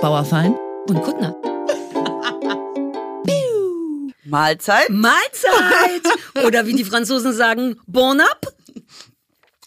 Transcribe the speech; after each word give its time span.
Bauerfein 0.00 0.56
und 0.88 1.02
Kuttner. 1.02 1.36
Mahlzeit. 4.24 4.88
Mahlzeit! 4.90 6.44
Oder 6.46 6.66
wie 6.66 6.74
die 6.74 6.84
Franzosen 6.84 7.32
sagen, 7.32 7.76
bon 7.86 8.20
app. 8.20 8.46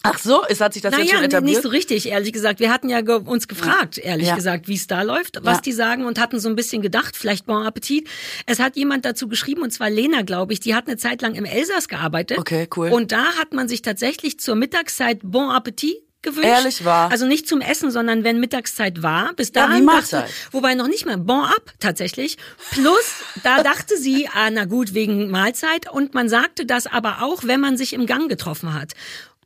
Ach 0.05 0.17
so, 0.17 0.43
es 0.49 0.59
hat 0.59 0.73
sich 0.73 0.81
das 0.81 0.91
naja, 0.91 1.03
jetzt 1.05 1.13
schon 1.15 1.23
etabliert? 1.23 1.55
nicht 1.57 1.63
so 1.63 1.69
richtig, 1.69 2.07
ehrlich 2.09 2.33
gesagt. 2.33 2.59
Wir 2.59 2.73
hatten 2.73 2.89
ja 2.89 3.01
ge 3.01 3.15
uns 3.15 3.47
gefragt, 3.47 3.97
ehrlich 3.97 4.27
Ja. 4.27 4.35
gesagt, 4.35 4.67
wie 4.67 4.75
es 4.75 4.87
da 4.87 5.01
läuft, 5.01 5.39
was 5.43 5.57
Ja. 5.57 5.61
die 5.61 5.71
sagen 5.71 6.05
und 6.05 6.19
hatten 6.19 6.39
so 6.39 6.49
ein 6.49 6.55
bisschen 6.57 6.81
gedacht, 6.81 7.15
vielleicht 7.15 7.45
Bon 7.45 7.65
Appetit. 7.65 8.09
Es 8.45 8.59
hat 8.59 8.75
jemand 8.75 9.05
dazu 9.05 9.27
geschrieben, 9.29 9.61
und 9.61 9.71
zwar 9.71 9.89
Lena, 9.89 10.23
glaube 10.23 10.51
ich, 10.53 10.59
die 10.59 10.75
hat 10.75 10.87
eine 10.87 10.97
Zeit 10.97 11.21
lang 11.21 11.35
im 11.35 11.45
Elsass 11.45 11.87
gearbeitet. 11.87 12.37
Okay, 12.37 12.67
cool. 12.75 12.89
Und 12.89 13.11
da 13.13 13.23
hat 13.39 13.53
man 13.53 13.69
sich 13.69 13.81
tatsächlich 13.81 14.39
zur 14.39 14.55
Mittagszeit 14.55 15.19
Bon 15.23 15.49
Appetit 15.51 15.95
gewünscht. 16.23 16.47
Ehrlich 16.47 16.85
wahr? 16.85 17.11
Also 17.11 17.25
nicht 17.25 17.47
zum 17.47 17.61
Essen, 17.61 17.91
sondern 17.91 18.23
wenn 18.23 18.39
Mittagszeit 18.39 19.03
war. 19.03 19.33
Bis 19.33 19.49
Ja, 19.55 19.67
dahin 19.67 19.85
Mahlzeit. 19.85 20.23
dachte, 20.23 20.33
wobei 20.51 20.73
noch 20.75 20.87
nicht 20.87 21.05
mal 21.05 21.17
Bon 21.17 21.43
Up 21.43 21.73
tatsächlich. 21.79 22.37
Plus, 22.71 23.03
da 23.43 23.61
dachte 23.63 23.97
sie, 23.97 24.27
ah, 24.33 24.49
na 24.49 24.65
gut, 24.65 24.93
wegen 24.93 25.29
Mahlzeit. 25.29 25.91
Und 25.91 26.13
man 26.13 26.29
sagte 26.29 26.65
das 26.65 26.87
aber 26.87 27.21
auch, 27.21 27.43
wenn 27.43 27.59
man 27.59 27.77
sich 27.77 27.93
im 27.93 28.05
Gang 28.05 28.29
getroffen 28.29 28.73
hat. 28.73 28.93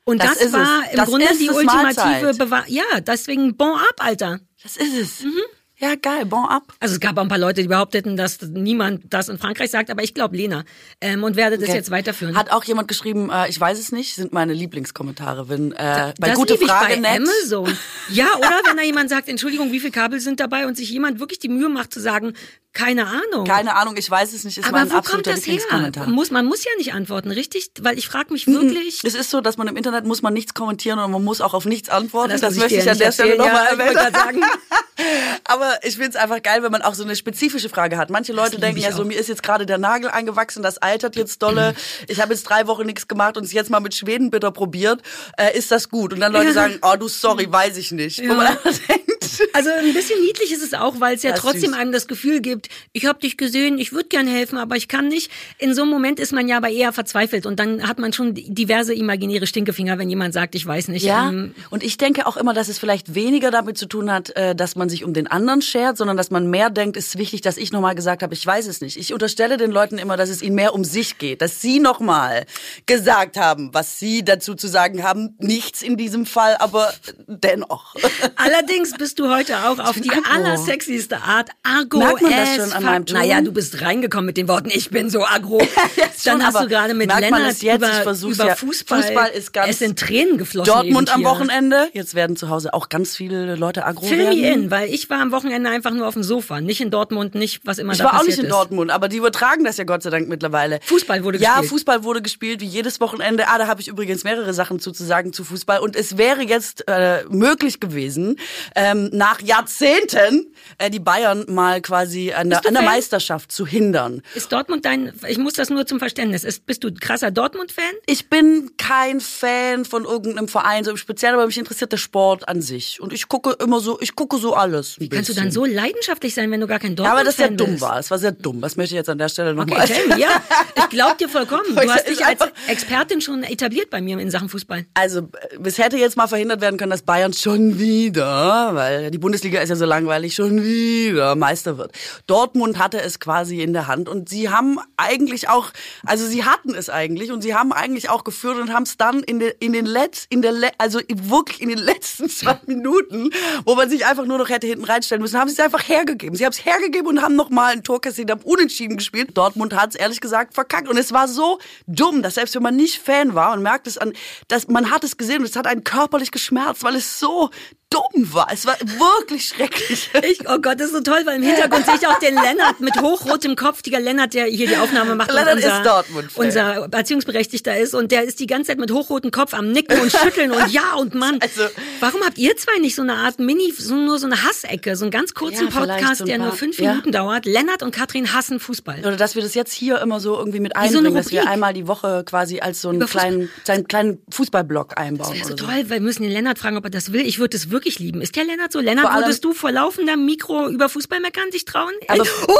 Und 0.05 0.23
Das 0.23 0.37
das, 0.39 0.53
war 0.53 0.83
es. 0.85 0.91
im 0.91 0.97
Das 0.97 1.09
Grunde 1.09 1.27
die 1.37 1.49
ultimative 1.49 1.83
Mahlzeit. 1.83 2.37
Bewahr. 2.37 2.63
Ja, 2.67 3.01
deswegen 3.01 3.57
Bon 3.57 3.73
Up, 3.77 3.95
Alter. 3.97 4.39
Das 4.63 4.77
ist 4.77 4.93
es. 4.95 5.23
Mhm. 5.23 5.41
Ja, 5.79 5.93
geil, 5.93 6.25
bon 6.25 6.43
ab. 6.45 6.73
Also 6.79 6.95
es 6.95 6.99
gab 6.99 7.17
auch 7.17 7.21
ein 7.21 7.27
paar 7.27 7.37
Leute, 7.37 7.61
die 7.61 7.67
behaupteten, 7.67 8.17
dass 8.17 8.41
niemand 8.41 9.03
das 9.13 9.29
in 9.29 9.37
Frankreich 9.37 9.69
sagt, 9.69 9.91
aber 9.91 10.01
ich 10.03 10.15
glaube 10.15 10.35
Lena 10.35 10.63
ähm, 11.01 11.23
und 11.23 11.35
werde 11.35 11.57
das 11.59 11.67
Okay. 11.69 11.77
jetzt 11.77 11.91
weiterführen. 11.91 12.35
Hat 12.35 12.49
auch 12.51 12.63
jemand 12.63 12.87
geschrieben, 12.87 13.29
äh, 13.29 13.47
ich 13.47 13.59
weiß 13.59 13.77
es 13.77 13.91
nicht, 13.91 14.15
sind 14.15 14.33
meine 14.33 14.53
Lieblingskommentare. 14.53 15.49
Wenn, 15.49 15.73
äh, 15.73 16.13
bei 16.19 16.29
das 16.29 16.35
gute 16.35 16.53
lieb 16.53 16.63
ich 16.63 16.67
Frage 16.67 16.95
bei 16.95 16.99
nett. 16.99 17.21
Amazon. 17.21 17.77
Ja, 18.09 18.27
oder 18.37 18.61
wenn 18.65 18.77
da 18.77 18.83
jemand 18.83 19.09
sagt, 19.09 19.27
Entschuldigung, 19.27 19.71
wie 19.71 19.79
viele 19.79 19.91
Kabel 19.91 20.19
sind 20.21 20.39
dabei 20.39 20.65
und 20.65 20.77
sich 20.77 20.89
jemand 20.89 21.19
wirklich 21.19 21.39
die 21.39 21.49
Mühe 21.49 21.67
macht 21.69 21.93
zu 21.93 21.99
sagen, 21.99 22.33
keine 22.77 23.07
Ahnung. 23.07 23.45
Keine 23.45 23.75
Ahnung, 23.75 23.95
ich 23.97 24.09
weiß 24.09 24.33
es 24.33 24.43
nicht, 24.43 24.57
ist 24.59 24.67
aber 24.67 24.77
mein 24.79 24.91
wo 24.91 25.01
kommt 25.01 25.25
das 25.27 25.45
her? 25.45 25.53
Lieblingskommentar. 25.53 26.07
Muss, 26.09 26.31
man 26.31 26.45
muss 26.45 26.63
ja 26.63 26.71
nicht 26.77 26.93
antworten, 26.93 27.31
richtig? 27.31 27.71
Weil 27.81 27.97
ich 27.97 28.07
frage 28.07 28.27
Mhm. 28.27 28.33
mich 28.33 28.47
wirklich. 28.47 29.03
Es 29.03 29.15
ist 29.15 29.29
so, 29.31 29.41
dass 29.41 29.57
man 29.57 29.67
im 29.67 29.75
Internet 29.75 30.05
muss 30.05 30.21
man 30.21 30.33
nichts 30.33 30.53
kommentieren 30.53 30.99
und 30.99 31.11
man 31.11 31.23
muss 31.23 31.41
auch 31.41 31.53
auf 31.53 31.65
nichts 31.65 31.89
antworten. 31.89 32.29
Das, 32.29 32.41
muss 32.41 32.55
möchte 32.57 32.75
ich 32.77 32.89
an 32.89 32.97
der 32.97 33.11
Stelle 33.11 33.37
nochmal 33.37 33.65
ja, 33.77 33.83
erwähnen. 33.83 34.13
sagen. 34.13 34.41
Aber 35.45 35.79
ich 35.83 35.95
find's 35.97 36.15
einfach 36.15 36.41
geil, 36.41 36.63
wenn 36.63 36.71
man 36.71 36.81
auch 36.81 36.93
so 36.93 37.03
eine 37.03 37.15
spezifische 37.15 37.69
Frage 37.69 37.97
hat. 37.97 38.09
Manche 38.09 38.33
Leute 38.33 38.59
denken 38.59 38.81
ja 38.81 38.91
so, 38.91 39.05
mir 39.05 39.17
ist 39.17 39.29
jetzt 39.29 39.43
gerade 39.43 39.65
der 39.65 39.77
Nagel 39.77 40.09
eingewachsen, 40.09 40.63
das 40.63 40.77
altert 40.79 41.15
jetzt 41.15 41.41
dolle. 41.41 41.73
Ich 42.07 42.21
habe 42.21 42.33
jetzt 42.33 42.43
drei 42.43 42.67
Wochen 42.67 42.85
nichts 42.85 43.07
gemacht 43.07 43.37
und 43.37 43.43
es 43.43 43.53
jetzt 43.53 43.69
mal 43.69 43.79
mit 43.79 43.93
Schwedenbitter 43.95 44.51
probiert. 44.51 45.01
Äh, 45.37 45.57
ist 45.57 45.71
das 45.71 45.89
gut? 45.89 46.13
Und 46.13 46.19
dann 46.19 46.31
Leute 46.31 46.47
Ja. 46.47 46.53
sagen, 46.53 46.79
oh 46.81 46.95
du 46.97 47.07
sorry, 47.07 47.51
weiß 47.51 47.77
ich 47.77 47.91
nicht. 47.91 48.19
Wo 48.27 48.33
man 48.33 48.57
denkt, 48.89 49.16
Also 49.53 49.69
ein 49.71 49.93
bisschen 49.93 50.21
niedlich 50.21 50.51
ist 50.51 50.61
es 50.63 50.73
auch, 50.73 50.99
weil 50.99 51.15
es 51.15 51.23
ja 51.23 51.31
Ja, 51.31 51.35
trotzdem 51.35 51.71
süß. 51.71 51.73
einem 51.73 51.91
das 51.91 52.07
Gefühl 52.07 52.41
gibt, 52.41 52.69
ich 52.93 53.05
habe 53.05 53.19
dich 53.19 53.37
gesehen, 53.37 53.79
ich 53.79 53.91
würde 53.91 54.07
gern 54.09 54.27
helfen, 54.27 54.57
aber 54.57 54.75
ich 54.75 54.87
kann 54.87 55.07
nicht. 55.07 55.31
In 55.57 55.73
so 55.73 55.81
einem 55.83 55.91
Moment 55.91 56.19
ist 56.19 56.31
man 56.31 56.47
ja 56.47 56.57
aber 56.57 56.69
eher 56.69 56.93
verzweifelt 56.93 57.45
und 57.45 57.59
dann 57.59 57.87
hat 57.87 57.97
man 57.99 58.13
schon 58.13 58.33
diverse 58.35 58.93
imaginäre 58.93 59.47
Stinkefinger, 59.47 59.97
wenn 59.97 60.09
jemand 60.09 60.33
sagt, 60.33 60.55
ich 60.55 60.65
weiß 60.65 60.89
nicht. 60.89 61.03
Ja, 61.03 61.29
Ähm, 61.29 61.55
und 61.69 61.83
ich 61.83 61.97
denke 61.97 62.27
auch 62.27 62.37
immer, 62.37 62.53
dass 62.53 62.67
es 62.67 62.77
vielleicht 62.79 63.15
weniger 63.15 63.51
damit 63.51 63.77
zu 63.77 63.85
tun 63.87 64.11
hat, 64.11 64.35
äh, 64.35 64.55
dass 64.55 64.75
man 64.75 64.89
sich 64.89 65.03
um 65.03 65.13
den 65.13 65.27
anderen 65.27 65.61
schert, 65.61 65.97
sondern 65.97 66.17
dass 66.17 66.29
man 66.31 66.49
mehr 66.49 66.69
denkt, 66.69 66.97
es 66.97 67.07
ist 67.07 67.17
wichtig, 67.17 67.41
dass 67.41 67.57
ich 67.57 67.71
nochmal 67.71 67.95
gesagt 67.95 68.21
habe, 68.23 68.33
ich 68.33 68.45
weiß 68.45 68.67
es 68.67 68.81
nicht. 68.81 68.97
Ich 68.97 69.13
unterstelle 69.13 69.57
den 69.57 69.71
Leuten 69.71 69.97
immer, 69.97 70.17
dass 70.17 70.29
es 70.29 70.41
ihnen 70.41 70.55
mehr 70.55 70.73
um 70.73 70.83
sich 70.83 71.17
geht, 71.17 71.41
dass 71.41 71.61
sie 71.61 71.79
nochmal 71.79 72.45
gesagt 72.85 73.37
haben, 73.37 73.73
was 73.73 73.99
sie 73.99 74.23
dazu 74.23 74.53
zu 74.55 74.67
sagen 74.67 75.03
haben. 75.03 75.35
Nichts 75.39 75.81
in 75.81 75.97
diesem 75.97 76.25
Fall, 76.25 76.55
aber 76.57 76.93
dennoch. 77.27 77.95
Allerdings 78.35 78.93
bist 78.93 79.16
du 79.19 79.29
heute 79.29 79.57
auch 79.67 79.79
auf 79.79 79.99
die 79.99 80.09
aggro. 80.09 80.21
allersexieste 80.33 81.17
Art 81.21 81.49
agro 81.63 81.99
Merkt 81.99 82.21
man 82.21 82.31
das 82.31 82.49
as 82.49 82.55
schon 82.55 82.73
an 82.73 82.83
meinem 82.83 83.05
Ton? 83.05 83.17
Naja, 83.17 83.41
du 83.41 83.51
bist 83.51 83.81
reingekommen 83.81 84.25
mit 84.27 84.37
den 84.37 84.47
Worten, 84.47 84.69
ich 84.71 84.89
bin 84.89 85.09
so 85.09 85.25
agro. 85.25 85.59
Jetzt 85.95 86.25
Dann 86.25 86.41
schon, 86.41 86.45
hast 86.47 86.61
du 86.61 86.67
gerade 86.67 86.93
mit 86.93 87.09
Lennart 87.13 87.61
jetzt? 87.61 87.63
Ich 87.63 87.73
über, 87.73 88.13
über 88.13 88.47
ja. 88.47 88.55
Fußball. 88.55 89.03
Fußball 89.03 89.29
ist 89.29 89.53
ganz- 89.53 89.69
Es 89.69 89.79
sind 89.79 89.99
Tränen 89.99 90.37
geflossen. 90.37 90.73
Dortmund 90.73 91.13
am. 91.13 91.23
Wochenende. 91.23 91.89
Jetzt 91.93 92.15
werden 92.15 92.35
zu 92.37 92.49
Hause 92.49 92.73
auch 92.73 92.89
ganz 92.89 93.15
viele 93.15 93.55
Leute 93.55 93.85
aggro 93.85 94.05
Fill 94.05 94.19
werden. 94.19 94.63
in, 94.63 94.71
weil 94.71 94.89
ich 94.93 95.09
war 95.09 95.19
am 95.19 95.31
Wochenende 95.31 95.69
einfach 95.69 95.91
nur 95.91 96.07
auf 96.07 96.13
dem 96.13 96.23
Sofa, 96.23 96.61
nicht 96.61 96.79
in 96.79 96.89
Dortmund, 96.89 97.35
nicht 97.35 97.61
was 97.65 97.79
immer 97.79 97.93
Ich 97.93 97.99
da 97.99 98.05
war 98.05 98.19
auch 98.19 98.25
nicht 98.25 98.37
in 98.37 98.45
ist. 98.45 98.51
Dortmund, 98.51 98.91
aber 98.91 99.09
die 99.09 99.17
übertragen 99.17 99.63
das 99.63 99.77
ja 99.77 99.83
Gott 99.83 100.03
sei 100.03 100.09
Dank 100.09 100.29
mittlerweile. 100.29 100.79
Fußball 100.85 101.23
wurde 101.23 101.37
ja, 101.39 101.51
gespielt. 101.53 101.69
Fußball 101.71 102.03
wurde 102.03 102.21
gespielt, 102.21 102.61
wie 102.61 102.65
jedes 102.65 102.99
Wochenende. 103.01 103.47
Ah, 103.47 103.57
da 103.57 103.67
habe 103.67 103.81
ich 103.81 103.87
übrigens 103.87 104.23
mehrere 104.23 104.53
Sachen 104.53 104.79
zu, 104.79 104.91
zu 104.91 105.03
sagen 105.03 105.33
zu 105.33 105.43
Fußball. 105.43 105.79
Und 105.79 105.95
es 105.95 106.17
wäre 106.17 106.41
jetzt 106.43 106.87
äh, 106.87 107.23
möglich 107.29 107.79
gewesen, 107.79 108.37
ähm, 108.75 109.06
nach 109.13 109.41
Jahrzehnten 109.41 110.53
äh, 110.77 110.89
die 110.89 110.99
Bayern 110.99 111.45
mal 111.47 111.81
quasi 111.81 112.33
an 112.33 112.49
der, 112.49 112.57
Bist 112.57 112.67
an 112.67 112.73
der? 112.73 112.83
Meisterschaft 112.83 113.51
zu 113.51 113.65
hindern. 113.65 114.21
Ist 114.35 114.51
Dortmund 114.51 114.85
dein, 114.85 115.13
ich 115.27 115.37
muss 115.37 115.53
das 115.53 115.69
nur 115.69 115.85
zum 115.85 115.99
Verständnis, 115.99 116.43
ist, 116.43 116.65
bist 116.65 116.83
du 116.83 116.93
krasser 116.93 117.31
Dortmund-Fan? 117.31 117.83
Ich 118.05 118.29
bin 118.29 118.71
kein 118.77 119.19
Fan 119.19 119.85
von 119.85 120.05
irgendeinem 120.05 120.47
Verein, 120.47 120.83
so 120.83 120.91
im 120.91 120.97
Speziellen, 120.97 121.35
aber 121.35 121.45
mich 121.47 121.57
interessiert 121.57 121.91
der 121.91 121.97
Sport 121.97 122.47
an 122.47 122.61
sich. 122.61 122.99
Und 123.01 123.13
ich 123.13 123.27
gucke 123.27 123.55
immer 123.63 123.79
so, 123.79 123.99
ich 124.01 124.15
gucke 124.15 124.37
so 124.37 124.53
alles. 124.53 124.99
Wie 124.99 125.09
kannst 125.09 125.29
du 125.29 125.33
dann 125.33 125.51
so 125.51 125.65
leidenschaftlich 125.65 126.33
sein, 126.33 126.51
wenn 126.51 126.59
du 126.61 126.67
gar 126.67 126.79
kein 126.79 126.95
Ja, 126.95 127.11
aber 127.11 127.23
das 127.23 127.37
ja 127.37 127.47
Dortmund-Fan 127.47 127.57
dumm 127.57 127.71
bist? 127.75 127.81
war. 127.81 127.99
Es 127.99 128.11
war 128.11 128.17
sehr 128.19 128.31
dumm. 128.31 128.61
Was 128.61 128.75
möchte 128.77 128.95
ich 128.95 128.97
jetzt 128.97 129.09
an 129.09 129.17
der 129.17 129.29
Stelle 129.29 129.51
Okay, 129.51 129.59
nochmal 129.71 129.87
tell 129.87 130.07
me, 130.07 130.19
ja. 130.19 130.29
Ich 130.77 130.89
glaub 130.89 131.17
dir 131.17 131.29
vollkommen. 131.29 131.63
Du 131.75 131.81
Ist 131.81 131.89
hast 131.93 132.07
dich 132.07 132.25
als 132.25 132.39
Expertin 132.67 133.21
schon 133.21 133.43
etabliert 133.43 133.89
bei 133.89 134.01
mir 134.01 134.17
in 134.19 134.29
Sachen 134.31 134.49
Fußball. 134.49 134.85
Also, 134.93 135.19
äh, 135.19 135.57
es 135.63 135.77
hätte 135.77 135.97
jetzt 135.97 136.17
mal 136.17 136.27
verhindert 136.27 136.61
werden 136.61 136.77
können, 136.77 136.91
dass 136.91 137.01
Bayern 137.01 137.33
schon 137.33 137.79
wieder, 137.79 138.71
weil 138.73 138.96
die 139.09 139.17
Bundesliga 139.17 139.61
ist 139.61 139.69
ja 139.69 139.75
so 139.75 139.85
langweilig, 139.85 140.35
schon 140.35 140.63
wieder 140.63 141.35
Meister 141.35 141.77
wird. 141.77 141.91
Dortmund 142.27 142.77
hatte 142.77 143.01
es 143.01 143.19
quasi 143.19 143.61
in 143.61 143.73
der 143.73 143.87
Hand 143.87 144.09
und 144.09 144.29
sie 144.29 144.49
haben 144.49 144.79
eigentlich 144.97 145.49
auch, 145.49 145.71
also 146.05 146.25
sie 146.25 146.43
hatten 146.43 146.73
es 146.73 146.89
eigentlich 146.89 147.31
und 147.31 147.41
sie 147.41 147.55
haben 147.55 147.71
eigentlich 147.71 148.09
auch 148.09 148.23
geführt 148.23 148.57
und 148.59 148.73
haben 148.73 148.83
es 148.83 148.97
dann 148.97 149.21
in, 149.23 149.39
den 149.39 149.51
in 149.59 149.73
den 149.73 149.85
Letz, 149.85 150.25
in 150.29 150.41
der, 150.41 150.53
also 150.77 150.99
wirklich 151.07 151.61
in 151.61 151.69
den 151.69 151.77
letzten 151.77 152.29
zwei 152.29 152.59
Minuten, 152.65 153.29
wo 153.65 153.75
man 153.75 153.89
sich 153.89 154.05
einfach 154.05 154.25
nur 154.25 154.37
noch 154.37 154.49
hätte 154.49 154.67
hinten 154.67 154.85
reinstellen 154.85 155.21
müssen, 155.21 155.39
haben 155.39 155.49
sie 155.49 155.53
es 155.53 155.59
einfach 155.59 155.87
hergegeben. 155.87 156.35
Sie 156.35 156.45
haben 156.45 156.53
es 156.53 156.65
hergegeben 156.65 157.07
und 157.07 157.21
haben 157.21 157.35
nochmal 157.35 157.73
ein 157.73 157.83
Tor 157.83 158.01
kassiert, 158.01 158.31
haben 158.31 158.41
unentschieden 158.43 158.97
gespielt. 158.97 159.37
Dortmund 159.37 159.75
hat 159.75 159.91
es 159.91 159.95
ehrlich 159.95 160.21
gesagt 160.21 160.53
verkackt 160.53 160.87
und 160.87 160.97
es 160.97 161.11
war 161.11 161.27
so 161.27 161.59
dumm, 161.87 162.21
dass 162.21 162.35
selbst 162.35 162.55
wenn 162.55 162.63
man 162.63 162.75
nicht 162.75 162.97
Fan 162.97 163.35
war 163.35 163.53
und 163.53 163.61
merkt 163.61 163.87
es 163.87 163.97
an, 163.97 164.13
dass 164.47 164.67
man 164.67 164.91
hat 164.91 165.03
es 165.03 165.17
gesehen 165.17 165.39
und 165.39 165.45
es 165.45 165.55
hat 165.55 165.67
einen 165.67 165.83
körperlich 165.83 166.31
geschmerzt, 166.31 166.83
weil 166.83 166.95
es 166.95 167.19
so 167.19 167.49
dumm 167.89 168.33
war. 168.33 168.47
Es 168.51 168.65
war 168.65 168.75
wirklich 168.79 169.47
schrecklich. 169.47 170.09
Ich, 170.29 170.41
oh 170.49 170.59
Gott, 170.59 170.79
das 170.79 170.87
ist 170.87 170.93
so 170.93 171.01
toll, 171.01 171.21
weil 171.25 171.37
im 171.37 171.43
Hintergrund 171.43 171.85
sehe 171.85 171.95
ich 171.95 172.07
auch 172.07 172.19
den 172.19 172.35
Lennart 172.35 172.79
mit 172.79 172.99
hochrotem 173.01 173.55
Kopf, 173.55 173.81
der 173.81 173.99
Lennart, 173.99 174.33
der 174.33 174.45
hier 174.45 174.67
die 174.67 174.77
Aufnahme 174.77 175.15
macht. 175.15 175.31
Lennart 175.31 175.55
unser, 175.55 175.77
ist 175.77 175.85
Dortmund-Fan. 175.85 176.45
Unser 176.45 176.87
Erziehungsberechtigter 176.91 177.77
ist 177.77 177.93
und 177.93 178.11
der 178.11 178.23
ist 178.23 178.39
die 178.39 178.47
ganze 178.47 178.67
Zeit 178.71 178.79
mit 178.79 178.91
hochrotem 178.91 179.31
Kopf 179.31 179.53
am 179.53 179.71
Nicken 179.71 179.99
und 179.99 180.11
Schütteln 180.11 180.51
und 180.51 180.69
ja 180.71 180.95
und 180.95 181.15
Mann. 181.15 181.39
Also- 181.41 181.63
Warum 181.99 182.21
habt 182.25 182.37
ihr 182.37 182.55
zwei 182.57 182.77
nicht 182.79 182.95
so 182.95 183.01
eine 183.01 183.13
Art 183.15 183.39
Mini, 183.39 183.73
so, 183.77 183.95
nur 183.95 184.19
so 184.19 184.25
eine 184.25 184.43
Hassecke, 184.43 184.95
so 184.95 185.05
einen 185.05 185.11
ganz 185.11 185.33
kurzen 185.33 185.69
Ja, 185.69 185.79
Podcast, 185.79 186.17
so 186.17 186.23
ein 186.25 186.27
der 186.27 186.37
nur 186.39 186.51
fünf 186.51 186.77
ja. 186.79 186.89
Minuten 186.91 187.11
dauert? 187.11 187.45
Lennart 187.45 187.83
und 187.83 187.91
Katrin 187.91 188.33
hassen 188.33 188.59
Fußball. 188.59 188.99
Oder 188.99 189.15
dass 189.15 189.35
wir 189.35 189.41
das 189.41 189.53
jetzt 189.55 189.71
hier 189.73 190.01
immer 190.01 190.19
so 190.19 190.37
irgendwie 190.37 190.59
mit 190.59 190.73
so 190.75 190.79
eine 190.81 190.89
einbringen, 190.97 191.15
dass 191.15 191.31
wir 191.31 191.39
Rubrik. 191.39 191.53
einmal 191.53 191.73
die 191.73 191.87
Woche 191.87 192.23
quasi 192.25 192.59
als 192.59 192.81
so 192.81 192.89
einen 192.89 193.05
kleinen, 193.05 193.49
seinen 193.63 193.87
kleinen 193.87 194.19
Fußballblock 194.29 194.97
einbauen. 194.97 195.33
Wäre 195.33 195.43
so 195.43 195.49
so. 195.51 195.65
toll, 195.65 195.75
weil 195.87 195.89
wir 195.89 196.01
müssen 196.01 196.23
den 196.23 196.31
Lennart 196.31 196.59
fragen, 196.59 196.75
ob 196.77 196.83
er 196.83 196.89
das 196.89 197.13
will. 197.13 197.21
Ich 197.21 197.39
würde 197.39 197.55
es 197.55 197.69
wirklich 197.71 197.76
lieben. 197.85 198.21
Ist 198.21 198.35
der 198.35 198.43
Lennart 198.43 198.71
so? 198.71 198.79
Lennart, 198.79 199.11
Vor 199.11 199.21
würdest 199.21 199.43
du 199.43 199.53
vor 199.53 199.71
laufendem 199.71 200.25
Mikro 200.25 200.67
über 200.69 200.89
Fußball 200.89 201.19
meckern, 201.19 201.49
dich 201.51 201.65
trauen? 201.65 201.91
Aber- 202.07 202.23
oh, 202.47 202.57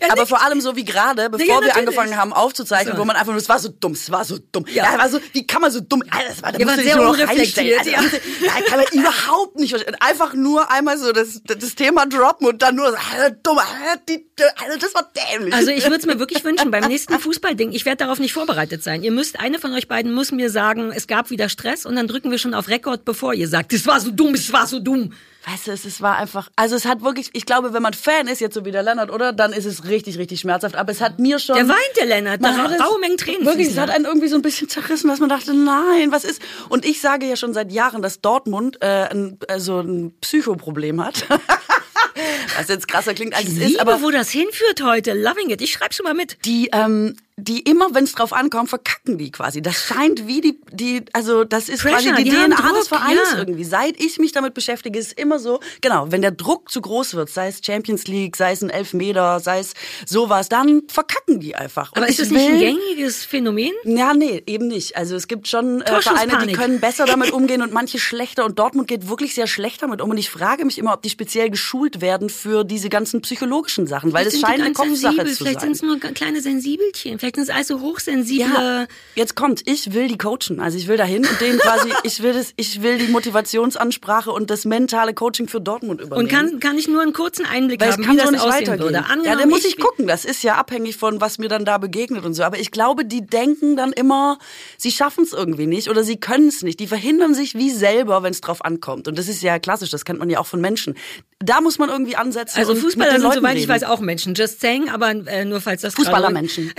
er 0.00 0.12
Aber 0.12 0.26
vor 0.26 0.42
allem 0.42 0.60
so 0.60 0.76
wie 0.76 0.84
gerade, 0.84 1.30
bevor 1.30 1.46
Ja, 1.46 1.60
wir 1.60 1.76
angefangen 1.76 2.16
haben 2.16 2.32
aufzuzeichnen, 2.32 2.94
So. 2.94 3.00
wo 3.00 3.04
man 3.04 3.16
einfach 3.16 3.32
nur, 3.32 3.40
es 3.40 3.48
war 3.48 3.58
so 3.58 3.68
dumm, 3.68 3.92
es 3.92 4.10
war 4.10 4.24
so 4.24 4.38
dumm. 4.52 4.64
Ja. 4.72 4.92
Ja, 4.92 4.98
war 4.98 5.08
so, 5.08 5.18
wie 5.32 5.46
kann 5.46 5.60
man 5.62 5.70
so 5.70 5.80
dumm, 5.80 6.02
Alter, 6.10 6.28
das 6.28 6.42
war, 6.42 6.52
da 6.52 6.58
du 6.58 6.64
dich 6.64 6.84
sehr 6.84 7.00
unreflektiert. 7.00 7.78
Also, 7.80 7.90
ja. 7.90 8.52
kann 8.68 8.78
man 8.78 8.86
überhaupt 8.92 9.56
nicht 9.56 9.70
verstehen. 9.70 9.96
Einfach 10.00 10.34
nur 10.34 10.70
einmal 10.70 10.98
so 10.98 11.12
das, 11.12 11.40
das 11.44 11.74
Thema 11.74 12.06
droppen 12.06 12.46
und 12.46 12.62
dann 12.62 12.76
nur 12.76 12.90
so, 12.90 12.96
Alter, 13.12 13.36
dumm, 13.42 13.58
Alter, 13.58 14.02
die, 14.08 14.26
Alter, 14.56 14.78
das 14.78 14.94
war 14.94 15.10
dämlich. 15.32 15.54
Also 15.54 15.70
ich 15.70 15.84
würde 15.84 15.96
es 15.96 16.06
mir 16.06 16.18
wirklich 16.18 16.44
wünschen, 16.44 16.70
beim 16.70 16.84
nächsten 16.84 17.18
Fußballding, 17.18 17.72
ich 17.72 17.84
werde 17.84 17.98
darauf 18.04 18.18
nicht 18.18 18.32
vorbereitet 18.32 18.82
sein. 18.82 19.02
Ihr 19.02 19.12
müsst, 19.12 19.38
eine 19.40 19.58
von 19.58 19.72
euch 19.72 19.88
beiden 19.88 20.12
muss 20.12 20.32
mir 20.32 20.50
sagen, 20.50 20.92
es 20.94 21.06
gab 21.06 21.30
wieder 21.30 21.48
Stress 21.48 21.86
und 21.86 21.96
dann 21.96 22.08
drücken 22.08 22.30
wir 22.30 22.38
schon 22.38 22.54
auf 22.54 22.68
Rekord, 22.68 23.04
bevor 23.04 23.34
ihr 23.34 23.48
sagt, 23.48 23.72
es 23.72 23.86
war 23.86 24.00
so 24.00 24.10
dumm, 24.10 24.33
es 24.34 24.52
war 24.52 24.66
so 24.66 24.80
dumm. 24.80 25.12
Weißt 25.46 25.66
du, 25.66 25.72
es, 25.72 25.84
es 25.84 26.00
war 26.00 26.16
einfach, 26.16 26.48
also 26.56 26.74
es 26.74 26.86
hat 26.86 27.02
wirklich, 27.02 27.28
ich 27.34 27.44
glaube, 27.44 27.74
wenn 27.74 27.82
man 27.82 27.92
Fan 27.92 28.28
ist, 28.28 28.40
jetzt 28.40 28.54
so 28.54 28.64
wie 28.64 28.70
der 28.70 28.82
Lennart, 28.82 29.10
oder, 29.10 29.34
dann 29.34 29.52
ist 29.52 29.66
es 29.66 29.84
richtig, 29.84 30.16
richtig 30.16 30.40
schmerzhaft. 30.40 30.74
Aber 30.74 30.90
es 30.90 31.02
hat 31.02 31.18
mir 31.18 31.38
schon. 31.38 31.56
Der 31.56 31.68
weint, 31.68 31.96
der 31.98 32.06
Lennart, 32.06 32.42
da 32.42 32.52
Man 32.52 32.72
hat 32.72 32.80
raue 32.80 32.98
Mengen 32.98 33.18
Tränen. 33.18 33.44
Wirklich, 33.44 33.68
es 33.68 33.76
hat 33.76 33.90
einen 33.90 34.06
irgendwie 34.06 34.28
so 34.28 34.36
ein 34.36 34.42
bisschen 34.42 34.70
zerrissen, 34.70 35.08
dass 35.08 35.20
man 35.20 35.28
dachte, 35.28 35.52
nein, 35.52 36.12
was 36.12 36.24
ist? 36.24 36.40
Und 36.70 36.86
ich 36.86 37.00
sage 37.02 37.26
ja 37.26 37.36
schon 37.36 37.52
seit 37.52 37.72
Jahren, 37.72 38.00
dass 38.00 38.22
Dortmund 38.22 38.78
äh, 38.80 39.08
ein, 39.10 39.38
äh, 39.48 39.58
so 39.58 39.80
ein 39.80 40.14
Psychoproblem 40.22 41.04
hat. 41.04 41.26
was 42.56 42.68
jetzt 42.68 42.88
krasser 42.88 43.12
klingt, 43.12 43.34
als 43.34 43.44
Ich 43.44 43.50
es 43.50 43.54
liebe, 43.58 43.70
ist, 43.72 43.80
aber 43.80 44.00
wo 44.00 44.10
das 44.10 44.30
hinführt 44.30 44.82
heute. 44.82 45.12
Loving 45.12 45.50
it. 45.50 45.60
Ich 45.60 45.72
schreibe 45.72 45.92
schon 45.92 46.04
mal 46.04 46.14
mit. 46.14 46.38
die, 46.46 46.70
ähm, 46.72 47.16
die 47.36 47.60
immer, 47.60 47.92
wenn 47.92 48.04
es 48.04 48.12
drauf 48.12 48.32
ankommt, 48.32 48.68
verkacken 48.68 49.18
die 49.18 49.32
quasi. 49.32 49.60
Das 49.60 49.74
scheint 49.74 50.28
wie 50.28 50.40
die, 50.40 50.60
die, 50.70 51.04
also 51.12 51.42
das 51.42 51.68
ist 51.68 51.82
Pressure, 51.82 52.12
quasi 52.12 52.24
die, 52.24 52.30
die 52.30 52.36
DNA 52.36 52.48
des 52.48 52.56
Druck, 52.56 52.86
Vereins 52.86 53.32
ja. 53.32 53.38
irgendwie. 53.38 53.64
Seit 53.64 54.00
ich 54.00 54.18
mich 54.18 54.30
damit 54.30 54.54
beschäftige, 54.54 54.96
ist 54.98 55.18
immer 55.18 55.40
so, 55.40 55.58
genau, 55.80 56.12
wenn 56.12 56.22
der 56.22 56.30
Druck 56.30 56.70
zu 56.70 56.80
groß 56.80 57.14
wird, 57.14 57.30
sei 57.30 57.48
es 57.48 57.60
Champions 57.64 58.06
League, 58.06 58.36
sei 58.36 58.52
es 58.52 58.62
ein 58.62 58.70
Elfmeter, 58.70 59.40
sei 59.40 59.58
es 59.58 59.74
sowas, 60.06 60.48
dann 60.48 60.82
verkacken 60.86 61.40
die 61.40 61.56
einfach. 61.56 61.90
Und 61.92 61.98
Aber 61.98 62.08
ist 62.08 62.20
das 62.20 62.30
nicht 62.30 62.48
ein 62.48 62.58
gängiges 62.58 63.24
Phänomen? 63.24 63.72
ja, 63.84 64.14
nee, 64.14 64.40
eben 64.46 64.68
nicht. 64.68 64.96
Also 64.96 65.16
es 65.16 65.26
gibt 65.26 65.48
schon 65.48 65.82
äh, 65.82 66.02
Vereine, 66.02 66.46
die 66.46 66.52
können 66.52 66.78
besser 66.78 67.04
damit 67.04 67.30
umgehen 67.32 67.62
und 67.62 67.72
manche 67.72 67.98
schlechter. 67.98 68.44
Und 68.44 68.60
Dortmund 68.60 68.86
geht 68.86 69.08
wirklich 69.08 69.34
sehr 69.34 69.48
schlecht 69.48 69.82
damit 69.82 70.00
um. 70.00 70.10
Und 70.10 70.18
ich 70.18 70.30
frage 70.30 70.64
mich 70.64 70.78
immer, 70.78 70.92
ob 70.94 71.02
die 71.02 71.10
speziell 71.10 71.50
geschult 71.50 72.00
werden 72.00 72.30
für 72.30 72.62
diese 72.62 72.88
ganzen 72.88 73.22
psychologischen 73.22 73.88
Sachen, 73.88 74.12
weil 74.12 74.26
es 74.28 74.34
Vielleicht 74.34 74.46
scheint 74.46 74.62
eine 74.62 74.72
Kopfsache 74.72 75.14
sensibel, 75.16 75.32
zu 75.32 75.36
Vielleicht 75.38 75.60
sein. 75.60 75.74
sind 75.74 75.90
es 75.90 76.02
nur 76.02 76.12
kleine 76.12 76.40
Sensibelchen. 76.40 77.18
Vielleicht 77.24 77.36
sind 77.36 77.44
es 77.44 77.50
also 77.50 77.80
hochsensible. 77.80 78.44
Ja, 78.44 78.86
jetzt 79.14 79.34
kommt, 79.34 79.66
ich 79.66 79.94
will 79.94 80.08
die 80.08 80.18
coachen. 80.18 80.60
Also 80.60 80.76
ich 80.76 80.88
will 80.88 80.98
dahin 80.98 81.24
und 81.24 81.40
denen 81.40 81.58
quasi, 81.58 81.90
ich 82.02 82.22
will 82.22 82.34
das, 82.34 82.52
ich 82.56 82.82
will 82.82 82.98
die 82.98 83.08
Motivationsansprache 83.08 84.30
und 84.30 84.50
das 84.50 84.66
mentale 84.66 85.14
Coaching 85.14 85.48
für 85.48 85.58
Dortmund 85.58 86.02
übernehmen. 86.02 86.26
Und 86.26 86.30
kann, 86.30 86.60
kann 86.60 86.76
ich 86.76 86.86
nur 86.86 87.00
einen 87.00 87.14
kurzen 87.14 87.46
Einblick 87.46 87.80
Weil 87.80 87.92
haben, 87.92 88.04
kann 88.04 88.16
wie 88.16 88.18
so 88.18 88.24
das 88.24 88.32
nicht 88.32 88.40
aussehen 88.42 88.60
weitergehen. 88.66 88.80
würde. 88.80 88.94
Ja, 88.96 89.04
Angenommen, 89.04 89.38
da 89.38 89.46
muss 89.46 89.64
ich 89.64 89.78
gucken. 89.78 90.06
Das 90.06 90.26
ist 90.26 90.42
ja 90.42 90.56
abhängig 90.56 90.98
von, 90.98 91.22
was 91.22 91.38
mir 91.38 91.48
dann 91.48 91.64
da 91.64 91.78
begegnet 91.78 92.26
und 92.26 92.34
so. 92.34 92.42
Aber 92.42 92.58
ich 92.58 92.70
glaube, 92.70 93.06
die 93.06 93.24
denken 93.24 93.74
dann 93.74 93.94
immer, 93.94 94.38
sie 94.76 94.92
schaffen 94.92 95.24
es 95.24 95.32
irgendwie 95.32 95.66
nicht 95.66 95.88
oder 95.88 96.04
sie 96.04 96.18
können 96.18 96.48
es 96.48 96.60
nicht. 96.60 96.78
Die 96.78 96.86
verhindern 96.86 97.32
sich 97.32 97.54
wie 97.54 97.70
selber, 97.70 98.22
wenn 98.22 98.32
es 98.32 98.42
drauf 98.42 98.62
ankommt. 98.62 99.08
Und 99.08 99.16
das 99.16 99.28
ist 99.28 99.42
ja 99.42 99.58
klassisch. 99.58 99.88
Das 99.88 100.04
kennt 100.04 100.18
man 100.18 100.28
ja 100.28 100.40
auch 100.40 100.46
von 100.46 100.60
Menschen. 100.60 100.94
Da 101.44 101.60
muss 101.60 101.78
man 101.78 101.88
irgendwie 101.90 102.16
ansetzen. 102.16 102.58
Also 102.58 102.74
Fußballer 102.74 103.20
sind, 103.20 103.34
soweit 103.34 103.56
ich 103.56 103.68
weiß, 103.68 103.84
auch 103.84 104.00
Menschen. 104.00 104.34
Just 104.34 104.60
saying, 104.60 104.88
aber 104.88 105.10
äh, 105.10 105.44
nur 105.44 105.60
falls 105.60 105.82
das 105.82 105.94
Fußballermenschen. 105.94 106.72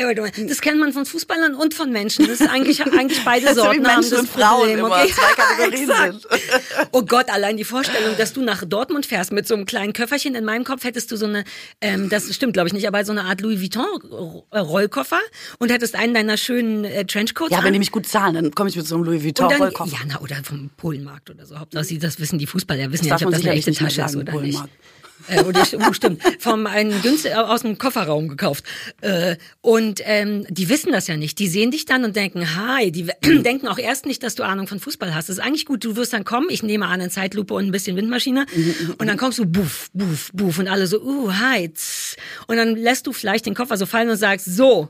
Das 0.47 0.61
kennt 0.61 0.79
man 0.79 0.91
von 0.93 1.05
Fußballern 1.05 1.53
und 1.55 1.73
von 1.73 1.91
Menschen. 1.91 2.27
Das 2.27 2.39
ist 2.41 2.49
eigentlich, 2.49 2.81
eigentlich 2.85 3.23
beide 3.23 3.45
Das 3.45 3.55
Sorten 3.55 3.85
haben 3.87 3.95
Menschen 4.01 4.11
das 4.11 4.19
und 4.21 4.29
Frauen 4.29 4.79
Problem. 4.79 4.85
okay? 4.85 5.11
zwei 5.13 5.33
Kategorien 5.43 5.89
exakt. 5.89 6.13
sind. 6.21 6.87
Oh 6.91 7.03
Gott, 7.03 7.29
allein 7.29 7.57
die 7.57 7.63
Vorstellung, 7.63 8.15
dass 8.17 8.33
du 8.33 8.41
nach 8.41 8.63
Dortmund 8.65 9.05
fährst 9.05 9.31
mit 9.31 9.47
so 9.47 9.53
einem 9.53 9.65
kleinen 9.65 9.93
Köfferchen. 9.93 10.35
In 10.35 10.45
meinem 10.45 10.63
Kopf 10.63 10.83
hättest 10.83 11.11
du 11.11 11.15
so 11.17 11.25
eine, 11.25 11.43
ähm, 11.81 12.09
das 12.09 12.33
stimmt 12.33 12.53
glaube 12.53 12.67
ich 12.67 12.73
nicht, 12.73 12.87
aber 12.87 13.03
so 13.05 13.11
eine 13.11 13.25
Art 13.25 13.41
Louis 13.41 13.61
Vuitton 13.61 13.85
äh, 14.51 14.57
Rollkoffer 14.59 15.19
und 15.59 15.71
hättest 15.71 15.95
einen 15.95 16.13
deiner 16.13 16.37
schönen 16.37 16.85
äh, 16.85 17.05
Trenchcoats 17.05 17.51
Ja, 17.51 17.59
an. 17.59 17.65
wenn 17.65 17.73
die 17.73 17.79
mich 17.79 17.91
gut 17.91 18.07
zahlen, 18.07 18.33
dann 18.33 18.51
komme 18.55 18.69
ich 18.69 18.75
mit 18.75 18.87
so 18.87 18.95
einem 18.95 19.03
Louis 19.03 19.23
und 19.23 19.39
dann, 19.39 19.49
Vuitton-Rollkoffer. 19.49 19.91
ja, 19.91 19.99
na, 20.07 20.19
oder 20.21 20.37
vom 20.43 20.69
Polenmarkt 20.77 21.29
oder 21.29 21.45
so. 21.45 21.59
Hauptsache, 21.59 21.83
sie, 21.83 21.99
das 21.99 22.19
wissen 22.19 22.39
die 22.39 22.47
Fußballer, 22.47 22.91
wissen 22.91 23.07
Das 23.09 23.09
ja 23.09 23.15
nicht, 23.15 23.25
ob 23.27 23.31
das 23.33 23.41
eine 23.45 23.51
echte 23.57 23.73
Tasche 23.73 24.01
ist 24.01 24.15
oder 24.15 24.41
nicht. 24.41 24.54
Polenmarkt. 24.55 24.85
Äh, 25.27 25.43
oder, 25.43 25.65
oh, 25.87 25.93
stimmt. 25.93 26.21
Vom 26.39 26.67
einen 26.67 27.01
günstig 27.01 27.35
aus 27.35 27.61
dem 27.61 27.77
Kofferraum 27.77 28.27
gekauft. 28.27 28.63
Äh, 29.01 29.37
und 29.61 30.01
ähm, 30.03 30.45
die 30.49 30.69
wissen 30.69 30.91
das 30.91 31.07
ja 31.07 31.17
nicht. 31.17 31.39
Die 31.39 31.47
sehen 31.47 31.71
dich 31.71 31.85
dann 31.85 32.03
und 32.03 32.15
denken, 32.15 32.55
hi, 32.55 32.91
die 32.91 33.05
denken 33.23 33.67
auch 33.67 33.77
erst 33.77 34.05
nicht, 34.05 34.23
dass 34.23 34.35
du 34.35 34.43
Ahnung 34.43 34.67
von 34.67 34.79
Fußball 34.79 35.15
hast. 35.15 35.29
Das 35.29 35.37
ist 35.37 35.43
eigentlich 35.43 35.65
gut. 35.65 35.83
Du 35.83 35.95
wirst 35.95 36.13
dann 36.13 36.25
kommen, 36.25 36.47
ich 36.49 36.63
nehme 36.63 36.87
an, 36.87 37.01
in 37.01 37.09
Zeitlupe 37.09 37.53
und 37.53 37.65
ein 37.65 37.71
bisschen 37.71 37.95
Windmaschine. 37.97 38.45
Und 38.97 39.07
dann 39.07 39.17
kommst 39.17 39.39
du, 39.39 39.45
buff, 39.45 39.89
buff, 39.93 40.31
buff. 40.33 40.59
Und 40.59 40.67
alle 40.67 40.87
so, 40.87 41.01
uh, 41.01 41.31
hi. 41.33 41.71
tss. 41.73 42.17
Und 42.47 42.57
dann 42.57 42.75
lässt 42.75 43.07
du 43.07 43.13
vielleicht 43.13 43.45
den 43.45 43.55
Koffer 43.55 43.77
so 43.77 43.85
fallen 43.85 44.09
und 44.09 44.17
sagst, 44.17 44.45
so, 44.45 44.89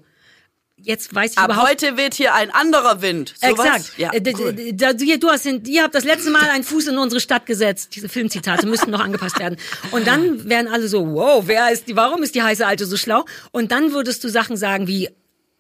jetzt 0.86 1.14
weiß 1.14 1.32
ich 1.34 1.38
Ab 1.38 1.46
überhaupt 1.52 1.70
heute 1.70 1.98
weht 1.98 2.14
hier 2.14 2.34
ein 2.34 2.52
anderer 2.52 3.02
Wind. 3.02 3.34
So 3.42 3.48
Exakt. 3.48 3.80
Was? 3.80 3.98
Ja, 3.98 4.12
Äh, 4.14 4.22
cool. 4.38 4.54
du, 4.54 5.18
du 5.20 5.30
hast 5.30 5.46
den, 5.46 5.64
ihr 5.66 5.84
habt 5.84 5.96
das 5.96 6.04
letzte 6.04 6.30
Mal 6.30 6.50
einen 6.50 6.64
Fuß 6.64 6.88
in 6.88 6.98
unsere 6.98 7.20
Stadt 7.20 7.46
gesetzt. 7.46 7.96
Diese 7.96 8.10
Filmzitate 8.10 8.68
müssten 8.68 8.92
noch 8.92 9.02
angepasst 9.02 9.40
werden. 9.40 9.58
Und 9.92 10.08
dann 10.08 10.48
wären 10.50 10.68
alle 10.68 10.88
so, 10.88 11.06
wow, 11.14 11.44
wer 11.48 11.72
ist 11.72 11.88
die, 11.88 11.96
warum 11.96 12.24
ist 12.24 12.36
die 12.36 12.42
heiße 12.44 12.66
Alte 12.66 12.86
so 12.86 12.98
schlau? 12.98 13.26
Und 13.52 13.72
dann 13.72 13.92
würdest 13.92 14.24
du 14.24 14.30
Sachen 14.30 14.58
sagen 14.58 14.88
wie, 14.88 15.10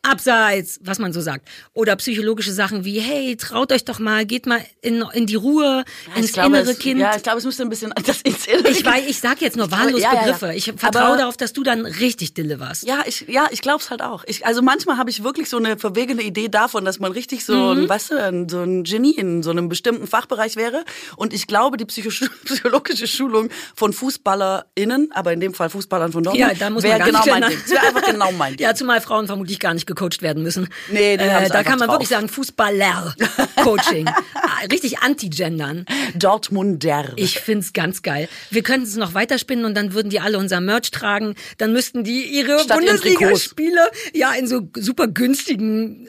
abseits, 0.09 0.79
was 0.83 0.99
man 0.99 1.13
so 1.13 1.21
sagt. 1.21 1.47
Oder 1.73 1.95
psychologische 1.97 2.51
Sachen 2.53 2.85
wie, 2.85 2.99
hey, 2.99 3.35
traut 3.37 3.71
euch 3.71 3.85
doch 3.85 3.99
mal, 3.99 4.25
geht 4.25 4.45
mal 4.45 4.61
in, 4.81 5.03
in 5.13 5.25
die 5.25 5.35
Ruhe, 5.35 5.83
ins 6.15 6.27
ich 6.27 6.33
glaube, 6.33 6.57
innere 6.57 6.71
es, 6.71 6.79
Kind. 6.79 6.99
Ja, 6.99 7.15
ich 7.15 7.23
glaube, 7.23 7.39
es 7.39 7.45
müsste 7.45 7.63
ein 7.63 7.69
bisschen 7.69 7.93
das 8.05 8.21
ins 8.21 8.47
innere 8.47 8.69
ich 8.69 8.85
weiß, 8.85 9.05
ich 9.07 9.19
sag 9.19 9.41
jetzt 9.41 9.57
nur 9.57 9.69
wahllos 9.71 10.01
ja, 10.01 10.09
ja, 10.13 10.19
ja. 10.19 10.21
Begriffe. 10.33 10.53
Ich 10.53 10.65
vertraue 10.77 11.01
Aber- 11.03 11.17
darauf, 11.17 11.37
dass 11.37 11.53
du 11.53 11.63
dann 11.63 11.85
richtig 11.85 12.33
deliverst. 12.33 12.83
Ja, 12.87 13.03
ich, 13.05 13.25
ja, 13.27 13.47
ich 13.51 13.61
glaube 13.61 13.79
es 13.81 13.89
halt 13.89 14.01
auch. 14.01 14.23
Ich, 14.27 14.45
also 14.45 14.61
manchmal 14.61 14.97
habe 14.97 15.09
ich 15.09 15.23
wirklich 15.23 15.49
so 15.49 15.57
eine 15.57 15.77
verwegene 15.77 16.21
Idee 16.21 16.47
davon, 16.49 16.85
dass 16.85 16.99
man 16.99 17.11
richtig 17.11 17.45
so, 17.45 17.71
ein, 17.71 17.87
weißt 17.89 18.11
du, 18.11 18.45
so 18.49 18.61
ein 18.61 18.83
Genie 18.83 19.15
in 19.15 19.43
so 19.43 19.51
einem 19.51 19.69
bestimmten 19.69 20.07
Fachbereich 20.07 20.55
wäre. 20.55 20.83
Und 21.15 21.33
ich 21.33 21.47
glaube, 21.47 21.77
die 21.77 21.85
psycho 21.85 22.09
psychologische 22.45 23.07
Schulung 23.07 23.49
von 23.75 23.93
FußballerInnen, 23.93 25.09
aber 25.13 25.33
in 25.33 25.39
dem 25.39 25.53
Fall 25.53 25.69
Fußballern 25.69 26.11
von 26.11 26.23
Dortmund, 26.23 26.47
Ja, 26.51 26.53
da 26.57 26.69
muss 26.69 26.83
wäre 26.83 26.99
man 26.99 27.11
gar 27.11 27.23
genau 27.23 27.23
nicht 27.23 27.31
mein 27.31 27.41
genau- 27.41 27.49
Ding. 27.55 27.59
Das 27.63 27.71
wäre 27.71 27.87
einfach 27.87 28.03
genau 28.11 28.31
mein 28.33 28.55
Ding. 28.57 28.65
Ja, 28.67 28.75
zumal 28.75 29.01
Frauen 29.01 29.27
vermutlich 29.27 29.59
gar 29.59 29.73
nicht 29.73 29.85
gecoacht 29.95 30.21
werden 30.21 30.43
müssen. 30.43 30.67
Nee, 30.91 31.13
äh, 31.15 31.49
Da 31.49 31.63
kann 31.63 31.79
man 31.79 31.87
drauf. 31.87 31.95
wirklich 31.95 32.09
sagen, 32.09 32.27
Fußballer-Coaching. 32.29 34.09
Ah, 34.47 34.65
Richtig 34.71 34.99
anti-gendern. 34.99 35.85
Dortmunder. 36.15 37.13
Ich 37.15 37.39
find's 37.39 37.73
ganz 37.73 38.01
geil. 38.03 38.29
Wir 38.51 38.61
könnten 38.63 38.85
es 38.87 38.95
noch 38.95 39.13
weiterspinnen 39.13 39.65
und 39.65 39.75
dann 39.75 39.93
würden 39.93 40.09
die 40.09 40.19
alle 40.19 40.37
unser 40.37 40.61
Merch 40.61 40.91
tragen. 40.91 41.35
Dann 41.57 41.73
müssten 41.73 42.03
die 42.03 42.23
ihre 42.25 42.57
Bundesligaspiele 42.67 43.89
ja 44.13 44.33
in 44.33 44.47
so 44.47 44.61
super 44.77 45.07
günstigen 45.07 46.07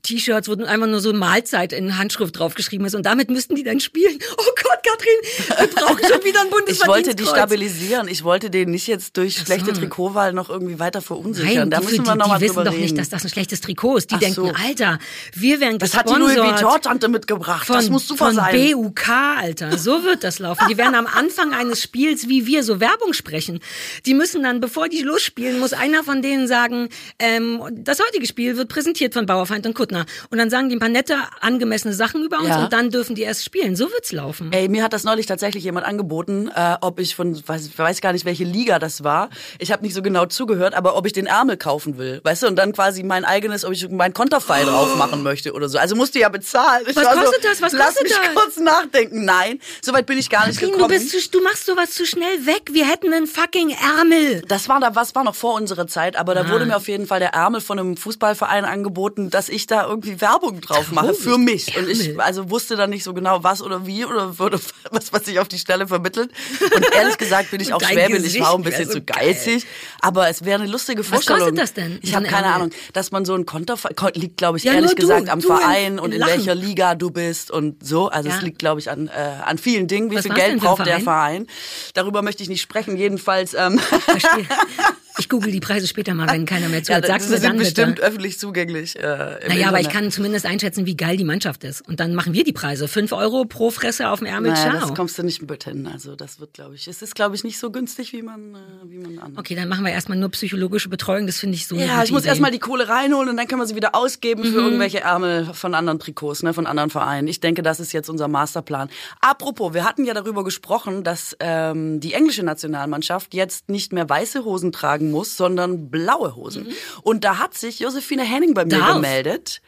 Halb-Bio-T-Shirts, 0.00 0.48
wo 0.48 0.64
einfach 0.64 0.86
nur 0.86 1.00
so 1.00 1.12
Mahlzeit 1.12 1.72
in 1.72 1.98
Handschrift 1.98 2.38
draufgeschrieben 2.38 2.86
ist 2.86 2.94
und 2.94 3.06
damit 3.06 3.30
müssten 3.30 3.54
die 3.54 3.62
dann 3.62 3.80
spielen. 3.80 4.18
Oh 4.40 4.52
Gott, 4.62 4.78
Katrin, 4.82 5.58
wir 5.60 5.74
brauchen 5.74 5.98
schon 5.98 6.24
wieder 6.24 6.40
ein 6.40 6.46
ich 6.48 6.52
Bundesverdienstkreuz. 6.52 6.88
wollte 6.88 7.14
die 7.14 7.24
stabilisieren. 7.26 8.08
Ich 8.08 8.24
wollte 8.24 8.50
den 8.50 8.70
nicht 8.70 8.86
jetzt 8.86 9.16
durch 9.16 9.36
so. 9.36 9.44
schlechte 9.44 9.72
Trikotwahl 9.72 10.32
noch 10.32 10.48
irgendwie 10.48 10.78
weiter 10.78 11.02
verunsichern. 11.02 11.54
Nein, 11.54 11.70
da 11.70 11.78
die, 11.80 11.84
müssen 11.86 12.06
wir 12.06 12.12
die, 12.12 12.18
noch 12.18 12.28
mal 12.28 12.38
die 12.38 12.44
wissen 12.44 12.64
doch 12.64 12.72
reden. 12.72 12.80
nicht, 12.82 12.98
dass 12.98 13.10
das 13.10 13.24
ein 13.24 13.28
schlechtes 13.28 13.60
Trikot 13.60 13.98
ist. 13.98 14.10
Die 14.10 14.14
Ach 14.14 14.20
denken, 14.20 14.46
so. 14.46 14.52
Alter, 14.52 14.98
wir 15.34 15.60
werden 15.60 15.78
das 15.78 15.94
hat 15.94 16.08
die 16.08 16.14
Louis 16.14 16.34
gesponsert 16.34 16.62
Vuitton-Tante 16.62 17.08
mitgebracht. 17.08 17.66
von, 17.66 17.76
das 17.76 17.90
muss 17.90 18.08
super 18.08 18.26
von 18.26 18.34
sein. 18.34 18.72
BUK, 18.72 19.08
Alter. 19.08 19.76
So 19.76 20.04
wird 20.04 20.24
das 20.24 20.38
laufen. 20.38 20.64
Die 20.70 20.78
werden 20.78 20.94
am 20.94 21.06
Anfang 21.06 21.52
eines 21.52 21.82
Spiels, 21.82 22.28
wie 22.28 22.46
wir, 22.46 22.62
so 22.64 22.80
Werbung 22.80 23.12
sprechen. 23.12 23.60
Die 24.06 24.14
müssen 24.14 24.42
dann, 24.42 24.60
bevor 24.60 24.88
die 24.88 25.02
losspielen, 25.02 25.58
muss 25.58 25.72
einer 25.72 26.02
von 26.02 26.22
denen 26.22 26.48
sagen, 26.48 26.88
ähm, 27.18 27.62
das 27.72 28.00
heutige 28.00 28.26
Spiel 28.26 28.56
wird 28.56 28.68
präsentiert 28.68 29.12
von 29.12 29.26
Bauerfeind 29.26 29.66
und 29.66 29.74
Kuttner. 29.90 30.06
Und 30.30 30.38
dann 30.38 30.50
sagen 30.50 30.68
die 30.68 30.76
ein 30.76 30.78
paar 30.78 30.88
nette, 30.88 31.16
angemessene 31.40 31.94
Sachen 31.94 32.24
über 32.24 32.38
uns 32.38 32.48
Ja. 32.48 32.64
und 32.64 32.72
dann 32.72 32.90
dürfen 32.90 33.14
die 33.14 33.22
erst 33.22 33.44
spielen. 33.44 33.76
So 33.76 33.90
wird's 33.90 34.12
laufen. 34.12 34.52
Ey, 34.52 34.68
mir 34.68 34.82
hat 34.84 34.92
das 34.92 35.04
neulich 35.04 35.26
tatsächlich 35.26 35.64
jemand 35.64 35.86
angeboten, 35.86 36.50
äh, 36.54 36.76
ob 36.80 37.00
ich 37.00 37.14
von, 37.16 37.36
weiß, 37.46 37.70
weiß 37.76 38.00
gar 38.00 38.12
nicht, 38.12 38.24
welche 38.24 38.44
Liga 38.44 38.78
das 38.78 39.02
war. 39.04 39.30
Ich 39.58 39.72
habe 39.72 39.82
nicht 39.82 39.94
so 39.94 40.02
genau 40.02 40.26
zugehört, 40.26 40.74
aber 40.74 40.96
ob 40.96 41.06
ich 41.06 41.12
den 41.12 41.26
Ärmel 41.26 41.56
kaufen 41.56 41.98
will, 41.98 42.20
weißt 42.22 42.44
du, 42.44 42.46
und 42.46 42.56
dann 42.56 42.72
quasi 42.72 43.02
mein 43.02 43.24
eigenes, 43.24 43.64
ob 43.64 43.72
ich 43.72 43.88
mein 43.88 44.12
Konterfei 44.14 44.62
drauf 44.64 44.96
machen 44.96 45.22
möchte 45.22 45.52
oder 45.52 45.68
so. 45.68 45.78
Also 45.78 45.96
musste 45.96 46.18
ja 46.18 46.28
bezahlen. 46.28 46.84
Ich 46.86 46.96
Was 46.96 47.04
kostet 47.04 47.42
so, 47.42 47.48
das? 47.48 47.62
Was 47.62 47.72
lass 47.72 47.86
kostet 47.88 48.02
mich 48.04 48.12
das? 48.12 48.34
kurz 48.34 48.56
nachdenken. 48.58 49.24
Nein, 49.24 49.58
soweit 49.82 50.06
bin 50.06 50.18
ich 50.18 50.30
gar 50.30 50.46
nicht 50.46 50.60
du, 50.62 50.70
gekommen. 50.70 50.88
bist 50.88 51.10
zu, 51.10 51.18
du 51.30 51.42
machst 51.42 51.66
sowas 51.66 51.90
zu 51.92 52.06
schnell 52.06 52.46
weg. 52.46 52.70
Wir 52.72 52.86
hätten 52.86 53.12
einen 53.12 53.26
fucking 53.26 53.70
Ärmel. 53.98 54.42
Das 54.48 54.68
war 54.68 54.80
da, 54.80 54.94
was 54.94 55.14
war 55.14 55.24
noch 55.24 55.34
vor 55.34 55.54
unserer 55.54 55.86
Zeit, 55.86 56.16
aber 56.16 56.34
da 56.34 56.42
Ah. 56.42 56.50
wurde 56.50 56.64
mir 56.66 56.76
auf 56.76 56.88
jeden 56.88 57.06
Fall 57.06 57.20
der 57.20 57.30
Ärmel 57.34 57.60
von 57.60 57.78
einem 57.78 57.96
Fußballverein 57.96 58.64
angeboten, 58.64 59.30
dass 59.30 59.48
ich 59.48 59.66
da 59.66 59.79
irgendwie 59.88 60.20
Werbung 60.20 60.60
drauf 60.60 60.90
mache 60.92 61.14
für 61.14 61.38
mich. 61.38 61.76
Und 61.76 61.88
ich 61.88 62.18
also 62.20 62.50
wusste 62.50 62.76
dann 62.76 62.90
nicht 62.90 63.04
so 63.04 63.14
genau, 63.14 63.42
was 63.44 63.62
oder 63.62 63.86
wie 63.86 64.04
oder 64.04 64.38
würde 64.38 64.58
was, 64.90 65.12
was 65.12 65.24
sich 65.24 65.38
auf 65.38 65.48
die 65.48 65.58
Stelle 65.58 65.86
vermittelt. 65.88 66.30
Und 66.74 66.86
ehrlich 66.94 67.18
gesagt 67.18 67.50
bin 67.50 67.60
ich 67.60 67.72
auch 67.74 67.80
schwäbisch, 67.82 68.34
ich 68.34 68.40
war 68.40 68.54
ein 68.54 68.62
bisschen 68.62 68.86
so 68.86 68.94
zu 68.94 69.02
geizig. 69.02 69.66
Aber 70.00 70.28
es 70.28 70.44
wäre 70.44 70.60
eine 70.62 70.70
lustige 70.70 71.00
Was 71.00 71.08
Vorstellung. 71.08 71.40
kostet 71.50 71.58
das 71.58 71.72
denn, 71.74 71.98
Ich 72.02 72.14
habe 72.14 72.26
ein 72.26 72.30
keine 72.30 72.46
Ärmel? 72.46 72.62
Ahnung, 72.62 72.70
dass 72.92 73.10
man 73.12 73.24
so 73.24 73.34
ein 73.34 73.46
Konterfei, 73.46 73.90
Kon- 73.94 74.12
liegt 74.14 74.36
glaube 74.36 74.58
ich 74.58 74.64
Ja, 74.64 74.72
ehrlich 74.74 74.90
du, 74.90 74.96
gesagt 74.96 75.28
am 75.28 75.40
Verein 75.40 75.98
und 75.98 76.12
in 76.12 76.20
Lachen. 76.20 76.32
welcher 76.34 76.54
Liga 76.54 76.94
du 76.94 77.10
bist 77.10 77.50
und 77.50 77.84
so. 77.86 78.08
Also 78.08 78.28
Ja. 78.28 78.36
es 78.36 78.42
liegt 78.42 78.58
glaube 78.58 78.80
ich 78.80 78.90
an, 78.90 79.08
äh, 79.08 79.10
an 79.44 79.58
vielen 79.58 79.86
Dingen. 79.88 80.10
Wie 80.10 80.16
Was 80.16 80.22
viel 80.22 80.34
Geld 80.34 80.60
braucht 80.60 80.86
der 80.86 81.00
Verein? 81.00 81.10
Verein? 81.10 81.46
Darüber 81.94 82.22
möchte 82.22 82.42
ich 82.42 82.48
nicht 82.48 82.60
sprechen. 82.62 82.96
Jedenfalls. 82.96 83.54
Ähm, 83.54 83.78
Verstehe. 83.78 84.46
Ich 85.20 85.28
google 85.28 85.52
die 85.52 85.60
Preise 85.60 85.86
später 85.86 86.14
mal, 86.14 86.28
wenn 86.30 86.46
keiner 86.46 86.68
mehr 86.68 86.82
zuhört. 86.82 87.06
Ja, 87.08 87.18
du 87.18 87.24
sind 87.24 87.44
dann 87.44 87.56
bestimmt 87.58 87.96
bitte. 87.96 88.06
öffentlich 88.06 88.38
zugänglich. 88.38 88.96
Äh, 88.96 89.02
Naja, 89.02 89.28
aber 89.68 89.78
Internet. 89.78 89.80
ich 89.82 89.88
kann 89.88 90.10
zumindest 90.10 90.46
einschätzen, 90.46 90.86
wie 90.86 90.96
geil 90.96 91.16
die 91.16 91.24
Mannschaft 91.24 91.62
ist. 91.64 91.86
Und 91.86 92.00
dann 92.00 92.14
machen 92.14 92.32
wir 92.32 92.44
die 92.44 92.52
Preise. 92.52 92.88
Fünf 92.88 93.12
Euro 93.12 93.44
pro 93.44 93.70
Fresse 93.70 94.10
auf 94.10 94.18
dem 94.20 94.26
Ärmel, 94.26 94.52
Naja, 94.52 94.70
ciao. 94.70 94.80
das 94.80 94.94
kommst 94.94 95.18
du 95.18 95.22
nicht 95.22 95.42
mit 95.48 95.64
hin. 95.64 95.86
Also 95.86 96.16
das 96.16 96.40
wird, 96.40 96.54
glaube 96.54 96.74
ich, 96.74 96.88
es 96.88 97.02
ist, 97.02 97.14
glaube 97.14 97.34
ich, 97.36 97.44
nicht 97.44 97.58
so 97.58 97.70
günstig, 97.70 98.12
wie 98.12 98.22
man, 98.22 98.54
äh, 98.54 98.58
wie 98.86 98.98
man 98.98 99.18
annimmt. 99.18 99.38
Okay, 99.38 99.54
dann 99.54 99.68
machen 99.68 99.84
wir 99.84 99.92
erstmal 99.92 100.18
nur 100.18 100.30
psychologische 100.30 100.88
Betreuung. 100.88 101.26
Das 101.26 101.38
finde 101.38 101.54
ich 101.56 101.66
so 101.66 101.76
Ja, 101.76 102.02
ich 102.02 102.12
muss 102.12 102.24
erstmal 102.24 102.50
die 102.50 102.58
Kohle 102.58 102.88
reinholen 102.88 103.28
und 103.28 103.36
dann 103.36 103.46
können 103.46 103.60
wir 103.60 103.66
sie 103.66 103.76
wieder 103.76 103.94
ausgeben 103.94 104.42
Mhm. 104.42 104.52
für 104.52 104.58
irgendwelche 104.60 105.00
Ärmel 105.00 105.50
von 105.52 105.74
anderen 105.74 105.98
Trikots, 105.98 106.42
ne, 106.42 106.54
von 106.54 106.66
anderen 106.66 106.90
Vereinen. 106.90 107.28
Ich 107.28 107.40
denke, 107.40 107.62
das 107.62 107.80
ist 107.80 107.92
jetzt 107.92 108.08
unser 108.08 108.28
Masterplan. 108.28 108.88
Apropos, 109.20 109.74
wir 109.74 109.84
hatten 109.84 110.04
ja 110.04 110.14
darüber 110.14 110.44
gesprochen, 110.44 111.04
dass 111.04 111.36
ähm, 111.40 112.00
die 112.00 112.14
englische 112.14 112.42
Nationalmannschaft 112.42 113.34
jetzt 113.34 113.68
nicht 113.68 113.92
mehr 113.92 114.08
weiße 114.08 114.44
Hosen 114.44 114.72
tragen 114.72 115.09
muss, 115.10 115.36
sondern 115.36 115.90
blaue 115.90 116.36
Hosen. 116.36 116.68
Und 117.02 117.24
da 117.24 117.38
hat 117.38 117.54
sich 117.54 117.80
Josephine 117.80 118.22
Henning 118.24 118.54
bei 118.54 118.64
mir 118.64 118.76
Mhm. 118.76 118.80
Darf. 118.80 118.94
gemeldet. 118.94 119.60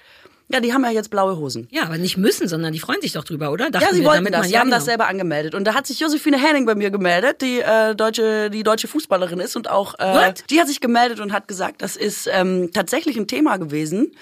Ja, 0.49 0.61
die 0.61 0.75
haben 0.75 0.85
ja 0.85 0.91
jetzt 0.91 1.09
blaue 1.09 1.39
Hosen. 1.39 1.67
Ja, 1.71 1.85
aber 1.85 1.97
nicht 1.97 2.19
müssen, 2.19 2.47
sondern 2.47 2.75
die 2.75 2.79
freuen 2.79 3.01
sich 3.01 3.13
doch 3.13 3.25
drüber, 3.25 3.53
oder? 3.53 3.71
Dachten 3.71 3.87
Ja, 3.87 3.95
sie 3.95 4.01
wir, 4.01 4.07
wollten 4.09 4.25
damit 4.25 4.35
das. 4.35 4.49
Sie 4.49 4.53
ja, 4.53 4.61
haben 4.61 4.71
das 4.71 4.81
genau. 4.85 4.91
selber 4.91 5.07
angemeldet. 5.09 5.55
Und 5.55 5.65
da 5.65 5.73
hat 5.73 5.87
sich 5.87 5.99
Josephine 5.99 6.37
Henning 6.39 6.67
bei 6.67 6.75
mir 6.75 6.91
gemeldet, 6.91 7.41
die 7.41 7.61
äh, 7.61 7.95
deutsche, 7.95 8.51
die 8.51 8.63
deutsche 8.63 8.87
Fußballerin 8.87 9.41
ist 9.41 9.57
und 9.57 9.71
auch 9.71 9.95
äh, 9.99 10.29
What? 10.29 10.45
die 10.51 10.61
hat 10.61 10.69
sich 10.69 10.81
gemeldet 10.81 11.21
und 11.21 11.33
hat 11.33 11.49
gesagt, 11.49 11.81
das 11.81 11.97
ist 11.97 12.29
ähm, 12.31 12.71
tatsächlich 12.71 13.17
ein 13.17 13.27
Thema 13.29 13.57
gewesen 13.57 14.13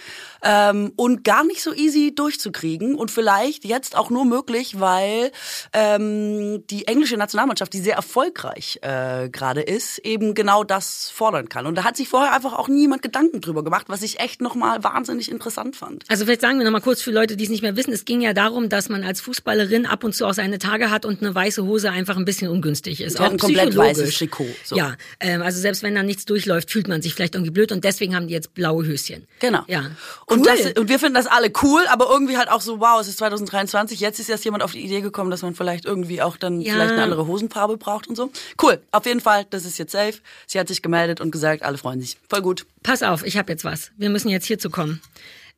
ähm, 0.43 0.93
und 0.97 1.25
gar 1.25 1.45
nicht 1.45 1.63
so 1.63 1.73
easy 1.73 2.15
durchzukriegen 2.15 2.95
und 2.95 3.11
vielleicht 3.11 3.65
jetzt 3.65 3.97
auch 3.97 4.11
nur 4.11 4.25
möglich, 4.25 4.81
weil 4.81 5.33
ähm, 5.73 6.67
die 6.69 6.87
englische 6.87 7.17
Nationalmannschaft, 7.17 7.73
die 7.73 7.81
sehr 7.81 7.97
erfolgreich 7.97 8.79
äh, 8.83 9.29
gerade 9.29 9.63
ist, 9.63 9.99
eben 9.99 10.35
genau 10.35 10.65
das 10.65 11.11
fordern 11.11 11.49
kann. 11.49 11.67
Und 11.67 11.77
da 11.77 11.85
hat 11.85 11.97
sich 11.97 12.09
vorher 12.09 12.33
einfach 12.33 12.55
auch 12.55 12.69
niemand 12.69 13.03
Gedanken 13.03 13.41
drüber 13.41 13.65
gemacht, 13.65 13.87
was 13.89 14.03
ich 14.03 14.21
echt 14.21 14.41
nochmal 14.41 14.83
wahnsinnig 14.83 15.31
interessant 15.31 15.77
fand. 15.77 16.05
Also 16.09 16.25
vielleicht 16.25 16.41
sagen 16.41 16.59
wir 16.59 16.65
nochmal 16.65 16.81
kurz 16.81 17.03
für 17.03 17.11
Leute, 17.11 17.37
die 17.37 17.45
es 17.45 17.51
nicht 17.51 17.63
mehr 17.63 17.77
wissen. 17.77 17.93
Es 17.93 18.05
ging 18.05 18.21
ja 18.21 18.33
darum, 18.33 18.69
dass 18.69 18.89
man 18.89 19.05
als 19.05 19.21
Fußballerin 19.21 19.87
ab 19.87 20.05
und 20.05 20.15
zu 20.15 20.27
auch 20.27 20.35
seine 20.35 20.59
Tage 20.59 20.91
hat 20.91 21.05
und 21.05 21.23
eine 21.23 21.35
weiße 21.35 21.65
Hose 21.65 21.91
einfach 21.91 22.17
ein 22.17 22.25
bisschen 22.25 22.49
ungünstig 22.49 23.01
ist. 23.01 23.19
Hat 23.19 23.27
auch 23.27 23.33
ein 23.33 23.39
komplett 23.39 23.77
weißes 23.77 24.15
Trikot, 24.17 24.47
so. 24.65 24.77
Ja, 24.77 24.97
ähm, 25.21 25.43
also 25.43 25.61
selbst 25.61 25.83
wenn 25.83 25.95
da 25.95 26.03
nichts 26.03 26.25
durchläuft, 26.25 26.71
fühlt 26.71 26.89
man 26.89 27.03
sich 27.03 27.15
vielleicht 27.15 27.35
irgendwie 27.35 27.51
blöd 27.51 27.73
und 27.73 27.85
deswegen 27.85 28.15
haben 28.15 28.29
die 28.29 28.35
jetzt 28.35 28.55
blaue 28.55 28.87
Höschen. 28.87 29.27
Genau. 29.41 29.63
Ja. 29.67 29.91
Und, 30.31 30.47
Cool. 30.47 30.57
das, 30.57 30.73
und 30.79 30.89
wir 30.89 30.99
finden 30.99 31.15
das 31.15 31.27
alle 31.27 31.51
cool, 31.63 31.83
aber 31.89 32.09
irgendwie 32.11 32.39
halt 32.39 32.49
auch 32.51 32.61
so, 32.61 32.79
wow, 32.81 33.01
es 33.01 33.09
ist 33.09 33.19
2023, 33.19 33.99
jetzt 34.01 34.21
ist 34.21 34.29
erst 34.29 34.45
jemand 34.45 34.63
auf 34.63 34.73
die 34.73 34.79
Idee 34.81 35.01
gekommen, 35.01 35.31
dass 35.31 35.43
man 35.43 35.55
vielleicht 35.55 35.85
irgendwie 35.85 36.23
auch 36.23 36.37
dann 36.37 36.61
Ja. 36.61 36.73
vielleicht 36.75 36.93
eine 36.93 37.03
andere 37.03 37.27
Hosenfarbe 37.27 37.77
braucht 37.77 38.07
und 38.07 38.15
so. 38.17 38.31
Cool, 38.63 38.81
auf 38.93 39.05
jeden 39.07 39.21
Fall, 39.21 39.47
das 39.51 39.65
ist 39.65 39.77
jetzt 39.79 39.93
safe. 39.93 40.15
Sie 40.47 40.59
hat 40.61 40.69
sich 40.69 40.83
gemeldet 40.83 41.21
und 41.21 41.31
gesagt, 41.33 41.63
alle 41.65 41.77
freuen 41.79 42.01
sich. 42.01 42.17
Voll 42.29 42.43
gut. 42.43 42.65
Pass 42.83 43.03
auf, 43.03 43.25
ich 43.27 43.37
habe 43.37 43.51
jetzt 43.53 43.65
was. 43.65 43.91
Wir 43.97 44.09
müssen 44.09 44.29
jetzt 44.29 44.47
hierzu 44.47 44.71
kommen. 44.71 45.03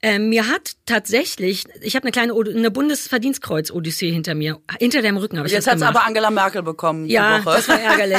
Ähm, 0.05 0.31
mir 0.31 0.49
hat 0.49 0.73
tatsächlich, 0.85 1.65
ich 1.81 1.95
habe 1.95 2.03
eine 2.05 2.11
kleine 2.13 2.35
Od- 2.35 2.49
eine 2.49 2.73
Bundesverdienstkreuz-Odyssee 2.73 4.11
hinter 4.11 4.35
mir, 4.35 4.59
hinter 4.81 5.01
dem 5.01 5.17
Rücken 5.17 5.39
habe 5.39 5.47
ich 5.47 5.55
Jetzt 5.55 5.67
das 5.67 5.75
hat's 5.75 5.81
gemacht. 5.81 5.97
aber 5.97 6.07
Angela 6.07 6.31
Merkel 6.33 6.63
bekommen. 6.65 7.07
Ja, 7.07 7.39
die 7.39 7.45
Woche. 7.45 7.57
das 7.57 7.69
war 7.69 7.81
ärgerlich. 7.81 8.19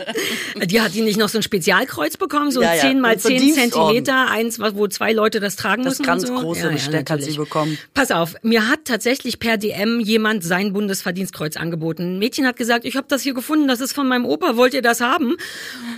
die 0.64 0.80
hat 0.80 0.94
die 0.94 1.02
nicht 1.02 1.18
noch 1.18 1.28
so 1.28 1.38
ein 1.38 1.42
Spezialkreuz 1.42 2.16
bekommen, 2.16 2.50
so 2.50 2.62
Ja, 2.62 2.74
ja, 2.74 2.80
10 2.80 3.00
mal 3.00 3.08
ein 3.12 3.18
10 3.18 3.36
Verdienstorden. 3.38 3.96
Zentimeter, 4.04 4.30
eins, 4.30 4.58
wo 4.60 4.88
zwei 4.88 5.12
Leute 5.12 5.40
das 5.40 5.56
tragen 5.56 5.82
Das 5.84 5.98
müssen. 5.98 6.06
ganz 6.06 6.22
und 6.24 6.36
so. 6.36 6.42
große 6.42 6.68
Besteck 6.70 7.10
hat 7.10 7.22
sie 7.22 7.36
bekommen. 7.36 7.76
Pass 7.94 8.10
auf, 8.10 8.34
mir 8.42 8.68
hat 8.68 8.86
tatsächlich 8.86 9.38
per 9.38 9.58
DM 9.58 10.00
jemand 10.00 10.42
sein 10.42 10.72
Bundesverdienstkreuz 10.72 11.56
angeboten. 11.56 12.14
Ein 12.14 12.18
Mädchen 12.18 12.46
hat 12.46 12.56
gesagt, 12.56 12.84
ich 12.84 12.96
habe 12.96 13.06
das 13.08 13.22
hier 13.22 13.34
gefunden, 13.34 13.68
das 13.68 13.80
ist 13.80 13.92
von 13.92 14.08
meinem 14.08 14.24
Opa, 14.24 14.56
wollt 14.56 14.74
ihr 14.74 14.82
das 14.82 15.00
haben? 15.00 15.36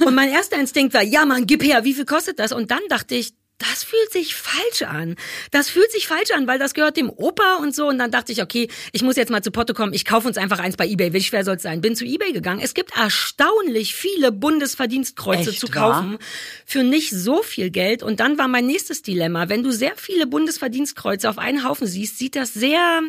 Und 0.04 0.14
mein 0.14 0.30
erster 0.30 0.58
Instinkt 0.58 0.94
war, 0.94 1.02
ja 1.02 1.24
Mann, 1.26 1.46
gib 1.46 1.62
her, 1.62 1.84
wie 1.84 1.94
viel 1.94 2.06
kostet 2.06 2.38
das? 2.38 2.52
Und 2.52 2.70
dann 2.70 2.80
dachte 2.88 3.14
ich, 3.14 3.32
das 3.58 3.84
fühlt 3.84 4.10
sich 4.10 4.34
falsch 4.34 4.82
an. 4.82 5.14
Das 5.50 5.68
fühlt 5.68 5.90
sich 5.92 6.08
falsch 6.08 6.32
an, 6.32 6.46
weil 6.46 6.58
das 6.58 6.74
gehört 6.74 6.96
dem 6.96 7.10
Opa 7.10 7.56
und 7.56 7.74
so. 7.74 7.86
Und 7.86 7.98
dann 7.98 8.10
dachte 8.10 8.32
ich, 8.32 8.42
okay, 8.42 8.68
ich 8.92 9.02
muss 9.02 9.16
jetzt 9.16 9.30
mal 9.30 9.42
zu 9.42 9.50
Potto 9.52 9.72
kommen. 9.72 9.92
Ich 9.92 10.04
kaufe 10.04 10.26
uns 10.26 10.36
einfach 10.36 10.58
eins 10.58 10.76
bei 10.76 10.86
eBay. 10.86 11.12
Wie 11.12 11.22
schwer 11.22 11.44
soll 11.44 11.56
es 11.56 11.62
sein? 11.62 11.80
Bin 11.80 11.94
zu 11.94 12.04
eBay 12.04 12.32
gegangen. 12.32 12.60
Es 12.60 12.74
gibt 12.74 12.96
erstaunlich 12.96 13.94
viele 13.94 14.32
Bundesverdienstkreuze 14.32 15.50
Echt, 15.50 15.60
zu 15.60 15.72
wahr? 15.74 15.92
kaufen 15.92 16.18
für 16.66 16.82
nicht 16.82 17.10
so 17.10 17.42
viel 17.42 17.70
Geld. 17.70 18.02
Und 18.02 18.20
dann 18.20 18.36
war 18.36 18.48
mein 18.48 18.66
nächstes 18.66 19.02
Dilemma. 19.02 19.48
Wenn 19.48 19.62
du 19.62 19.70
sehr 19.70 19.96
viele 19.96 20.26
Bundesverdienstkreuze 20.26 21.30
auf 21.30 21.38
einen 21.38 21.64
Haufen 21.64 21.86
siehst, 21.86 22.18
sieht 22.18 22.34
das 22.34 22.54
sehr 22.54 23.02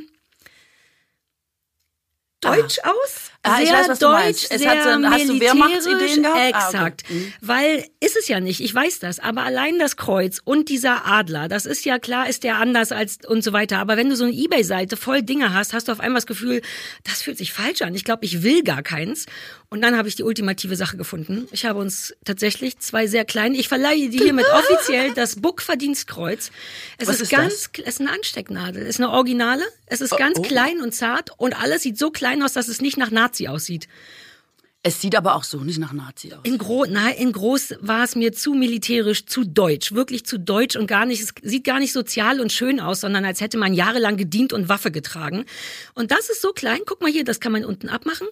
deutsch 2.41 2.77
aus. 2.83 3.32
Ah, 3.45 3.59
ich 3.61 3.67
sehr 3.67 3.89
weiß, 3.89 3.99
deutsch. 3.99 4.47
Es 4.49 4.61
sehr 4.61 4.71
hat 4.71 4.83
so 4.83 4.89
ein- 4.89 5.09
hast 5.09 5.27
du 5.27 5.33
militärisch. 5.33 6.15
gehabt? 6.15 6.25
Ah, 6.25 6.29
okay. 6.29 6.49
Exakt. 6.49 7.03
Weil 7.41 7.85
ist 7.99 8.15
es 8.15 8.29
ja 8.29 8.39
nicht, 8.39 8.61
ich 8.61 8.73
weiß 8.73 8.99
das, 8.99 9.19
aber 9.19 9.43
allein 9.43 9.79
das 9.79 9.97
Kreuz 9.97 10.39
und 10.43 10.69
dieser 10.69 11.05
Adler, 11.05 11.49
das 11.49 11.65
ist 11.65 11.83
ja 11.83 11.99
klar, 11.99 12.29
ist 12.29 12.43
der 12.43 12.57
anders 12.57 12.93
als 12.93 13.19
und 13.27 13.43
so 13.43 13.51
weiter. 13.51 13.79
Aber 13.79 13.97
wenn 13.97 14.09
du 14.09 14.15
so 14.15 14.23
eine 14.23 14.33
Ebay-Seite 14.33 14.95
voll 14.95 15.23
Dinge 15.23 15.53
hast, 15.53 15.73
hast 15.73 15.89
du 15.89 15.91
auf 15.91 15.99
einmal 15.99 16.17
das 16.17 16.25
Gefühl, 16.25 16.61
das 17.03 17.21
fühlt 17.21 17.37
sich 17.37 17.51
falsch 17.51 17.81
an. 17.81 17.93
Ich 17.95 18.05
glaube, 18.05 18.23
ich 18.23 18.43
will 18.43 18.63
gar 18.63 18.81
keins. 18.81 19.25
Und 19.69 19.81
dann 19.81 19.97
habe 19.97 20.07
ich 20.07 20.15
die 20.15 20.23
ultimative 20.23 20.75
Sache 20.75 20.97
gefunden. 20.97 21.47
Ich 21.51 21.65
habe 21.65 21.79
uns 21.79 22.13
tatsächlich 22.23 22.77
zwei 22.77 23.07
sehr 23.07 23.25
kleine, 23.25 23.57
ich 23.57 23.67
verleihe 23.67 24.07
dir 24.09 24.23
hiermit 24.23 24.45
offiziell 24.53 25.13
das 25.13 25.37
Buck-Verdienstkreuz. 25.41 26.51
Es 26.97 27.07
Was 27.07 27.15
ist, 27.15 27.21
ist 27.23 27.29
ganz, 27.31 27.69
es 27.83 27.95
ist 27.95 28.01
eine 28.01 28.11
Anstecknadel. 28.11 28.83
Es 28.83 28.89
ist 28.89 29.01
eine 29.01 29.09
Originale. 29.09 29.63
Es 29.87 29.99
ist 29.99 30.15
ganz 30.15 30.37
oh. 30.39 30.41
klein 30.43 30.79
und 30.79 30.93
zart 30.93 31.31
und 31.37 31.59
alles 31.59 31.81
sieht 31.81 31.97
so 31.97 32.11
klein 32.11 32.41
aus, 32.43 32.53
dass 32.53 32.67
es 32.67 32.81
nicht 32.81 32.97
nach 32.97 33.11
Nazi 33.33 33.47
aussieht. 33.47 33.87
Es 34.85 34.99
sieht 34.99 35.15
aber 35.15 35.35
auch 35.35 35.45
so 35.45 35.59
nicht 35.59 35.79
nach 35.79 35.93
Nazi 35.93 36.33
aus. 36.33 36.41
In, 36.43 36.57
Gro 36.57 36.85
nein, 36.85 37.15
in 37.15 37.31
groß 37.31 37.75
war 37.79 38.03
es 38.03 38.15
mir 38.17 38.33
zu 38.33 38.53
militärisch, 38.53 39.25
zu 39.25 39.45
deutsch, 39.45 39.93
wirklich 39.93 40.25
zu 40.25 40.37
deutsch 40.37 40.75
und 40.75 40.87
gar 40.87 41.05
nicht, 41.05 41.21
es 41.21 41.33
sieht 41.41 41.63
gar 41.63 41.79
nicht 41.79 41.93
sozial 41.93 42.41
und 42.41 42.51
schön 42.51 42.81
aus, 42.81 42.99
sondern 42.99 43.23
als 43.23 43.39
hätte 43.39 43.57
man 43.57 43.73
jahrelang 43.73 44.17
gedient 44.17 44.51
und 44.51 44.67
Waffe 44.67 44.91
getragen. 44.91 45.45
Und 45.95 46.11
das 46.11 46.29
ist 46.29 46.41
so 46.41 46.51
klein, 46.51 46.81
guck 46.85 47.01
mal 47.01 47.09
hier, 47.09 47.23
das 47.23 47.39
kann 47.39 47.53
man 47.53 47.63
unten 47.63 47.87
abmachen 47.87 48.27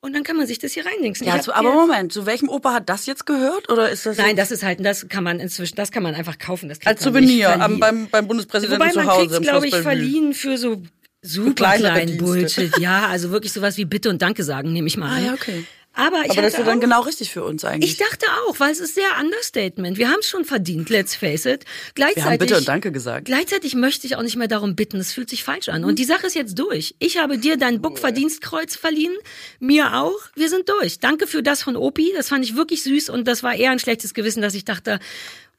und 0.00 0.12
dann 0.14 0.22
kann 0.22 0.36
man 0.36 0.46
sich 0.46 0.60
das 0.60 0.72
hier 0.74 0.86
reinlinksen. 0.86 1.26
Ja, 1.26 1.40
zu, 1.40 1.52
aber 1.52 1.72
Moment, 1.72 2.12
zu 2.12 2.24
welchem 2.24 2.48
Opa 2.48 2.72
hat 2.72 2.88
das 2.88 3.06
jetzt 3.06 3.26
gehört? 3.26 3.68
Oder 3.68 3.90
ist 3.90 4.06
das 4.06 4.16
Nein, 4.16 4.36
das 4.36 4.52
ist 4.52 4.62
halt, 4.62 4.78
das 4.84 5.08
kann 5.08 5.24
man 5.24 5.40
inzwischen, 5.40 5.74
das 5.74 5.90
kann 5.90 6.04
man 6.04 6.14
einfach 6.14 6.38
kaufen. 6.38 6.68
Das 6.68 6.78
kriegt 6.78 6.86
als 6.86 7.04
man 7.04 7.14
Souvenir 7.14 7.60
am, 7.60 7.80
beim, 7.80 8.08
beim 8.08 8.28
Bundespräsidenten 8.28 8.80
Wobei 8.80 8.92
zu 8.92 8.98
man 9.00 9.08
Hause 9.08 9.20
kriegt's, 9.22 9.36
im 9.38 9.42
glaube 9.42 9.66
ich, 9.66 9.74
verliehen 9.74 10.34
für 10.34 10.56
so 10.56 10.82
super 11.22 11.76
Dienste. 11.76 12.16
Bullshit. 12.16 12.78
Ja, 12.78 13.06
also 13.08 13.30
wirklich 13.30 13.52
sowas 13.52 13.76
wie 13.76 13.84
Bitte 13.84 14.10
und 14.10 14.22
Danke 14.22 14.42
sagen, 14.44 14.72
nehme 14.72 14.88
ich 14.88 14.96
mal 14.96 15.10
Ah, 15.10 15.16
an. 15.16 15.24
ja, 15.26 15.34
okay. 15.34 15.64
Aber 15.92 16.22
ich 16.24 16.30
Aber 16.30 16.42
das 16.42 16.54
ist 16.54 16.64
dann 16.64 16.76
auch- 16.78 16.80
genau 16.80 17.00
richtig 17.02 17.32
für 17.32 17.42
uns 17.42 17.64
eigentlich. 17.64 17.90
Ich 17.90 17.96
dachte 17.98 18.24
auch, 18.46 18.60
weil 18.60 18.70
es 18.70 18.78
ist 18.78 18.94
sehr 18.94 19.08
Understatement. 19.20 19.98
Wir 19.98 20.08
haben 20.08 20.20
es 20.20 20.28
schon 20.28 20.44
verdient, 20.44 20.88
let's 20.88 21.16
face 21.16 21.46
it. 21.46 21.64
Gleichzeitig, 21.96 22.16
Wir 22.24 22.30
haben 22.30 22.38
Bitte 22.38 22.56
und 22.58 22.68
Danke 22.68 22.92
gesagt. 22.92 23.24
Gleichzeitig 23.24 23.74
möchte 23.74 24.06
ich 24.06 24.14
auch 24.14 24.22
nicht 24.22 24.36
mehr 24.36 24.46
darum 24.46 24.76
bitten. 24.76 24.98
Es 24.98 25.12
fühlt 25.12 25.28
sich 25.28 25.42
falsch 25.42 25.68
an. 25.68 25.84
Und 25.84 25.98
die 25.98 26.04
Sache 26.04 26.28
ist 26.28 26.36
jetzt 26.36 26.56
durch. 26.60 26.94
Ich 27.00 27.18
habe 27.18 27.38
dir 27.38 27.56
dein 27.56 27.82
Book-Verdienstkreuz 27.82 28.76
verliehen. 28.76 29.12
Mir 29.58 29.94
auch. 29.96 30.20
Wir 30.36 30.48
sind 30.48 30.68
durch. 30.68 31.00
Danke 31.00 31.26
für 31.26 31.42
das 31.42 31.64
von 31.64 31.74
Opi. 31.76 32.12
Das 32.16 32.28
fand 32.28 32.44
ich 32.44 32.54
wirklich 32.54 32.84
süß. 32.84 33.10
Und 33.10 33.26
das 33.26 33.42
war 33.42 33.56
eher 33.56 33.72
ein 33.72 33.80
schlechtes 33.80 34.14
Gewissen, 34.14 34.42
dass 34.42 34.54
ich 34.54 34.64
dachte, 34.64 35.00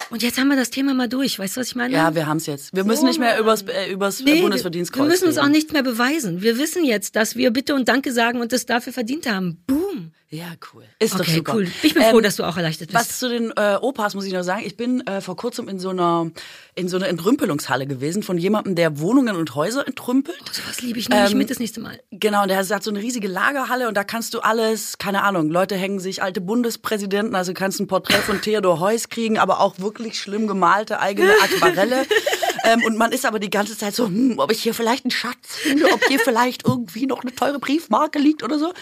und 0.10 0.24
jetzt 0.24 0.38
haben 0.40 0.48
wir 0.48 0.56
das 0.58 0.70
Thema 0.70 0.94
mal 0.94 1.08
durch. 1.08 1.40
Weißt 1.40 1.56
du, 1.56 1.62
was 1.62 1.68
ich 1.68 1.76
meine? 1.76 1.94
Ja, 1.94 2.16
wir 2.16 2.26
haben 2.28 2.38
es 2.38 2.46
jetzt. 2.46 2.76
Wir 2.76 2.84
müssen 2.84 3.06
nicht 3.06 3.20
mehr 3.20 3.40
übers, 3.40 3.62
äh, 3.64 3.92
übers 3.92 4.22
Nee, 4.22 4.42
Bundesverdienstkreuz 4.42 5.04
wir 5.04 5.10
müssen 5.10 5.28
uns 5.28 5.38
auch 5.38 5.48
nicht 5.48 5.72
mehr 5.74 5.84
beweisen. 5.84 6.42
Wir 6.42 6.58
wissen 6.58 6.84
jetzt, 6.84 7.16
dass 7.16 7.36
wir 7.36 7.52
Bitte 7.52 7.76
und 7.76 7.88
Danke 7.88 8.12
sagen 8.12 8.42
und 8.42 8.52
es 8.54 8.66
dafür 8.66 8.94
verdient 8.94 9.30
haben. 9.30 9.64
Boom. 9.68 10.12
Ja, 10.34 10.46
cool. 10.74 10.86
Ist 10.98 11.14
doch 11.16 11.20
Okay, 11.20 11.36
super. 11.36 11.56
cool. 11.56 11.68
Ich 11.84 11.94
bin 11.94 12.04
froh, 12.04 12.22
dass 12.22 12.38
du 12.38 12.46
auch 12.46 12.56
erleichtert 12.56 12.88
bist. 12.94 12.98
Was 12.98 13.20
zu 13.20 13.28
den 13.28 13.52
äh, 13.58 13.76
Opas 13.82 14.16
muss 14.16 14.24
ich 14.24 14.32
noch 14.32 14.44
sagen. 14.44 14.62
Ich 14.66 14.78
bin 14.78 15.06
äh, 15.06 15.20
vor 15.20 15.36
kurzem 15.36 15.68
in 15.68 15.78
so 15.78 15.90
einer 15.90 16.32
in 16.74 16.88
so 16.88 16.96
einer 16.96 17.10
Entrümpelungshalle 17.10 17.86
gewesen 17.86 18.24
von 18.24 18.38
jemandem, 18.38 18.76
der 18.76 19.02
Wohnungen 19.02 19.36
und 19.36 19.56
Häuser 19.56 19.86
entrümpelt. 19.86 20.38
Sowas 20.54 20.82
liebe 20.82 21.00
ich 21.00 21.10
nämlich 21.10 21.34
Ähm, 21.34 21.38
mit 21.38 21.50
das 21.50 21.60
nächste 21.60 21.82
Mal. 21.82 22.00
Genau, 22.12 22.44
und 22.44 22.48
der 22.48 22.58
hat 22.66 22.84
so 22.84 22.92
eine 22.92 23.02
riesige 23.02 23.28
Lagerhalle 23.28 23.90
und 23.90 23.98
da 23.98 24.06
kannst 24.06 24.34
du 24.34 24.40
alles, 24.40 24.98
keine 24.98 25.24
Ahnung, 25.24 25.50
Leute 25.50 25.76
hängen 25.76 26.00
sich 26.00 26.24
alte 26.24 26.40
Bundespräsidenten, 26.40 27.36
also 27.36 27.54
kannst 27.54 27.82
ein 27.82 27.88
Porträt 27.88 28.20
von 28.22 28.40
Theodor 28.42 28.80
Heuss 28.80 29.10
kriegen, 29.10 29.38
aber 29.38 29.60
auch 29.60 29.80
wirklich 29.80 29.91
schlimm 30.14 30.48
gemalte 30.48 31.00
eigene 31.00 31.32
Aquarelle. 31.42 32.06
ähm, 32.66 32.84
und 32.84 32.98
man 32.98 33.12
ist 33.12 33.26
aber 33.26 33.40
die 33.40 33.50
ganze 33.50 33.78
Zeit 33.78 33.96
so, 33.96 34.08
hm, 34.08 34.36
ob 34.38 34.52
ich 34.52 34.62
hier 34.62 34.74
vielleicht 34.74 35.06
einen 35.06 35.12
Schatz 35.12 35.56
finde, 35.56 35.86
ob 35.92 36.04
hier 36.06 36.20
vielleicht 36.20 36.66
irgendwie 36.68 37.06
noch 37.06 37.22
eine 37.24 37.34
teure 37.34 37.60
Briefmarke 37.60 38.20
liegt 38.20 38.44
oder 38.44 38.60
so. 38.60 38.74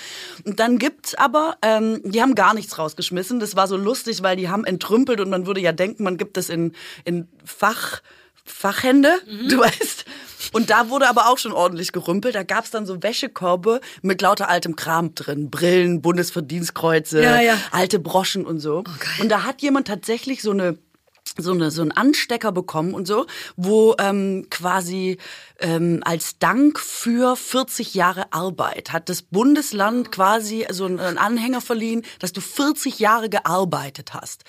Und 0.46 0.60
dann 0.60 0.78
gibt's 0.78 1.16
aber, 1.16 1.58
ähm, 1.62 2.02
die 2.04 2.22
haben 2.22 2.36
gar 2.36 2.54
nichts 2.54 2.78
rausgeschmissen. 2.78 3.40
Das 3.40 3.56
war 3.56 3.68
so 3.68 3.78
lustig, 3.78 4.24
weil 4.24 4.36
die 4.36 4.50
haben 4.50 4.66
entrümpelt 4.66 5.20
und 5.20 5.30
man 5.30 5.46
würde 5.46 5.62
ja 5.62 5.72
denken, 5.72 6.04
man 6.04 6.18
gibt 6.18 6.38
das 6.38 6.50
in, 6.50 6.74
in 7.06 7.28
Fach, 7.46 8.02
Fachhände, 8.46 9.12
du 9.48 9.60
weißt. 9.60 10.06
Und 10.54 10.70
da 10.72 10.90
wurde 10.90 11.08
aber 11.08 11.28
auch 11.30 11.38
schon 11.38 11.52
ordentlich 11.52 11.92
gerümpelt. 11.92 12.34
Da 12.34 12.44
gab's 12.44 12.72
dann 12.72 12.86
so 12.86 13.04
Wäschekörbe 13.04 13.82
mit 14.02 14.22
lauter 14.22 14.50
altem 14.50 14.76
Kram 14.76 15.14
drin. 15.14 15.52
Brillen, 15.52 16.02
Bundesverdienstkreuze, 16.02 17.22
Ja, 17.22 17.40
ja. 17.42 17.58
alte 17.72 18.00
Broschen 18.00 18.46
und 18.46 18.60
so. 18.60 18.84
geil. 18.84 18.96
und 19.20 19.30
da 19.30 19.44
hat 19.44 19.62
jemand 19.62 19.88
tatsächlich 19.88 20.42
so 20.42 20.52
eine 20.52 20.78
so 21.42 21.52
eine 21.52 21.72
so 21.72 21.82
einen 21.82 21.92
Anstecker 21.92 22.52
bekommen 22.52 22.94
und 22.94 23.08
so, 23.08 23.26
wo 23.56 23.96
ähm, 24.00 24.48
quasi 24.50 25.18
ähm, 25.60 26.02
als 26.04 26.40
Dank 26.40 26.80
für 26.80 27.36
40 27.36 27.94
Jahre 27.94 28.32
Arbeit 28.32 28.92
hat 28.92 29.10
das 29.10 29.22
Bundesland 29.22 30.12
quasi 30.12 30.66
so 30.72 30.86
einen, 30.86 31.00
einen 31.00 31.18
Anhänger 31.18 31.62
verliehen, 31.62 32.04
dass 32.20 32.34
du 32.34 32.42
40 32.42 33.00
Jahre 33.00 33.30
gearbeitet 33.30 34.14
hast. 34.14 34.44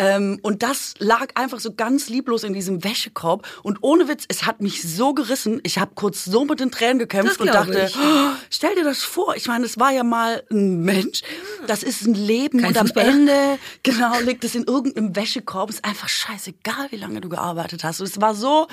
Ähm, 0.00 0.38
und 0.40 0.62
das 0.62 0.94
lag 0.98 1.26
einfach 1.34 1.60
so 1.60 1.74
ganz 1.74 2.08
lieblos 2.08 2.42
in 2.42 2.54
diesem 2.54 2.82
Wäschekorb. 2.82 3.46
Und 3.62 3.82
ohne 3.82 4.08
Witz, 4.08 4.24
es 4.28 4.46
hat 4.46 4.62
mich 4.62 4.82
so 4.82 5.12
gerissen. 5.12 5.60
Ich 5.62 5.76
habe 5.76 5.92
kurz 5.94 6.24
so 6.24 6.46
mit 6.46 6.58
den 6.58 6.70
Tränen 6.70 6.98
gekämpft 6.98 7.38
und 7.38 7.48
dachte, 7.48 7.86
ich. 7.86 7.96
oh, 7.96 8.30
stell 8.48 8.74
dir 8.76 8.84
das 8.84 9.02
vor. 9.02 9.36
Ich 9.36 9.46
meine, 9.46 9.66
es 9.66 9.78
war 9.78 9.92
ja 9.92 10.02
mal 10.02 10.42
ein 10.50 10.80
Mensch, 10.80 11.20
Das 11.66 11.82
ist 11.82 12.06
ein 12.06 12.14
Leben 12.14 12.60
Kein 12.60 12.68
und 12.68 12.78
am. 12.78 12.90
Ende, 12.94 13.58
genau, 13.82 14.18
liegt 14.20 14.42
es 14.44 14.54
in 14.54 14.64
irgendeinem 14.64 15.14
Wäschekorb. 15.14 15.68
Ist 15.68 15.84
einfach 15.84 16.08
scheißegal, 16.08 16.86
wie 16.90 16.96
lange 16.96 17.20
du 17.20 17.28
gearbeitet 17.28 17.84
hast. 17.84 18.00
Und 18.00 18.06
es 18.06 18.18
war 18.22 18.34
so, 18.34 18.68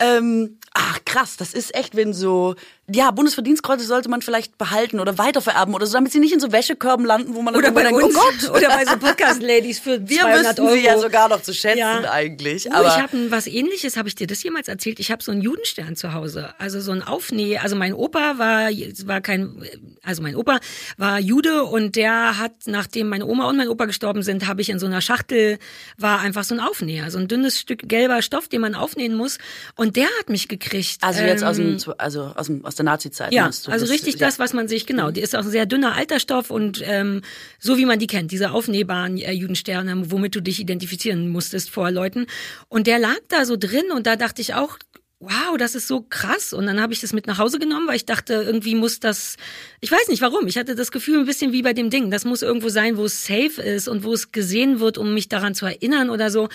ähm, 0.00 0.58
ach 0.74 0.98
krass, 1.06 1.38
das 1.38 1.54
ist 1.54 1.74
echt, 1.74 1.96
wenn 1.96 2.12
so, 2.12 2.56
ja, 2.90 3.10
Bundesverdienstkreuze 3.10 3.84
sollte 3.86 4.08
man 4.08 4.22
vielleicht 4.22 4.56
behalten 4.58 4.98
oder 5.00 5.18
weitervererben 5.18 5.74
oder 5.74 5.86
so, 5.86 5.92
damit 5.94 6.12
sie 6.12 6.20
nicht 6.20 6.32
in 6.32 6.40
so 6.40 6.52
Wäschekörben 6.52 7.04
landen, 7.04 7.34
wo 7.34 7.42
man 7.42 7.54
Oder 7.54 7.66
dann 7.66 7.74
bei 7.74 7.82
irgendwann 7.84 8.04
uns, 8.04 8.16
oh 8.16 8.52
Gott. 8.52 8.56
oder 8.56 8.68
bei 8.68 8.84
so 8.84 8.96
Podcast-Ladies 8.96 9.78
für 9.78 10.08
Wir 10.08 10.20
200 10.20 10.46
wüssten 10.46 10.60
Euro. 10.62 10.72
sie 10.74 10.84
ja 10.84 10.98
sogar 10.98 11.28
noch 11.28 11.42
zu 11.42 11.52
schätzen 11.52 11.78
Ja. 11.78 12.10
eigentlich. 12.10 12.66
Oh, 12.70 12.74
Aber 12.74 12.88
ich 12.88 12.94
habe 13.02 13.30
was 13.30 13.46
ähnliches, 13.46 13.96
habe 13.96 14.08
ich 14.08 14.14
dir 14.14 14.26
das 14.26 14.42
jemals 14.42 14.68
erzählt? 14.68 15.00
Ich 15.00 15.10
habe 15.10 15.22
so 15.22 15.30
einen 15.32 15.42
Judenstern 15.42 15.96
zu 15.96 16.14
Hause. 16.14 16.54
Also 16.58 16.80
so 16.80 16.92
ein 16.92 17.02
Aufnäh, 17.02 17.58
also 17.58 17.76
mein 17.76 17.92
Opa 17.92 18.38
war 18.38 18.70
war 19.06 19.20
kein 19.20 19.62
also 20.02 20.22
mein 20.22 20.34
Opa 20.36 20.58
war 20.96 21.18
Jude 21.18 21.64
und 21.64 21.94
der 21.96 22.38
hat 22.38 22.52
nachdem 22.66 23.08
meine 23.10 23.26
Oma 23.26 23.48
und 23.48 23.56
mein 23.58 23.68
Opa 23.68 23.84
gestorben 23.84 24.22
sind, 24.22 24.46
habe 24.46 24.62
ich 24.62 24.70
in 24.70 24.78
so 24.78 24.86
einer 24.86 25.00
Schachtel 25.02 25.58
war 25.98 26.20
einfach 26.20 26.44
so 26.44 26.54
ein 26.54 26.60
Aufnäher, 26.60 27.10
so 27.10 27.18
ein 27.18 27.28
dünnes 27.28 27.58
Stück 27.60 27.88
gelber 27.88 28.22
Stoff, 28.22 28.48
den 28.48 28.62
man 28.62 28.74
aufnähen 28.74 29.14
muss 29.14 29.38
und 29.76 29.96
der 29.96 30.06
hat 30.18 30.30
mich 30.30 30.48
gekriegt. 30.48 30.98
also 31.02 31.20
jetzt 31.22 31.44
aus, 31.44 31.58
Ähm, 31.58 31.76
dem, 31.78 31.94
also 31.98 32.32
aus, 32.34 32.46
dem, 32.46 32.64
aus 32.64 32.76
der 32.78 32.84
Nazi-Zeit. 32.84 33.32
ja, 33.32 33.46
also 33.46 33.68
Das- 33.70 33.90
richtig 33.90 34.14
ja. 34.14 34.26
das, 34.26 34.38
was 34.38 34.52
man 34.52 34.68
sich, 34.68 34.86
genau, 34.86 35.10
die 35.10 35.20
ist 35.20 35.36
auch 35.36 35.42
ein 35.44 35.50
sehr 35.50 35.66
dünner 35.66 35.94
Alterstoff 35.96 36.50
und 36.50 36.82
ähm, 36.84 37.22
so 37.58 37.76
wie 37.78 37.84
man 37.84 37.98
die 37.98 38.06
kennt, 38.06 38.30
diese 38.32 38.52
aufnähbaren 38.52 39.18
äh, 39.18 39.32
Judensterne, 39.32 40.10
womit 40.10 40.34
du 40.34 40.40
dich 40.40 40.60
identifizieren 40.60 41.28
musstest 41.28 41.70
vor 41.70 41.90
Leuten. 41.90 42.26
Und 42.68 42.86
der 42.86 42.98
lag 42.98 43.16
da 43.28 43.44
so 43.44 43.56
drin 43.56 43.90
und 43.94 44.06
da 44.06 44.16
dachte 44.16 44.40
ich 44.40 44.54
auch, 44.54 44.78
wow, 45.20 45.56
das 45.58 45.74
ist 45.74 45.88
so 45.88 46.04
krass. 46.08 46.52
Und 46.52 46.66
dann 46.66 46.80
habe 46.80 46.92
ich 46.92 47.00
das 47.00 47.12
mit 47.12 47.26
nach 47.26 47.38
Hause 47.38 47.58
genommen, 47.58 47.88
weil 47.88 47.96
ich 47.96 48.06
dachte, 48.06 48.34
irgendwie 48.34 48.76
muss 48.76 49.00
das, 49.00 49.36
ich 49.80 49.90
weiß 49.90 50.08
nicht 50.08 50.22
warum, 50.22 50.46
ich 50.46 50.56
hatte 50.56 50.76
das 50.76 50.92
Gefühl 50.92 51.18
ein 51.18 51.26
bisschen 51.26 51.52
wie 51.52 51.62
bei 51.62 51.72
dem 51.72 51.90
Ding, 51.90 52.12
das 52.12 52.24
muss 52.24 52.42
irgendwo 52.42 52.68
sein, 52.68 52.96
wo 52.96 53.04
es 53.04 53.26
safe 53.26 53.60
ist 53.60 53.88
und 53.88 54.04
wo 54.04 54.12
es 54.12 54.30
gesehen 54.30 54.78
wird, 54.78 54.96
um 54.96 55.14
mich 55.14 55.28
daran 55.28 55.56
zu 55.56 55.66
erinnern 55.66 56.10
oder 56.10 56.30
so. 56.30 56.48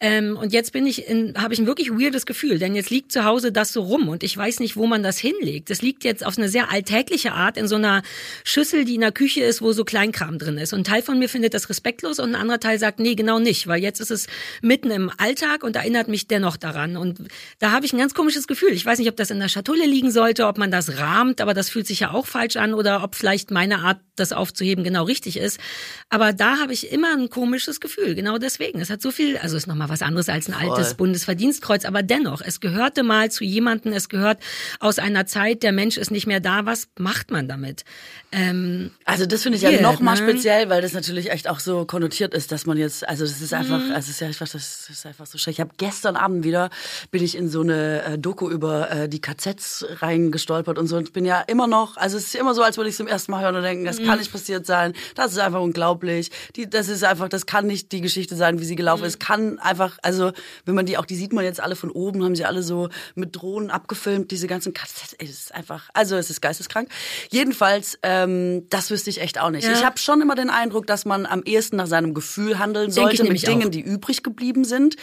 Ähm, 0.00 0.36
und 0.36 0.52
jetzt 0.52 0.72
bin 0.72 0.84
ich 0.86 1.06
habe 1.36 1.54
ich 1.54 1.60
ein 1.60 1.66
wirklich 1.66 1.90
weirdes 1.90 2.26
Gefühl, 2.26 2.58
denn 2.58 2.74
jetzt 2.74 2.90
liegt 2.90 3.12
zu 3.12 3.24
Hause 3.24 3.52
das 3.52 3.72
so 3.72 3.82
rum 3.82 4.08
und 4.08 4.24
ich 4.24 4.36
weiß 4.36 4.58
nicht, 4.60 4.76
wo 4.76 4.86
man 4.86 5.04
das 5.04 5.18
hinlegt. 5.18 5.70
Das 5.70 5.80
liegt 5.80 6.02
jetzt 6.02 6.26
auf 6.26 6.36
eine 6.36 6.48
sehr 6.48 6.72
alltägliche 6.72 7.32
Art 7.32 7.56
in 7.56 7.68
so 7.68 7.76
einer 7.76 8.02
Schüssel, 8.42 8.84
die 8.84 8.96
in 8.96 9.02
der 9.02 9.12
Küche 9.12 9.44
ist, 9.44 9.62
wo 9.62 9.72
so 9.72 9.84
Kleinkram 9.84 10.38
drin 10.38 10.58
ist. 10.58 10.72
Und 10.72 10.80
ein 10.80 10.84
Teil 10.84 11.02
von 11.02 11.20
mir 11.20 11.28
findet 11.28 11.54
das 11.54 11.70
respektlos 11.70 12.18
und 12.18 12.30
ein 12.30 12.40
anderer 12.40 12.58
Teil 12.58 12.80
sagt, 12.80 12.98
nee, 12.98 13.14
genau 13.14 13.38
nicht, 13.38 13.68
weil 13.68 13.80
jetzt 13.80 14.00
ist 14.00 14.10
es 14.10 14.26
mitten 14.60 14.90
im 14.90 15.10
Alltag 15.18 15.62
und 15.62 15.76
erinnert 15.76 16.08
mich 16.08 16.26
dennoch 16.26 16.56
daran. 16.56 16.96
Und 16.96 17.20
da 17.60 17.70
habe 17.70 17.86
ich 17.86 17.92
ein 17.92 18.07
ganz 18.08 18.14
komisches 18.14 18.46
Gefühl. 18.46 18.72
Ich 18.72 18.86
weiß 18.86 18.98
nicht, 18.98 19.08
ob 19.10 19.16
das 19.16 19.30
in 19.30 19.38
der 19.38 19.48
Schatulle 19.50 19.84
liegen 19.84 20.10
sollte, 20.10 20.46
ob 20.46 20.56
man 20.56 20.70
das 20.70 20.96
rahmt, 20.98 21.42
aber 21.42 21.52
das 21.52 21.68
fühlt 21.68 21.86
sich 21.86 22.00
ja 22.00 22.12
auch 22.12 22.26
falsch 22.26 22.56
an 22.56 22.72
oder 22.72 23.04
ob 23.04 23.14
vielleicht 23.14 23.50
meine 23.50 23.80
Art, 23.80 23.98
das 24.16 24.32
aufzuheben, 24.32 24.82
genau 24.82 25.04
richtig 25.04 25.36
ist. 25.36 25.60
Aber 26.08 26.32
da 26.32 26.58
habe 26.58 26.72
ich 26.72 26.90
immer 26.90 27.12
ein 27.16 27.28
komisches 27.30 27.78
Gefühl, 27.78 28.16
genau 28.16 28.38
deswegen. 28.38 28.80
Es 28.80 28.90
hat 28.90 29.00
so 29.00 29.12
viel, 29.12 29.36
also 29.38 29.56
ist 29.56 29.68
nochmal 29.68 29.90
was 29.90 30.02
anderes 30.02 30.28
als 30.28 30.48
ein 30.48 30.54
altes 30.54 30.94
Bundesverdienstkreuz, 30.94 31.84
aber 31.84 32.02
dennoch, 32.02 32.40
es 32.44 32.58
gehörte 32.58 33.04
mal 33.04 33.30
zu 33.30 33.44
jemandem, 33.44 33.92
es 33.92 34.08
gehört 34.08 34.40
aus 34.80 34.98
einer 34.98 35.26
Zeit, 35.26 35.62
der 35.62 35.70
Mensch 35.70 35.96
ist 35.98 36.10
nicht 36.10 36.26
mehr 36.26 36.40
da. 36.40 36.66
Was 36.66 36.88
macht 36.98 37.30
man 37.30 37.46
damit? 37.46 37.84
Ähm, 38.32 38.90
Also 39.04 39.24
das 39.26 39.42
finde 39.44 39.56
ich 39.56 39.62
ja 39.62 39.70
Weird, 39.70 39.82
noch 39.82 40.00
mal 40.00 40.12
ne? 40.12 40.28
speziell, 40.32 40.68
weil 40.68 40.82
das 40.82 40.94
natürlich 40.94 41.30
echt 41.30 41.46
auch 41.48 41.60
so 41.60 41.84
konnotiert 41.84 42.34
ist, 42.34 42.50
dass 42.50 42.66
man 42.66 42.76
jetzt, 42.76 43.08
also 43.08 43.24
das 43.24 43.40
ist 43.40 43.54
einfach, 43.54 43.78
Mhm. 43.78 43.92
also 43.92 44.06
es 44.06 44.08
ist 44.16 44.20
ja 44.20 44.26
einfach, 44.26 44.48
das 44.48 44.88
ist 44.90 45.06
einfach 45.06 45.26
so 45.26 45.38
schräg. 45.38 45.52
Ich 45.54 45.60
habe 45.60 45.70
gestern 45.76 46.16
Abend 46.16 46.44
wieder, 46.44 46.70
bin 47.12 47.22
ich 47.22 47.36
in 47.36 47.48
so 47.48 47.60
eine 47.60 47.97
äh, 48.04 48.18
Doku 48.18 48.48
über 48.50 48.90
äh, 48.90 49.08
die 49.08 49.20
KZs 49.20 49.86
reingestolpert 50.00 50.78
und 50.78 50.86
so 50.86 50.96
und 50.96 51.12
bin 51.12 51.24
ja 51.24 51.40
immer 51.42 51.66
noch, 51.66 51.96
also 51.96 52.16
es 52.16 52.24
ist 52.28 52.34
immer 52.34 52.54
so, 52.54 52.62
als 52.62 52.76
würde 52.76 52.88
ich 52.88 52.94
es 52.94 52.96
zum 52.98 53.06
ersten 53.06 53.32
Mal 53.32 53.42
hören 53.42 53.56
und 53.56 53.62
denken, 53.62 53.84
das 53.84 53.98
Mhm. 54.00 54.06
kann 54.06 54.18
nicht 54.18 54.32
passiert 54.32 54.66
sein, 54.66 54.92
das 55.14 55.32
ist 55.32 55.38
einfach 55.38 55.60
unglaublich, 55.60 56.30
die, 56.56 56.68
das 56.68 56.88
ist 56.88 57.04
einfach, 57.04 57.28
das 57.28 57.46
kann 57.46 57.66
nicht 57.66 57.92
die 57.92 58.00
Geschichte 58.00 58.36
sein, 58.36 58.60
wie 58.60 58.64
sie 58.64 58.76
gelaufen 58.76 59.02
Mhm. 59.02 59.06
ist, 59.08 59.20
kann 59.20 59.58
einfach, 59.58 59.98
also 60.02 60.32
wenn 60.64 60.74
man 60.74 60.86
die 60.86 60.98
auch, 60.98 61.04
die 61.06 61.16
sieht 61.16 61.32
man 61.32 61.44
jetzt 61.44 61.60
alle 61.60 61.76
von 61.76 61.90
oben, 61.90 62.24
haben 62.24 62.36
sie 62.36 62.44
alle 62.44 62.62
so 62.62 62.88
mit 63.14 63.36
Drohnen 63.36 63.70
abgefilmt, 63.70 64.30
diese 64.30 64.46
ganzen 64.46 64.72
KZs, 64.74 65.14
ey, 65.18 65.26
das 65.26 65.36
ist 65.36 65.54
einfach, 65.54 65.88
also 65.94 66.16
es 66.16 66.30
ist 66.30 66.40
geisteskrank. 66.40 66.88
Jedenfalls, 67.30 67.98
ähm, 68.02 68.66
das 68.70 68.90
wüsste 68.90 69.10
ich 69.10 69.20
echt 69.20 69.40
auch 69.40 69.50
nicht. 69.50 69.64
Ja. 69.64 69.72
Ich 69.72 69.84
habe 69.84 69.98
schon 69.98 70.20
immer 70.20 70.34
den 70.34 70.50
Eindruck, 70.50 70.86
dass 70.86 71.04
man 71.04 71.26
am 71.26 71.42
ehesten 71.44 71.76
nach 71.76 71.86
seinem 71.86 72.14
Gefühl 72.14 72.58
handeln 72.58 72.90
sollte 72.90 73.22
ich 73.22 73.28
mit 73.28 73.46
Dingen, 73.46 73.68
auch. 73.68 73.70
die 73.70 73.80
übrig 73.80 74.22
geblieben 74.22 74.64
sind. 74.64 74.96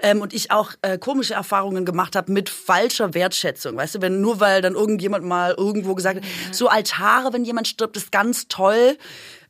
Ähm, 0.00 0.20
und 0.20 0.32
ich 0.32 0.50
auch 0.50 0.72
äh, 0.82 0.98
komische 0.98 1.34
Erfahrungen 1.34 1.84
gemacht 1.84 2.16
habe 2.16 2.32
mit 2.32 2.41
falscher 2.50 3.14
Wertschätzung. 3.14 3.76
Weißt 3.76 3.96
du, 3.96 4.02
wenn 4.02 4.20
nur 4.20 4.40
weil 4.40 4.62
dann 4.62 4.74
irgendjemand 4.74 5.24
mal 5.24 5.54
irgendwo 5.56 5.94
gesagt 5.94 6.16
hat, 6.16 6.24
so 6.52 6.68
Altare, 6.68 7.32
wenn 7.32 7.44
jemand 7.44 7.68
stirbt, 7.68 7.96
ist 7.96 8.12
ganz 8.12 8.48
toll. 8.48 8.96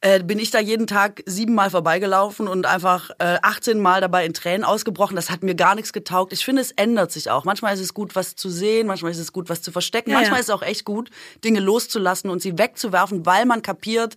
Äh, 0.04 0.24
bin 0.24 0.40
ich 0.40 0.50
da 0.50 0.58
jeden 0.58 0.88
Tag 0.88 1.22
siebenmal 1.26 1.70
vorbeigelaufen 1.70 2.48
und 2.48 2.66
einfach 2.66 3.10
äh, 3.20 3.38
18 3.40 3.78
Mal 3.78 4.00
dabei 4.00 4.26
in 4.26 4.34
Tränen 4.34 4.64
ausgebrochen. 4.64 5.14
Das 5.14 5.30
hat 5.30 5.44
mir 5.44 5.54
gar 5.54 5.76
nichts 5.76 5.92
getaugt. 5.92 6.32
Ich 6.32 6.44
finde, 6.44 6.60
es 6.60 6.72
ändert 6.72 7.12
sich 7.12 7.30
auch. 7.30 7.44
Manchmal 7.44 7.72
ist 7.74 7.80
es 7.80 7.94
gut, 7.94 8.16
was 8.16 8.34
zu 8.34 8.50
sehen, 8.50 8.88
manchmal 8.88 9.12
ist 9.12 9.18
es 9.18 9.32
gut, 9.32 9.48
was 9.48 9.62
zu 9.62 9.70
verstecken. 9.70 10.10
Ja, 10.10 10.16
manchmal 10.16 10.38
ja. 10.38 10.40
ist 10.40 10.48
es 10.48 10.54
auch 10.54 10.62
echt 10.62 10.84
gut, 10.84 11.10
Dinge 11.44 11.60
loszulassen 11.60 12.30
und 12.30 12.42
sie 12.42 12.58
wegzuwerfen, 12.58 13.24
weil 13.26 13.46
man 13.46 13.62
kapiert, 13.62 14.16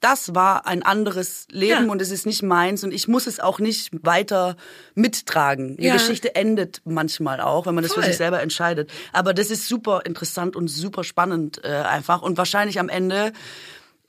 das 0.00 0.34
war 0.34 0.66
ein 0.66 0.82
anderes 0.82 1.46
Leben 1.50 1.86
Ja. 1.86 1.90
und 1.92 2.00
es 2.00 2.10
ist 2.10 2.24
nicht 2.26 2.42
meins 2.42 2.82
und 2.84 2.92
ich 2.92 3.06
muss 3.08 3.26
es 3.26 3.38
auch 3.40 3.58
nicht 3.58 3.90
weiter 4.04 4.56
mittragen. 4.94 5.76
Die 5.76 5.84
Ja. 5.86 5.92
Geschichte 5.94 6.34
endet 6.34 6.80
manchmal 6.84 7.40
auch, 7.40 7.66
wenn 7.66 7.74
man 7.74 7.82
das 7.82 7.92
für 7.92 8.00
Voll. 8.00 8.08
sich 8.08 8.16
selber 8.16 8.40
entscheidet. 8.40 8.90
Aber 9.12 9.34
das 9.34 9.50
ist 9.50 9.68
super 9.68 10.02
interessant 10.04 10.56
und 10.56 10.68
super 10.68 11.04
spannend 11.04 11.62
äh, 11.64 11.68
einfach 11.68 12.22
und 12.22 12.38
wahrscheinlich 12.38 12.78
am 12.80 12.88
Ende 12.88 13.32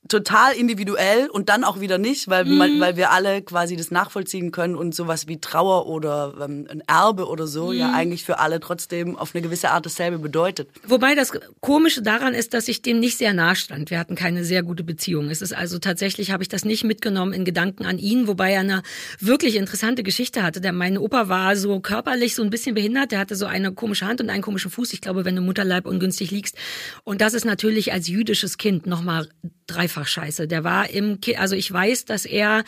total 0.10 0.54
individuell 0.54 1.30
und 1.30 1.48
dann 1.50 1.64
auch 1.64 1.80
wieder 1.80 1.98
nicht, 1.98 2.28
weil, 2.28 2.44
Mhm. 2.46 2.80
weil 2.80 2.98
wir 2.98 3.12
alle 3.12 3.42
quasi 3.44 3.76
das 3.76 3.92
nachvollziehen 3.92 4.52
können 4.52 4.76
und 4.76 4.96
sowas 4.96 5.28
wie 5.28 5.40
Trauer 5.40 5.86
oder 5.86 6.34
ähm, 6.44 6.68
ein 6.70 6.82
Erbe 6.88 7.28
oder 7.28 7.48
so 7.48 7.68
Mhm. 7.68 7.78
ja 7.78 7.94
eigentlich 7.94 8.24
für 8.26 8.40
alle 8.40 8.60
trotzdem 8.60 9.16
auf 9.16 9.34
eine 9.36 9.42
gewisse 9.44 9.70
Art 9.70 9.86
dasselbe 9.86 10.18
bedeutet. 10.18 10.70
Wobei 10.88 11.14
das 11.16 11.32
Komische 11.62 12.02
daran 12.02 12.34
ist, 12.34 12.54
dass 12.54 12.68
ich 12.68 12.82
dem 12.82 13.00
nicht 13.00 13.18
sehr 13.20 13.34
nahe 13.34 13.56
stand. 13.56 13.90
Wir 13.92 14.00
hatten 14.00 14.16
keine 14.16 14.44
sehr 14.44 14.64
gute 14.64 14.84
Beziehung. 14.84 15.30
Es 15.30 15.42
ist 15.42 15.54
also 15.54 15.78
tatsächlich, 15.80 16.32
habe 16.32 16.44
ich 16.44 16.50
das 16.50 16.66
nicht 16.66 16.84
mitgenommen 16.84 17.32
in 17.34 17.46
Gedanken 17.46 17.86
an 17.86 18.00
ihn, 18.00 18.28
wobei 18.28 18.52
er 18.54 18.62
eine 18.62 18.82
wirklich 19.20 19.56
interessante 19.56 20.04
Geschichte 20.04 20.42
hatte. 20.44 20.62
Der, 20.62 20.74
mein 20.74 20.98
Opa 20.98 21.30
war 21.30 21.56
so 21.56 21.80
körperlich 21.80 22.36
so 22.36 22.42
ein 22.44 22.50
bisschen 22.50 22.74
behindert. 22.76 23.12
Der 23.12 23.20
hatte 23.20 23.36
so 23.36 23.46
eine 23.46 23.72
komische 23.72 24.08
Hand 24.08 24.20
und 24.20 24.30
einen 24.30 24.42
komischen 24.42 24.72
Fuß. 24.72 24.94
Ich 24.94 25.02
glaube, 25.02 25.26
wenn 25.26 25.36
du 25.36 25.42
Mutterleib 25.42 25.86
ungünstig 25.86 26.32
liegst. 26.32 26.56
Und 27.04 27.22
das 27.22 27.34
ist 27.34 27.46
natürlich 27.46 27.94
als 27.94 28.08
jüdisches 28.08 28.58
Kind 28.58 28.88
nochmal 28.88 29.30
dreifach 29.92 30.08
scheiße. 30.08 30.48
Der 30.48 30.64
war 30.64 30.90
im, 30.90 31.22
Ki 31.22 31.36
also 31.36 31.56
ich 31.56 31.72
weiß, 31.72 32.06
dass 32.06 32.26
er 32.26 32.64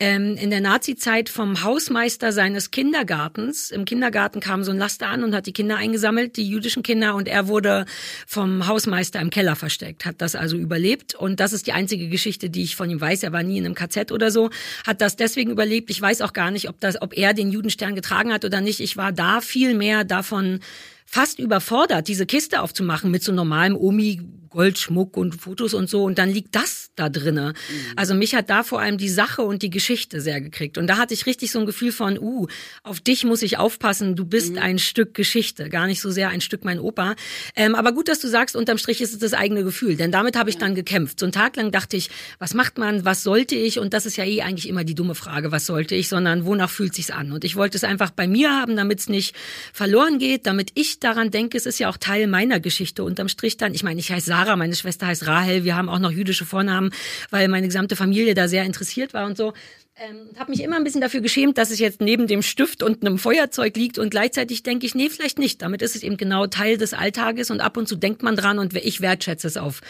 ähm, 0.00 0.36
in 0.36 0.50
der 0.50 0.60
Nazi-Zeit 0.60 1.28
vom 1.28 1.62
Hausmeister 1.62 2.32
seines 2.32 2.70
Kindergartens, 2.70 3.70
im 3.70 3.84
Kindergarten 3.84 4.40
kam 4.40 4.64
so 4.64 4.72
ein 4.72 4.78
Laster 4.78 5.08
an 5.08 5.22
und 5.22 5.34
hat 5.34 5.46
die 5.46 5.52
Kinder 5.52 5.76
eingesammelt, 5.76 6.36
die 6.36 6.48
jüdischen 6.48 6.82
Kinder, 6.82 7.14
und 7.14 7.28
er 7.28 7.48
wurde 7.48 7.86
vom 8.26 8.66
Hausmeister 8.66 9.20
im 9.20 9.30
Keller 9.30 9.56
versteckt, 9.56 10.04
hat 10.04 10.16
das 10.18 10.34
also 10.34 10.56
überlebt. 10.56 11.14
Und 11.14 11.40
das 11.40 11.52
ist 11.52 11.66
die 11.66 11.72
einzige 11.72 12.08
Geschichte, 12.08 12.50
die 12.50 12.62
ich 12.62 12.76
von 12.76 12.90
ihm 12.90 13.00
weiß. 13.00 13.22
Er 13.22 13.32
war 13.32 13.42
nie 13.42 13.58
in 13.58 13.66
einem 13.66 13.74
KZ 13.74 14.12
oder 14.12 14.30
so, 14.30 14.50
hat 14.86 15.00
das 15.00 15.16
deswegen 15.16 15.50
überlebt. 15.50 15.90
Ich 15.90 16.00
weiß 16.00 16.20
auch 16.22 16.32
gar 16.32 16.50
nicht, 16.50 16.68
ob 16.68 16.80
das, 16.80 17.00
ob 17.00 17.16
er 17.16 17.34
den 17.34 17.50
Judenstern 17.50 17.94
getragen 17.94 18.32
hat 18.32 18.44
oder 18.44 18.60
nicht. 18.60 18.80
Ich 18.80 18.96
war 18.96 19.12
da 19.12 19.40
viel 19.40 19.74
mehr 19.74 20.04
davon 20.04 20.60
fast 21.06 21.38
überfordert, 21.38 22.08
diese 22.08 22.26
Kiste 22.26 22.60
aufzumachen 22.60 23.10
mit 23.10 23.22
so 23.22 23.30
normalem 23.30 23.76
Omi 23.76 24.20
Goldschmuck 24.54 25.16
und 25.16 25.34
Fotos 25.34 25.74
und 25.74 25.90
so. 25.90 26.04
Und 26.04 26.16
dann 26.16 26.30
liegt 26.30 26.54
das 26.54 26.90
da 26.94 27.08
drinne. 27.08 27.54
Also 27.96 28.14
mich 28.14 28.36
hat 28.36 28.50
da 28.50 28.62
vor 28.62 28.80
allem 28.80 28.98
die 28.98 29.08
Sache 29.08 29.42
und 29.42 29.62
die 29.62 29.70
Geschichte 29.70 30.20
sehr 30.20 30.40
gekriegt. 30.40 30.78
Und 30.78 30.86
da 30.86 30.96
hatte 30.96 31.12
ich 31.12 31.26
richtig 31.26 31.50
so 31.50 31.58
ein 31.58 31.66
Gefühl 31.66 31.90
von, 31.90 32.18
uh, 32.18 32.46
auf 32.84 33.00
dich 33.00 33.24
muss 33.24 33.42
ich 33.42 33.58
aufpassen, 33.58 34.14
du 34.14 34.24
bist 34.24 34.56
ein 34.56 34.78
Stück 34.78 35.12
Geschichte, 35.12 35.68
gar 35.68 35.88
nicht 35.88 36.00
so 36.00 36.10
sehr 36.12 36.28
ein 36.28 36.40
Stück 36.40 36.64
mein 36.64 36.78
Opa. 36.78 37.16
Ähm, 37.56 37.74
aber 37.74 37.92
gut, 37.92 38.06
dass 38.06 38.20
du 38.20 38.28
sagst, 38.28 38.54
unterm 38.54 38.78
Strich 38.78 39.00
ist 39.00 39.12
es 39.12 39.18
das 39.18 39.34
eigene 39.34 39.64
Gefühl, 39.64 39.96
denn 39.96 40.12
damit 40.12 40.36
habe 40.36 40.50
ich 40.50 40.56
dann 40.56 40.76
gekämpft. 40.76 41.18
So 41.18 41.26
einen 41.26 41.32
Tag 41.32 41.56
lang 41.56 41.72
dachte 41.72 41.96
ich, 41.96 42.10
was 42.38 42.54
macht 42.54 42.78
man, 42.78 43.04
was 43.04 43.24
sollte 43.24 43.56
ich? 43.56 43.80
Und 43.80 43.92
das 43.92 44.06
ist 44.06 44.16
ja 44.16 44.24
eh 44.24 44.42
eigentlich 44.42 44.68
immer 44.68 44.84
die 44.84 44.94
dumme 44.94 45.16
Frage, 45.16 45.50
was 45.50 45.66
sollte 45.66 45.96
ich, 45.96 46.08
sondern 46.08 46.44
wonach 46.44 46.70
fühlt 46.70 46.94
sich's 46.94 47.10
an? 47.10 47.32
Und 47.32 47.42
ich 47.42 47.56
wollte 47.56 47.76
es 47.76 47.82
einfach 47.82 48.10
bei 48.10 48.28
mir 48.28 48.52
haben, 48.52 48.76
damit 48.76 49.00
es 49.00 49.08
nicht 49.08 49.34
verloren 49.72 50.18
geht, 50.18 50.46
damit 50.46 50.70
ich 50.74 51.00
daran 51.00 51.32
denke, 51.32 51.58
es 51.58 51.66
ist 51.66 51.80
ja 51.80 51.88
auch 51.88 51.96
Teil 51.96 52.28
meiner 52.28 52.60
Geschichte 52.60 53.02
unterm 53.02 53.28
Strich 53.28 53.56
dann. 53.56 53.74
Ich 53.74 53.82
meine, 53.82 53.98
ich 53.98 54.12
heiße 54.12 54.26
Sarah, 54.26 54.43
meine 54.56 54.74
Schwester 54.74 55.06
heißt 55.06 55.26
Rahel, 55.26 55.64
wir 55.64 55.76
haben 55.76 55.88
auch 55.88 55.98
noch 55.98 56.10
jüdische 56.10 56.44
Vornamen, 56.44 56.90
weil 57.30 57.48
meine 57.48 57.66
gesamte 57.66 57.96
Familie 57.96 58.34
da 58.34 58.48
sehr 58.48 58.64
interessiert 58.64 59.14
war 59.14 59.26
und 59.26 59.36
so. 59.36 59.52
Ähm, 59.96 60.30
habe 60.36 60.50
mich 60.50 60.60
immer 60.60 60.74
ein 60.74 60.82
bisschen 60.82 61.00
dafür 61.00 61.20
geschämt, 61.20 61.56
dass 61.56 61.70
es 61.70 61.78
jetzt 61.78 62.00
neben 62.00 62.26
dem 62.26 62.42
Stift 62.42 62.82
und 62.82 63.06
einem 63.06 63.16
Feuerzeug 63.16 63.76
liegt 63.76 63.96
und 63.96 64.10
gleichzeitig 64.10 64.64
denke 64.64 64.86
ich, 64.86 64.96
nee, 64.96 65.08
vielleicht 65.08 65.38
nicht. 65.38 65.62
Damit 65.62 65.82
ist 65.82 65.94
es 65.94 66.02
eben 66.02 66.16
genau 66.16 66.48
Teil 66.48 66.78
des 66.78 66.94
Alltages 66.94 67.48
und 67.52 67.60
ab 67.60 67.76
und 67.76 67.86
zu 67.86 67.94
denkt 67.94 68.24
man 68.24 68.34
dran 68.34 68.58
und 68.58 68.74
ich 68.74 69.00
wertschätze 69.00 69.46
es 69.46 69.56
auf 69.56 69.82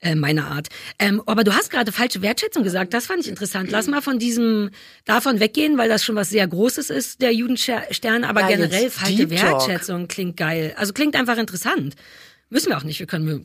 äh, 0.00 0.14
meine 0.14 0.46
Art. 0.46 0.68
Ähm, 0.98 1.22
aber 1.26 1.44
du 1.44 1.52
hast 1.52 1.68
gerade 1.68 1.92
falsche 1.92 2.22
Wertschätzung 2.22 2.64
gesagt, 2.64 2.94
das 2.94 3.04
fand 3.04 3.20
ich 3.20 3.28
interessant. 3.28 3.70
Lass 3.70 3.86
mal 3.86 4.00
von 4.00 4.18
diesem 4.18 4.70
davon 5.04 5.40
weggehen, 5.40 5.76
weil 5.76 5.90
das 5.90 6.02
schon 6.02 6.16
was 6.16 6.30
sehr 6.30 6.48
Großes 6.48 6.88
ist, 6.88 7.20
der 7.20 7.34
Judenstern, 7.34 8.24
aber 8.24 8.40
Ja, 8.40 8.48
generell 8.48 8.88
falsche. 8.88 9.28
Wertschätzung 9.28 10.08
klingt 10.08 10.38
geil. 10.38 10.72
Also 10.78 10.94
klingt 10.94 11.16
einfach 11.16 11.36
interessant. 11.36 11.96
Müssen 12.48 12.70
wir 12.70 12.78
auch 12.78 12.84
nicht, 12.84 12.98
wir 12.98 13.06
können 13.06 13.44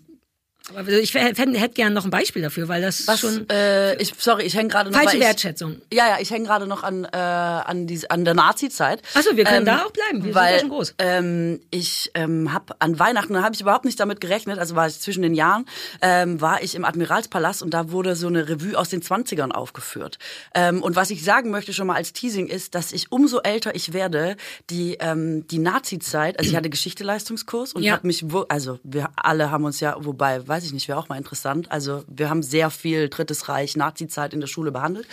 Aber 0.73 0.88
ich 0.89 1.13
hätte 1.13 1.51
hätt 1.60 1.75
gern 1.75 1.93
noch 1.93 2.06
ein 2.06 2.10
Beispiel 2.10 2.41
dafür, 2.41 2.67
weil 2.67 2.82
das 2.82 3.08
Was, 3.08 3.19
schon 3.19 3.47
äh, 3.49 3.95
ich, 4.01 4.13
sorry, 4.17 4.43
ich 4.43 4.56
hänge 4.56 4.69
gerade 4.69 4.89
noch. 4.89 4.97
falsche 4.97 5.13
weil 5.13 5.21
ich, 5.21 5.28
Wertschätzung. 5.28 5.80
Ja, 5.93 6.08
ja, 6.08 6.17
ich 6.19 6.32
hänge 6.32 6.45
gerade 6.47 6.65
noch 6.65 6.82
an, 6.82 7.06
äh, 7.06 7.15
an, 7.17 7.86
die, 7.86 8.10
an 8.10 8.25
der 8.25 8.34
Nazi-Zeit. 8.34 9.04
Achso, 9.13 9.36
wir 9.38 9.43
können 9.43 9.60
Ähm, 9.60 9.65
da 9.65 9.84
auch 9.86 9.91
bleiben. 9.91 10.23
Wir 10.23 10.34
weil, 10.34 10.45
sind 10.47 10.54
ja 10.56 10.60
schon 10.62 10.69
groß. 10.69 10.95
Ähm, 10.97 11.60
ich 11.69 12.10
ähm, 12.15 12.51
habe 12.51 12.75
an 12.80 12.97
Weihnachten, 12.97 13.34
da 13.34 13.43
habe 13.43 13.54
ich 13.54 13.62
überhaupt 13.62 13.86
nicht 13.86 13.99
damit 13.99 14.21
gerechnet, 14.21 14.58
also 14.58 14.75
war 14.75 14.88
ich 14.88 14.99
zwischen 14.99 15.21
den 15.21 15.36
Jahren, 15.36 15.65
ähm, 16.01 16.41
war 16.41 16.63
ich 16.63 16.73
im 16.73 16.84
Admiralspalast 16.84 17.62
und 17.62 17.71
da 17.73 17.91
wurde 17.91 18.15
so 18.15 18.25
eine 18.28 18.49
Revue 18.49 18.75
aus 18.75 18.89
den 18.89 19.04
20ern 19.04 19.51
aufgeführt. 19.51 20.17
Ähm, 20.56 20.82
und 20.82 20.95
was 20.95 21.12
ich 21.12 21.23
sagen 21.23 21.51
möchte 21.51 21.73
schon 21.73 21.86
mal 21.86 21.95
als 21.95 22.12
Teasing 22.13 22.47
ist, 22.47 22.73
dass 22.73 22.91
ich 22.91 23.12
umso 23.12 23.39
älter 23.41 23.75
ich 23.75 23.93
werde, 23.93 24.36
die, 24.71 24.97
ähm, 24.99 25.45
die 25.47 25.60
Nazi-Zeit, 25.60 26.39
also 26.39 26.49
ich 26.49 26.56
hatte 26.58 26.71
Geschichteleistungskurs 26.71 27.73
und 27.73 27.84
Ja. 27.84 27.93
habe 27.93 28.08
mich, 28.08 28.25
also 28.49 28.80
wir 28.84 29.10
alle 29.15 29.51
haben 29.51 29.63
uns 29.65 29.80
ja, 29.80 29.95
wobei, 29.99 30.47
weiß 30.56 30.63
ich 30.63 30.74
nicht, 30.74 30.88
wäre 30.88 30.98
auch 30.98 31.10
mal 31.10 31.18
interessant, 31.18 31.70
also 31.70 32.06
wir 32.08 32.30
haben 32.30 32.41
sehr 32.41 32.70
viel 32.70 33.10
Drittes 33.10 33.50
Reich, 33.50 33.76
Nazi-Zeit 33.76 34.34
in 34.34 34.39
der 34.39 34.48
Schule 34.48 34.72
behandelt. 34.72 35.06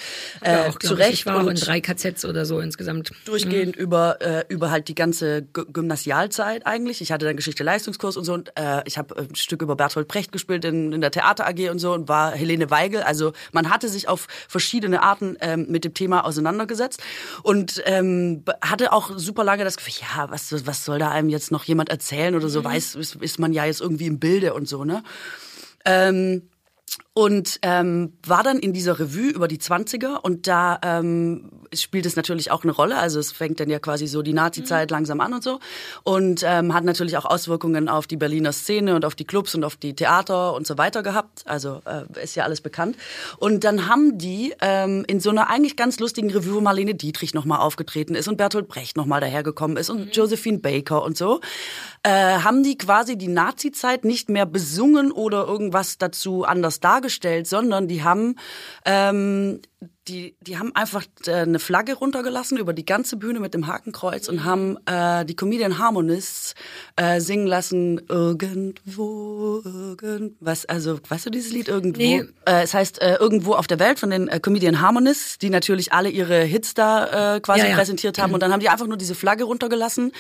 Ja, 0.45 0.67
Äh, 0.67 0.69
auch, 0.69 0.79
zu. 0.79 0.95
Recht 0.95 1.13
Ich 1.15 1.27
war 1.27 1.43
auch 1.43 1.49
in 1.49 1.57
drei 1.57 1.81
KZs 1.81 2.25
oder 2.27 2.47
so 2.47 2.61
insgesamt. 2.61 3.11
durchgehend 3.25 3.75
über 3.75 4.21
äh, 4.21 4.45
über 4.49 4.71
halt 4.71 4.87
die 4.87 4.95
ganze 4.95 5.43
G 5.43 5.63
Gymnasialzeit 5.73 6.65
eigentlich. 6.67 7.01
Ich 7.01 7.11
hatte 7.11 7.27
dann 7.27 7.37
Geschichte 7.37 7.65
Leistungskurs 7.65 8.17
und 8.17 8.25
so 8.25 8.35
und 8.35 8.53
äh, 8.57 8.83
ich 8.85 8.99
habe 8.99 9.17
ein 9.17 9.35
Stück 9.35 9.63
über 9.63 9.75
Bertolt 9.75 10.07
Brecht 10.07 10.31
gespielt 10.31 10.65
in, 10.65 10.93
in 10.93 11.01
der 11.01 11.11
Theater 11.11 11.47
AG 11.49 11.71
und 11.71 11.79
so 11.81 11.93
und 11.93 12.09
war 12.09 12.33
Helene 12.33 12.71
Weigel. 12.71 13.03
Also 13.03 13.33
man 13.53 13.71
hatte 13.71 13.89
sich 13.89 14.07
auf 14.09 14.29
verschiedene 14.49 15.03
Arten 15.03 15.37
ähm, 15.41 15.67
mit 15.69 15.85
dem 15.85 15.95
Thema 15.95 16.25
auseinandergesetzt 16.25 17.03
und 17.43 17.83
ähm, 17.87 18.45
hatte 18.61 18.93
auch 18.93 19.11
super 19.17 19.43
lange 19.45 19.65
das 19.65 19.77
Gefühl, 19.77 19.95
ja, 20.03 20.31
was 20.31 20.67
was 20.67 20.85
soll 20.85 20.99
da 20.99 21.11
einem 21.11 21.29
jetzt 21.31 21.51
noch 21.51 21.65
jemand 21.65 21.89
erzählen 21.89 22.35
oder 22.37 22.49
so? 22.49 22.63
Weiß 22.63 22.95
ist, 22.95 23.17
ist 23.17 23.39
man 23.39 23.53
ja 23.53 23.65
jetzt 23.65 23.81
irgendwie 23.81 24.07
im 24.07 24.19
Bilde 24.19 24.55
und 24.55 24.69
so 24.69 24.85
ne. 24.85 25.03
Ähm, 25.85 26.49
und 27.15 27.59
ähm, 27.61 28.15
war 28.27 28.43
dann 28.43 28.59
in 28.59 28.73
dieser 28.73 28.99
Revue 28.99 29.29
über 29.29 29.47
die 29.47 29.59
20er 29.59 30.17
und 30.23 30.47
da 30.47 30.79
ähm, 30.83 31.51
spielt 31.75 32.07
es 32.07 32.17
natürlich 32.17 32.51
auch 32.51 32.63
eine 32.63 32.73
Rolle. 32.73 32.97
Also 32.97 33.21
es 33.21 33.33
fängt 33.33 33.61
dann 33.61 33.69
ja 33.69 33.79
quasi 33.79 34.07
so 34.07 34.23
die 34.23 34.33
Nazi-Zeit 34.33 34.91
langsam 34.91 35.21
an 35.21 35.35
und 35.35 35.43
so 35.43 35.61
und 36.05 36.43
ähm, 36.45 36.73
hat 36.73 36.85
natürlich 36.85 37.19
auch 37.19 37.27
Auswirkungen 37.27 37.89
auf 37.89 38.07
die 38.07 38.17
Berliner 38.17 38.53
Szene 38.53 38.95
und 38.95 39.05
auf 39.05 39.15
die 39.15 39.25
Clubs 39.25 39.55
und 39.55 39.65
auf 39.65 39.77
die 39.77 39.95
Theater 39.95 40.55
und 40.55 40.67
so 40.67 40.79
weiter 40.79 41.03
gehabt. 41.03 41.43
Also 41.45 41.83
äh, 41.85 42.23
ist 42.23 42.35
ja 42.35 42.45
alles 42.45 42.63
bekannt. 42.63 42.97
Und 43.37 43.65
dann 43.65 43.89
haben 43.89 44.17
die 44.17 44.55
ähm, 44.63 45.05
in 45.07 45.21
so 45.21 45.31
einer 45.31 45.51
eigentlich 45.51 45.77
ganz 45.77 46.01
lustigen 46.01 46.31
Revue, 46.31 46.55
wo 46.55 46.61
Marlene 46.63 46.95
Dietrich 46.95 47.35
nochmal 47.35 47.61
aufgetreten 47.61 48.15
ist 48.15 48.27
und 48.27 48.39
Bertolt 48.39 48.69
Brecht 48.69 48.97
nochmal 48.97 49.21
dahergekommen 49.21 49.77
ist 49.77 49.91
und 49.91 50.17
Josephine 50.17 50.59
Baker 50.59 51.03
und 51.03 51.19
so, 51.19 51.41
äh, 52.05 52.11
haben 52.11 52.63
die 52.63 52.79
quasi 52.79 53.19
die 53.19 53.29
Nazi-Zeit 53.29 54.05
nicht 54.07 54.31
mehr 54.31 54.47
besungen 54.47 55.13
oder 55.13 55.47
irgendwas 55.47 55.99
dazu 55.99 56.45
anders 56.45 56.81
dargestellt, 56.81 57.02
sondern 57.47 57.89
die 57.89 58.03
haben 58.03 58.37
ähm, 58.85 59.61
die, 60.09 60.37
die 60.41 60.59
haben 60.59 60.75
einfach 60.75 61.05
äh, 61.27 61.33
eine 61.33 61.59
Flagge 61.61 61.95
runtergelassen 61.95 62.59
über 62.59 62.73
die 62.73 62.85
ganze 62.85 63.17
Bühne 63.17 63.39
mit 63.41 63.55
dem 63.55 63.67
Hakenkreuz 63.69 64.29
und 64.29 64.43
haben 64.45 64.77
äh, 64.87 65.25
die 65.25 65.37
Comedian 65.37 65.79
Harmonists 65.79 66.55
äh, 66.97 67.21
singen 67.21 67.47
lassen 67.47 68.01
irgendwo 68.09 69.61
irgendwas 69.65 70.67
also 70.67 70.99
weißt 71.09 71.27
du 71.27 71.31
dieses 71.31 71.53
Lied 71.53 71.69
irgendwo 71.69 72.01
Nee. 72.03 72.25
äh, 72.47 72.63
es 72.63 72.75
heißt 72.75 73.01
äh, 73.01 73.17
irgendwo 73.17 73.55
auf 73.55 73.67
der 73.67 73.79
Welt 73.79 73.99
von 73.99 74.11
den 74.11 74.29
äh, 74.29 74.41
Comedian 74.41 74.81
Harmonists 74.81 75.39
die 75.39 75.51
natürlich 75.51 75.93
alle 75.93 76.09
ihre 76.11 76.43
Hits 76.43 76.75
da 76.75 77.37
äh, 77.37 77.41
quasi 77.41 77.61
Ja, 77.63 77.69
ja. 77.69 77.75
präsentiert 77.77 78.19
haben 78.19 78.35
und 78.35 78.43
dann 78.43 78.53
haben 78.53 78.61
die 78.61 78.69
einfach 78.69 78.87
nur 78.87 78.97
diese 78.97 79.15
Flagge 79.15 79.45
runtergelassen 79.45 80.13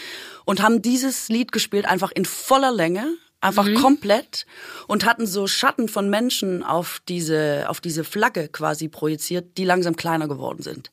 und 0.45 0.62
haben 0.62 0.83
dieses 0.83 1.29
Lied 1.29 1.53
gespielt 1.53 1.87
einfach 1.87 2.12
in 2.12 2.25
voller 2.25 2.73
Länge 2.73 3.07
einfach 3.42 3.66
Mhm. 3.66 3.74
komplett 3.74 4.46
und 4.87 5.05
hatten 5.05 5.26
so 5.26 5.46
Schatten 5.46 5.88
von 5.88 6.09
Menschen 6.09 6.62
auf 6.62 7.02
diese 7.09 7.64
auf 7.68 7.81
diese 7.81 8.05
Flagge 8.05 8.48
quasi 8.48 8.88
projiziert, 8.88 9.59
die 9.59 9.64
langsam 9.64 9.96
kleiner 9.96 10.28
geworden 10.28 10.62
sind. 10.62 10.90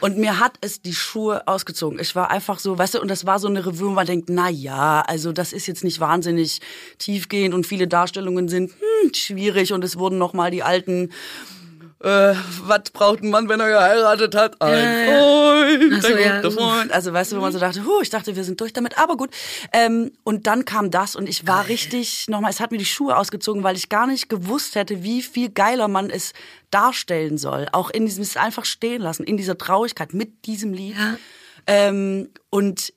Und 0.00 0.18
mir 0.18 0.40
hat 0.40 0.54
es 0.62 0.82
die 0.82 0.94
Schuhe 0.94 1.46
ausgezogen. 1.46 2.00
Ich 2.00 2.16
war 2.16 2.28
einfach 2.30 2.58
so, 2.58 2.76
weißt 2.76 2.94
du, 2.94 3.00
und 3.00 3.06
das 3.08 3.24
war 3.24 3.38
so 3.38 3.46
eine 3.46 3.64
Revue, 3.64 3.90
wo 3.90 3.92
man 3.92 4.04
denkt, 4.06 4.28
na 4.28 4.50
ja, 4.50 5.02
also 5.02 5.30
das 5.30 5.52
ist 5.52 5.68
jetzt 5.68 5.84
nicht 5.84 6.00
wahnsinnig 6.00 6.60
tiefgehend 6.98 7.54
und 7.54 7.64
viele 7.64 7.86
Darstellungen 7.86 8.48
sind 8.48 8.72
hm, 8.72 9.14
schwierig 9.14 9.72
und 9.72 9.84
es 9.84 9.96
wurden 9.96 10.18
noch 10.18 10.32
mal 10.32 10.50
die 10.50 10.64
alten 10.64 11.10
äh, 12.04 12.34
was 12.62 12.90
braucht 12.92 13.22
ein 13.22 13.30
Mann, 13.30 13.48
wenn 13.48 13.60
er 13.60 13.68
geheiratet 13.68 14.34
hat? 14.34 14.60
Ein 14.60 14.72
Ja, 14.72 14.92
ja. 15.00 15.18
Freund, 15.18 15.94
Ach 15.96 16.02
so, 16.02 16.16
ja. 16.16 16.36
guter 16.40 16.50
Freund. 16.52 16.92
Also 16.92 17.12
weißt 17.12 17.32
du, 17.32 17.36
wo 17.36 17.40
man 17.40 17.52
so 17.52 17.58
dachte, 17.58 17.84
huh, 17.84 18.00
ich 18.02 18.10
dachte, 18.10 18.36
wir 18.36 18.44
sind 18.44 18.60
durch 18.60 18.72
damit, 18.72 18.98
aber 18.98 19.16
gut. 19.16 19.30
Ähm, 19.72 20.12
und 20.22 20.46
dann 20.46 20.64
kam 20.64 20.90
das 20.90 21.16
und 21.16 21.28
ich 21.28 21.46
war 21.46 21.68
richtig, 21.68 22.28
nochmal, 22.28 22.50
es 22.50 22.60
hat 22.60 22.70
mir 22.70 22.78
die 22.78 22.84
Schuhe 22.84 23.16
ausgezogen, 23.16 23.62
weil 23.62 23.76
ich 23.76 23.88
gar 23.88 24.06
nicht 24.06 24.28
gewusst 24.28 24.74
hätte, 24.74 25.02
wie 25.02 25.22
viel 25.22 25.50
geiler 25.50 25.88
man 25.88 26.10
es 26.10 26.32
darstellen 26.70 27.38
soll. 27.38 27.68
Auch 27.72 27.90
in 27.90 28.06
diesem, 28.06 28.22
es 28.22 28.36
einfach 28.36 28.64
stehen 28.64 29.02
lassen, 29.02 29.24
in 29.24 29.36
dieser 29.36 29.58
Traurigkeit 29.58 30.14
mit 30.14 30.46
diesem 30.46 30.72
Lied. 30.72 30.96
Ja. 30.96 31.16
Ähm, 31.66 32.30
und 32.50 32.92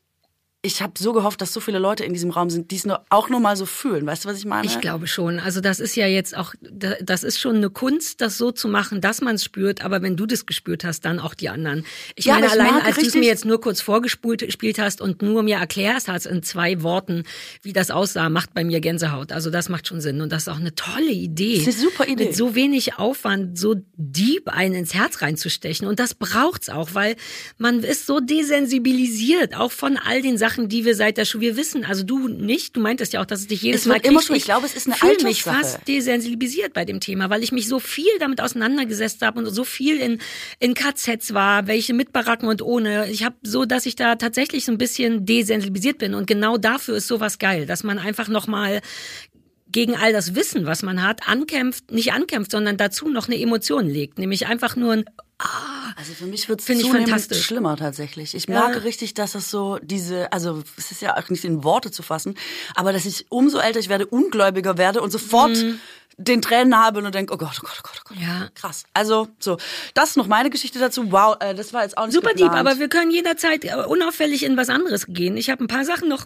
ich 0.68 0.82
habe 0.82 0.94
so 1.00 1.14
gehofft, 1.14 1.42
dass 1.42 1.52
so 1.54 1.60
viele 1.60 1.80
Leute 1.80 2.04
in 2.04 2.14
diesem 2.14 2.30
Raum 2.30 2.50
sind, 2.50 2.70
die 2.72 2.76
es 2.76 2.86
nur, 2.86 3.04
auch 3.10 3.30
nur 3.30 3.40
mal 3.40 3.56
so 3.58 3.66
fühlen. 3.66 4.06
Weißt 4.06 4.26
du, 4.26 4.30
was 4.30 4.38
ich 4.38 4.46
meine? 4.46 4.68
Ich 4.68 4.80
glaube 4.80 5.08
schon. 5.08 5.40
Also 5.40 5.62
das 5.62 5.80
ist 5.80 5.96
ja 5.96 6.06
jetzt 6.08 6.38
auch, 6.38 6.54
da- 6.62 6.96
das 7.02 7.24
ist 7.24 7.40
schon 7.40 7.56
eine 7.56 7.70
Kunst, 7.70 8.22
das 8.22 8.38
so 8.38 8.52
zu 8.52 8.68
machen, 8.68 9.02
dass 9.02 9.22
man 9.22 9.36
es 9.36 9.44
spürt. 9.44 9.84
Aber 9.84 10.02
wenn 10.02 10.16
du 10.16 10.26
das 10.26 10.46
gespürt 10.46 10.84
hast, 10.84 11.06
dann 11.06 11.20
auch 11.20 11.34
die 11.34 11.50
anderen. 11.50 11.86
Ich 12.16 12.26
Ja, 12.26 12.36
meine, 12.36 12.52
allein 12.52 12.82
als 12.84 12.98
du 12.98 13.06
es 13.08 13.16
mir 13.16 13.24
jetzt 13.26 13.46
nur 13.46 13.60
kurz 13.62 13.82
vorgespielt 13.82 14.42
gespielt 14.42 14.78
hast 14.80 15.02
und 15.02 15.22
nur 15.22 15.42
mir 15.44 15.58
erklärst 15.58 16.08
hast 16.08 16.26
in 16.26 16.44
zwei 16.44 16.82
Worten, 16.84 17.24
wie 17.64 17.74
das 17.74 17.90
aussah, 17.92 18.30
macht 18.30 18.54
bei 18.54 18.64
mir 18.64 18.80
Gänsehaut. 18.82 19.32
Also 19.32 19.50
das 19.50 19.70
macht 19.70 19.88
schon 19.88 20.02
Sinn 20.02 20.22
und 20.22 20.32
das 20.32 20.44
ist 20.44 20.48
auch 20.50 20.60
eine 20.60 20.76
tolle 20.76 21.12
Idee. 21.12 21.58
Das 21.60 21.68
ist 21.76 21.80
eine 21.82 21.90
super 21.92 22.08
Idee. 22.08 22.26
Mit 22.26 22.36
so 22.36 22.56
wenig 22.56 22.98
Aufwand, 22.98 23.58
so 23.58 23.76
deep 23.96 24.50
einen 24.50 24.76
ins 24.76 24.94
Herz 24.94 25.22
reinzustechen. 25.22 25.88
Und 25.88 26.00
das 26.00 26.14
braucht's 26.14 26.70
auch, 26.70 26.90
weil 26.94 27.16
man 27.58 27.84
ist 27.84 28.06
so 28.06 28.20
desensibilisiert, 28.20 29.56
auch 29.56 29.72
von 29.72 29.98
all 29.98 30.22
den 30.22 30.38
Sachen, 30.38 30.57
die 30.68 30.84
wir 30.86 30.96
seit 30.96 31.18
der 31.18 31.26
Schule, 31.26 31.42
wir 31.42 31.58
wissen, 31.58 31.86
also 31.86 32.04
du 32.04 32.28
nicht, 32.28 32.76
du 32.76 32.80
meintest 32.82 33.14
ja 33.14 33.22
auch, 33.22 33.26
dass 33.26 33.42
es 33.42 33.48
dich 33.48 33.62
jedes 33.62 33.82
Es 33.82 33.88
Mal 33.88 34.00
immer 34.04 34.22
schon- 34.22 34.36
ich 34.36 34.44
glaube, 34.46 34.66
es 34.66 34.76
ist 34.76 34.88
eine 34.88 34.96
fühle 34.96 35.24
mich 35.24 35.44
fast 35.44 35.88
desensibilisiert 35.88 36.74
bei 36.74 36.86
dem 36.86 37.00
Thema, 37.00 37.30
weil 37.30 37.44
ich 37.44 37.52
mich 37.52 37.68
so 37.68 37.80
viel 37.80 38.06
damit 38.20 38.42
auseinandergesetzt 38.42 39.22
habe 39.22 39.40
und 39.40 39.46
so 39.52 39.64
viel 39.64 39.98
in, 40.00 40.20
in 40.60 40.74
KZs 40.74 41.34
war, 41.34 41.68
welche 41.68 41.94
mit 41.94 42.12
Baracken 42.12 42.50
und 42.50 42.62
ohne. 42.62 43.10
Ich 43.12 43.24
habe 43.24 43.36
so, 43.44 43.66
dass 43.66 43.86
ich 43.86 43.96
da 43.96 44.16
tatsächlich 44.16 44.66
so 44.66 44.72
ein 44.72 44.78
bisschen 44.78 45.26
desensibilisiert 45.26 45.98
bin. 46.00 46.14
Und 46.14 46.26
genau 46.28 46.58
dafür 46.58 46.96
ist 46.98 47.08
sowas 47.08 47.38
geil, 47.40 47.66
dass 47.66 47.84
man 47.84 48.00
einfach 48.00 48.28
nochmal 48.28 48.82
gegen 49.72 49.96
all 49.96 50.14
das 50.14 50.36
Wissen, 50.36 50.66
was 50.66 50.82
man 50.84 51.02
hat, 51.04 51.28
ankämpft, 51.28 51.92
nicht 51.92 52.14
ankämpft, 52.14 52.52
sondern 52.52 52.78
dazu 52.78 53.10
noch 53.10 53.28
eine 53.28 53.40
Emotion 53.40 53.88
legt, 53.88 54.18
nämlich 54.20 54.48
einfach 54.48 54.76
nur 54.76 54.94
ein 54.94 55.06
Also 55.98 56.14
für 56.14 56.26
mich 56.26 56.48
wird 56.50 56.62
es 56.62 56.66
zunehmend 56.66 57.10
fantastisch. 57.10 57.44
schlimmer 57.46 57.76
tatsächlich. 57.78 58.34
Ich 58.34 58.48
Ja. 58.48 58.60
merke 58.68 58.84
richtig, 58.84 59.14
dass 59.14 59.36
es 59.36 59.52
so 59.52 59.78
diese, 59.82 60.32
also 60.32 60.64
es 60.78 60.92
ist 60.92 61.02
ja 61.02 61.16
auch 61.18 61.30
nicht 61.30 61.44
in 61.46 61.64
Worte 61.64 61.92
zu 61.92 62.02
fassen, 62.04 62.36
aber 62.76 62.94
dass 62.94 63.06
ich 63.06 63.26
umso 63.30 63.60
älter 63.60 63.80
ich 63.80 63.90
werde, 63.90 64.06
ungläubiger 64.08 64.78
werde 64.78 65.02
und 65.02 65.12
sofort 65.12 65.58
den 66.20 66.42
Tränen 66.42 66.76
habe 66.76 67.00
und 67.04 67.14
denke, 67.14 67.32
oh 67.34 67.38
Gott, 67.38 67.60
oh 67.62 67.66
Gott, 67.68 67.78
oh 67.80 67.84
Gott, 67.84 68.02
oh 68.04 68.10
Gott. 68.10 68.18
Mhm. 68.18 68.24
Ja. 68.24 68.50
Krass. 68.56 68.86
Also 68.96 69.28
so, 69.38 69.58
das 69.94 70.10
ist 70.12 70.18
noch 70.18 70.26
meine 70.26 70.50
Geschichte 70.50 70.80
dazu. 70.80 71.12
Wow, 71.12 71.38
äh, 71.40 71.54
das 71.54 71.74
war 71.74 71.84
jetzt 71.84 71.96
auch 71.98 72.06
nicht 72.08 72.16
Super 72.16 72.30
deep, 72.30 72.46
geplant. 72.46 72.68
aber 72.68 72.80
wir 72.80 72.90
können 72.90 73.12
jederzeit 73.12 73.64
äh, 73.66 73.76
unauffällig 73.88 74.42
in 74.44 74.58
was 74.58 74.70
anderes 74.70 75.06
gehen. 75.08 75.38
Ich 75.38 75.52
habe 75.52 75.64
ein 75.64 75.68
paar 75.68 75.86
Sachen 75.86 76.10
noch 76.10 76.26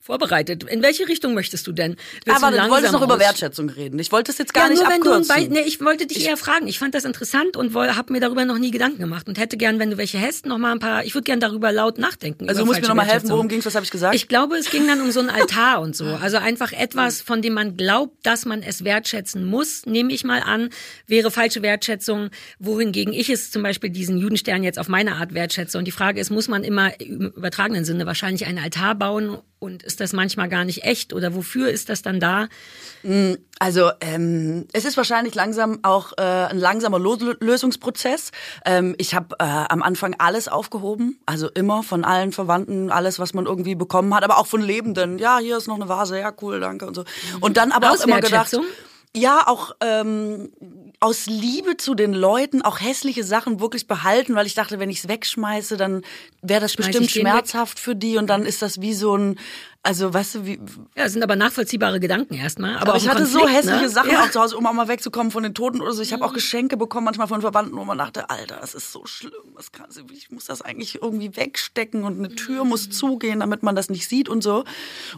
vorbereitet. 0.00 0.64
In 0.64 0.82
welche 0.82 1.06
Richtung 1.08 1.34
möchtest 1.34 1.66
du 1.66 1.72
denn? 1.72 1.96
Willst 2.24 2.42
aber 2.42 2.50
du 2.50 2.58
wolltest 2.62 2.82
langsam 2.82 2.92
noch 2.92 3.02
über 3.02 3.18
Wertschätzung 3.18 3.68
reden. 3.68 3.98
Ich 3.98 4.10
wollte 4.10 4.32
es 4.32 4.38
jetzt 4.38 4.54
gar 4.54 4.64
ja, 4.64 4.70
nicht 4.70 4.82
nur 4.82 4.90
wenn 4.90 5.00
du 5.02 5.10
ein 5.10 5.22
abkürzen. 5.22 5.48
Be 5.48 5.54
nee, 5.60 5.66
ich 5.66 5.80
wollte 5.80 6.06
dich 6.06 6.26
eher 6.26 6.38
fragen. 6.38 6.66
Ich 6.68 6.78
fand 6.78 6.94
das 6.94 7.04
interessant 7.04 7.56
und 7.56 7.74
habe 7.74 8.12
mir 8.12 8.20
darüber 8.20 8.44
noch 8.46 8.58
nie 8.58 8.70
Gedanken 8.70 8.98
gemacht 8.98 9.28
und 9.28 9.38
hätte 9.38 9.58
gern, 9.58 9.78
wenn 9.78 9.90
du 9.90 9.98
welche 9.98 10.20
hast, 10.20 10.46
noch 10.46 10.58
mal 10.58 10.72
ein 10.72 10.78
paar. 10.78 11.04
Ich 11.04 11.14
würde 11.14 11.24
gern 11.24 11.38
darüber 11.38 11.70
laut 11.70 11.98
nachdenken. 11.98 12.48
also 12.48 12.62
du 12.62 12.66
musst 12.66 12.80
mir 12.80 12.88
noch 12.88 12.94
mal 12.94 13.06
helfen, 13.06 13.28
worum 13.28 13.48
ging's, 13.48 13.66
was 13.66 13.74
habe 13.74 13.84
ich 13.84 13.90
gesagt? 13.90 14.14
Ich 14.14 14.26
glaube, 14.26 14.56
es 14.56 14.70
ging 14.70 14.86
dann 14.86 15.00
um 15.02 15.10
so 15.10 15.20
einen 15.20 15.30
Altar 15.40 15.82
und 15.82 15.94
so. 15.94 16.06
Also 16.06 16.38
einfach 16.38 16.72
etwas, 16.72 17.20
von 17.20 17.42
dem 17.42 17.52
man 17.52 17.76
glaubt, 17.76 18.24
dass 18.24 18.46
man 18.46 18.62
es 18.62 18.84
wertschätzen 18.84 19.44
muss, 19.44 19.84
nehme 19.84 20.12
ich 20.12 20.24
mal 20.24 20.40
an, 20.40 20.70
wäre 21.06 21.30
falsche 21.30 21.62
Wertschätzung, 21.62 22.30
wohingegen 22.58 23.12
ich 23.12 23.28
es 23.28 23.50
zum 23.50 23.62
Beispiel 23.62 23.90
diesen 23.90 24.16
Judenstern 24.16 24.62
jetzt 24.62 24.78
auf 24.78 24.88
meine 24.88 25.16
Art 25.16 25.34
wertschätze. 25.34 25.76
Und 25.76 25.84
die 25.84 25.92
Frage 25.92 26.20
ist, 26.20 26.30
muss 26.30 26.48
man 26.48 26.64
immer 26.64 26.98
im 27.00 27.32
übertragenen 27.36 27.84
Sinne 27.84 28.06
wahrscheinlich 28.06 28.46
einen 28.46 28.58
Altar 28.58 28.94
bauen 28.94 29.38
und 29.60 29.82
ist 29.82 30.00
das 30.00 30.12
manchmal 30.12 30.48
gar 30.48 30.64
nicht 30.64 30.84
echt 30.84 31.12
oder 31.12 31.34
wofür 31.34 31.70
ist 31.70 31.88
das 31.88 32.02
dann 32.02 32.18
da? 32.18 32.48
Also 33.58 33.90
ähm, 34.00 34.66
es 34.72 34.84
ist 34.84 34.96
wahrscheinlich 34.96 35.34
langsam 35.34 35.78
auch 35.82 36.12
äh, 36.18 36.22
ein 36.22 36.58
langsamer 36.58 36.98
Lo 36.98 37.16
Lösungsprozess. 37.38 38.32
Ähm, 38.64 38.94
ich 38.98 39.14
habe 39.14 39.36
äh, 39.38 39.44
am 39.44 39.82
Anfang 39.82 40.16
alles 40.18 40.48
aufgehoben, 40.48 41.20
also 41.26 41.48
immer 41.48 41.82
von 41.82 42.04
allen 42.04 42.32
Verwandten, 42.32 42.90
alles, 42.90 43.18
was 43.18 43.34
man 43.34 43.46
irgendwie 43.46 43.74
bekommen 43.74 44.14
hat, 44.14 44.24
aber 44.24 44.38
auch 44.38 44.46
von 44.46 44.62
Lebenden. 44.62 45.18
Ja, 45.18 45.38
hier 45.38 45.58
ist 45.58 45.68
noch 45.68 45.76
eine 45.76 45.88
Vase, 45.88 46.18
ja 46.18 46.32
cool, 46.42 46.58
danke 46.58 46.86
und 46.86 46.94
so. 46.94 47.04
Und 47.40 47.56
dann 47.56 47.70
aber 47.70 47.90
auch 47.90 48.04
immer 48.04 48.20
gedacht, 48.20 48.56
ja, 49.14 49.46
auch 49.46 49.74
ähm, 49.80 50.52
aus 51.02 51.24
Liebe 51.26 51.78
zu 51.78 51.94
den 51.94 52.12
Leuten 52.12 52.60
auch 52.60 52.78
hässliche 52.78 53.24
Sachen 53.24 53.58
wirklich 53.58 53.86
behalten, 53.86 54.34
weil 54.34 54.46
ich 54.46 54.54
dachte, 54.54 54.78
wenn 54.78 54.90
ich 54.90 54.98
es 54.98 55.08
wegschmeiße, 55.08 55.78
dann 55.78 56.02
wäre 56.42 56.60
das 56.60 56.74
Schmeiß 56.74 56.88
bestimmt 56.88 57.10
schmerzhaft 57.10 57.80
für 57.80 57.96
die 57.96 58.18
und 58.18 58.28
dann 58.28 58.44
ist 58.44 58.60
das 58.60 58.82
wie 58.82 58.92
so 58.92 59.16
ein 59.16 59.38
Also, 59.82 60.12
weißt 60.12 60.34
du, 60.34 60.46
wie. 60.46 60.60
Ja, 60.94 61.04
das 61.04 61.14
sind 61.14 61.22
aber 61.22 61.36
nachvollziehbare 61.36 62.00
Gedanken 62.00 62.34
erstmal. 62.34 62.76
Aber, 62.76 62.88
Aber 62.88 62.96
ich 62.98 63.08
hatte 63.08 63.24
so 63.24 63.38
Konflikt, 63.38 63.64
hässliche 63.64 63.84
ne? 63.84 63.88
Sachen 63.88 64.10
ja. 64.10 64.24
auch 64.24 64.30
zu 64.30 64.38
Hause, 64.38 64.58
um 64.58 64.66
auch 64.66 64.74
mal 64.74 64.88
wegzukommen 64.88 65.32
von 65.32 65.42
den 65.42 65.54
Toten 65.54 65.80
oder 65.80 65.92
so. 65.92 66.02
Ich 66.02 66.12
habe 66.12 66.22
auch 66.22 66.34
Geschenke 66.34 66.76
bekommen, 66.76 67.06
manchmal 67.06 67.28
von 67.28 67.40
Verwandten, 67.40 67.78
wo 67.78 67.84
man 67.86 67.96
dachte, 67.96 68.28
Alter, 68.28 68.58
das 68.60 68.74
ist 68.74 68.92
so 68.92 69.06
schlimm. 69.06 69.32
Das 69.56 69.72
kann, 69.72 69.86
ich 70.12 70.30
muss 70.30 70.44
das 70.44 70.60
eigentlich 70.60 71.00
irgendwie 71.02 71.34
wegstecken 71.34 72.04
und 72.04 72.18
eine 72.18 72.34
Tür 72.34 72.64
muss 72.64 72.90
zugehen, 72.90 73.40
damit 73.40 73.62
man 73.62 73.74
das 73.74 73.88
nicht 73.88 74.06
sieht 74.06 74.28
und 74.28 74.42
so. 74.42 74.64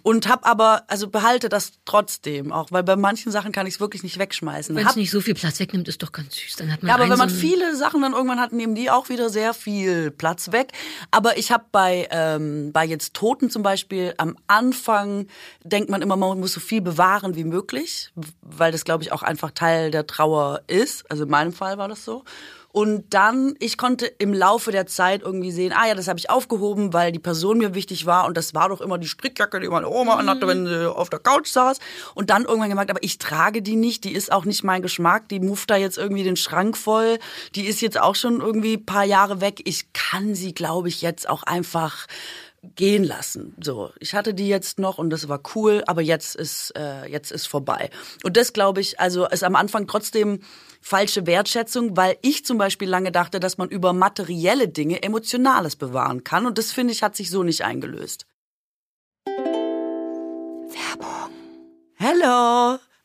Und 0.02 0.28
habe 0.28 0.46
aber, 0.46 0.84
also 0.86 1.08
behalte 1.08 1.48
das 1.48 1.72
trotzdem 1.84 2.52
auch, 2.52 2.70
weil 2.70 2.84
bei 2.84 2.94
manchen 2.94 3.32
Sachen 3.32 3.50
kann 3.50 3.66
ich 3.66 3.74
es 3.74 3.80
wirklich 3.80 4.04
nicht 4.04 4.20
wegschmeißen. 4.20 4.76
Wenn 4.76 4.86
es 4.86 4.94
nicht 4.94 5.10
so 5.10 5.20
viel 5.20 5.34
Platz 5.34 5.58
wegnimmt, 5.58 5.88
ist 5.88 6.04
doch 6.04 6.12
ganz 6.12 6.36
süß. 6.36 6.54
Dann 6.56 6.72
hat 6.72 6.84
man 6.84 6.88
ja, 6.88 6.94
aber 6.94 7.10
wenn 7.10 7.18
man 7.18 7.30
so 7.30 7.34
viele 7.34 7.74
Sachen 7.74 8.00
dann 8.02 8.12
irgendwann 8.12 8.38
hat, 8.38 8.52
nehmen 8.52 8.76
die 8.76 8.90
auch 8.92 9.08
wieder 9.08 9.28
sehr 9.28 9.54
viel 9.54 10.12
Platz 10.12 10.52
weg. 10.52 10.70
Aber 11.10 11.36
ich 11.36 11.50
habe 11.50 11.64
bei, 11.72 12.06
ähm, 12.12 12.70
bei 12.72 12.84
jetzt 12.84 13.14
Toten 13.14 13.50
zum 13.50 13.64
Beispiel 13.64 14.14
am 14.18 14.36
Anfang 14.52 15.26
denkt 15.64 15.90
man 15.90 16.02
immer, 16.02 16.16
man 16.16 16.38
muss 16.38 16.52
so 16.52 16.60
viel 16.60 16.82
bewahren 16.82 17.34
wie 17.34 17.44
möglich, 17.44 18.12
weil 18.42 18.70
das, 18.70 18.84
glaube 18.84 19.02
ich, 19.02 19.12
auch 19.12 19.22
einfach 19.22 19.50
Teil 19.50 19.90
der 19.90 20.06
Trauer 20.06 20.60
ist. 20.66 21.10
Also 21.10 21.24
in 21.24 21.30
meinem 21.30 21.52
Fall 21.52 21.78
war 21.78 21.88
das 21.88 22.04
so. 22.04 22.24
Und 22.72 23.12
dann, 23.12 23.54
ich 23.58 23.76
konnte 23.76 24.06
im 24.06 24.32
Laufe 24.32 24.72
der 24.72 24.86
Zeit 24.86 25.20
irgendwie 25.20 25.52
sehen, 25.52 25.74
ah 25.76 25.86
ja, 25.86 25.94
das 25.94 26.08
habe 26.08 26.18
ich 26.18 26.30
aufgehoben, 26.30 26.94
weil 26.94 27.12
die 27.12 27.18
Person 27.18 27.58
mir 27.58 27.74
wichtig 27.74 28.06
war 28.06 28.24
und 28.24 28.34
das 28.34 28.54
war 28.54 28.70
doch 28.70 28.80
immer 28.80 28.96
die 28.96 29.08
Strickjacke, 29.08 29.60
die 29.60 29.68
meine 29.68 29.90
Oma 29.90 30.16
anhatte, 30.16 30.48
wenn 30.48 30.66
sie 30.66 30.90
auf 30.90 31.10
der 31.10 31.18
Couch 31.18 31.48
saß. 31.48 31.78
Und 32.14 32.30
dann 32.30 32.44
irgendwann 32.44 32.70
gemerkt, 32.70 32.90
aber 32.90 33.02
ich 33.02 33.18
trage 33.18 33.60
die 33.60 33.76
nicht, 33.76 34.04
die 34.04 34.12
ist 34.12 34.32
auch 34.32 34.46
nicht 34.46 34.64
mein 34.64 34.80
Geschmack, 34.80 35.28
die 35.28 35.40
mufft 35.40 35.68
da 35.68 35.76
jetzt 35.76 35.98
irgendwie 35.98 36.24
den 36.24 36.36
Schrank 36.36 36.78
voll, 36.78 37.18
die 37.54 37.66
ist 37.66 37.82
jetzt 37.82 38.00
auch 38.00 38.14
schon 38.14 38.40
irgendwie 38.40 38.78
ein 38.78 38.86
paar 38.86 39.04
Jahre 39.04 39.42
weg. 39.42 39.60
Ich 39.66 39.92
kann 39.92 40.34
sie, 40.34 40.54
glaube 40.54 40.88
ich, 40.88 41.02
jetzt 41.02 41.28
auch 41.28 41.42
einfach 41.42 42.06
gehen 42.62 43.02
lassen. 43.04 43.54
So, 43.60 43.90
ich 43.98 44.14
hatte 44.14 44.34
die 44.34 44.48
jetzt 44.48 44.78
noch 44.78 44.98
und 44.98 45.10
das 45.10 45.28
war 45.28 45.40
cool, 45.54 45.82
aber 45.86 46.00
jetzt 46.00 46.36
ist 46.36 46.72
äh, 46.76 47.06
jetzt 47.06 47.32
ist 47.32 47.46
vorbei. 47.46 47.90
Und 48.22 48.36
das 48.36 48.52
glaube 48.52 48.80
ich, 48.80 49.00
also 49.00 49.26
ist 49.26 49.42
am 49.42 49.56
Anfang 49.56 49.86
trotzdem 49.86 50.40
falsche 50.80 51.26
Wertschätzung, 51.26 51.96
weil 51.96 52.16
ich 52.22 52.44
zum 52.44 52.58
Beispiel 52.58 52.88
lange 52.88 53.10
dachte, 53.10 53.40
dass 53.40 53.58
man 53.58 53.68
über 53.68 53.92
materielle 53.92 54.68
Dinge 54.68 55.02
Emotionales 55.02 55.76
bewahren 55.76 56.22
kann 56.24 56.46
und 56.46 56.58
das 56.58 56.72
finde 56.72 56.92
ich 56.92 57.02
hat 57.02 57.16
sich 57.16 57.30
so 57.30 57.42
nicht 57.42 57.64
eingelöst. 57.64 58.26
Werbung. 60.74 61.32
Hello. 61.94 62.78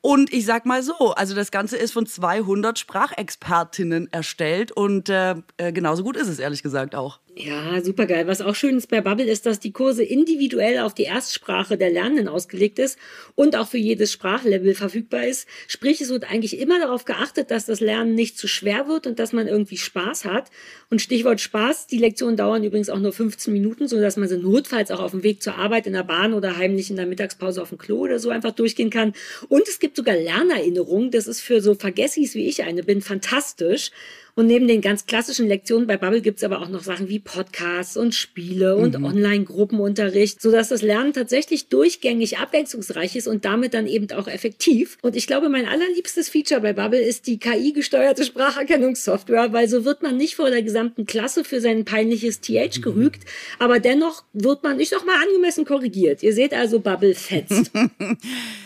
Und 0.00 0.32
ich 0.32 0.44
sag 0.46 0.66
mal 0.66 0.82
so, 0.82 1.12
also 1.14 1.34
das 1.34 1.50
Ganze 1.50 1.76
ist 1.76 1.92
von 1.92 2.06
200 2.06 2.78
Sprachexpertinnen 2.78 4.12
erstellt 4.12 4.72
und 4.72 5.08
äh, 5.08 5.36
äh, 5.56 5.72
genauso 5.72 6.02
gut 6.02 6.16
ist 6.16 6.28
es 6.28 6.38
ehrlich 6.38 6.62
gesagt 6.62 6.94
auch. 6.94 7.20
Ja, 7.38 7.84
super 7.84 8.06
geil. 8.06 8.26
Was 8.26 8.40
auch 8.40 8.54
schön 8.54 8.78
ist 8.78 8.88
bei 8.88 9.02
Bubble 9.02 9.26
ist, 9.26 9.44
dass 9.44 9.60
die 9.60 9.70
Kurse 9.70 10.02
individuell 10.02 10.78
auf 10.78 10.94
die 10.94 11.02
Erstsprache 11.02 11.76
der 11.76 11.90
Lernenden 11.90 12.28
ausgelegt 12.28 12.78
ist 12.78 12.98
und 13.34 13.56
auch 13.56 13.68
für 13.68 13.76
jedes 13.76 14.10
Sprachlevel 14.10 14.74
verfügbar 14.74 15.26
ist. 15.26 15.46
Sprich, 15.68 16.00
es 16.00 16.08
wird 16.08 16.30
eigentlich 16.30 16.58
immer 16.58 16.78
darauf 16.78 17.04
geachtet, 17.04 17.50
dass 17.50 17.66
das 17.66 17.80
Lernen 17.80 18.14
nicht 18.14 18.38
zu 18.38 18.48
schwer 18.48 18.88
wird 18.88 19.06
und 19.06 19.18
dass 19.18 19.34
man 19.34 19.48
irgendwie 19.48 19.76
Spaß 19.76 20.24
hat. 20.24 20.50
Und 20.88 21.02
Stichwort 21.02 21.42
Spaß, 21.42 21.88
die 21.88 21.98
Lektionen 21.98 22.38
dauern 22.38 22.64
übrigens 22.64 22.88
auch 22.88 23.00
nur 23.00 23.12
15 23.12 23.52
Minuten, 23.52 23.86
so 23.86 24.00
dass 24.00 24.16
man 24.16 24.30
sie 24.30 24.38
notfalls 24.38 24.90
auch 24.90 25.00
auf 25.00 25.10
dem 25.10 25.22
Weg 25.22 25.42
zur 25.42 25.56
Arbeit 25.56 25.86
in 25.86 25.92
der 25.92 26.04
Bahn 26.04 26.32
oder 26.32 26.56
heimlich 26.56 26.88
in 26.88 26.96
der 26.96 27.04
Mittagspause 27.04 27.60
auf 27.60 27.68
dem 27.68 27.76
Klo 27.76 27.98
oder 27.98 28.18
so 28.18 28.30
einfach 28.30 28.52
durchgehen 28.52 28.88
kann. 28.88 29.12
Und 29.48 29.68
es 29.68 29.78
gibt 29.78 29.85
sogar 29.94 30.16
Lernerinnerungen. 30.16 31.10
Das 31.10 31.26
ist 31.26 31.40
für 31.40 31.60
so 31.60 31.74
Vergessis 31.74 32.34
wie 32.34 32.48
ich 32.48 32.64
eine 32.64 32.82
bin 32.82 33.02
fantastisch. 33.02 33.90
Und 34.38 34.48
neben 34.48 34.68
den 34.68 34.82
ganz 34.82 35.06
klassischen 35.06 35.48
Lektionen 35.48 35.86
bei 35.86 35.96
Bubble 35.96 36.20
gibt's 36.20 36.44
aber 36.44 36.60
auch 36.60 36.68
noch 36.68 36.82
Sachen 36.82 37.08
wie 37.08 37.20
Podcasts 37.20 37.96
und 37.96 38.14
Spiele 38.14 38.76
und 38.76 38.94
Online-Gruppenunterricht, 38.94 40.42
sodass 40.42 40.68
das 40.68 40.82
Lernen 40.82 41.14
tatsächlich 41.14 41.68
durchgängig 41.68 42.36
abwechslungsreich 42.36 43.16
ist 43.16 43.28
und 43.28 43.46
damit 43.46 43.72
dann 43.72 43.86
eben 43.86 44.10
auch 44.10 44.28
effektiv. 44.28 44.98
Und 45.00 45.16
ich 45.16 45.26
glaube, 45.26 45.48
mein 45.48 45.64
allerliebstes 45.66 46.28
Feature 46.28 46.60
bei 46.60 46.74
Bubble 46.74 47.00
ist 47.00 47.26
die 47.26 47.38
KI-gesteuerte 47.38 48.24
Spracherkennungssoftware, 48.24 49.54
weil 49.54 49.70
so 49.70 49.86
wird 49.86 50.02
man 50.02 50.18
nicht 50.18 50.36
vor 50.36 50.50
der 50.50 50.62
gesamten 50.62 51.06
Klasse 51.06 51.42
für 51.42 51.62
sein 51.62 51.86
peinliches 51.86 52.42
TH 52.42 52.82
gerügt, 52.82 53.22
aber 53.58 53.80
dennoch 53.80 54.22
wird 54.34 54.62
man, 54.62 54.78
ich 54.80 54.90
sag 54.90 55.06
mal, 55.06 55.16
angemessen 55.26 55.64
korrigiert. 55.64 56.22
Ihr 56.22 56.34
seht 56.34 56.52
also, 56.52 56.80
Bubble 56.80 57.14
fetzt. 57.14 57.70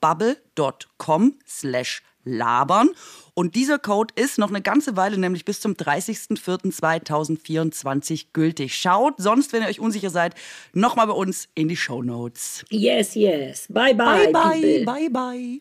bubble.com 0.00 1.38
slash 1.46 2.02
labern. 2.24 2.88
Und 3.34 3.54
dieser 3.54 3.78
Code 3.78 4.12
ist 4.16 4.38
noch 4.38 4.48
eine 4.48 4.62
ganze 4.62 4.96
Weile, 4.96 5.18
nämlich 5.18 5.44
bis 5.44 5.60
zum 5.60 5.74
30.04.2024 5.74 8.28
gültig. 8.32 8.74
Schaut 8.74 9.14
sonst, 9.18 9.52
wenn 9.52 9.62
ihr 9.62 9.68
euch 9.68 9.78
unsicher 9.80 10.08
seid, 10.10 10.34
nochmal 10.72 11.06
bei 11.08 11.12
uns 11.12 11.48
in 11.54 11.68
die 11.68 11.76
Show 11.76 12.02
Notes. 12.02 12.64
Yes, 12.70 13.14
yes. 13.14 13.66
Bye, 13.68 13.94
bye, 13.94 14.30
Bye, 14.30 14.32
bye, 14.32 14.60
people. 14.60 14.84
bye, 14.84 15.08
bye. 15.10 15.60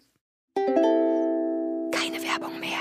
Keine 1.91 2.21
Werbung 2.23 2.59
mehr. 2.59 2.79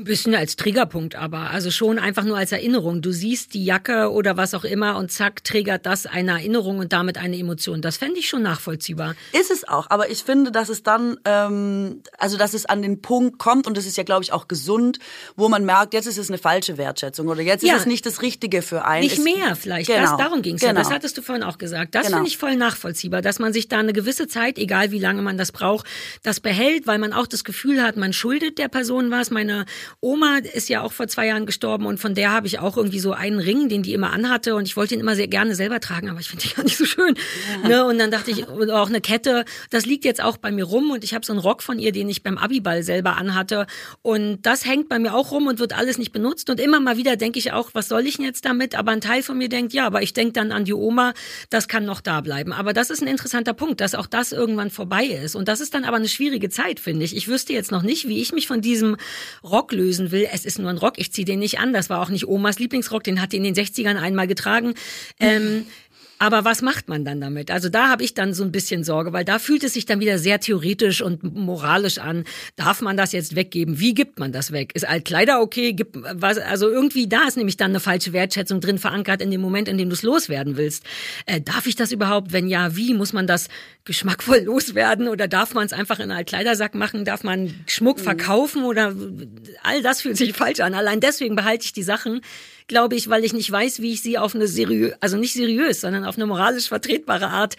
Ein 0.00 0.04
bisschen 0.04 0.34
als 0.34 0.56
Triggerpunkt 0.56 1.14
aber, 1.14 1.50
also 1.50 1.70
schon 1.70 1.98
einfach 1.98 2.24
nur 2.24 2.38
als 2.38 2.52
Erinnerung. 2.52 3.02
Du 3.02 3.12
siehst 3.12 3.52
die 3.52 3.62
Jacke 3.66 4.10
oder 4.10 4.38
was 4.38 4.54
auch 4.54 4.64
immer 4.64 4.96
und 4.96 5.12
zack, 5.12 5.44
triggert 5.44 5.84
das 5.84 6.06
eine 6.06 6.30
Erinnerung 6.30 6.78
und 6.78 6.94
damit 6.94 7.18
eine 7.18 7.36
Emotion. 7.36 7.82
Das 7.82 7.98
fände 7.98 8.18
ich 8.18 8.26
schon 8.26 8.40
nachvollziehbar. 8.40 9.14
Ist 9.38 9.50
es 9.50 9.68
auch, 9.68 9.90
aber 9.90 10.08
ich 10.10 10.22
finde, 10.24 10.52
dass 10.52 10.70
es 10.70 10.82
dann, 10.82 11.18
ähm, 11.26 12.02
also 12.16 12.38
dass 12.38 12.54
es 12.54 12.64
an 12.64 12.80
den 12.80 13.02
Punkt 13.02 13.38
kommt 13.38 13.66
und 13.66 13.76
das 13.76 13.84
ist 13.84 13.98
ja, 13.98 14.02
glaube 14.02 14.22
ich, 14.24 14.32
auch 14.32 14.48
gesund, 14.48 15.00
wo 15.36 15.50
man 15.50 15.66
merkt, 15.66 15.92
jetzt 15.92 16.06
ist 16.06 16.16
es 16.16 16.30
eine 16.30 16.38
falsche 16.38 16.78
Wertschätzung 16.78 17.28
oder 17.28 17.42
jetzt 17.42 17.62
Ja. 17.62 17.74
ist 17.74 17.80
es 17.80 17.86
nicht 17.86 18.06
das 18.06 18.22
Richtige 18.22 18.62
für 18.62 18.86
einen. 18.86 19.02
Nicht 19.04 19.18
Es- 19.18 19.24
mehr 19.24 19.54
vielleicht. 19.54 19.88
Genau. 19.88 20.00
Das, 20.00 20.16
darum 20.16 20.40
ging 20.40 20.54
es 20.54 20.62
ja. 20.62 20.68
Genau. 20.70 20.80
Das 20.80 20.90
hattest 20.90 21.18
du 21.18 21.22
vorhin 21.22 21.44
auch 21.44 21.58
gesagt. 21.58 21.94
Das 21.94 22.06
Genau. 22.06 22.16
finde 22.18 22.30
ich 22.30 22.38
voll 22.38 22.56
nachvollziehbar, 22.56 23.20
dass 23.20 23.38
man 23.38 23.52
sich 23.52 23.68
da 23.68 23.78
eine 23.80 23.92
gewisse 23.92 24.28
Zeit, 24.28 24.56
egal 24.58 24.92
wie 24.92 24.98
lange 24.98 25.20
man 25.20 25.36
das 25.36 25.52
braucht, 25.52 25.86
das 26.22 26.40
behält, 26.40 26.86
weil 26.86 26.98
man 26.98 27.12
auch 27.12 27.26
das 27.26 27.44
Gefühl 27.44 27.82
hat, 27.82 27.98
man 27.98 28.14
schuldet 28.14 28.56
der 28.56 28.68
Person 28.68 29.10
was. 29.10 29.30
Meine 29.30 29.66
Oma 30.00 30.38
ist 30.38 30.68
ja 30.68 30.82
auch 30.82 30.92
vor 30.92 31.08
zwei 31.08 31.26
Jahren 31.26 31.46
gestorben 31.46 31.86
und 31.86 31.98
von 31.98 32.14
der 32.14 32.32
habe 32.32 32.46
ich 32.46 32.58
auch 32.58 32.76
irgendwie 32.76 33.00
so 33.00 33.12
einen 33.12 33.38
Ring, 33.38 33.68
den 33.68 33.82
die 33.82 33.92
immer 33.92 34.12
anhatte 34.12 34.54
und 34.54 34.66
ich 34.66 34.76
wollte 34.76 34.94
ihn 34.94 35.00
immer 35.00 35.16
sehr 35.16 35.28
gerne 35.28 35.54
selber 35.54 35.80
tragen, 35.80 36.10
aber 36.10 36.20
ich 36.20 36.28
finde 36.28 36.44
ihn 36.46 36.52
gar 36.56 36.64
nicht 36.64 36.76
so 36.76 36.84
schön. 36.84 37.14
Ne? 37.66 37.84
Und 37.84 37.98
dann 37.98 38.10
dachte 38.10 38.30
ich, 38.30 38.48
auch 38.48 38.88
eine 38.88 39.00
Kette, 39.00 39.44
das 39.70 39.86
liegt 39.86 40.04
jetzt 40.04 40.22
auch 40.22 40.36
bei 40.36 40.50
mir 40.50 40.64
rum 40.64 40.90
und 40.90 41.04
ich 41.04 41.14
habe 41.14 41.24
so 41.24 41.32
einen 41.32 41.40
Rock 41.40 41.62
von 41.62 41.78
ihr, 41.78 41.92
den 41.92 42.08
ich 42.08 42.22
beim 42.22 42.38
Abiball 42.38 42.82
selber 42.82 43.16
anhatte 43.16 43.66
und 44.02 44.42
das 44.42 44.64
hängt 44.64 44.88
bei 44.88 44.98
mir 44.98 45.14
auch 45.14 45.32
rum 45.32 45.46
und 45.46 45.58
wird 45.58 45.76
alles 45.76 45.98
nicht 45.98 46.12
benutzt 46.12 46.50
und 46.50 46.60
immer 46.60 46.80
mal 46.80 46.96
wieder 46.96 47.16
denke 47.16 47.38
ich 47.38 47.52
auch, 47.52 47.70
was 47.72 47.88
soll 47.88 48.06
ich 48.06 48.16
denn 48.16 48.24
jetzt 48.24 48.44
damit? 48.44 48.74
Aber 48.74 48.92
ein 48.92 49.00
Teil 49.00 49.22
von 49.22 49.38
mir 49.38 49.48
denkt, 49.48 49.72
ja, 49.72 49.86
aber 49.86 50.02
ich 50.02 50.12
denke 50.12 50.32
dann 50.32 50.52
an 50.52 50.64
die 50.64 50.74
Oma, 50.74 51.12
das 51.50 51.68
kann 51.68 51.84
noch 51.84 52.00
da 52.00 52.20
bleiben. 52.20 52.52
Aber 52.52 52.72
das 52.72 52.90
ist 52.90 53.02
ein 53.02 53.08
interessanter 53.08 53.54
Punkt, 53.54 53.80
dass 53.80 53.94
auch 53.94 54.06
das 54.06 54.32
irgendwann 54.32 54.70
vorbei 54.70 55.04
ist 55.06 55.34
und 55.34 55.48
das 55.48 55.60
ist 55.60 55.74
dann 55.74 55.84
aber 55.84 55.96
eine 55.96 56.08
schwierige 56.08 56.48
Zeit, 56.48 56.80
finde 56.80 57.04
ich. 57.04 57.16
Ich 57.16 57.28
wüsste 57.28 57.52
jetzt 57.52 57.70
noch 57.70 57.82
nicht, 57.82 58.08
wie 58.08 58.20
ich 58.20 58.32
mich 58.32 58.46
von 58.46 58.60
diesem 58.60 58.96
Rock 59.42 59.72
lösen 59.80 60.10
will. 60.10 60.28
Es 60.30 60.44
ist 60.44 60.58
nur 60.58 60.70
ein 60.70 60.78
Rock, 60.78 60.94
ich 60.96 61.12
ziehe 61.12 61.24
den 61.24 61.38
nicht 61.38 61.58
an. 61.58 61.72
Das 61.72 61.88
war 61.90 62.00
auch 62.00 62.10
nicht 62.10 62.28
Omas 62.28 62.58
Lieblingsrock, 62.58 63.02
den 63.02 63.20
hat 63.20 63.32
die 63.32 63.38
in 63.38 63.44
den 63.44 63.54
60ern 63.54 63.96
einmal 63.96 64.26
getragen. 64.26 64.74
Ähm, 65.18 65.66
aber 66.22 66.44
was 66.44 66.60
macht 66.60 66.90
man 66.90 67.06
dann 67.06 67.18
damit? 67.18 67.50
Also 67.50 67.70
da 67.70 67.88
habe 67.88 68.04
ich 68.04 68.12
dann 68.12 68.34
so 68.34 68.44
ein 68.44 68.52
bisschen 68.52 68.84
Sorge, 68.84 69.14
weil 69.14 69.24
da 69.24 69.38
fühlt 69.38 69.64
es 69.64 69.72
sich 69.72 69.86
dann 69.86 70.00
wieder 70.00 70.18
sehr 70.18 70.38
theoretisch 70.38 71.00
und 71.00 71.24
moralisch 71.24 71.96
an. 71.96 72.24
Darf 72.56 72.82
man 72.82 72.98
das 72.98 73.12
jetzt 73.12 73.36
weggeben? 73.36 73.80
Wie 73.80 73.94
gibt 73.94 74.18
man 74.18 74.30
das 74.30 74.52
weg? 74.52 74.72
Ist 74.74 74.86
Altkleider 74.86 75.40
okay? 75.40 75.72
Gibt 75.72 75.96
was? 75.96 76.36
Also 76.36 76.68
irgendwie 76.68 77.08
da 77.08 77.26
ist 77.26 77.38
nämlich 77.38 77.56
dann 77.56 77.70
eine 77.70 77.80
falsche 77.80 78.12
Wertschätzung 78.12 78.60
drin 78.60 78.76
verankert 78.76 79.22
in 79.22 79.30
dem 79.30 79.40
Moment, 79.40 79.66
in 79.66 79.78
dem 79.78 79.88
du 79.88 79.94
es 79.94 80.02
loswerden 80.02 80.58
willst. 80.58 80.84
Äh, 81.24 81.40
darf 81.40 81.66
ich 81.66 81.74
das 81.74 81.90
überhaupt? 81.90 82.34
Wenn 82.34 82.48
ja, 82.48 82.76
wie 82.76 82.92
muss 82.92 83.14
man 83.14 83.26
das 83.26 83.48
geschmackvoll 83.86 84.40
loswerden? 84.44 85.08
Oder 85.08 85.26
darf 85.26 85.54
man 85.54 85.64
es 85.64 85.72
einfach 85.72 86.00
in 86.00 86.10
einen 86.10 86.18
Altkleidersack 86.18 86.74
machen? 86.74 87.06
Darf 87.06 87.24
man 87.24 87.54
Schmuck 87.66 87.98
verkaufen? 87.98 88.64
Oder 88.64 88.94
all 89.62 89.80
das 89.80 90.02
fühlt 90.02 90.18
sich 90.18 90.34
falsch 90.34 90.60
an. 90.60 90.74
Allein 90.74 91.00
deswegen 91.00 91.34
behalte 91.34 91.64
ich 91.64 91.72
die 91.72 91.82
Sachen 91.82 92.20
glaube 92.70 92.94
ich, 92.96 93.10
weil 93.10 93.24
ich 93.24 93.34
nicht 93.34 93.50
weiß, 93.50 93.82
wie 93.82 93.92
ich 93.92 94.00
sie 94.02 94.16
auf 94.16 94.34
eine 94.34 94.46
seriös, 94.48 94.94
also 95.00 95.18
nicht 95.18 95.34
seriös, 95.34 95.82
sondern 95.82 96.04
auf 96.06 96.16
eine 96.16 96.24
moralisch 96.26 96.68
vertretbare 96.68 97.28
Art 97.28 97.56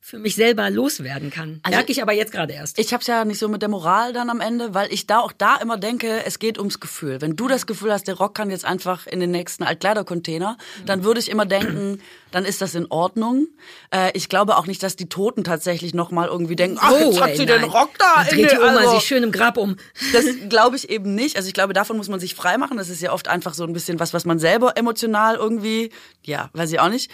für 0.00 0.18
mich 0.18 0.34
selber 0.34 0.68
loswerden 0.70 1.30
kann. 1.30 1.60
Also- 1.62 1.76
Merke 1.76 1.92
ich 1.92 2.02
aber 2.02 2.12
jetzt 2.12 2.32
gerade 2.32 2.52
erst. 2.54 2.78
Ich 2.78 2.92
habe 2.92 3.02
es 3.02 3.06
ja 3.06 3.24
nicht 3.24 3.38
so 3.38 3.48
mit 3.48 3.62
der 3.62 3.68
Moral 3.68 4.12
dann 4.12 4.30
am 4.30 4.40
Ende, 4.40 4.74
weil 4.74 4.92
ich 4.92 5.06
da 5.06 5.20
auch 5.20 5.30
da 5.32 5.56
immer 5.56 5.76
denke, 5.76 6.24
es 6.24 6.38
geht 6.40 6.58
ums 6.58 6.80
Gefühl. 6.80 7.20
Wenn 7.20 7.36
du 7.36 7.46
das 7.46 7.66
Gefühl 7.66 7.92
hast, 7.92 8.08
der 8.08 8.14
Rock 8.16 8.34
kann 8.34 8.50
jetzt 8.50 8.64
einfach 8.64 9.06
in 9.06 9.20
den 9.20 9.30
nächsten 9.30 9.62
Altkleidercontainer, 9.62 10.56
dann 10.86 11.04
würde 11.04 11.20
ich 11.20 11.28
immer 11.30 11.46
denken, 11.46 12.00
dann 12.32 12.44
ist 12.44 12.60
das 12.60 12.74
in 12.74 12.86
Ordnung. 12.90 13.46
Äh, 13.94 14.10
ich 14.14 14.28
glaube 14.28 14.56
auch 14.56 14.66
nicht, 14.66 14.82
dass 14.82 14.96
die 14.96 15.08
Toten 15.08 15.44
tatsächlich 15.44 15.94
noch 15.94 16.10
mal 16.10 16.26
irgendwie 16.28 16.56
denken, 16.56 16.78
ach, 16.80 16.90
jetzt 16.98 17.20
hat 17.20 17.30
ey, 17.30 17.36
sie 17.36 17.46
den 17.46 17.60
nein. 17.60 17.70
Rock 17.70 17.90
da. 17.98 18.04
Dann 18.16 18.26
dreht 18.26 18.38
die 18.50 18.56
den- 18.56 18.58
Oma 18.58 18.76
also- 18.78 18.94
sich 18.96 19.04
schön 19.04 19.22
im 19.22 19.30
Grab 19.32 19.56
um. 19.56 19.76
Das 20.12 20.24
glaube 20.48 20.76
ich 20.76 20.90
eben 20.90 21.14
nicht. 21.14 21.36
Also 21.36 21.46
ich 21.48 21.54
glaube, 21.54 21.72
davon 21.72 21.96
muss 21.96 22.08
man 22.08 22.18
sich 22.18 22.34
frei 22.34 22.58
machen. 22.58 22.76
Das 22.76 22.88
ist 22.88 23.00
ja 23.00 23.12
oft 23.12 23.28
einfach 23.28 23.54
so 23.54 23.64
ein 23.64 23.72
bisschen 23.72 24.00
was, 24.00 24.12
was 24.12 24.24
man 24.24 24.38
selber 24.38 24.76
emotional 24.76 25.36
irgendwie, 25.36 25.90
ja, 26.24 26.50
weiß 26.54 26.72
ich 26.72 26.80
auch 26.80 26.88
nicht, 26.88 27.10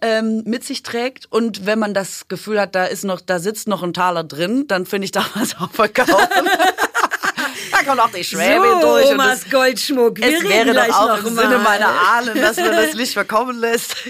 ähm, 0.00 0.42
mit 0.46 0.64
sich 0.64 0.82
trägt. 0.82 1.26
Und 1.30 1.66
wenn 1.66 1.78
man 1.78 1.92
das 1.94 2.28
Gefühl 2.28 2.60
hat, 2.60 2.74
da 2.74 2.84
ist 2.86 3.04
noch, 3.04 3.20
da 3.20 3.38
sitzt 3.38 3.68
noch 3.68 3.82
ein 3.82 3.92
Taler 3.92 4.24
drin, 4.24 4.64
dann 4.68 4.86
finde 4.86 5.04
ich, 5.04 5.12
man 5.14 5.42
es 5.42 5.56
auch 5.56 5.70
verkaufen. 5.70 6.14
da 7.80 7.88
kommt 7.88 8.00
auch 8.00 8.10
die 8.10 8.24
Schwäbin 8.24 8.80
so, 8.80 8.86
durch. 8.88 9.06
Und 9.06 9.14
Omas 9.14 9.40
das, 9.42 9.50
Goldschmuck. 9.50 10.18
Wir 10.18 10.38
es 10.38 10.42
wäre 10.48 10.74
doch 10.74 10.88
auch 10.94 11.24
im 11.24 11.34
mal. 11.34 11.42
Sinne 11.44 11.58
meiner 11.58 11.88
Ahnen, 11.88 12.34
dass 12.40 12.56
man 12.56 12.72
das 12.72 12.94
Licht 12.94 13.12
verkommen 13.14 13.58
lässt. 13.58 13.96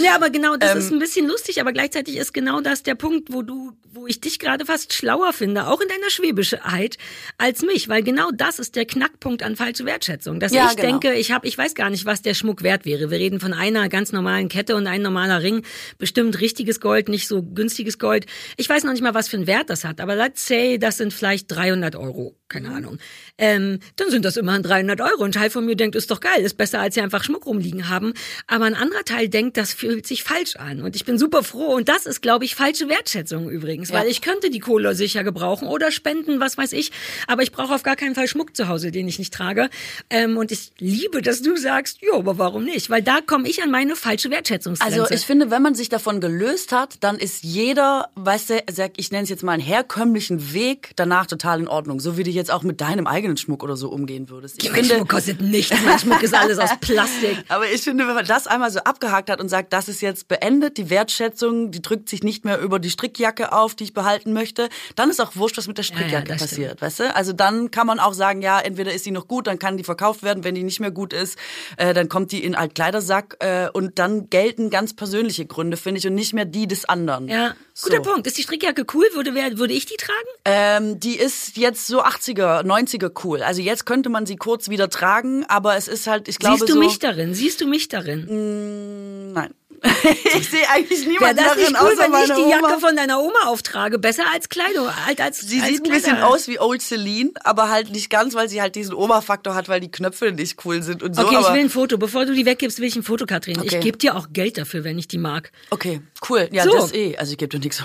Ja, 0.00 0.16
aber 0.16 0.30
genau, 0.30 0.56
das 0.56 0.72
Ähm, 0.72 0.78
ist 0.78 0.92
ein 0.92 0.98
bisschen 0.98 1.28
lustig, 1.28 1.60
aber 1.60 1.72
gleichzeitig 1.72 2.16
ist 2.16 2.34
genau 2.34 2.60
das 2.60 2.82
der 2.82 2.94
Punkt, 2.96 3.32
wo 3.32 3.42
du, 3.42 3.72
wo 3.92 4.06
ich 4.06 4.20
dich 4.20 4.38
gerade 4.38 4.66
fast 4.66 4.92
schlauer 4.92 5.32
finde, 5.32 5.68
auch 5.68 5.80
in 5.80 5.88
deiner 5.88 6.10
Schwäbischheit, 6.10 6.96
als 7.38 7.62
mich, 7.62 7.88
weil 7.88 8.02
genau 8.02 8.30
das 8.32 8.58
ist 8.58 8.74
der 8.74 8.86
Knackpunkt 8.86 9.42
an 9.42 9.54
falsche 9.56 9.84
Wertschätzung. 9.84 10.40
Dass 10.40 10.52
Ja, 10.52 10.68
ich 10.70 10.76
genau. 10.76 10.98
denke, 10.98 11.14
ich 11.14 11.30
habe, 11.32 11.46
ich 11.46 11.56
weiß 11.56 11.74
gar 11.74 11.90
nicht, 11.90 12.06
was 12.06 12.22
der 12.22 12.34
Schmuck 12.34 12.62
wert 12.62 12.84
wäre. 12.84 13.10
Wir 13.10 13.18
reden 13.18 13.38
von 13.40 13.52
einer 13.52 13.88
ganz 13.88 14.10
normalen 14.10 14.48
Kette 14.48 14.74
und 14.74 14.86
ein 14.88 15.02
normaler 15.02 15.42
Ring, 15.42 15.64
bestimmt 15.98 16.40
richtiges 16.40 16.80
Gold, 16.80 17.08
nicht 17.08 17.28
so 17.28 17.42
günstiges 17.42 17.98
Gold. 17.98 18.26
Ich 18.56 18.68
weiß 18.68 18.82
noch 18.84 18.92
nicht 18.92 19.02
mal, 19.02 19.14
was 19.14 19.28
für 19.28 19.36
einen 19.36 19.46
Wert 19.46 19.70
das 19.70 19.84
hat, 19.84 20.00
aber 20.00 20.16
let's 20.16 20.46
say, 20.46 20.78
das 20.78 20.96
sind 20.96 21.12
vielleicht 21.14 21.50
300 21.54 21.94
Euro, 21.94 22.36
keine. 22.48 22.70
Ahnung. 22.74 22.98
Ähm, 23.36 23.80
dann 23.96 24.10
sind 24.10 24.24
das 24.24 24.36
immerhin 24.36 24.62
300 24.62 25.00
Euro. 25.00 25.24
Ein 25.24 25.32
Teil 25.32 25.50
von 25.50 25.66
mir 25.66 25.74
denkt, 25.74 25.96
ist 25.96 26.10
doch 26.10 26.20
geil, 26.20 26.40
ist 26.42 26.56
besser, 26.56 26.78
als 26.80 26.94
sie 26.94 27.00
einfach 27.00 27.24
Schmuck 27.24 27.46
rumliegen 27.46 27.88
haben. 27.88 28.14
Aber 28.46 28.64
ein 28.66 28.76
anderer 28.76 29.04
Teil 29.04 29.28
denkt, 29.28 29.56
das 29.56 29.72
fühlt 29.72 30.06
sich 30.06 30.22
falsch 30.22 30.54
an. 30.54 30.82
Und 30.82 30.94
ich 30.94 31.04
bin 31.04 31.18
super 31.18 31.42
froh. 31.42 31.74
Und 31.74 31.88
das 31.88 32.06
ist, 32.06 32.22
glaube 32.22 32.44
ich, 32.44 32.54
falsche 32.54 32.88
Wertschätzung 32.88 33.50
übrigens. 33.50 33.92
Weil 33.92 34.04
Ja. 34.04 34.10
ich 34.10 34.20
könnte 34.20 34.50
die 34.50 34.60
Kohle 34.60 34.94
sicher 34.94 35.24
gebrauchen 35.24 35.66
oder 35.66 35.90
spenden, 35.90 36.38
was 36.38 36.56
weiß 36.56 36.72
ich. 36.74 36.92
Aber 37.26 37.42
ich 37.42 37.50
brauche 37.50 37.74
auf 37.74 37.82
gar 37.82 37.96
keinen 37.96 38.14
Fall 38.14 38.28
Schmuck 38.28 38.54
zu 38.54 38.68
Hause, 38.68 38.92
den 38.92 39.08
ich 39.08 39.18
nicht 39.18 39.34
trage. 39.34 39.68
Ähm, 40.10 40.36
und 40.36 40.52
ich 40.52 40.70
liebe, 40.78 41.20
dass 41.20 41.42
du 41.42 41.56
sagst, 41.56 42.02
jo, 42.02 42.18
aber 42.20 42.38
warum 42.38 42.62
nicht? 42.64 42.88
Weil 42.88 43.02
da 43.02 43.18
komme 43.20 43.48
ich 43.48 43.64
an 43.64 43.70
meine 43.72 43.96
falsche 43.96 44.30
Wertschätzungsgrenze. 44.30 45.00
Also 45.02 45.12
ich 45.12 45.22
finde, 45.26 45.50
wenn 45.50 45.62
man 45.62 45.74
sich 45.74 45.88
davon 45.88 46.20
gelöst 46.20 46.70
hat, 46.70 46.98
dann 47.00 47.18
ist 47.18 47.42
jeder, 47.42 48.10
weißt 48.14 48.50
du, 48.50 48.62
sag, 48.70 48.92
ich 48.96 49.10
nenne 49.10 49.24
es 49.24 49.28
jetzt 49.28 49.42
mal 49.42 49.52
einen 49.52 49.62
herkömmlichen 49.62 50.52
Weg 50.52 50.92
danach 50.94 51.26
total 51.26 51.58
in 51.58 51.66
Ordnung. 51.66 51.98
So 51.98 52.16
wie 52.16 52.22
du 52.22 52.30
jetzt 52.30 52.52
auch 52.52 52.62
mit 52.62 52.80
deinem 52.80 52.93
eigenen 53.06 53.36
Schmuck 53.36 53.62
oder 53.62 53.76
so 53.76 53.88
umgehen 53.90 54.28
würdest. 54.30 54.62
Ich 54.62 54.70
mein 54.70 54.84
Schmuck 54.84 55.08
kostet 55.08 55.40
nichts. 55.40 55.74
Mein 55.84 55.98
Schmuck 55.98 56.22
ist 56.22 56.34
alles 56.34 56.58
aus 56.58 56.70
Plastik. 56.80 57.38
Aber 57.48 57.70
ich 57.70 57.82
finde, 57.82 58.06
wenn 58.06 58.14
man 58.14 58.24
das 58.26 58.46
einmal 58.46 58.70
so 58.70 58.80
abgehakt 58.80 59.30
hat 59.30 59.40
und 59.40 59.48
sagt, 59.48 59.72
das 59.72 59.88
ist 59.88 60.00
jetzt 60.00 60.28
beendet, 60.28 60.76
die 60.78 60.90
Wertschätzung, 60.90 61.70
die 61.70 61.82
drückt 61.82 62.08
sich 62.08 62.22
nicht 62.22 62.44
mehr 62.44 62.58
über 62.60 62.78
die 62.78 62.90
Strickjacke 62.90 63.52
auf, 63.52 63.74
die 63.74 63.84
ich 63.84 63.94
behalten 63.94 64.32
möchte, 64.32 64.68
dann 64.96 65.10
ist 65.10 65.20
auch 65.20 65.36
wurscht, 65.36 65.56
was 65.58 65.66
mit 65.68 65.78
der 65.78 65.82
Strickjacke 65.82 66.28
das 66.28 66.40
passiert, 66.42 66.80
weißt 66.82 67.00
du? 67.00 67.14
Also 67.16 67.32
dann 67.32 67.70
kann 67.70 67.86
man 67.86 67.98
auch 68.00 68.14
sagen, 68.14 68.42
ja, 68.42 68.60
entweder 68.60 68.92
ist 68.92 69.06
die 69.06 69.10
noch 69.10 69.28
gut, 69.28 69.46
dann 69.46 69.58
kann 69.58 69.76
die 69.76 69.84
verkauft 69.84 70.22
werden, 70.22 70.44
wenn 70.44 70.54
die 70.54 70.62
nicht 70.62 70.80
mehr 70.80 70.90
gut 70.90 71.12
ist, 71.12 71.38
äh, 71.76 71.94
dann 71.94 72.08
kommt 72.08 72.32
die 72.32 72.42
in 72.44 72.54
einen 72.54 72.62
Altkleidersack 72.62 73.36
äh, 73.40 73.68
und 73.72 73.98
dann 73.98 74.30
gelten 74.30 74.70
ganz 74.70 74.94
persönliche 74.94 75.46
Gründe, 75.46 75.76
finde 75.76 75.98
ich, 75.98 76.06
und 76.06 76.14
nicht 76.14 76.32
mehr 76.32 76.44
die 76.44 76.66
des 76.66 76.84
anderen. 76.84 77.28
Ja, 77.28 77.54
So. 77.74 77.88
guter 77.88 78.02
Punkt. 78.02 78.26
Ist 78.26 78.38
die 78.38 78.42
Strickjacke 78.42 78.84
cool? 78.94 79.06
Würde, 79.14 79.34
würde 79.34 79.72
ich 79.72 79.86
die 79.86 79.96
tragen? 79.96 80.28
Ähm, 80.44 81.00
die 81.00 81.16
ist 81.16 81.56
jetzt 81.56 81.86
so 81.86 82.02
80er, 82.02 82.62
90er 82.64 82.83
cool. 83.24 83.42
Also 83.42 83.62
jetzt 83.62 83.86
könnte 83.86 84.08
man 84.08 84.26
sie 84.26 84.36
kurz 84.36 84.68
wieder 84.68 84.88
tragen, 84.88 85.44
aber 85.48 85.76
es 85.76 85.88
ist 85.88 86.06
halt, 86.06 86.28
ich 86.28 86.38
glaube 86.38 86.58
Siehst 86.58 86.68
du 86.68 86.74
so, 86.74 86.78
mich 86.78 86.98
darin? 86.98 87.34
Siehst 87.34 87.60
du 87.60 87.66
mich 87.66 87.88
darin? 87.88 89.32
Nein. 89.32 89.54
ich 90.38 90.48
sehe 90.48 90.68
eigentlich 90.70 91.00
Wäre 91.00 91.10
niemanden 91.10 91.36
das 91.44 91.56
nicht 91.56 91.74
cool, 91.80 91.92
wenn 91.98 92.22
ich 92.24 92.32
die 92.34 92.50
Jacke 92.50 92.64
Oma. 92.64 92.78
von 92.78 92.96
deiner 92.96 93.20
Oma 93.20 93.46
auftrage? 93.46 93.98
Besser 93.98 94.24
als 94.32 94.48
Kleidung, 94.48 94.88
halt 95.06 95.20
als 95.20 95.40
Sie 95.40 95.60
als 95.60 95.68
sieht 95.70 95.84
ein 95.84 95.90
bisschen 95.90 96.16
Kleider. 96.16 96.28
aus 96.28 96.48
wie 96.48 96.58
Old 96.58 96.80
Celine, 96.82 97.30
aber 97.44 97.68
halt 97.68 97.90
nicht 97.90 98.08
ganz, 98.10 98.34
weil 98.34 98.48
sie 98.48 98.60
halt 98.62 98.74
diesen 98.76 98.94
Oma-Faktor 98.94 99.54
hat, 99.54 99.68
weil 99.68 99.80
die 99.80 99.90
Knöpfe 99.90 100.32
nicht 100.32 100.64
cool 100.64 100.82
sind 100.82 101.02
und 101.02 101.14
so. 101.14 101.22
Okay, 101.26 101.36
ich 101.40 101.48
will 101.52 101.60
ein 101.60 101.70
Foto. 101.70 101.98
Bevor 101.98 102.24
du 102.24 102.32
die 102.34 102.46
weggibst, 102.46 102.78
will 102.78 102.88
ich 102.88 102.96
ein 102.96 103.02
Foto, 103.02 103.26
Katrin. 103.26 103.56
Ich 103.62 103.72
Okay. 103.74 103.80
gebe 103.80 103.98
dir 103.98 104.16
auch 104.16 104.28
Geld 104.32 104.56
dafür, 104.58 104.84
wenn 104.84 104.98
ich 104.98 105.08
die 105.08 105.18
mag. 105.18 105.52
okay, 105.70 106.00
cool. 106.28 106.48
Ja, 106.50 106.64
So. 106.64 106.72
das 106.76 106.92
eh. 106.94 107.16
Also 107.18 107.32
ich 107.32 107.38
gebe 107.38 107.50
dir 107.50 107.58
nichts. 107.62 107.82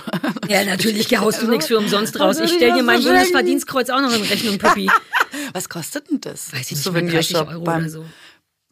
Ja, 0.48 0.64
natürlich 0.64 1.18
haust 1.20 1.42
du 1.42 1.48
nichts 1.48 1.68
für 1.68 1.78
umsonst 1.78 2.20
raus. 2.20 2.38
Ich 2.40 2.46
ich 2.46 2.52
stell 2.56 2.74
dir 2.74 2.84
mein? 2.84 3.04
Bundesverdienstkreuz 3.04 3.90
auch 3.90 4.02
noch 4.02 4.14
in 4.16 4.22
Rechnung, 4.24 4.58
Puppi. 4.58 4.90
Was 5.54 5.70
kostet 5.70 6.10
denn 6.10 6.22
das? 6.22 6.52
Weiß 6.54 6.72
ich 6.72 6.78
nicht, 6.78 6.86
mal 6.86 7.02
30 7.02 7.12
Souvenirshop 7.30 7.48
Euro 7.50 7.64
beim 7.64 7.82
oder 7.82 7.90
so. 7.90 8.06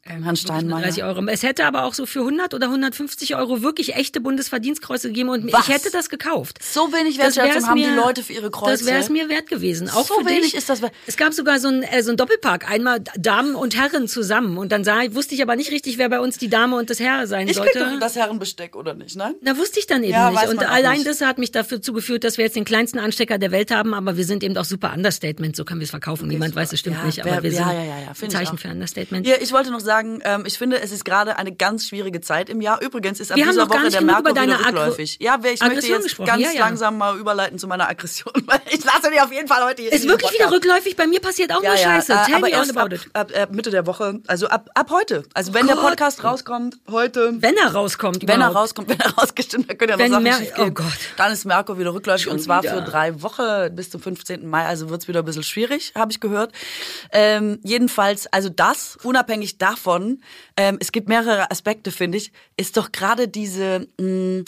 Herrn 0.08 0.36
Steinmeier. 0.36 0.84
30 0.84 1.04
Euro. 1.04 1.26
Es 1.28 1.44
hätte 1.44 1.66
aber 1.66 1.84
auch 1.84 1.94
so 1.94 2.06
für 2.06 2.20
100 2.22 2.54
oder 2.54 2.68
150 2.68 3.36
Euro 3.36 3.62
wirklich 3.62 3.96
echte 3.96 4.22
Bundesverdienstkreuze 4.22 5.10
gegeben 5.10 5.30
und 5.30 5.52
Was? 5.52 5.68
ich 5.68 5.74
hätte 5.74 5.92
das 5.92 6.10
gekauft. 6.10 6.60
So 6.64 6.92
wenig 6.94 7.18
Wertschätzung 7.18 7.68
haben 7.68 7.74
mir- 7.80 7.90
die 7.90 7.96
Leute 7.96 8.24
für 8.24 8.34
ihre 8.34 8.50
Kreuze. 8.52 8.72
Das 8.72 8.86
wäre 8.86 9.00
es 9.00 9.10
mir 9.10 9.30
wert 9.30 9.48
gewesen. 9.48 9.90
Auch 9.90 10.06
So 10.08 10.20
für 10.22 10.26
wenig 10.26 10.52
dich. 10.52 10.56
ist 10.56 10.70
das. 10.70 10.82
Es 11.06 11.18
gab 11.18 11.34
sogar 11.34 11.60
so 11.60 11.68
ein, 11.68 11.84
äh, 11.84 12.02
so 12.04 12.14
Doppelpark. 12.16 12.70
Einmal 12.70 13.02
Damen 13.18 13.56
und 13.56 13.76
Herren 13.76 14.08
zusammen. 14.08 14.58
Und 14.58 14.72
dann 14.72 14.84
sah, 14.84 15.02
wusste 15.14 15.36
ich 15.36 15.42
aber 15.42 15.56
nicht 15.56 15.72
richtig, 15.72 15.98
wer 15.98 16.10
bei 16.10 16.20
uns 16.20 16.38
die 16.38 16.50
Dame 16.50 16.76
und 16.78 16.90
das 16.90 17.00
Herr 17.00 17.28
sein 17.28 17.48
Ich 17.48 17.56
sollte. 17.56 17.80
doch 17.80 18.00
das 18.00 18.16
Herrenbesteck, 18.16 18.76
oder 18.76 18.94
nicht, 18.94 19.16
ne? 19.16 19.36
Da 19.42 19.58
wusste 19.58 19.80
ich 19.80 19.88
dann 19.88 20.04
eben 20.04 20.14
Ja, 20.14 20.32
nicht. 20.32 20.48
Und 20.48 20.60
allein 20.68 20.94
nicht. 21.00 21.08
das 21.08 21.22
hat 21.22 21.38
mich 21.38 21.52
dafür 21.52 21.82
zugeführt, 21.82 22.24
dass 22.24 22.38
wir 22.38 22.46
jetzt 22.46 22.56
den 22.56 22.66
kleinsten 22.66 23.00
Anstecker 23.00 23.38
der 23.38 23.52
Welt 23.52 23.72
haben, 23.72 23.94
aber 23.94 24.18
wir 24.18 24.26
sind 24.26 24.44
eben 24.44 24.56
auch 24.58 24.66
super 24.66 24.94
Understatement. 24.94 25.56
So 25.56 25.66
können 25.66 25.80
wir 25.80 25.86
es 25.86 25.90
verkaufen. 25.92 26.28
Niemand 26.28 26.56
weiß, 26.56 26.74
es 26.74 26.80
stimmt 26.80 26.98
Ja, 26.98 27.06
nicht, 27.06 27.22
aber 27.22 27.32
wer- 27.32 27.44
wir 27.44 27.52
ja, 27.52 27.58
sind 27.66 27.70
ein 27.70 28.10
ich 28.22 28.30
Zeichen 28.30 28.58
für 28.58 28.68
Understatement. 28.70 29.26
Ja, 29.28 29.36
ich 29.40 29.52
wollte 29.52 29.72
noch 29.72 29.80
sagen, 29.80 29.97
sagen, 29.98 30.20
ähm, 30.24 30.44
ich 30.46 30.58
finde, 30.58 30.80
es 30.82 30.92
ist 30.92 31.06
gerade 31.06 31.38
eine 31.38 31.52
ganz 31.54 31.88
schwierige 31.88 32.22
Zeit 32.22 32.50
im 32.50 32.62
Jahr. 32.62 32.82
Übrigens 32.82 33.20
ist 33.20 33.32
ab 33.32 33.38
Wir 33.38 33.46
dieser 33.46 33.70
Woche 33.70 33.90
der 33.90 34.02
Merkur 34.02 34.32
wieder 34.32 34.60
rückläufig. 34.66 35.18
Ja, 35.20 35.36
ich 35.38 35.42
möchte 35.44 35.66
Aggression 35.66 35.94
jetzt 35.96 36.04
gesprochen. 36.04 36.28
ganz 36.28 36.42
Ja, 36.44 36.52
ja. 36.52 36.60
langsam 36.60 36.98
mal 36.98 37.18
überleiten 37.18 37.58
zu 37.60 37.68
meiner 37.68 37.90
Aggression. 37.90 38.34
weil 38.46 38.60
Ich 38.72 38.84
lasse 38.86 39.10
dir 39.12 39.24
auf 39.24 39.32
jeden 39.32 39.48
Fall 39.48 39.64
heute 39.64 39.82
hier 39.82 39.92
Ist 39.94 40.08
wirklich 40.08 40.32
wieder 40.34 40.52
rückläufig? 40.52 40.96
Bei 40.96 41.08
mir 41.08 41.20
passiert 41.20 41.52
auch 41.52 41.64
Ja, 41.64 41.70
nur 41.70 41.78
Scheiße. 41.78 42.14
äh, 42.14 42.34
aber 42.36 42.50
erst 42.50 42.78
ab, 42.78 42.92
it. 42.92 43.08
ab, 43.14 43.32
ab 43.36 43.50
Mitte 43.54 43.72
der 43.72 43.86
Woche, 43.88 44.20
also 44.28 44.48
ab, 44.48 44.70
ab 44.76 44.90
heute. 44.92 45.24
Also 45.34 45.54
wenn 45.54 45.66
der 45.68 45.76
Gott. 45.76 45.86
Podcast 45.90 46.24
rauskommt, 46.24 46.78
heute. 46.92 47.34
Wenn 47.42 47.56
er 47.58 47.74
rauskommt 47.74 48.22
Wenn 48.24 48.30
er 48.30 48.36
überhaupt. 48.50 48.56
rauskommt, 48.56 48.90
wenn 48.90 49.00
er 49.00 49.14
rausgestimmt, 49.18 49.70
dann 49.70 49.78
können 49.78 49.90
ja 49.92 49.98
noch 49.98 50.04
Wenn 50.04 50.12
Sachen 50.12 50.24
Mer- 50.24 50.68
oh 50.68 50.72
Gott. 50.72 50.86
Dann 51.18 51.32
ist 51.32 51.46
Merkur 51.46 51.80
wieder 51.80 51.94
rückläufig 51.94 52.24
Schon 52.26 52.34
und 52.34 52.40
zwar 52.40 52.64
wieder. 52.64 52.76
für 52.76 52.82
drei 52.92 53.22
Wochen 53.22 53.76
bis 53.76 53.90
zum 53.90 54.02
15. 54.02 54.48
Mai. 54.48 54.66
Also 54.66 54.90
wird's 54.90 55.08
wieder 55.08 55.20
ein 55.20 55.26
bisschen 55.26 55.44
schwierig, 55.44 55.94
habe 55.96 56.12
ich 56.12 56.20
gehört. 56.20 56.52
Ähm, 57.12 57.60
jedenfalls, 57.64 58.28
also 58.32 58.50
das, 58.50 58.98
unabhängig 59.04 59.58
davon, 59.58 59.87
ähm, 60.58 60.78
es 60.80 60.92
gibt 60.92 61.08
mehrere 61.10 61.50
Aspekte, 61.52 61.92
finde 61.92 62.18
ich, 62.18 62.32
ist 62.58 62.78
doch 62.78 62.92
gerade 62.92 63.28
diese... 63.28 63.88
Mh, 64.00 64.44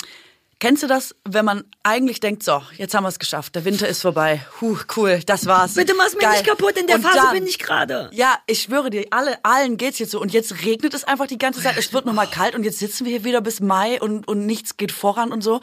Kennst 0.62 0.84
du 0.84 0.88
das, 0.88 1.16
wenn 1.24 1.46
man 1.46 1.64
eigentlich 1.84 2.20
denkt, 2.20 2.44
so, 2.44 2.62
jetzt 2.76 2.94
haben 2.94 3.06
wir 3.06 3.08
es 3.08 3.18
geschafft, 3.18 3.56
der 3.56 3.64
Winter 3.64 3.88
ist 3.88 4.02
vorbei, 4.02 4.46
huh, 4.60 4.78
cool, 4.98 5.22
das 5.26 5.46
war's. 5.46 5.76
Bitte 5.76 5.94
mach's 5.94 6.16
mir 6.16 6.20
Geil. 6.20 6.32
nicht 6.34 6.48
kaputt, 6.48 6.76
in 6.78 6.86
der 6.86 6.98
Und 6.98 7.04
Phase 7.04 7.16
dann- 7.16 7.32
bin 7.34 7.48
ich 7.48 7.60
gerade. 7.60 8.10
ja, 8.12 8.38
ich 8.46 8.64
schwöre 8.64 8.90
dir, 8.90 9.06
alle, 9.12 9.38
allen 9.46 9.78
geht's 9.78 10.00
jetzt 10.00 10.12
so. 10.12 10.20
Und 10.20 10.34
jetzt 10.34 10.66
regnet 10.66 10.94
es 10.94 11.06
einfach 11.06 11.28
die 11.28 11.38
ganze 11.38 11.62
Zeit. 11.64 11.78
Es 11.78 11.94
wird 11.94 12.06
nochmal 12.06 12.28
kalt 12.32 12.56
und 12.56 12.66
jetzt 12.66 12.80
sitzen 12.80 13.06
wir 13.06 13.12
hier 13.14 13.24
wieder 13.24 13.40
bis 13.40 13.62
Mai 13.62 14.02
und, 14.02 14.28
und 14.28 14.46
nichts 14.46 14.76
geht 14.76 14.92
voran 14.92 15.32
und 15.32 15.42
so. 15.42 15.62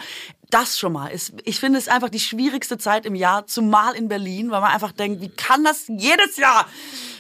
Das 0.49 0.79
schon 0.79 0.95
mal 0.95 1.09
ist, 1.09 1.35
ich 1.45 1.61
finde 1.61 1.79
es 1.79 1.89
einfach 1.89 2.09
die 2.09 2.19
schwierigste 2.21 2.79
Zeit 2.79 3.05
im 3.05 3.15
Jahr, 3.17 3.47
zumal 3.47 3.95
in 3.97 4.09
Berlin, 4.09 4.51
weil 4.51 4.63
man 4.63 4.71
einfach 4.73 4.93
denkt, 4.93 5.21
wie 5.21 5.29
kann 5.29 5.63
das 5.63 5.85
jedes 5.89 6.39
Jahr 6.39 6.67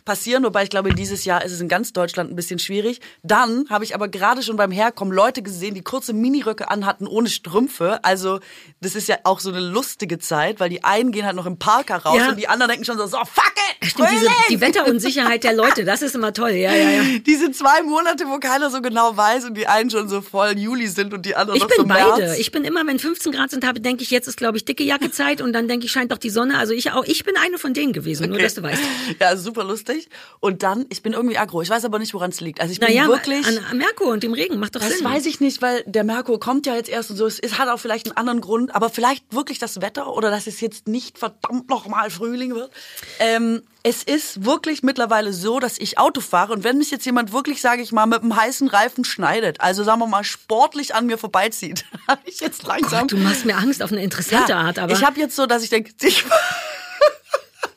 passieren? 0.07 0.43
Wobei 0.45 0.63
ich 0.63 0.71
glaube, 0.71 0.95
dieses 0.95 1.27
Jahr 1.27 1.45
ist 1.45 1.53
es 1.53 1.61
in 1.61 1.69
ganz 1.69 1.93
Deutschland 1.93 2.31
ein 2.33 2.37
bisschen 2.37 2.59
schwierig. 2.59 3.01
Dann 3.23 3.67
habe 3.69 3.85
ich 3.85 3.95
aber 3.95 4.09
gerade 4.09 4.43
schon 4.43 4.57
beim 4.57 4.71
Herkommen 4.71 5.13
Leute 5.13 5.43
gesehen, 5.43 5.75
die 5.75 5.83
kurze 5.83 6.15
Miniröcke 6.15 6.71
anhatten 6.71 7.07
ohne 7.07 7.29
Strümpfe. 7.29 8.03
Also, 8.03 8.41
das 8.81 8.95
ist 8.95 9.09
ja 9.09 9.17
auch 9.25 9.41
so 9.41 9.51
eine 9.51 9.61
lustige 9.61 10.19
Zeit, 10.19 10.61
weil 10.61 10.71
die 10.71 10.83
einen 10.83 11.13
gehen 11.13 11.27
halt 11.27 11.37
noch 11.37 11.45
im 11.45 11.59
Park 11.59 11.91
raus 12.07 12.17
Ja. 12.19 12.31
und 12.31 12.39
die 12.39 12.49
anderen 12.49 12.71
denken 12.71 12.87
schon 12.87 12.97
so, 12.97 13.07
so, 13.07 13.19
fuck 13.19 13.53
it! 13.83 13.91
Stimmt, 13.91 14.09
diese, 14.13 14.27
die 14.49 14.61
Wetterunsicherheit 14.61 15.45
der 15.45 15.53
Leute, 15.53 15.85
das 15.85 16.01
ist 16.01 16.15
immer 16.15 16.33
toll. 16.33 16.53
Ja, 16.53 16.73
ja, 16.75 16.91
ja. 16.91 17.03
Diese 17.27 17.51
zwei 17.51 17.83
Monate, 17.83 18.25
wo 18.27 18.39
keiner 18.39 18.71
so 18.71 18.81
genau 18.81 19.17
weiß 19.17 19.45
und 19.45 19.55
die 19.57 19.67
einen 19.67 19.91
schon 19.91 20.09
so 20.09 20.23
voll 20.23 20.57
Juli 20.59 20.87
sind 20.87 21.13
und 21.13 21.27
die 21.27 21.35
anderen 21.37 21.57
Ich 21.57 21.63
noch 21.63 21.69
bin 21.69 21.77
so 21.81 21.85
März. 21.87 22.09
beide. 22.19 22.37
Ich 22.39 22.53
bin 22.53 22.65
immer, 22.65 22.87
wenn 22.87 22.99
15 22.99 23.33
Grad 23.33 23.51
sind, 23.51 23.67
habe, 23.67 23.81
denke 23.81 24.03
ich, 24.03 24.11
jetzt 24.11 24.29
ist, 24.29 24.37
glaube 24.37 24.57
ich, 24.57 24.65
dicke 24.65 24.85
Jacke 24.85 25.11
Zeit 25.11 25.41
und 25.41 25.53
dann 25.53 25.69
denke 25.69 25.87
ich, 25.87 25.93
scheint 25.93 26.13
doch 26.13 26.19
die 26.19 26.31
Sonne. 26.31 26.59
Also 26.59 26.73
ich 26.73 26.93
auch, 26.93 27.05
ich 27.05 27.25
bin 27.25 27.35
eine 27.37 27.59
von 27.59 27.75
denen 27.75 27.93
gewesen, 27.93 28.29
nur 28.31 28.39
dass 28.39 28.55
du 28.55 28.63
weißt. 28.63 28.81
Ja, 29.21 29.37
super 29.37 29.65
lustig. 29.65 29.96
Und 30.41 30.63
dann, 30.63 30.87
ich 30.91 31.03
bin 31.03 31.13
irgendwie 31.15 31.39
aggro. 31.39 31.63
Ich 31.63 31.71
weiß 31.71 31.85
aber 31.85 31.99
nicht, 31.99 32.13
woran 32.13 32.31
es 32.31 32.41
liegt. 32.41 32.61
Also 32.61 32.73
ich 32.73 32.81
bin 32.81 32.89
Naja, 32.89 33.09
wirklich... 33.09 33.47
an, 33.47 33.59
an 33.71 33.79
Merkur 33.79 34.09
und 34.09 34.23
dem 34.23 34.35
Regen 34.35 34.59
macht 34.59 34.77
doch 34.77 34.81
das 34.81 34.99
Sinn. 34.99 35.05
weiß 35.05 35.27
ich 35.27 35.41
nicht, 35.41 35.63
weil 35.63 35.83
der 35.87 36.05
Merkur 36.05 36.39
kommt 36.39 36.67
ja 36.67 36.75
jetzt 36.75 36.89
erst 36.91 37.11
und 37.11 37.17
so. 37.17 37.27
Es 37.27 37.39
es 37.47 37.59
hat 37.59 37.69
auch 37.69 37.79
vielleicht 37.79 38.07
einen 38.07 38.17
anderen 38.17 38.41
Grund, 38.41 38.75
aber 38.75 38.91
vielleicht 38.91 39.33
wirklich 39.33 39.59
das 39.59 39.81
Wetter 39.81 40.13
oder 40.13 40.31
dass 40.31 40.47
es 40.47 40.61
jetzt 40.61 40.89
nicht 40.89 41.19
verdammt 41.19 41.71
nochmal 41.71 42.11
Frühling 42.11 42.55
wird. 42.55 42.71
Ähm, 43.19 43.63
es 43.83 44.03
ist 44.03 44.45
wirklich 44.45 44.83
mittlerweile 44.83 45.33
so, 45.33 45.61
dass 45.61 45.79
ich 45.79 45.97
Auto 45.99 46.21
fahre 46.21 46.53
und 46.53 46.65
wenn 46.65 46.77
mich 46.77 46.91
jetzt 46.91 47.07
jemand 47.07 47.33
wirklich, 47.33 47.61
sage 47.61 47.83
ich 47.83 47.93
mal, 47.93 48.07
mit 48.07 48.23
einem 48.23 48.35
heißen 48.35 48.67
Reifen 48.69 49.05
schneidet, 49.05 49.61
also 49.61 49.85
sagen 49.85 50.01
wir 50.01 50.09
mal 50.09 50.25
sportlich 50.25 50.95
an 50.95 51.07
mir 51.07 51.19
vorbeizieht, 51.19 51.85
habe 52.09 52.21
ich 52.25 52.41
jetzt 52.41 52.65
langsam. 52.65 53.03
Gott, 53.03 53.13
du 53.13 53.17
machst 53.19 53.45
mir 53.45 53.57
Angst 53.57 53.83
auf 53.83 53.93
eine 53.93 54.03
interessante 54.03 54.57
Art, 54.57 54.79
aber 54.81 54.93
ich 54.93 55.05
habe 55.05 55.21
jetzt 55.21 55.37
so, 55.37 55.47
dass 55.47 55.63
ich 55.63 55.71
denke, 55.71 55.93
ich, 56.03 56.25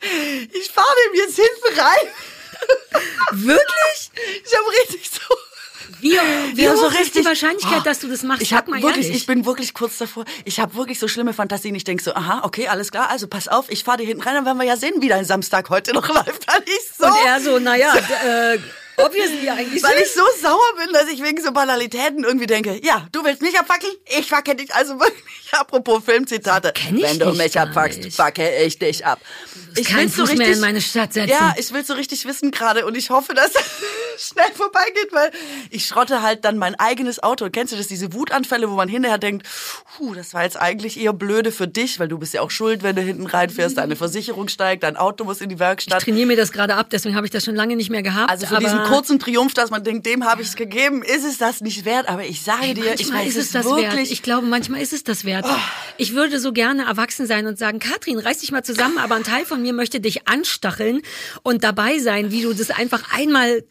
ich 0.02 0.70
fahre 0.72 0.88
dem 1.08 1.16
jetzt 1.16 1.36
hinten 1.36 1.80
rein. 1.80 2.08
wirklich? 3.32 4.12
Ich 4.45 4.56
habe 4.56 4.66
richtig 4.84 5.10
so. 5.10 5.36
Wie, 6.02 6.12
wie 6.56 6.64
Ja, 6.64 6.72
hoch 6.74 6.78
so 6.78 6.88
ist 6.88 7.00
richtig. 7.00 7.22
die 7.24 7.26
Wahrscheinlichkeit, 7.26 7.80
Oh, 7.82 7.84
dass 7.84 8.00
du 8.00 8.08
das 8.08 8.24
machst? 8.24 8.41
Ich 8.41 8.54
habe 8.54 8.70
mal 8.72 8.82
wirklich, 8.82 9.08
ehrlich. 9.08 9.22
ich 9.22 9.26
bin 9.28 9.45
wirklich 9.45 9.74
kurz 9.74 9.97
davor. 9.97 10.24
Ich 10.45 10.60
habe 10.60 10.76
wirklich 10.76 11.00
so 11.00 11.08
schlimme 11.08 11.34
Fantasien. 11.34 11.74
Ich 11.76 11.84
denk 11.84 12.00
so, 12.02 12.14
aha, 12.14 12.41
okay, 12.43 12.68
alles 12.68 12.91
klar. 12.91 13.10
Also 13.10 13.28
pass 13.28 13.47
auf, 13.47 13.66
ich 13.70 13.84
fahre 13.84 13.97
dir 13.97 14.06
hinten 14.06 14.24
rein, 14.24 14.36
dann 14.36 14.45
werden 14.45 14.58
wir 14.60 14.66
ja 14.66 14.78
sehen, 14.78 15.02
wie 15.02 15.10
dein 15.10 15.26
Samstag 15.26 15.70
heute 15.70 15.93
noch 15.93 16.08
läuft. 16.14 16.47
Weil 16.47 16.64
ich 16.66 16.89
so, 16.97 17.06
und 17.06 17.26
er 17.26 17.41
so, 17.41 17.60
naja, 17.60 17.93
äh, 17.95 18.60
obviously 19.06 19.50
eigentlich. 19.50 19.84
weil 19.84 20.00
ich 20.02 20.12
so 20.12 20.24
sauer 20.41 20.60
bin, 20.78 20.93
dass 20.93 21.08
ich 21.08 21.22
wegen 21.24 21.41
so 21.41 21.52
Banalitäten 21.52 22.24
irgendwie 22.24 22.47
denke, 22.47 22.80
ja, 22.84 23.08
du 23.12 23.24
willst 23.24 23.41
mich 23.41 23.58
abfackeln, 23.60 23.93
ich 24.06 24.28
facke 24.28 24.56
dich. 24.56 24.74
Also 24.74 25.00
wirklich, 25.00 25.24
apropos 25.52 26.04
Filmzitate, 26.04 26.72
kenn 26.74 26.97
ich 26.97 27.04
wenn 27.04 27.20
du 27.20 27.34
mich 27.34 27.54
gar 27.54 27.68
abfuckst, 27.68 28.00
nicht. 28.00 28.16
facke 28.16 28.50
ich 28.64 28.80
dich 28.80 29.06
ab. 29.06 29.20
Ich 29.76 29.88
keinen 29.88 30.04
will's 30.04 30.16
so 30.16 30.26
Fuß 30.26 30.30
mehr 30.30 30.39
richtig, 30.39 30.56
in 30.56 30.62
meine 30.62 30.82
Stadt 30.82 31.14
setzen. 31.14 31.30
Ja, 31.30 31.54
ich 31.58 31.72
will 31.74 31.86
so 31.86 31.93
richtig 31.93 32.26
wissen 32.26 32.52
gerade 32.52 32.86
und 32.86 32.97
ich 32.97 33.10
hoffe, 33.10 33.34
dass 33.34 33.52
schnell 34.18 34.52
vorbeigeht, 34.54 35.10
weil 35.12 35.32
ich 35.70 35.86
schrotte 35.86 36.22
halt 36.22 36.45
dann 36.45 36.58
mein 36.58 36.76
eigenes 36.76 37.22
Auto. 37.22 37.50
Kennst 37.50 37.74
du 37.74 37.78
das, 37.78 37.88
diese 37.88 38.14
Wutanfälle, 38.14 38.70
wo 38.70 38.76
man 38.76 38.89
hinterher 38.89 39.18
denkt, 39.18 39.47
puh, 39.97 40.14
das 40.14 40.34
war 40.34 40.43
jetzt 40.43 40.58
eigentlich 40.58 41.00
eher 41.00 41.14
blöde 41.14 41.52
für 41.52 41.68
dich, 41.68 42.00
weil 42.00 42.08
du 42.08 42.18
bist 42.18 42.34
ja 42.34 42.41
auch 42.41 42.52
schuld, 42.52 42.84
wenn 42.84 42.95
du 42.95 43.02
hinten 43.02 43.26
reinfährst, 43.26 43.78
deine 43.78 43.95
Versicherung 43.95 44.47
steigt, 44.47 44.84
dein 44.84 44.97
Auto 44.97 45.24
muss 45.24 45.41
in 45.41 45.50
die 45.50 45.60
Werkstatt. 45.60 46.00
Ich 46.00 46.06
trainiere 46.06 46.28
mir 46.28 46.38
das 46.38 46.52
gerade 46.52 46.76
ab, 46.76 46.88
deswegen 46.91 47.16
habe 47.16 47.26
ich 47.26 47.32
das 47.32 47.45
schon 47.45 47.56
lange 47.56 47.76
nicht 47.76 47.89
mehr 47.89 48.04
gehabt. 48.04 48.30
Also 48.30 48.47
für 48.47 48.58
diesen 48.58 48.84
kurzen 48.90 49.20
Triumph, 49.20 49.54
dass 49.54 49.70
man 49.70 49.84
denkt, 49.84 50.06
dem 50.06 50.26
habe 50.26 50.42
ich 50.42 50.50
es 50.50 50.56
gegeben, 50.56 51.04
ist 51.04 51.26
es 51.26 51.38
das 51.38 51.62
nicht 51.62 51.86
wert. 51.86 52.08
Aber 52.08 52.26
ich 52.26 52.42
sage 52.42 52.74
dir, 52.74 52.94
ich 52.94 53.12
weiß 53.12 53.28
ist 53.28 53.38
es 53.38 53.52
das 53.52 53.66
wirklich. 53.66 53.88
Oh. 53.88 53.98
wert. 53.98 54.12
Ich 54.12 54.24
glaube, 54.24 54.48
manchmal 54.48 54.82
ist 54.82 54.94
es 54.94 55.04
das 55.04 55.26
wert. 55.26 55.46
Ich 55.98 56.14
würde 56.14 56.40
so 56.40 56.54
gerne 56.54 56.86
erwachsen 56.86 57.26
sein 57.26 57.48
und 57.48 57.58
sagen, 57.58 57.80
Katrin, 57.80 58.20
reiß 58.20 58.40
dich 58.40 58.52
mal 58.52 58.64
zusammen, 58.64 58.98
aber 58.98 59.16
ein 59.16 59.24
Teil 59.24 59.46
von 59.46 59.62
mir 59.62 59.74
möchte 59.74 60.00
dich 60.00 60.28
anstacheln 60.28 61.02
und 61.44 61.64
dabei 61.64 62.00
sein, 62.00 62.32
wie 62.32 62.42
du 62.42 62.54
das 62.54 62.72
einfach 62.72 63.14
einmal 63.14 63.64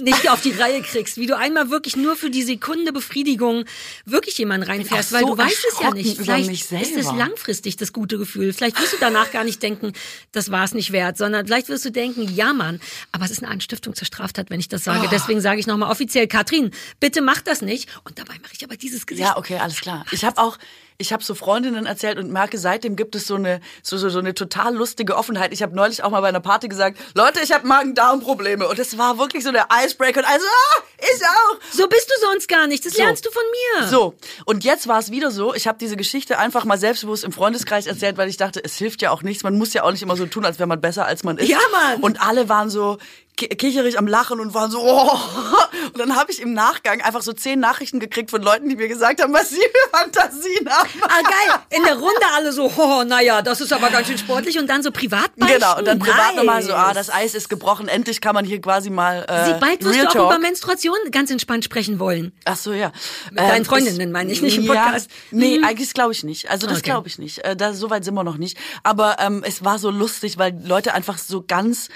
nicht 0.00 0.30
auf 0.30 0.40
die 0.40 0.52
Reihe 0.52 0.80
kriegst, 0.80 1.18
wie 1.18 1.26
du 1.26 1.36
einmal 1.36 1.68
wirklich 1.68 1.96
nur 1.96 2.16
für 2.16 2.30
die 2.30 2.42
Sekunde 2.42 2.92
Befriedigung 2.92 3.66
wirklich 4.06 4.38
jemanden 4.38 4.66
reinfährst, 4.66 5.10
auch 5.10 5.18
weil 5.18 5.20
so 5.22 5.34
du 5.34 5.38
weißt 5.38 5.66
es 5.70 5.80
ja 5.80 5.90
nicht. 5.90 6.16
Vielleicht 6.16 6.72
ist 6.72 6.96
es 6.96 7.12
langfristig 7.12 7.76
das 7.76 7.92
gute 7.92 8.16
Gefühl. 8.16 8.54
Vielleicht 8.54 8.80
wirst 8.80 8.94
du 8.94 8.96
danach 9.00 9.30
gar 9.32 9.44
nicht 9.44 9.62
denken, 9.62 9.92
das 10.32 10.50
war 10.50 10.64
es 10.64 10.72
nicht 10.72 10.92
wert, 10.92 11.18
sondern 11.18 11.46
vielleicht 11.46 11.68
wirst 11.68 11.84
du 11.84 11.90
denken, 11.90 12.34
ja 12.34 12.54
Mann, 12.54 12.80
aber 13.12 13.26
es 13.26 13.32
ist 13.32 13.42
eine 13.42 13.52
Anstiftung 13.52 13.94
zur 13.94 14.06
Straftat, 14.06 14.48
wenn 14.48 14.60
ich 14.60 14.68
das 14.68 14.84
sage. 14.84 15.08
Deswegen 15.10 15.42
sage 15.42 15.60
ich 15.60 15.66
nochmal 15.66 15.90
offiziell, 15.90 16.26
Katrin, 16.26 16.70
bitte 16.98 17.20
mach 17.20 17.42
das 17.42 17.60
nicht. 17.60 17.90
Und 18.04 18.18
dabei 18.18 18.34
mache 18.40 18.52
ich 18.54 18.64
aber 18.64 18.76
dieses 18.76 19.06
Gesicht. 19.06 19.28
Ja, 19.28 19.36
okay, 19.36 19.58
alles 19.58 19.80
klar. 19.82 20.06
Ich 20.10 20.24
habe 20.24 20.40
auch, 20.40 20.56
ich 21.02 21.12
habe 21.12 21.22
so 21.22 21.34
Freundinnen 21.34 21.84
erzählt 21.84 22.16
und 22.16 22.30
merke, 22.30 22.56
seitdem 22.58 22.94
gibt 22.94 23.14
es 23.16 23.26
so 23.26 23.34
eine, 23.34 23.60
so, 23.82 23.98
so, 23.98 24.08
so 24.08 24.20
eine 24.20 24.34
total 24.34 24.74
lustige 24.74 25.16
Offenheit. 25.16 25.52
Ich 25.52 25.62
habe 25.62 25.74
neulich 25.74 26.02
auch 26.04 26.10
mal 26.10 26.20
bei 26.20 26.28
einer 26.28 26.40
Party 26.40 26.68
gesagt, 26.68 26.96
Leute, 27.14 27.40
ich 27.42 27.52
habe 27.52 27.66
Magen-Darm-Probleme. 27.66 28.68
Und 28.68 28.78
es 28.78 28.96
war 28.96 29.18
wirklich 29.18 29.42
so 29.42 29.50
der 29.50 29.66
Icebreaker. 29.84 30.20
Und 30.20 30.26
also, 30.26 30.46
ah, 30.46 30.82
ich 30.98 31.22
auch. 31.24 31.58
So 31.72 31.88
bist 31.88 32.08
du 32.08 32.26
sonst 32.26 32.48
gar 32.48 32.68
nicht. 32.68 32.86
Das 32.86 32.96
lernst 32.96 33.26
du 33.26 33.30
von 33.30 33.42
mir. 33.50 33.88
So, 33.88 34.14
und 34.44 34.62
jetzt 34.62 34.86
war 34.86 35.00
es 35.00 35.10
wieder 35.10 35.32
so, 35.32 35.54
ich 35.54 35.66
habe 35.66 35.76
diese 35.78 35.96
Geschichte 35.96 36.38
einfach 36.38 36.64
mal 36.64 36.78
selbstbewusst 36.78 37.24
im 37.24 37.32
Freundeskreis 37.32 37.86
erzählt, 37.86 38.16
weil 38.16 38.28
ich 38.28 38.36
dachte, 38.36 38.62
es 38.64 38.76
hilft 38.76 39.02
ja 39.02 39.10
auch 39.10 39.22
nichts. 39.22 39.42
Man 39.42 39.58
muss 39.58 39.74
ja 39.74 39.82
auch 39.82 39.90
nicht 39.90 40.02
immer 40.02 40.16
so 40.16 40.26
tun, 40.26 40.44
als 40.44 40.60
wäre 40.60 40.68
man 40.68 40.80
besser, 40.80 41.04
als 41.04 41.24
man 41.24 41.36
ist. 41.38 41.48
Ja, 41.48 41.58
Mann. 41.72 42.00
Und 42.00 42.22
alle 42.22 42.48
waren 42.48 42.70
so 42.70 42.98
kicherig 43.36 43.98
am 43.98 44.06
Lachen 44.06 44.40
und 44.40 44.54
waren 44.54 44.70
so, 44.70 44.78
oh. 44.80 45.18
Und 45.92 45.98
dann 45.98 46.16
habe 46.16 46.30
ich 46.30 46.40
im 46.40 46.52
Nachgang 46.54 47.00
einfach 47.02 47.22
so 47.22 47.32
zehn 47.32 47.58
Nachrichten 47.60 47.98
gekriegt 48.00 48.30
von 48.30 48.40
Leuten, 48.42 48.68
die 48.68 48.76
mir 48.76 48.88
gesagt 48.88 49.20
haben, 49.22 49.32
was 49.32 49.50
sie 49.50 49.56
für 49.56 49.96
Fantasien 49.96 50.68
haben. 50.70 50.88
Ah, 51.02 51.20
geil. 51.22 51.58
In 51.70 51.82
der 51.84 51.94
Runde 51.94 52.26
alle 52.34 52.52
so, 52.52 52.70
oh, 52.78 53.02
naja, 53.04 53.42
das 53.42 53.60
ist 53.60 53.72
aber 53.72 53.90
ganz 53.90 54.06
schön 54.06 54.16
sportlich. 54.18 54.58
Und 54.58 54.68
dann 54.68 54.82
so 54.82 54.90
privat. 54.90 55.30
Genau, 55.36 55.78
und 55.78 55.86
dann 55.86 55.98
privat 55.98 56.28
nice. 56.28 56.36
nochmal 56.36 56.62
so, 56.62 56.72
ah, 56.74 56.94
das 56.94 57.10
Eis 57.10 57.34
ist 57.34 57.48
gebrochen, 57.48 57.88
endlich 57.88 58.20
kann 58.20 58.34
man 58.34 58.44
hier 58.44 58.60
quasi 58.60 58.90
mal 58.90 59.24
äh, 59.28 59.46
Sie, 59.46 59.54
bald 59.60 59.84
wirst 59.84 59.94
Real 59.94 60.04
du 60.04 60.08
auch 60.10 60.12
Talk. 60.14 60.30
über 60.32 60.38
Menstruation 60.38 60.96
ganz 61.10 61.30
entspannt 61.30 61.64
sprechen 61.64 61.98
wollen. 61.98 62.32
Ach 62.44 62.56
so, 62.56 62.72
ja. 62.72 62.92
Mit 63.30 63.40
deinen 63.40 63.64
Freundinnen 63.64 64.12
meine 64.12 64.32
ich, 64.32 64.40
nicht 64.40 64.58
im 64.58 64.66
Podcast. 64.66 65.10
nee, 65.30 65.58
Mhm. 65.58 65.64
eigentlich 65.64 65.92
glaube 65.92 66.12
ich 66.12 66.22
nicht. 66.24 66.50
Also 66.50 66.66
das 66.66 66.78
Okay. 66.78 66.90
glaube 66.90 67.08
ich 67.08 67.18
nicht. 67.18 67.44
Äh, 67.44 67.56
da, 67.56 67.74
so 67.74 67.90
weit 67.90 68.04
sind 68.04 68.14
wir 68.14 68.24
noch 68.24 68.38
nicht. 68.38 68.56
Aber 68.82 69.16
ähm, 69.18 69.42
es 69.46 69.64
war 69.64 69.78
so 69.78 69.90
lustig, 69.90 70.38
weil 70.38 70.58
Leute 70.64 70.94
einfach 70.94 71.18
so 71.18 71.42
ganz 71.46 71.88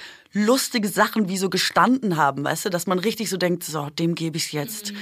lustige 0.45 0.89
Sachen 0.89 1.29
wie 1.29 1.39
so 1.39 1.49
gestanden 1.51 2.17
haben, 2.17 2.45
weißt 2.45 2.67
du, 2.67 2.71
dass 2.71 2.87
man 2.87 2.99
richtig 2.99 3.31
so 3.31 3.37
denkt, 3.37 3.65
so, 3.65 3.89
dem 3.91 4.15
gebe 4.15 4.37
ich 4.37 4.53
jetzt. 4.53 4.93
Mhm. 4.93 4.97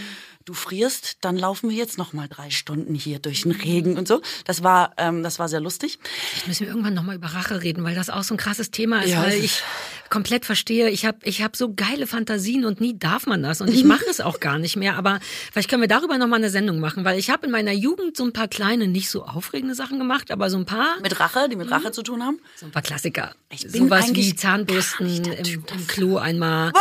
Du 0.46 0.52
frierst, 0.52 1.16
dann 1.22 1.36
laufen 1.38 1.70
wir 1.70 1.76
jetzt 1.76 1.96
noch 1.96 2.12
mal 2.12 2.28
drei 2.28 2.50
Stunden 2.50 2.94
hier 2.94 3.18
durch 3.18 3.42
den 3.42 3.52
Regen 3.52 3.96
und 3.96 4.06
so. 4.06 4.20
Das 4.44 4.62
war, 4.62 4.92
ähm, 4.98 5.22
das 5.22 5.38
war 5.38 5.48
sehr 5.48 5.60
lustig. 5.60 5.98
Vielleicht 6.04 6.48
müssen 6.48 6.60
wir 6.60 6.68
irgendwann 6.68 6.92
nochmal 6.92 7.16
über 7.16 7.28
Rache 7.28 7.62
reden, 7.62 7.82
weil 7.82 7.94
das 7.94 8.10
auch 8.10 8.22
so 8.22 8.34
ein 8.34 8.36
krasses 8.36 8.70
Thema 8.70 9.00
ist, 9.02 9.10
Ja, 9.12 9.22
weil 9.22 9.38
ich 9.38 9.44
ist- 9.46 9.62
komplett 10.10 10.44
verstehe, 10.44 10.90
ich 10.90 11.06
habe 11.06 11.18
ich 11.24 11.42
hab 11.42 11.56
so 11.56 11.74
geile 11.74 12.06
Fantasien 12.06 12.64
und 12.64 12.80
nie 12.80 12.98
darf 12.98 13.26
man 13.26 13.42
das 13.42 13.60
und 13.60 13.68
Mhm. 13.68 13.74
ich 13.74 13.84
mache 13.84 14.04
es 14.08 14.20
auch 14.20 14.38
gar 14.40 14.58
nicht 14.58 14.76
mehr, 14.76 14.96
aber 14.96 15.18
vielleicht 15.52 15.68
können 15.70 15.82
wir 15.82 15.88
darüber 15.88 16.18
nochmal 16.18 16.38
eine 16.38 16.50
Sendung 16.50 16.78
machen, 16.80 17.04
weil 17.04 17.18
ich 17.18 17.30
habe 17.30 17.46
in 17.46 17.52
meiner 17.52 17.72
Jugend 17.72 18.16
so 18.16 18.24
ein 18.24 18.32
paar 18.32 18.48
kleine, 18.48 18.86
nicht 18.88 19.10
so 19.10 19.24
aufregende 19.24 19.74
Sachen 19.74 19.98
gemacht, 19.98 20.30
aber 20.30 20.50
so 20.50 20.58
ein 20.58 20.66
paar, 20.66 21.00
Mit 21.02 21.18
Rache, 21.20 21.48
die 21.50 21.56
mit 21.56 21.70
Rache 21.70 21.90
zu 21.92 22.02
tun 22.02 22.22
haben. 22.22 22.38
so 22.56 22.66
ein 22.66 22.72
paar 22.72 22.82
Klassiker. 22.82 23.34
Ich 23.50 23.62
bin 23.62 23.84
Sowas 23.84 24.14
wie 24.14 24.36
Zahnbürsten 24.36 25.24
im, 25.24 25.64
im 25.74 25.86
Klo 25.86 26.18
einmal. 26.18 26.70
Boah! 26.72 26.80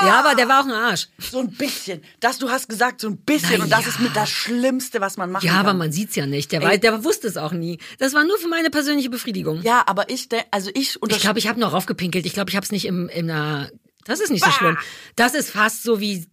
Ja, 0.00 0.18
aber 0.20 0.34
der 0.34 0.48
war 0.48 0.60
auch 0.60 0.64
ein 0.64 0.72
Arsch. 0.72 1.08
So 1.18 1.40
ein 1.40 1.50
bisschen. 1.50 2.02
Das, 2.20 2.38
du 2.38 2.50
hast 2.50 2.68
gesagt, 2.68 3.00
so 3.00 3.08
ein 3.08 3.16
bisschen. 3.18 3.56
Na 3.58 3.64
und 3.64 3.70
das 3.70 3.82
ja. 3.82 3.88
ist 3.88 4.00
mit 4.00 4.14
das 4.16 4.30
Schlimmste, 4.30 5.00
was 5.00 5.16
man 5.16 5.30
machen 5.30 5.46
Ja, 5.46 5.52
kann. 5.52 5.66
aber 5.66 5.74
man 5.74 5.92
sieht's 5.92 6.16
ja 6.16 6.26
nicht. 6.26 6.52
Der, 6.52 6.62
war, 6.62 6.76
der 6.76 7.04
wusste 7.04 7.28
es 7.28 7.36
auch 7.36 7.52
nie. 7.52 7.78
Das 7.98 8.14
war 8.14 8.24
nur 8.24 8.38
für 8.38 8.48
meine 8.48 8.70
persönliche 8.70 9.10
Befriedigung. 9.10 9.62
Ja, 9.62 9.82
aber 9.86 10.10
ich, 10.10 10.28
also 10.50 10.70
ich 10.74 10.98
Ich 11.08 11.20
glaube, 11.20 11.38
ich 11.38 11.48
habe 11.48 11.60
noch 11.60 11.72
raufgepinkelt. 11.72 12.26
Ich 12.26 12.32
glaube, 12.32 12.50
ich 12.50 12.56
habe 12.56 12.64
es 12.64 12.72
nicht 12.72 12.86
im, 12.86 13.08
in 13.08 13.30
einer. 13.30 13.70
Das 14.04 14.20
ist 14.20 14.30
nicht 14.30 14.44
so 14.44 14.50
schlimm. 14.50 14.76
Das 15.16 15.34
ist 15.34 15.50
fast 15.50 15.82
so 15.82 16.00
wie 16.00 16.26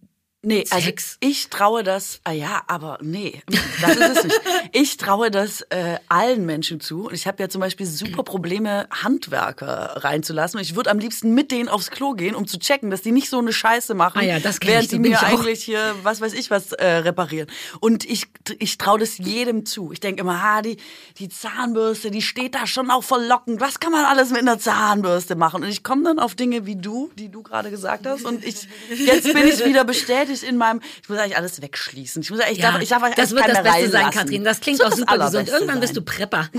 Nee, 0.44 0.64
also 0.70 0.86
Sex. 0.86 1.18
ich 1.20 1.50
traue 1.50 1.84
das, 1.84 2.20
ah 2.24 2.32
ja, 2.32 2.62
aber 2.66 2.98
nee, 3.00 3.42
das 3.80 3.96
ist 3.96 4.16
es 4.18 4.24
nicht. 4.24 4.40
Ich 4.74 4.96
traue 4.96 5.30
das 5.30 5.60
äh, 5.70 5.98
allen 6.08 6.46
Menschen 6.46 6.80
zu. 6.80 7.06
Und 7.06 7.14
ich 7.14 7.26
habe 7.26 7.40
ja 7.42 7.48
zum 7.48 7.60
Beispiel 7.60 7.86
super 7.86 8.22
Probleme, 8.22 8.88
Handwerker 8.90 10.02
reinzulassen. 10.02 10.58
Und 10.58 10.64
ich 10.64 10.74
würde 10.74 10.90
am 10.90 10.98
liebsten 10.98 11.34
mit 11.34 11.50
denen 11.50 11.68
aufs 11.68 11.90
Klo 11.90 12.14
gehen, 12.14 12.34
um 12.34 12.46
zu 12.46 12.58
checken, 12.58 12.90
dass 12.90 13.02
die 13.02 13.12
nicht 13.12 13.28
so 13.28 13.38
eine 13.38 13.52
Scheiße 13.52 13.94
machen, 13.94 14.20
Ah 14.20 14.24
ja, 14.24 14.40
das 14.40 14.58
während 14.62 14.84
ich, 14.84 14.90
die 14.90 14.98
mir 14.98 15.22
eigentlich 15.22 15.62
hier, 15.62 15.94
was 16.02 16.20
weiß 16.20 16.32
ich, 16.32 16.50
was 16.50 16.72
äh, 16.72 16.86
reparieren. 16.86 17.48
Und 17.80 18.04
ich, 18.04 18.26
ich 18.58 18.78
traue 18.78 18.98
das 18.98 19.18
jedem 19.18 19.66
zu. 19.66 19.92
Ich 19.92 20.00
denke 20.00 20.22
immer, 20.22 20.42
ha, 20.42 20.62
die, 20.62 20.78
die 21.18 21.28
Zahnbürste, 21.28 22.10
die 22.10 22.22
steht 22.22 22.54
da 22.54 22.66
schon 22.66 22.90
auch 22.90 23.04
verlockend. 23.04 23.60
Was 23.60 23.78
kann 23.78 23.92
man 23.92 24.06
alles 24.06 24.30
mit 24.30 24.40
einer 24.40 24.58
Zahnbürste 24.58 25.36
machen? 25.36 25.62
Und 25.62 25.68
ich 25.68 25.84
komme 25.84 26.02
dann 26.04 26.18
auf 26.18 26.34
Dinge 26.34 26.66
wie 26.66 26.76
du, 26.76 27.10
die 27.16 27.28
du 27.28 27.42
gerade 27.42 27.70
gesagt 27.70 28.06
hast. 28.06 28.24
Und 28.24 28.44
ich, 28.44 28.66
jetzt 28.90 29.32
bin 29.32 29.46
ich 29.46 29.64
wieder 29.64 29.84
bestätigt 29.84 30.31
in 30.40 30.56
meinem, 30.56 30.80
ich 31.02 31.08
muss 31.08 31.18
eigentlich 31.18 31.36
alles 31.36 31.60
wegschließen. 31.60 32.22
Ich 32.22 32.30
muss 32.30 32.40
eigentlich, 32.40 32.58
ich 32.58 32.62
darf, 32.62 32.80
ich 32.80 32.88
darf 32.88 33.02
das 33.14 33.32
wird 33.32 33.46
das 33.46 33.62
Beste 33.62 33.90
sein, 33.90 34.04
reinlassen. 34.04 34.20
Katrin. 34.20 34.44
Das 34.44 34.60
klingt 34.60 34.78
wird 34.78 34.86
auch 34.86 34.90
das 34.90 34.98
super 35.00 35.18
gesund. 35.18 35.48
Irgendwann 35.48 35.80
bist 35.80 35.96
du 35.96 36.00
sein. 36.00 36.04
Prepper. 36.04 36.50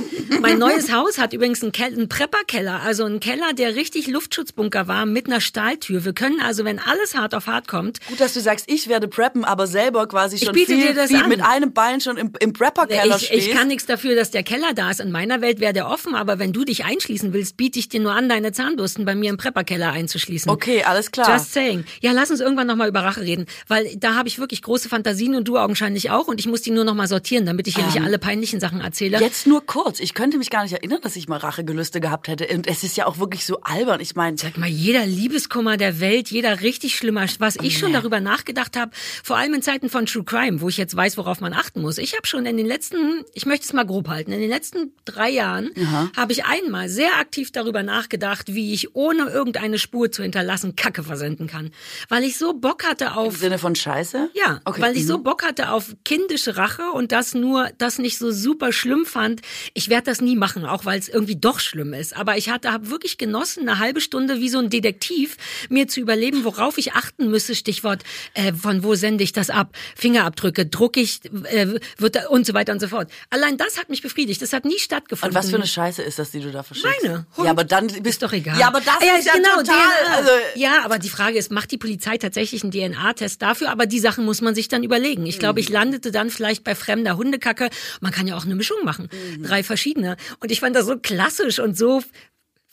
Mein 0.42 0.60
neues 0.60 0.92
Haus 0.92 1.18
hat 1.18 1.34
übrigens 1.34 1.64
einen, 1.64 1.72
Kel 1.72 1.94
einen 1.94 2.10
Prepper-Keller, 2.10 2.82
also 2.82 3.06
einen 3.06 3.20
Keller, 3.20 3.54
der 3.54 3.76
richtig 3.76 4.08
Luftschutzbunker 4.08 4.88
war 4.88 5.06
mit 5.06 5.28
einer 5.28 5.42
Stahltür. 5.42 6.06
Wir 6.06 6.14
können 6.14 6.42
also, 6.42 6.66
wenn 6.66 6.80
alles 6.80 7.16
hart 7.16 7.34
auf 7.34 7.48
hart 7.48 7.68
kommt, 7.68 8.06
Gut, 8.08 8.20
dass 8.20 8.34
du 8.34 8.42
sagst, 8.42 8.70
ich 8.70 8.88
werde 8.88 9.08
preppen, 9.08 9.46
aber 9.46 9.68
selber 9.68 10.08
quasi 10.08 10.38
schon 10.38 10.54
biete 10.54 10.74
viel, 10.74 10.88
dir 10.88 10.94
das 10.94 11.10
viel 11.10 11.24
an. 11.24 11.30
mit 11.30 11.42
einem 11.42 11.74
Bein 11.74 12.02
schon 12.02 12.18
im, 12.18 12.34
im 12.40 12.54
Prepper-Keller 12.54 13.16
ich, 13.16 13.28
stehst. 13.28 13.48
ich 13.48 13.54
kann 13.54 13.68
nichts 13.68 13.86
dafür, 13.86 14.16
dass 14.16 14.32
der 14.32 14.44
Keller 14.44 14.74
da 14.74 14.92
ist. 14.92 15.00
In 15.00 15.12
meiner 15.12 15.42
Welt 15.42 15.60
wäre 15.60 15.74
der 15.74 15.88
offen, 15.90 16.16
aber 16.16 16.40
wenn 16.40 16.54
du 16.54 16.66
dich 16.66 16.86
einschließen 16.86 17.34
willst, 17.34 17.58
biete 17.58 17.80
ich 17.80 17.90
dir 17.90 18.00
nur 18.00 18.14
an, 18.14 18.30
deine 18.30 18.52
Zahnbürsten 18.52 19.06
bei 19.06 19.16
mir 19.16 19.30
im 19.30 19.38
Prepper-Keller 19.38 19.92
einzuschließen. 19.92 20.52
Okay, 20.52 20.84
alles 20.84 21.12
klar. 21.12 21.30
Just 21.32 21.54
saying. 21.54 21.86
Ja, 22.02 22.12
lass 22.12 22.32
uns 22.32 22.42
irgendwann 22.42 22.68
nochmal 22.68 22.90
über 22.90 23.02
Rache 23.02 23.22
reden, 23.22 23.46
weil 23.68 23.96
da 23.98 24.16
habe 24.16 24.28
ich 24.28 24.40
wirklich 24.40 24.62
große 24.62 24.90
Fantasien 24.90 25.36
und 25.36 25.48
du 25.48 25.58
augenscheinlich 25.58 26.12
auch 26.12 26.28
und 26.28 26.40
ich 26.40 26.48
muss 26.48 26.62
die 26.62 26.72
nur 26.72 26.84
nochmal 26.84 27.08
sortieren, 27.08 27.46
damit 27.46 27.68
ich 27.68 27.76
hier 27.76 27.86
nicht 27.86 28.02
alle 28.02 28.20
peinlichen 28.20 28.60
Sachen 28.60 28.82
erzähle. 28.82 29.20
Jetzt 29.20 29.48
nur 29.48 29.66
kurz. 29.66 30.00
Ich 30.00 30.14
könnte 30.14 30.38
mich 30.38 30.50
gar 30.50 30.64
nicht 30.64 30.74
erinnern, 30.74 31.00
dass 31.02 31.16
ich 31.16 31.28
mal 31.28 31.38
Rachegelüste 31.38 32.00
gehabt 32.00 32.28
hätte. 32.28 32.48
Und 32.48 32.68
es 32.68 32.84
ist 32.84 32.98
ja 32.98 33.06
auch 33.06 33.20
wirklich 33.20 33.46
so 33.46 33.62
albern. 33.62 34.00
Ich 34.00 34.16
meine, 34.16 34.38
Sag 34.38 34.58
mal, 34.58 34.70
jeder 34.70 35.06
Liebeskummer 35.06 35.78
der 35.78 36.00
Welt, 36.00 36.30
jeder 36.30 36.62
richtig 36.62 36.96
schlimmer, 36.96 37.26
was 37.40 37.56
ich 37.62 37.78
schon 37.78 37.94
darüber 37.94 38.20
nachgedacht 38.20 38.78
habe, 38.78 38.92
vor 39.24 39.38
allem 39.38 39.54
in 39.54 39.62
Zeiten 39.62 39.90
von 39.90 40.06
True 40.06 40.24
Crime, 40.24 40.62
wo 40.62 40.70
ich 40.70 40.78
jetzt 40.78 40.96
weiß, 40.96 41.18
worauf 41.18 41.42
man 41.42 41.54
achten 41.54 41.82
muss. 41.82 41.98
Ich 41.98 42.16
habe 42.16 42.28
schon 42.28 42.46
in 42.46 42.58
den 42.58 42.66
letzten, 42.66 43.24
ich 43.34 43.46
möchte 43.46 43.66
es 43.66 43.74
mal 43.74 43.86
grob 43.86 44.08
halten, 44.10 44.32
in 44.32 44.42
den 44.42 44.50
letzten 44.50 44.94
drei 45.06 45.30
Jahren 45.30 45.72
habe 46.16 46.34
ich 46.34 46.46
einmal 46.46 46.90
sehr 46.90 47.18
aktiv 47.20 47.52
darüber 47.52 47.84
nachgedacht, 47.84 48.54
wie 48.54 48.74
ich 48.74 48.96
ohne 48.96 49.30
irgendeine 49.30 49.80
Spur 49.80 50.12
zu 50.12 50.24
hinterlassen 50.24 50.76
Kacke 50.76 51.04
versenden 51.04 51.48
kann. 51.48 51.72
Weil 52.10 52.24
ich 52.24 52.38
so 52.38 52.54
Bock 52.54 52.84
hatte 52.86 53.16
auf 53.16 53.40
Sinne 53.54 53.60
von 53.60 53.76
Scheiße? 53.76 54.30
Ja, 54.34 54.62
okay. 54.66 54.82
weil 54.82 54.98
ich 54.98 55.04
mhm. 55.04 55.08
so 55.08 55.18
Bock 55.20 55.44
hatte 55.44 55.72
auf 55.72 55.96
kindische 56.04 56.58
Rache 56.58 56.92
und 56.92 57.12
das 57.12 57.34
nur, 57.34 57.70
das 57.78 58.00
nicht 58.00 58.18
so 58.18 58.32
super 58.32 58.72
schlimm 58.74 59.06
fand. 59.06 59.42
Ich 59.74 59.90
werde 59.90 60.06
das 60.06 60.22
nie 60.22 60.36
machen, 60.36 60.66
auch 60.66 60.86
weil 60.86 61.00
es 61.00 61.10
irgendwie 61.10 61.36
doch 61.36 61.60
schlimm 61.60 61.94
ist. 61.94 62.16
Aber 62.16 62.38
ich 62.38 62.50
hatte, 62.50 62.72
habe 62.72 62.90
wirklich 62.90 63.18
genossen, 63.18 63.68
eine 63.68 63.80
halbe 63.80 64.02
Stunde 64.02 64.40
wie 64.40 64.50
so 64.50 64.60
ein 64.60 64.70
Detektiv, 64.70 65.38
mir 65.70 65.88
zu 65.88 66.00
überleben, 66.00 66.44
worauf 66.44 66.78
ich 66.78 66.94
achten 66.94 67.30
müsse. 67.30 67.56
Stichwort, 67.56 68.04
äh, 68.34 68.54
von 68.54 68.84
wo 68.84 68.96
sende 68.96 69.24
ich 69.24 69.34
das 69.34 69.50
ab? 69.50 69.76
Fingerabdrücke, 69.96 70.66
druck 70.66 70.98
ich, 70.98 71.20
äh, 71.26 71.80
wird 71.98 72.16
da, 72.16 72.28
und 72.28 72.46
so 72.46 72.54
weiter 72.54 72.74
und 72.74 72.80
so 72.80 72.88
fort. 72.88 73.12
Allein 73.30 73.58
das 73.58 73.78
hat 73.78 73.90
mich 73.90 74.02
befriedigt. 74.02 74.42
Das 74.42 74.54
hat 74.54 74.66
nie 74.66 74.80
stattgefunden. 74.80 75.36
Und 75.36 75.44
was 75.44 75.50
für 75.50 75.58
eine 75.58 75.68
Scheiße 75.68 76.02
ist 76.02 76.20
das, 76.20 76.32
die 76.32 76.40
du 76.40 76.52
da 76.52 76.64
verschickst? 76.64 77.04
Meine. 77.04 77.26
Hund. 77.38 77.46
Ja, 77.46 77.52
aber 77.52 77.64
dann 77.64 77.88
bist 77.88 78.06
Ist 78.06 78.24
doch 78.24 78.34
egal. 78.34 78.60
Ja, 78.60 78.68
aber 78.68 78.80
das 78.80 78.96
Ah 79.00 79.18
ist 79.18 79.26
ja 79.26 79.34
genau, 79.34 79.58
total. 79.58 79.76
DNA. 79.76 80.16
Also, 80.16 80.32
ja, 80.56 80.84
aber 80.84 81.00
die 81.00 81.10
Frage 81.10 81.38
ist, 81.38 81.52
macht 81.52 81.72
die 81.72 81.78
Polizei 81.78 82.18
tatsächlich 82.18 82.64
einen 82.64 82.72
DNA-Test 82.72 83.42
dafür? 83.44 83.70
Aber 83.70 83.86
die 83.86 84.00
Sachen 84.00 84.26
muss 84.26 84.42
man 84.42 84.56
sich 84.56 84.68
dann 84.68 84.84
überlegen. 84.84 85.26
Ich 85.28 85.38
glaube, 85.38 85.60
ich 85.60 85.70
Mhm. 85.70 85.74
landete 85.76 86.12
dann 86.12 86.30
vielleicht 86.32 86.64
bei 86.64 86.74
fremder 86.76 87.18
Hundekacke. 87.18 87.70
Man 88.02 88.12
kann 88.12 88.26
ja 88.28 88.36
auch 88.36 88.46
eine 88.46 88.56
Mischung 88.56 88.78
machen. 88.84 89.10
Mhm. 89.38 89.44
Drei 89.44 89.62
verschiedene. 89.64 90.18
Und 90.40 90.52
ich 90.52 90.62
fand 90.62 90.76
das 90.76 90.86
so 90.88 90.98
klassisch 90.98 91.60
und 91.60 91.78
so 91.78 92.02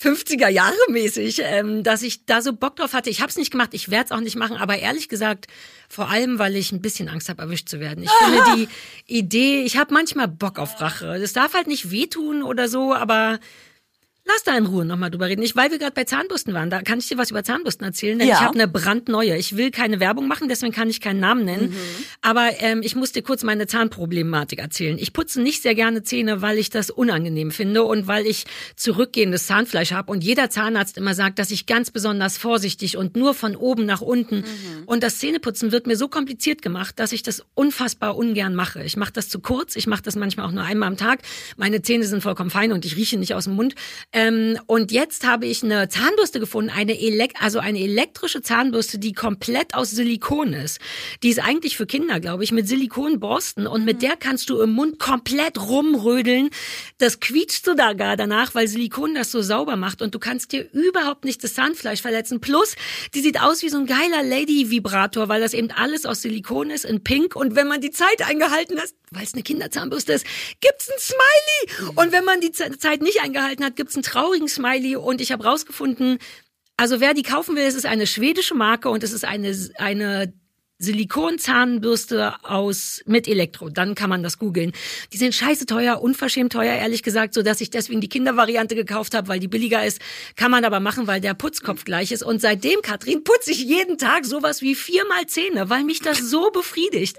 50er 0.03 0.49
Jahre 0.49 0.75
mäßig, 0.89 1.43
ähm, 1.45 1.83
dass 1.83 2.01
ich 2.03 2.25
da 2.25 2.41
so 2.41 2.55
Bock 2.55 2.77
drauf 2.77 2.95
hatte. 2.95 3.11
Ich 3.11 3.21
habe 3.21 3.29
es 3.29 3.37
nicht 3.37 3.51
gemacht, 3.51 3.71
ich 3.75 3.91
werde 3.91 4.07
es 4.07 4.13
auch 4.13 4.21
nicht 4.21 4.35
machen, 4.37 4.57
aber 4.57 4.79
ehrlich 4.79 5.11
gesagt, 5.11 5.47
vor 5.91 6.09
allem, 6.09 6.39
weil 6.39 6.57
ich 6.57 6.73
ein 6.73 6.81
bisschen 6.81 7.11
Angst 7.11 7.29
habe, 7.29 7.43
erwischt 7.43 7.69
zu 7.69 7.81
werden. 7.81 8.05
Ich 8.05 8.11
finde 8.11 8.41
die 8.57 9.15
Idee, 9.15 9.63
ich 9.63 9.77
habe 9.77 9.93
manchmal 9.93 10.27
Bock 10.29 10.59
auf 10.59 10.81
Rache. 10.81 11.19
Das 11.21 11.35
darf 11.35 11.53
halt 11.53 11.67
nicht 11.67 11.91
wehtun 11.91 12.43
oder 12.43 12.67
so, 12.69 12.95
aber 12.95 13.41
Lass 14.33 14.45
da 14.45 14.57
in 14.57 14.67
Ruhe 14.67 14.85
nochmal 14.85 15.11
drüber 15.11 15.27
reden. 15.29 15.43
Ich, 15.43 15.57
weil 15.57 15.71
wir 15.71 15.79
gerade 15.79 15.93
bei 15.93 16.05
Zahnbürsten 16.05 16.55
waren, 16.55 16.71
da 16.71 16.83
kann 16.83 16.99
ich 16.99 17.09
dir 17.09 17.19
was 17.19 17.31
über 17.31 17.43
Zahnbürsten 17.43 17.85
erzählen, 17.87 18.19
denn 18.19 18.29
Ja. 18.29 18.35
ich 18.35 18.41
habe 18.41 18.55
eine 18.55 18.69
brandneue. 18.69 19.37
Ich 19.37 19.57
will 19.57 19.71
keine 19.71 19.99
Werbung 19.99 20.29
machen, 20.29 20.49
deswegen 20.49 20.73
kann 20.73 20.89
ich 20.89 21.01
keinen 21.01 21.21
Namen 21.21 21.45
nennen. 21.45 21.75
Aber 22.21 22.51
ähm, 22.61 22.83
ich 22.83 22.95
muss 22.95 23.13
dir 23.13 23.23
kurz 23.23 23.43
meine 23.43 23.67
Zahnproblematik 23.67 24.59
erzählen. 24.61 24.99
Ich 24.99 25.13
putze 25.13 25.41
nicht 25.41 25.63
sehr 25.63 25.75
gerne 25.75 26.03
Zähne, 26.03 26.43
weil 26.43 26.59
ich 26.59 26.71
das 26.71 26.91
unangenehm 26.91 27.51
finde 27.51 27.83
und 27.85 28.07
weil 28.07 28.27
ich 28.27 28.45
zurückgehendes 28.77 29.47
Zahnfleisch 29.47 29.93
habe 29.93 30.13
und 30.13 30.23
jeder 30.23 30.51
Zahnarzt 30.51 30.97
immer 30.97 31.15
sagt, 31.15 31.39
dass 31.39 31.51
ich 31.51 31.67
ganz 31.67 31.91
besonders 31.91 32.39
vorsichtig 32.39 32.97
und 32.97 33.17
nur 33.17 33.35
von 33.35 33.57
oben 33.57 33.87
nach 33.87 34.01
unten. 34.01 34.45
Und 34.87 35.03
das 35.03 35.19
Zähneputzen 35.19 35.73
wird 35.73 35.87
mir 35.87 35.97
so 35.97 36.09
kompliziert 36.09 36.63
gemacht, 36.63 36.99
dass 36.99 37.13
ich 37.13 37.23
das 37.23 37.45
unfassbar 37.55 38.17
ungern 38.17 38.55
mache. 38.55 38.83
Ich 38.85 38.97
mache 38.97 39.13
das 39.13 39.29
zu 39.29 39.41
kurz, 39.41 39.77
ich 39.77 39.87
mache 39.87 40.03
das 40.03 40.17
manchmal 40.17 40.47
auch 40.47 40.53
nur 40.53 40.63
einmal 40.65 40.89
am 40.89 40.97
Tag. 40.97 41.21
Meine 41.57 41.83
Zähne 41.83 42.05
sind 42.05 42.23
vollkommen 42.23 42.51
fein 42.51 42.73
und 42.73 42.85
ich 42.85 42.97
rieche 42.97 43.19
nicht 43.19 43.35
aus 43.35 43.45
dem 43.45 43.55
Mund. 43.55 43.75
Ähm, 44.21 44.59
und 44.67 44.93
jetzt 44.93 45.27
habe 45.27 45.47
ich 45.47 45.63
eine 45.63 45.89
Zahnbürste 45.89 46.41
gefunden, 46.41 46.71
eine 46.71 47.01
Elek 47.01 47.33
also 47.41 47.59
eine 47.59 47.79
elektrische 47.79 48.43
Zahnbürste, 48.43 48.99
die 48.99 49.15
komplett 49.15 49.75
aus 49.75 49.93
Silikon 49.93 50.53
ist. 50.53 50.79
Die 51.23 51.31
ist 51.31 51.39
eigentlich 51.39 51.79
für 51.79 51.87
Kinder, 51.87 52.21
glaube 52.21 52.45
ich, 52.45 52.53
mit 52.53 52.69
Silikonborsten 52.69 53.67
und 53.67 53.87
mit 53.87 54.03
der 54.03 54.17
kannst 54.17 54.51
du 54.51 54.61
im 54.61 54.73
Mund 54.73 54.99
komplett 54.99 55.59
rumrödeln. 55.59 56.51
Das 56.99 57.21
quietscht 57.21 57.65
sogar 57.65 57.95
danach, 57.95 58.55
weil 58.55 58.69
Silikon 58.69 59.15
das 59.15 59.31
so 59.31 59.41
sauber 59.41 59.77
macht 59.77 60.03
und 60.03 60.15
du 60.15 60.19
kannst 60.19 60.53
dir 60.53 60.69
überhaupt 60.73 61.25
nicht 61.25 61.43
das 61.43 61.55
Zahnfleisch 61.55 62.03
verletzen. 62.03 62.41
Plus, 62.41 62.77
die 63.15 63.23
sieht 63.23 63.41
aus 63.41 63.63
wie 63.63 63.71
so 63.71 63.79
ein 63.79 63.87
geiler 63.87 64.23
Lady-Vibrator, 64.23 65.31
weil 65.31 65.41
das 65.41 65.55
eben 65.55 65.71
alles 65.71 66.05
aus 66.05 66.21
Silikon 66.21 66.71
ist 66.71 66.85
in 66.85 67.03
Pink 67.03 67.37
und 67.37 67.55
wenn 67.57 67.69
man 67.69 67.81
die 67.81 67.91
Zeit 67.91 68.21
eingehalten 68.29 68.79
hat, 68.79 68.91
weil 69.11 69.25
es 69.25 69.35
eine 69.35 69.43
Kinderzahnbürste 69.43 70.13
ist, 70.13 70.27
gibt's 70.61 70.89
ein 70.89 70.99
Smiley. 70.99 71.93
Und 71.97 72.13
wenn 72.13 72.25
man 72.25 72.41
die 72.41 72.53
Zeit 72.53 73.03
nicht 73.03 73.21
eingehalten 73.21 73.65
hat, 73.65 73.77
gibt's 73.77 73.95
einen 73.95 74.05
traurigen 74.05 74.49
Smiley. 74.49 74.97
Und 74.97 75.21
ich 75.21 75.33
habe 75.33 75.45
rausgefunden, 75.45 76.19
also 76.77 77.01
wer 77.01 77.13
die 77.13 77.23
kaufen 77.23 77.57
will, 77.57 77.65
es 77.65 77.75
ist 77.75 77.87
eine 77.87 78.07
schwedische 78.07 78.55
Marke 78.55 78.89
und 78.89 79.03
es 79.03 79.13
ist 79.13 79.25
eine, 79.25 79.55
eine 79.77 80.33
Silikonzahnbürste 80.81 82.35
aus 82.43 83.03
mit 83.07 83.29
Elektro. 83.29 83.69
Dann 83.69 83.95
kann 83.95 84.11
man 84.11 84.23
das 84.23 84.39
googeln. 84.39 84.73
Die 85.13 85.19
sind 85.19 85.35
scheiße 85.35 85.67
teuer, 85.67 86.03
unverschämt 86.03 86.53
teuer, 86.53 86.75
ehrlich 86.75 87.03
gesagt, 87.03 87.35
so 87.35 87.43
dass 87.43 87.61
ich 87.61 87.71
deswegen 87.71 88.01
die 88.01 88.09
Kindervariante 88.09 88.75
gekauft 88.75 89.15
habe, 89.15 89.29
weil 89.29 89.39
die 89.39 89.49
billiger 89.49 89.85
ist. 89.85 90.01
Kann 90.37 90.51
man 90.51 90.65
aber 90.65 90.81
machen, 90.81 91.07
weil 91.07 91.21
der 91.21 91.35
Putzkopf 91.35 91.85
gleich 91.85 92.11
ist. 92.13 92.23
Und 92.23 92.41
seitdem, 92.41 92.81
Katrin, 92.83 93.23
putze 93.23 93.53
ich 93.53 93.63
jeden 93.63 93.99
Tag 93.99 94.25
sowas 94.25 94.63
wie 94.63 94.75
viermal 94.75 95.27
Zähne, 95.27 95.71
weil 95.71 95.85
mich 95.85 96.01
das 96.01 96.19
so 96.19 96.51
befriedigt. 96.51 97.19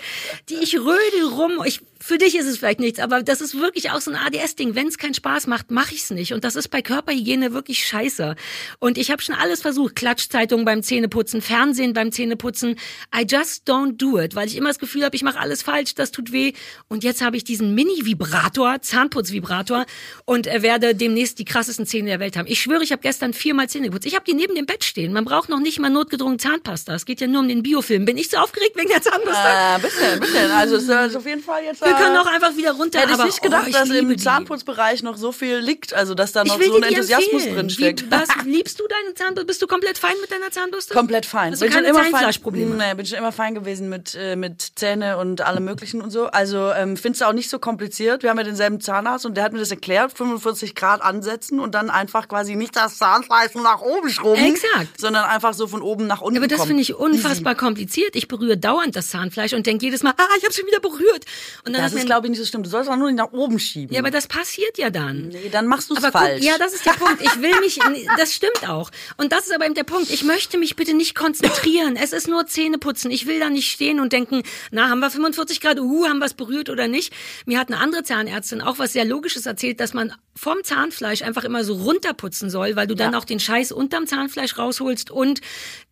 Die 0.49 0.55
ich 0.55 0.77
rödel 0.77 1.23
rum. 1.31 1.61
Ich 1.65 1.81
für 2.01 2.17
dich 2.17 2.35
ist 2.35 2.47
es 2.47 2.57
vielleicht 2.57 2.79
nichts, 2.79 2.99
aber 2.99 3.21
das 3.21 3.41
ist 3.41 3.59
wirklich 3.59 3.91
auch 3.91 4.01
so 4.01 4.09
ein 4.09 4.17
ADS-Ding. 4.17 4.73
Wenn 4.73 4.87
es 4.87 4.97
keinen 4.97 5.13
Spaß 5.13 5.45
macht, 5.45 5.69
mache 5.69 5.93
ich 5.93 6.01
es 6.01 6.09
nicht. 6.09 6.33
Und 6.33 6.43
das 6.43 6.55
ist 6.55 6.69
bei 6.69 6.81
Körperhygiene 6.81 7.53
wirklich 7.53 7.85
scheiße. 7.85 8.35
Und 8.79 8.97
ich 8.97 9.11
habe 9.11 9.21
schon 9.21 9.35
alles 9.35 9.61
versucht. 9.61 9.95
Klatschzeitungen 9.95 10.65
beim 10.65 10.81
Zähneputzen, 10.81 11.41
Fernsehen 11.41 11.93
beim 11.93 12.11
Zähneputzen. 12.11 12.71
I 13.15 13.23
just 13.29 13.69
don't 13.69 13.97
do 13.97 14.19
it, 14.19 14.33
weil 14.33 14.47
ich 14.47 14.57
immer 14.57 14.69
das 14.69 14.79
Gefühl 14.79 15.05
habe, 15.05 15.15
ich 15.15 15.21
mache 15.21 15.39
alles 15.39 15.61
falsch, 15.61 15.93
das 15.93 16.09
tut 16.11 16.31
weh. 16.31 16.53
Und 16.87 17.03
jetzt 17.03 17.21
habe 17.21 17.37
ich 17.37 17.43
diesen 17.43 17.75
Mini-Vibrator, 17.75 18.81
Zahnputzvibrator 18.81 19.85
und 20.25 20.47
äh, 20.47 20.63
werde 20.63 20.95
demnächst 20.95 21.37
die 21.37 21.45
krassesten 21.45 21.85
Zähne 21.85 22.09
der 22.09 22.19
Welt 22.19 22.35
haben. 22.35 22.47
Ich 22.47 22.61
schwöre, 22.61 22.83
ich 22.83 22.91
habe 22.91 23.03
gestern 23.03 23.33
viermal 23.33 23.69
Zähne 23.69 23.87
geputzt. 23.87 24.07
Ich 24.07 24.15
habe 24.15 24.25
die 24.25 24.33
neben 24.33 24.55
dem 24.55 24.65
Bett 24.65 24.83
stehen. 24.83 25.13
Man 25.13 25.23
braucht 25.23 25.49
noch 25.49 25.59
nicht 25.59 25.79
mal 25.79 25.89
notgedrungen 25.89 26.39
Zahnpasta. 26.39 26.95
Es 26.95 27.05
geht 27.05 27.21
ja 27.21 27.27
nur 27.27 27.41
um 27.41 27.47
den 27.47 27.61
Biofilm. 27.61 28.05
Bin 28.05 28.17
ich 28.17 28.31
so 28.31 28.37
aufgeregt 28.37 28.75
wegen 28.75 28.89
der 28.89 29.03
Zahnpasta? 29.03 29.75
Äh, 29.75 29.79
bisschen, 29.79 30.19
bisschen. 30.19 30.51
Also 30.51 30.77
es 30.77 30.83
ist 30.83 31.15
auf 31.15 31.25
jeden 31.27 31.43
Fall 31.43 31.63
jetzt. 31.63 31.90
Wir 31.91 32.05
können 32.05 32.17
auch 32.17 32.27
einfach 32.27 32.55
wieder 32.55 32.71
runter. 32.71 32.99
Hätte 32.99 33.11
ich 33.11 33.15
aber, 33.15 33.25
nicht 33.25 33.41
gedacht, 33.41 33.63
oh, 33.65 33.69
ich 33.69 33.73
dass 33.73 33.89
im. 33.89 34.17
Zahnputzbereich 34.17 35.03
noch 35.03 35.17
so 35.17 35.31
viel 35.31 35.57
liegt. 35.57 35.93
Also 35.93 36.13
dass 36.13 36.31
da 36.31 36.43
Ich 36.43 36.49
noch 36.49 36.61
so 36.61 36.75
ein 36.75 36.83
Enthusiasmus 36.83 37.33
empfehlen. 37.33 37.55
drin 37.55 37.69
steckt. 37.69 38.05
Wie, 38.05 38.11
was, 38.11 38.29
liebst 38.45 38.79
du 38.79 38.83
deine 38.87 39.13
Zahnbürste? 39.13 39.45
Bist 39.45 39.61
du 39.61 39.67
komplett 39.67 39.97
fein 39.97 40.13
mit 40.21 40.31
deiner 40.31 40.51
Zahnbürste? 40.51 40.93
Komplett 40.93 41.25
fein. 41.25 41.53
Hast 41.53 41.61
du 41.61 41.69
keine 41.69 41.91
Zahnfleischprobleme? 41.91 42.75
Nee, 42.75 42.93
bin 42.95 43.05
schon 43.05 43.17
immer 43.17 43.31
fein 43.31 43.55
gewesen 43.55 43.89
mit, 43.89 44.15
äh, 44.15 44.35
mit 44.35 44.73
Zähne 44.75 45.17
und 45.17 45.41
allem 45.41 45.65
möglichen 45.65 46.01
und 46.01 46.11
so. 46.11 46.27
Also 46.27 46.71
ähm, 46.71 46.97
findest 46.97 47.21
du 47.21 47.25
auch 47.25 47.33
nicht 47.33 47.49
so 47.49 47.59
kompliziert. 47.59 48.23
Wir 48.23 48.29
haben 48.29 48.37
ja 48.37 48.43
denselben 48.43 48.81
Zahnarzt 48.81 49.25
und 49.25 49.35
der 49.35 49.43
hat 49.43 49.53
mir 49.53 49.59
das 49.59 49.71
erklärt, 49.71 50.13
45 50.17 50.75
Grad 50.75 51.01
ansetzen 51.01 51.59
und 51.59 51.75
dann 51.75 51.89
einfach 51.89 52.27
quasi 52.27 52.55
nicht 52.55 52.75
das 52.75 52.97
Zahnfleisch 52.97 53.55
nach 53.55 53.81
oben 53.81 54.09
schrubben. 54.09 54.45
Exakt. 54.45 54.99
Sondern 54.99 55.25
einfach 55.25 55.53
so 55.53 55.67
von 55.67 55.81
oben 55.81 56.07
nach 56.07 56.21
unten 56.21 56.37
Aber 56.37 56.47
das 56.47 56.65
finde 56.65 56.81
ich 56.81 56.95
unfassbar 56.95 57.55
kompliziert. 57.55 58.15
Ich 58.15 58.27
berühre 58.27 58.57
dauernd 58.57 58.95
das 58.95 59.09
Zahnfleisch 59.09 59.53
und 59.53 59.65
denke 59.65 59.85
jedes 59.85 60.03
Mal, 60.03 60.13
ah, 60.17 60.27
ich 60.37 60.43
habe 60.43 60.53
schon 60.53 60.65
wieder 60.67 60.79
berührt. 60.79 61.25
Und 61.65 61.73
dann 61.73 61.80
das 61.83 61.93
ist, 61.93 62.05
glaube 62.05 62.27
ich, 62.27 62.31
nicht 62.31 62.39
so 62.39 62.45
schlimm. 62.45 62.63
Du 62.63 62.69
sollst 62.69 62.89
auch 62.89 62.95
nur 62.97 63.11
nach 63.11 63.31
oben 63.31 63.59
schieben. 63.59 63.93
Ja, 63.93 64.01
aber 64.01 64.11
das 64.11 64.27
passiert 64.27 64.77
ja 64.77 64.89
dann. 64.89 65.29
Nee, 65.29 65.49
dann 65.51 65.67
machst 65.67 65.89
du 65.89 65.95
es 65.95 66.05
falsch. 66.05 66.39
Guck, 66.39 66.47
ja, 66.47 66.57
das 66.57 66.73
ist 66.73 66.85
der 66.85 66.91
Punkt. 66.91 67.21
Ich 67.21 67.41
will 67.41 67.59
mich, 67.61 67.79
das 68.17 68.33
stimmt 68.33 68.67
auch. 68.69 68.89
Und 69.17 69.31
das 69.31 69.47
ist 69.47 69.53
aber 69.55 69.65
eben 69.65 69.75
der 69.75 69.83
Punkt. 69.83 70.09
Ich 70.09 70.23
möchte 70.23 70.57
mich 70.57 70.75
bitte 70.75 70.93
nicht 70.93 71.15
konzentrieren. 71.15 71.95
Es 71.95 72.13
ist 72.13 72.27
nur 72.27 72.45
Zähne 72.47 72.77
putzen. 72.77 73.11
Ich 73.11 73.25
will 73.27 73.39
da 73.39 73.49
nicht 73.49 73.71
stehen 73.71 73.99
und 73.99 74.13
denken, 74.13 74.43
na, 74.71 74.89
haben 74.89 74.99
wir 74.99 75.09
45 75.09 75.61
Grad, 75.61 75.79
uh, 75.79 76.07
haben 76.07 76.19
wir 76.19 76.25
es 76.25 76.33
berührt 76.33 76.69
oder 76.69 76.87
nicht. 76.87 77.13
Mir 77.45 77.59
hat 77.59 77.69
eine 77.69 77.79
andere 77.79 78.03
Zahnärztin 78.03 78.61
auch 78.61 78.79
was 78.79 78.93
sehr 78.93 79.05
Logisches 79.05 79.45
erzählt, 79.45 79.79
dass 79.79 79.93
man 79.93 80.13
vom 80.35 80.63
Zahnfleisch 80.63 81.21
einfach 81.23 81.43
immer 81.43 81.63
so 81.63 81.73
runterputzen 81.73 82.49
soll, 82.49 82.75
weil 82.75 82.87
du 82.87 82.95
dann 82.95 83.13
Ja. 83.13 83.19
auch 83.19 83.25
den 83.25 83.39
Scheiß 83.39 83.71
unterm 83.71 84.07
Zahnfleisch 84.07 84.57
rausholst 84.57 85.11
und 85.11 85.41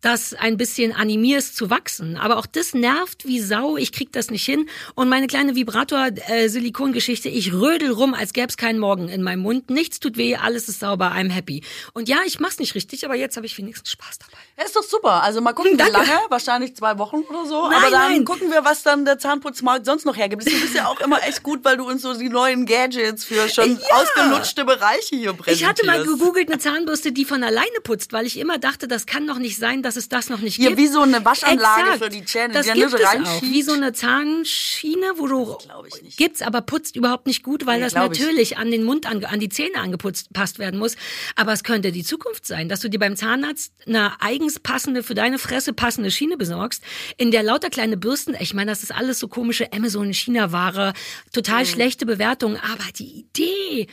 das 0.00 0.32
ein 0.34 0.56
bisschen 0.56 0.92
animierst 0.92 1.56
zu 1.56 1.68
wachsen. 1.70 2.16
Aber 2.16 2.38
auch 2.38 2.46
das 2.46 2.72
nervt 2.74 3.26
wie 3.26 3.40
Sau. 3.40 3.76
Ich 3.76 3.92
krieg 3.92 4.12
das 4.12 4.30
nicht 4.30 4.44
hin. 4.44 4.68
Und 4.94 5.08
meine 5.08 5.26
kleine 5.26 5.54
Vibrator-Silikon-Geschichte, 5.80 7.28
ich 7.28 7.52
rödel 7.52 7.90
rum, 7.90 8.14
als 8.14 8.32
gäbe 8.32 8.48
es 8.48 8.56
keinen 8.56 8.78
Morgen 8.78 9.08
in 9.08 9.22
meinem 9.22 9.40
Mund. 9.40 9.70
Nichts 9.70 9.98
tut 10.00 10.16
weh, 10.16 10.36
alles 10.36 10.68
ist 10.68 10.80
sauber, 10.80 11.12
I'm 11.12 11.30
happy. 11.30 11.62
Und 11.94 12.08
ja, 12.08 12.18
ich 12.26 12.38
mach's 12.40 12.58
nicht 12.58 12.74
richtig, 12.74 13.04
aber 13.04 13.14
jetzt 13.14 13.36
habe 13.36 13.46
ich 13.46 13.56
wenigstens 13.56 13.90
Spaß 13.90 14.18
dabei. 14.18 14.42
Ja, 14.60 14.66
ist 14.66 14.76
doch 14.76 14.82
super. 14.82 15.22
Also 15.22 15.40
mal 15.40 15.54
gucken, 15.54 15.72
wie 15.72 15.76
Danke. 15.78 15.92
lange. 15.94 16.10
Wahrscheinlich 16.28 16.76
zwei 16.76 16.98
Wochen 16.98 17.20
oder 17.30 17.46
so. 17.46 17.66
Nein, 17.68 17.78
Aber 17.78 17.90
dann 17.90 18.12
nein. 18.12 18.24
gucken 18.26 18.50
wir, 18.50 18.62
was 18.64 18.82
dann 18.82 19.06
der 19.06 19.18
Zahnputzmarkt 19.18 19.86
sonst 19.86 20.04
noch 20.04 20.16
hergibt. 20.16 20.46
Du 20.46 20.50
bist 20.50 20.74
ja 20.74 20.86
auch 20.86 21.00
immer 21.00 21.22
echt 21.22 21.42
gut, 21.42 21.64
weil 21.64 21.78
du 21.78 21.88
uns 21.88 22.02
so 22.02 22.12
die 22.12 22.28
neuen 22.28 22.66
Gadgets 22.66 23.24
für 23.24 23.48
schon 23.48 23.78
Ja. 23.80 23.96
ausgelutschte 23.96 24.66
Bereiche 24.66 25.16
hier 25.16 25.32
präsentierst. 25.32 25.60
Ich 25.62 25.66
hatte 25.66 25.86
mal 25.86 26.04
gegoogelt 26.04 26.50
eine 26.50 26.58
Zahnbürste, 26.58 27.10
die 27.12 27.24
von 27.24 27.42
alleine 27.42 27.80
putzt, 27.82 28.12
weil 28.12 28.26
ich 28.26 28.38
immer 28.38 28.58
dachte, 28.58 28.86
das 28.86 29.06
kann 29.06 29.26
doch 29.26 29.38
nicht 29.38 29.56
sein, 29.56 29.82
dass 29.82 29.96
es 29.96 30.10
das 30.10 30.28
noch 30.28 30.40
nicht 30.40 30.58
Ja, 30.58 30.68
gibt. 30.68 30.78
wie 30.80 30.88
so 30.88 31.00
eine 31.00 31.24
Waschanlage 31.24 31.80
Exakt. 31.82 31.98
für 32.04 32.08
die 32.10 32.24
Zähne, 32.26 32.52
Das 32.52 32.66
die 32.66 32.72
gibt 32.74 32.92
es 32.92 33.00
auch. 33.02 33.42
Wie 33.42 33.62
so 33.62 33.72
eine 33.72 33.94
Zahnschiene, 33.94 35.14
wo 35.16 35.26
du 35.26 35.56
glaub 35.56 35.86
ich 35.86 36.02
nicht. 36.02 36.16
gibt's, 36.18 36.42
aber 36.42 36.60
putzt 36.60 36.96
überhaupt 36.96 37.26
nicht 37.26 37.42
gut, 37.42 37.64
weil 37.64 37.78
Nee, 37.78 37.84
das 37.84 37.94
glaub 37.94 38.12
ich. 38.12 38.20
natürlich 38.20 38.58
an 38.58 38.70
den 38.70 38.84
Mund, 38.84 39.06
an, 39.06 39.24
an 39.24 39.40
die 39.40 39.48
Zähne 39.48 39.76
angeputzt 39.78 40.32
passt 40.34 40.58
werden 40.58 40.78
muss. 40.78 40.96
Aber 41.36 41.52
es 41.54 41.64
könnte 41.64 41.92
die 41.92 42.04
Zukunft 42.04 42.46
sein, 42.46 42.68
dass 42.68 42.80
du 42.80 42.90
dir 42.90 42.98
beim 42.98 43.16
Zahnarzt 43.16 43.72
eine 43.86 44.20
eigens 44.20 44.49
passende, 44.58 45.02
für 45.02 45.14
deine 45.14 45.38
Fresse 45.38 45.72
passende 45.72 46.10
Schiene 46.10 46.36
besorgst, 46.36 46.82
in 47.16 47.30
der 47.30 47.42
lauter 47.42 47.70
kleine 47.70 47.96
Bürsten, 47.96 48.34
ich 48.40 48.54
meine, 48.54 48.72
das 48.72 48.82
ist 48.82 48.92
alles 48.94 49.18
so 49.18 49.28
komische 49.28 49.72
Amazon-China-Ware, 49.72 50.92
total 51.32 51.60
Mhm. 51.62 51.66
schlechte 51.66 52.06
Bewertungen, 52.06 52.56
aber 52.56 52.84
die 52.98 53.20
Idee, 53.20 53.86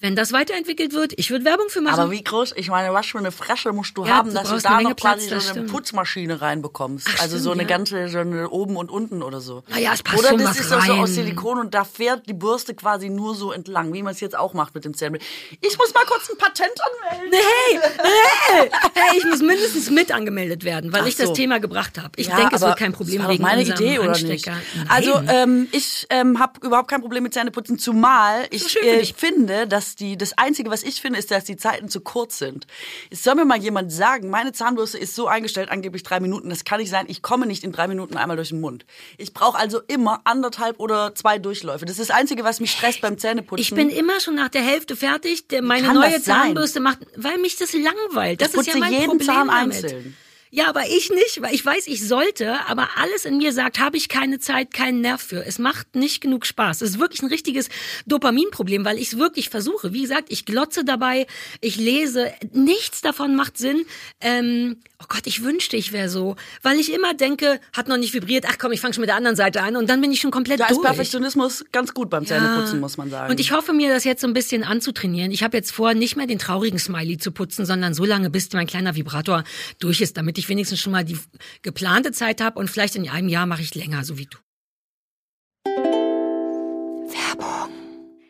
wenn 0.00 0.16
das 0.16 0.32
weiterentwickelt 0.32 0.92
wird, 0.92 1.12
ich 1.16 1.30
würde 1.30 1.44
Werbung 1.44 1.68
für 1.68 1.80
machen. 1.80 2.00
Aber 2.00 2.10
wie 2.10 2.22
groß, 2.22 2.52
ich 2.56 2.68
meine, 2.68 2.92
was 2.92 3.06
für 3.06 3.18
eine 3.18 3.32
Fresse 3.32 3.72
musst 3.72 3.96
du 3.96 4.04
Ja, 4.04 4.16
haben, 4.16 4.28
du 4.30 4.34
dass 4.34 4.48
du 4.50 4.58
da 4.58 4.76
eine 4.76 4.90
noch 4.90 4.96
Platz, 4.96 5.26
quasi 5.26 5.28
so 5.28 5.34
eine 5.34 5.40
stimmt. 5.42 5.70
Putzmaschine 5.70 6.40
reinbekommst. 6.40 7.08
Ach, 7.14 7.20
also 7.22 7.36
so 7.38 7.50
stimmt, 7.50 7.60
eine 7.60 7.62
ja. 7.70 7.76
ganze, 7.76 8.08
so 8.08 8.18
eine 8.18 8.50
oben 8.50 8.76
und 8.76 8.90
unten 8.90 9.22
oder 9.22 9.40
so. 9.40 9.62
Na 9.68 9.78
ja, 9.78 9.92
es 9.94 10.02
passt 10.02 10.18
Oder 10.18 10.30
schon 10.30 10.38
das 10.40 10.58
ist 10.58 10.72
auch 10.72 10.84
so 10.84 10.92
aus 10.92 11.08
rein. 11.10 11.14
Silikon 11.14 11.58
und 11.58 11.74
da 11.74 11.84
fährt 11.84 12.28
die 12.28 12.34
Bürste 12.34 12.74
quasi 12.74 13.08
nur 13.08 13.34
so 13.34 13.52
entlang, 13.52 13.92
wie 13.92 14.02
man 14.02 14.12
es 14.12 14.20
jetzt 14.20 14.36
auch 14.36 14.54
macht 14.54 14.74
mit 14.74 14.84
dem 14.84 14.94
Zähnchen. 14.94 15.22
Ich 15.60 15.78
muss 15.78 15.94
mal 15.94 16.04
kurz 16.06 16.28
ein 16.30 16.36
Patent 16.38 16.72
anmelden. 17.12 17.38
Hey, 17.38 17.80
hey, 18.02 18.70
hey, 18.94 19.18
ich 19.18 19.24
muss 19.24 19.40
mindestens 19.40 19.67
mit 19.90 20.12
angemeldet 20.12 20.64
werden, 20.64 20.92
weil 20.92 21.02
Ach 21.02 21.06
ich 21.06 21.16
das 21.16 21.28
so. 21.28 21.32
Thema 21.34 21.58
gebracht 21.60 21.98
habe. 21.98 22.10
Ich 22.16 22.28
Ja, 22.28 22.36
denke, 22.36 22.56
es 22.56 22.60
wird 22.62 22.76
kein 22.78 22.92
Problem 22.92 23.22
das 23.22 23.30
wegen 23.30 23.42
meine 23.42 23.62
Idee 23.62 23.98
oder 23.98 24.18
nicht? 24.18 24.46
Nein. 24.46 24.60
Also 24.88 25.20
ähm, 25.28 25.68
ich 25.72 26.06
ähm, 26.10 26.38
habe 26.38 26.66
überhaupt 26.66 26.88
kein 26.88 27.00
Problem 27.00 27.22
mit 27.22 27.34
Zähneputzen, 27.34 27.78
zumal 27.78 28.46
ich 28.50 28.64
für 28.64 28.80
äh, 28.86 28.98
dich. 29.00 29.14
finde, 29.16 29.66
dass 29.66 29.96
die 29.96 30.16
das 30.16 30.36
einzige, 30.38 30.70
was 30.70 30.82
ich 30.82 31.00
finde, 31.00 31.18
ist, 31.18 31.30
dass 31.30 31.44
die 31.44 31.56
Zeiten 31.56 31.88
zu 31.88 32.00
kurz 32.00 32.38
sind. 32.38 32.66
Es 33.10 33.22
soll 33.22 33.34
mir 33.34 33.44
mal 33.44 33.58
jemand 33.58 33.92
sagen, 33.92 34.30
meine 34.30 34.52
Zahnbürste 34.52 34.98
ist 34.98 35.14
so 35.14 35.26
eingestellt, 35.28 35.70
angeblich 35.70 36.02
drei 36.02 36.20
Minuten. 36.20 36.50
Das 36.50 36.64
kann 36.64 36.80
nicht 36.80 36.90
sein. 36.90 37.06
Ich 37.08 37.22
komme 37.22 37.46
nicht 37.46 37.64
in 37.64 37.72
drei 37.72 37.88
Minuten 37.88 38.16
einmal 38.16 38.36
durch 38.36 38.50
den 38.50 38.60
Mund. 38.60 38.84
Ich 39.16 39.32
brauche 39.34 39.58
also 39.58 39.80
immer 39.88 40.20
anderthalb 40.24 40.78
oder 40.80 41.14
zwei 41.14 41.38
Durchläufe. 41.38 41.84
Das 41.86 41.98
ist 41.98 42.08
das 42.10 42.16
einzige, 42.16 42.44
was 42.44 42.60
mich 42.60 42.70
stresst 42.72 43.00
beim 43.00 43.18
Zähneputzen. 43.18 43.60
ich 43.62 43.74
bin 43.74 43.90
immer 43.90 44.20
schon 44.20 44.34
nach 44.34 44.48
der 44.48 44.62
Hälfte 44.62 44.96
fertig. 44.96 45.44
Meine 45.62 45.92
neue 45.92 46.12
das? 46.12 46.24
Zahnbürste 46.24 46.80
macht, 46.80 46.98
weil 47.16 47.38
mich 47.38 47.56
das 47.56 47.72
langweilt. 47.72 48.40
Das 48.40 48.54
Ich 48.54 48.60
ist 48.60 48.66
ja 48.68 48.76
mein 48.78 48.92
jeden 48.92 49.06
Problem 49.06 49.26
Zahn 49.26 49.50
einzeln. 49.58 50.16
Ja, 50.50 50.68
aber 50.68 50.88
ich 50.88 51.10
nicht, 51.10 51.42
weil 51.42 51.54
ich 51.54 51.64
weiß, 51.64 51.86
ich 51.88 52.06
sollte, 52.06 52.66
aber 52.66 52.88
alles 52.96 53.26
in 53.26 53.36
mir 53.36 53.52
sagt, 53.52 53.78
habe 53.78 53.98
ich 53.98 54.08
keine 54.08 54.38
Zeit, 54.38 54.72
keinen 54.72 55.02
Nerv 55.02 55.20
für. 55.20 55.44
Es 55.44 55.58
macht 55.58 55.94
nicht 55.94 56.22
genug 56.22 56.46
Spaß. 56.46 56.80
Es 56.80 56.90
ist 56.90 56.98
wirklich 56.98 57.22
ein 57.22 57.28
richtiges 57.28 57.68
Dopaminproblem, 58.06 58.84
weil 58.84 58.98
ich 58.98 59.08
es 59.08 59.18
wirklich 59.18 59.50
versuche. 59.50 59.92
Wie 59.92 60.02
gesagt, 60.02 60.28
ich 60.30 60.46
glotze 60.46 60.84
dabei, 60.84 61.26
ich 61.60 61.76
lese, 61.76 62.32
nichts 62.52 63.02
davon 63.02 63.36
macht 63.36 63.58
Sinn. 63.58 63.84
Ähm, 64.22 64.80
oh 65.00 65.06
Gott, 65.08 65.26
ich 65.26 65.44
wünschte, 65.44 65.76
ich 65.76 65.92
wäre 65.92 66.08
so, 66.08 66.34
weil 66.62 66.78
ich 66.78 66.92
immer 66.92 67.14
denke, 67.14 67.60
hat 67.72 67.86
noch 67.88 67.96
nicht 67.96 68.14
vibriert, 68.14 68.44
ach 68.48 68.56
komm, 68.58 68.72
ich 68.72 68.80
fange 68.80 68.94
schon 68.94 69.02
mit 69.02 69.08
der 69.08 69.16
anderen 69.16 69.36
Seite 69.36 69.62
an 69.62 69.76
und 69.76 69.88
dann 69.88 70.00
bin 70.00 70.10
ich 70.10 70.20
schon 70.20 70.30
komplett 70.30 70.58
da 70.60 70.66
ist 70.66 70.76
durch. 70.76 70.86
Perfektionismus 70.86 71.64
ganz 71.70 71.94
gut 71.94 72.10
beim 72.10 72.26
Zähneputzen, 72.26 72.80
muss 72.80 72.96
man 72.96 73.08
sagen. 73.08 73.30
Und 73.30 73.38
ich 73.38 73.52
hoffe 73.52 73.72
mir, 73.72 73.92
das 73.92 74.04
jetzt 74.04 74.20
so 74.22 74.26
ein 74.26 74.34
bisschen 74.34 74.64
anzutrainieren. 74.64 75.30
Ich 75.30 75.42
habe 75.42 75.56
jetzt 75.56 75.70
vor, 75.70 75.94
nicht 75.94 76.16
mehr 76.16 76.26
den 76.26 76.38
traurigen 76.38 76.78
Smiley 76.78 77.18
zu 77.18 77.30
putzen, 77.30 77.64
sondern 77.64 77.94
so 77.94 78.04
lange, 78.04 78.30
bis 78.30 78.52
mein 78.52 78.66
kleiner 78.66 78.96
Vibrator 78.96 79.44
durch 79.78 80.00
ist, 80.00 80.16
damit 80.16 80.36
ich 80.38 80.48
wenigstens 80.48 80.80
schon 80.80 80.92
mal 80.92 81.04
die 81.04 81.18
geplante 81.62 82.10
Zeit 82.12 82.40
habe 82.40 82.58
und 82.58 82.68
vielleicht 82.68 82.96
in 82.96 83.08
einem 83.08 83.28
Jahr 83.28 83.46
mache 83.46 83.62
ich 83.62 83.74
länger, 83.74 84.04
so 84.04 84.18
wie 84.18 84.26
du. 84.26 84.38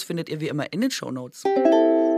findet 0.00 0.28
ihr 0.28 0.40
wie 0.40 0.48
immer 0.48 0.72
in 0.72 0.80
den 0.80 0.90
Shownotes. 0.90 1.42
Keine 1.42 2.11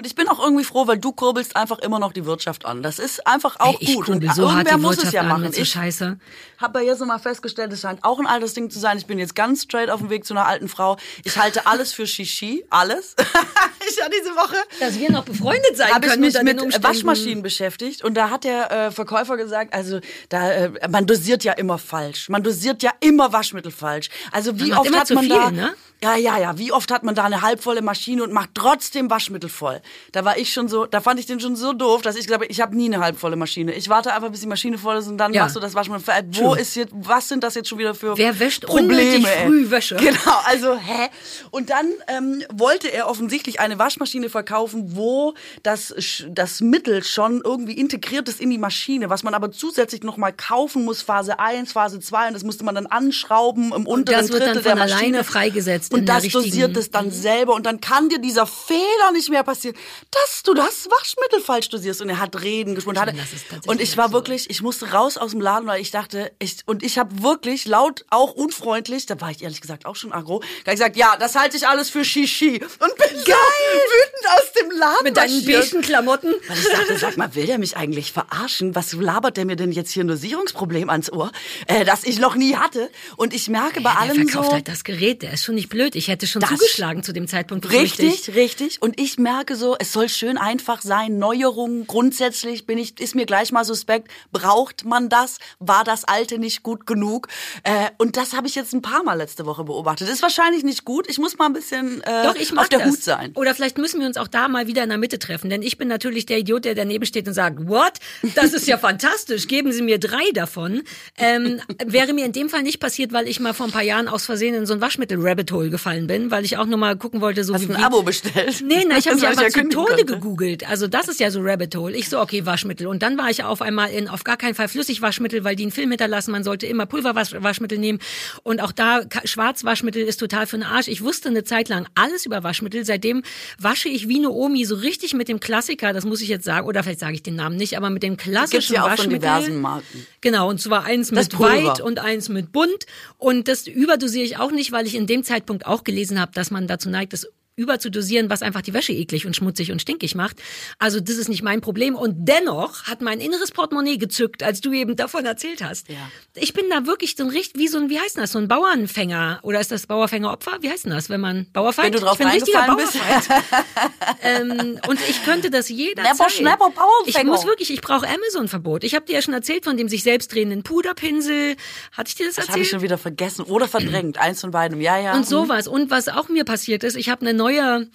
Und 0.00 0.06
ich 0.06 0.14
bin 0.14 0.28
auch 0.28 0.42
irgendwie 0.42 0.64
froh, 0.64 0.86
weil 0.86 0.96
du 0.96 1.12
kurbelst 1.12 1.56
einfach 1.56 1.78
immer 1.80 1.98
noch 1.98 2.14
die 2.14 2.24
Wirtschaft 2.24 2.64
an. 2.64 2.82
Das 2.82 2.98
ist 2.98 3.26
einfach 3.26 3.60
auch 3.60 3.78
Ey, 3.78 3.90
ich 3.90 3.94
gut. 3.96 4.08
Und 4.08 4.34
so 4.34 4.44
irgendwer 4.48 4.78
muss 4.78 4.96
Wirtschaft 4.96 5.08
es 5.08 5.12
ja 5.12 5.22
machen. 5.24 5.52
so 5.52 5.60
Ich 5.60 5.68
Scheiße. 5.68 6.18
habe 6.56 6.80
ja 6.80 6.86
jetzt 6.86 7.00
nochmal 7.00 7.18
festgestellt, 7.18 7.70
es 7.70 7.82
scheint 7.82 8.02
auch 8.02 8.18
ein 8.18 8.26
altes 8.26 8.54
Ding 8.54 8.70
zu 8.70 8.78
sein. 8.78 8.96
Ich 8.96 9.04
bin 9.04 9.18
jetzt 9.18 9.34
ganz 9.34 9.64
straight 9.64 9.90
auf 9.90 10.00
dem 10.00 10.08
Weg 10.08 10.24
zu 10.24 10.32
einer 10.32 10.46
alten 10.46 10.68
Frau. 10.68 10.96
Ich 11.24 11.36
halte 11.36 11.66
alles 11.66 11.92
für 11.92 12.06
Shishi, 12.06 12.64
alles. 12.70 13.14
ich 13.90 14.02
hatte 14.02 14.12
diese 14.18 14.34
Woche 14.36 14.56
Dass 14.78 14.98
wir 14.98 15.12
noch 15.12 15.24
befreundet 15.26 15.76
sein 15.76 15.92
habe 15.92 16.06
ich 16.06 16.12
können 16.12 16.22
mich 16.22 16.42
mit 16.44 16.62
Umständen. 16.62 16.88
Waschmaschinen 16.88 17.42
beschäftigt 17.42 18.02
und 18.02 18.14
da 18.14 18.30
hat 18.30 18.44
der 18.44 18.70
äh, 18.70 18.90
Verkäufer 18.92 19.36
gesagt, 19.36 19.74
also 19.74 20.00
da 20.30 20.50
äh, 20.50 20.88
man 20.88 21.04
dosiert 21.04 21.44
ja 21.44 21.52
immer 21.52 21.76
falsch. 21.76 22.30
Man 22.30 22.42
dosiert 22.42 22.82
ja 22.82 22.92
immer 23.00 23.34
Waschmittel 23.34 23.70
falsch. 23.70 24.08
Also 24.32 24.58
wie 24.58 24.72
oft 24.72 24.96
hat 24.96 25.10
man 25.10 25.24
viel, 25.24 25.28
da 25.28 25.50
ne? 25.50 25.74
Ja, 26.02 26.16
ja, 26.16 26.38
ja, 26.38 26.56
wie 26.56 26.72
oft 26.72 26.90
hat 26.90 27.02
man 27.02 27.14
da 27.14 27.24
eine 27.24 27.42
halbvolle 27.42 27.82
Maschine 27.82 28.22
und 28.24 28.32
macht 28.32 28.50
trotzdem 28.54 29.10
Waschmittel 29.10 29.50
voll. 29.50 29.82
Da 30.12 30.24
war 30.24 30.38
ich 30.38 30.50
schon 30.50 30.66
so, 30.66 30.86
da 30.86 31.02
fand 31.02 31.20
ich 31.20 31.26
den 31.26 31.40
schon 31.40 31.56
so 31.56 31.74
doof, 31.74 32.00
dass 32.00 32.14
ich 32.16 32.22
gesagt 32.22 32.42
habe, 32.42 32.50
ich 32.50 32.62
habe 32.62 32.74
nie 32.74 32.86
eine 32.86 33.04
halbvolle 33.04 33.36
Maschine. 33.36 33.74
Ich 33.74 33.90
warte 33.90 34.14
einfach, 34.14 34.30
bis 34.30 34.40
die 34.40 34.46
Maschine 34.46 34.78
voll 34.78 34.96
ist 34.96 35.08
und 35.08 35.18
dann 35.18 35.34
Ja. 35.34 35.42
machst 35.42 35.56
du 35.56 35.60
das 35.60 35.74
Waschmittel. 35.74 36.02
voll. 36.02 36.14
Äh, 36.14 36.22
Wo 36.30 36.54
True. 36.54 36.58
ist 36.58 36.74
jetzt 36.74 36.92
was 36.94 37.28
sind 37.28 37.44
das 37.44 37.54
jetzt 37.54 37.68
schon 37.68 37.76
wieder 37.78 37.94
für 37.94 38.16
Wer 38.16 38.38
wäscht 38.40 38.64
Probleme? 38.64 39.28
früh 39.44 39.70
Wäsche? 39.70 39.96
Genau, 40.00 40.40
also 40.46 40.74
hä? 40.78 41.08
Und 41.50 41.68
dann 41.68 41.86
ähm, 42.08 42.44
wollte 42.50 42.88
er 42.90 43.06
offensichtlich 43.06 43.60
eine 43.60 43.78
Waschmaschine 43.78 44.30
verkaufen, 44.30 44.96
wo 44.96 45.34
das, 45.62 45.94
das 46.30 46.62
Mittel 46.62 47.04
schon 47.04 47.42
irgendwie 47.44 47.74
integriert 47.74 48.26
ist 48.30 48.40
in 48.40 48.48
die 48.48 48.56
Maschine, 48.58 49.10
was 49.10 49.22
man 49.22 49.34
aber 49.34 49.52
zusätzlich 49.52 50.02
nochmal 50.02 50.32
kaufen 50.32 50.86
muss, 50.86 51.02
Phase 51.02 51.38
1, 51.38 51.72
Phase 51.72 52.00
2 52.00 52.28
und 52.28 52.32
das 52.32 52.42
musste 52.42 52.64
man 52.64 52.74
dann 52.74 52.86
anschrauben 52.86 53.72
im 53.74 53.86
unteren 53.86 54.18
das 54.18 54.30
wird 54.32 54.40
dann 54.46 54.54
der 54.54 54.62
von 54.62 54.78
Maschine. 54.78 54.96
alleine 54.98 55.24
freigesetzt 55.24 55.89
Und 55.90 56.00
in 56.00 56.06
der 56.06 56.20
das 56.20 56.28
dosiert 56.28 56.76
es 56.76 56.90
dann 56.90 57.10
selber 57.10 57.54
und 57.54 57.66
dann 57.66 57.80
kann 57.80 58.08
dir 58.08 58.18
dieser 58.18 58.46
Fehler 58.46 59.12
nicht 59.12 59.28
mehr 59.28 59.42
passieren, 59.42 59.76
dass 60.10 60.42
du 60.42 60.54
das 60.54 60.88
Waschmittel 60.90 61.40
falsch 61.40 61.68
dosierst. 61.68 62.00
Und 62.00 62.08
er 62.08 62.20
hat 62.20 62.40
Reden 62.40 62.74
gesprochen. 62.74 63.00
Hatte, 63.00 63.14
Das 63.14 63.66
und 63.66 63.80
ich 63.80 63.96
war 63.96 64.12
wirklich, 64.12 64.50
ich 64.50 64.62
musste 64.62 64.90
raus 64.92 65.16
aus 65.16 65.32
dem 65.32 65.40
Laden, 65.40 65.66
weil 65.66 65.80
ich 65.80 65.90
dachte, 65.90 66.32
ich, 66.38 66.58
und 66.66 66.82
ich 66.82 66.98
habe 66.98 67.22
wirklich 67.22 67.66
laut, 67.66 68.04
auch 68.10 68.32
unfreundlich, 68.32 69.06
da 69.06 69.20
war 69.20 69.30
ich 69.30 69.42
ehrlich 69.42 69.60
gesagt 69.60 69.86
auch 69.86 69.96
schon 69.96 70.12
aggro, 70.12 70.42
gesagt, 70.64 70.96
ja, 70.96 71.16
das 71.18 71.34
halte 71.34 71.56
ich 71.56 71.66
alles 71.66 71.90
für 71.90 72.04
Shishi. 72.04 72.62
Und 72.62 72.96
bin 72.96 73.18
so 73.18 73.32
wütend 73.32 74.26
aus 74.34 74.52
dem 74.60 74.70
Laden 74.78 75.04
Mit 75.04 75.16
deinen 75.16 75.44
beigen 75.44 75.82
Klamotten. 75.82 76.34
Weil 76.46 76.58
ich 76.58 76.68
dachte, 76.68 76.98
sag 76.98 77.16
mal, 77.16 77.34
will 77.34 77.46
der 77.46 77.58
mich 77.58 77.76
eigentlich 77.76 78.12
verarschen? 78.12 78.74
Was 78.74 78.92
labert 78.92 79.36
der 79.36 79.44
mir 79.44 79.56
denn 79.56 79.72
jetzt 79.72 79.90
hier 79.90 80.04
ein 80.04 80.08
Dosierungsproblem 80.08 80.88
ans 80.88 81.10
Ohr, 81.10 81.32
äh, 81.66 81.84
das 81.84 82.04
ich 82.04 82.18
noch 82.18 82.36
nie 82.36 82.56
hatte? 82.56 82.90
Und 83.16 83.34
ich 83.34 83.48
merke 83.48 83.80
bei 83.80 83.90
Der 83.90 84.00
allem 84.00 84.28
verkauft 84.28 84.48
so... 84.48 84.52
halt 84.52 84.68
das 84.68 84.84
Gerät, 84.84 85.22
der 85.22 85.32
ist 85.32 85.44
schon 85.44 85.56
nicht 85.56 85.68
blöd. 85.68 85.79
Ich 85.94 86.08
hätte 86.08 86.26
schon 86.26 86.40
Das- 86.40 86.50
zugeschlagen 86.50 87.02
zu 87.02 87.12
dem 87.12 87.26
Zeitpunkt. 87.28 87.64
ich. 87.66 87.72
Richtig, 87.72 88.34
richtig. 88.34 88.82
Und 88.82 89.00
ich 89.00 89.18
merke 89.18 89.56
so, 89.56 89.76
es 89.78 89.92
soll 89.92 90.08
schön 90.08 90.38
einfach 90.38 90.82
sein. 90.82 91.18
Neuerungen, 91.18 91.86
grundsätzlich 91.86 92.66
bin 92.66 92.78
ich, 92.78 93.00
ist 93.00 93.14
mir 93.14 93.26
gleich 93.26 93.52
mal 93.52 93.64
suspekt. 93.64 94.08
Braucht 94.32 94.84
man 94.84 95.08
das? 95.08 95.38
War 95.58 95.84
das 95.84 96.04
Alte 96.04 96.38
nicht 96.38 96.62
gut 96.62 96.86
genug? 96.86 97.28
Äh, 97.64 97.90
und 97.98 98.16
das 98.16 98.32
habe 98.34 98.46
ich 98.46 98.54
jetzt 98.54 98.72
ein 98.74 98.82
paar 98.82 99.02
Mal 99.02 99.14
letzte 99.14 99.46
Woche 99.46 99.64
beobachtet. 99.64 100.08
Ist 100.08 100.22
wahrscheinlich 100.22 100.62
nicht 100.64 100.84
gut. 100.84 101.08
Ich 101.08 101.18
muss 101.18 101.38
mal 101.38 101.46
ein 101.46 101.52
bisschen 101.52 102.02
äh, 102.02 102.24
Doch, 102.24 102.34
ich 102.34 102.52
mag 102.52 102.64
auf 102.64 102.68
der 102.68 102.80
das. 102.80 102.88
Hut 102.90 103.02
sein. 103.02 103.32
Oder 103.34 103.54
vielleicht 103.54 103.78
müssen 103.78 104.00
wir 104.00 104.06
uns 104.06 104.16
auch 104.16 104.28
da 104.28 104.48
mal 104.48 104.66
wieder 104.66 104.82
in 104.82 104.88
der 104.88 104.98
Mitte 104.98 105.18
treffen. 105.18 105.50
Denn 105.50 105.62
ich 105.62 105.78
bin 105.78 105.88
natürlich 105.88 106.26
der 106.26 106.38
Idiot, 106.38 106.64
der 106.64 106.74
daneben 106.74 107.04
steht 107.06 107.26
und 107.28 107.34
sagt, 107.34 107.68
what? 107.68 107.94
Das 108.34 108.52
ist 108.52 108.66
ja 108.68 108.78
fantastisch. 108.90 109.46
Geben 109.48 109.72
Sie 109.72 109.82
mir 109.82 109.98
drei 109.98 110.30
davon. 110.34 110.82
Ähm, 111.16 111.60
wäre 111.86 112.12
mir 112.12 112.24
in 112.24 112.32
dem 112.32 112.48
Fall 112.48 112.62
nicht 112.62 112.80
passiert, 112.80 113.12
weil 113.12 113.28
ich 113.28 113.40
mal 113.40 113.54
vor 113.54 113.66
ein 113.66 113.72
paar 113.72 113.82
Jahren 113.82 114.08
aus 114.08 114.24
Versehen 114.26 114.54
in 114.54 114.66
so 114.66 114.74
ein 114.74 114.80
Waschmittel-Rabbit 114.80 115.50
Gefallen 115.70 116.06
bin, 116.06 116.30
weil 116.30 116.44
ich 116.44 116.56
auch 116.56 116.66
nur 116.66 116.78
mal 116.78 116.96
gucken 116.96 117.20
wollte, 117.20 117.44
so 117.44 117.54
Hast 117.54 117.68
wie 117.68 117.74
ein 117.74 117.82
Abo 117.82 118.02
bestellt? 118.02 118.62
Nee, 118.66 118.84
nein, 118.86 118.98
ich 118.98 119.06
habe 119.06 119.16
mich 119.16 119.26
einfach 119.26 119.42
ja 119.42 119.50
zu 119.50 119.68
Tode 119.68 119.94
konnte. 119.94 120.04
gegoogelt. 120.04 120.68
Also 120.68 120.86
das 120.86 121.08
ist 121.08 121.20
ja 121.20 121.30
so 121.30 121.40
Rabbit 121.42 121.74
Hole. 121.76 121.96
Ich 121.96 122.08
so, 122.08 122.20
okay, 122.20 122.46
Waschmittel. 122.46 122.86
Und 122.86 123.02
dann 123.02 123.18
war 123.18 123.30
ich 123.30 123.44
auf 123.44 123.62
einmal 123.62 123.90
in 123.90 124.08
auf 124.08 124.24
gar 124.24 124.36
keinen 124.36 124.54
Fall 124.54 124.68
Flüssigwaschmittel, 124.68 125.44
weil 125.44 125.56
die 125.56 125.64
einen 125.64 125.72
Film 125.72 125.90
hinterlassen. 125.90 126.32
Man 126.32 126.44
sollte 126.44 126.66
immer 126.66 126.86
Pulverwaschmittel 126.86 127.78
nehmen. 127.78 127.98
Und 128.42 128.60
auch 128.60 128.72
da, 128.72 129.02
Schwarzwaschmittel 129.24 130.02
ist 130.02 130.18
total 130.18 130.46
für 130.46 130.56
den 130.56 130.64
Arsch. 130.64 130.88
Ich 130.88 131.02
wusste 131.02 131.28
eine 131.28 131.44
Zeit 131.44 131.68
lang 131.68 131.86
alles 131.94 132.26
über 132.26 132.42
Waschmittel. 132.42 132.84
Seitdem 132.84 133.22
wasche 133.58 133.88
ich 133.88 134.08
wie 134.08 134.18
eine 134.18 134.30
Omi 134.30 134.64
so 134.64 134.74
richtig 134.74 135.14
mit 135.14 135.28
dem 135.28 135.40
Klassiker, 135.40 135.92
das 135.92 136.04
muss 136.04 136.20
ich 136.20 136.28
jetzt 136.28 136.44
sagen, 136.44 136.66
oder 136.66 136.82
vielleicht 136.82 137.00
sage 137.00 137.14
ich 137.14 137.22
den 137.22 137.36
Namen 137.36 137.56
nicht, 137.56 137.76
aber 137.76 137.90
mit 137.90 138.02
dem 138.02 138.16
klassischen 138.16 138.74
ja 138.74 138.84
auch 138.84 138.96
von 138.96 139.10
diversen 139.10 139.60
Marken. 139.60 140.06
Genau, 140.22 140.48
und 140.50 140.60
zwar 140.60 140.84
eins 140.84 141.08
Das 141.08 141.28
mit 141.28 141.36
Pulver. 141.36 141.68
weit 141.70 141.80
und 141.80 141.98
eins 141.98 142.28
mit 142.28 142.52
bunt. 142.52 142.86
Und 143.16 143.48
das 143.48 143.66
überdosiere 143.66 144.24
ich 144.24 144.38
auch 144.38 144.50
nicht, 144.50 144.70
weil 144.72 144.86
ich 144.86 144.94
in 144.94 145.06
dem 145.06 145.24
Zeitpunkt 145.24 145.66
auch 145.66 145.82
gelesen 145.84 146.20
habe, 146.20 146.32
dass 146.34 146.50
man 146.50 146.66
dazu 146.66 146.90
neigt, 146.90 147.12
das 147.12 147.26
überzudosieren, 147.60 148.30
was 148.30 148.42
einfach 148.42 148.62
die 148.62 148.74
Wäsche 148.74 148.92
eklig 148.92 149.26
und 149.26 149.36
schmutzig 149.36 149.70
und 149.70 149.80
stinkig 149.82 150.14
macht. 150.14 150.36
Also 150.78 151.00
das 151.00 151.16
ist 151.16 151.28
nicht 151.28 151.42
mein 151.42 151.60
Problem. 151.60 151.94
Und 151.94 152.28
dennoch 152.28 152.84
hat 152.84 153.00
mein 153.02 153.20
inneres 153.20 153.52
Portemonnaie 153.52 153.98
gezückt, 153.98 154.42
als 154.42 154.60
du 154.60 154.72
eben 154.72 154.96
davon 154.96 155.24
erzählt 155.26 155.62
hast. 155.62 155.88
Ja. 155.88 155.96
Ich 156.34 156.52
bin 156.54 156.64
da 156.70 156.86
wirklich 156.86 157.16
so 157.16 157.24
ein 157.24 157.30
richtig, 157.30 157.60
wie 157.60 157.68
so 157.68 157.78
ein, 157.78 157.90
wie 157.90 158.00
heißt 158.00 158.16
das, 158.16 158.32
so 158.32 158.38
ein 158.38 158.48
Bauernfänger. 158.48 159.40
Oder 159.42 159.60
ist 159.60 159.70
das 159.70 159.86
Bauerfängeropfer? 159.86 160.58
Wie 160.60 160.70
heißt 160.70 160.84
denn 160.86 160.92
das, 160.92 161.10
wenn 161.10 161.20
man 161.20 161.46
Bauerfeind? 161.52 161.86
Wenn 161.86 162.00
du 162.00 162.06
drauf 162.06 162.14
ich 162.14 162.18
bin 162.18 162.28
ein 162.28 162.34
richtiger. 162.34 162.66
Bauerfeind. 162.66 163.28
ähm, 164.22 164.80
und 164.88 164.98
ich 165.08 165.24
könnte 165.24 165.50
das 165.50 165.68
jederzeit. 165.68 166.32
Schnapper, 166.32 166.70
Ich 167.06 167.22
muss 167.24 167.44
wirklich, 167.44 167.70
ich 167.72 167.80
brauche 167.80 168.06
Amazon-Verbot. 168.08 168.84
Ich 168.84 168.94
habe 168.94 169.04
dir 169.04 169.14
ja 169.14 169.22
schon 169.22 169.34
erzählt 169.34 169.64
von 169.64 169.76
dem 169.76 169.88
sich 169.88 170.02
selbst 170.02 170.32
drehenden 170.32 170.62
Puderpinsel. 170.62 171.56
Hatte 171.92 172.08
ich 172.08 172.14
dir 172.14 172.26
das 172.26 172.36
Das 172.36 172.44
habe 172.44 172.52
erzählt? 172.52 172.66
ich 172.66 172.70
schon 172.70 172.82
wieder 172.82 172.98
vergessen 172.98 173.42
oder 173.44 173.68
verdrängt. 173.68 174.18
Eins 174.18 174.40
von 174.40 174.50
beidem. 174.50 174.80
Ja, 174.80 174.98
ja. 174.98 175.14
Und 175.14 175.26
sowas. 175.26 175.68
Und 175.68 175.90
was 175.90 176.08
auch 176.08 176.28
mir 176.28 176.44
passiert 176.44 176.84
ist, 176.84 176.96
ich 176.96 177.08
habe 177.08 177.22
eine 177.22 177.34
neue 177.34 177.49
neuer 177.50 177.86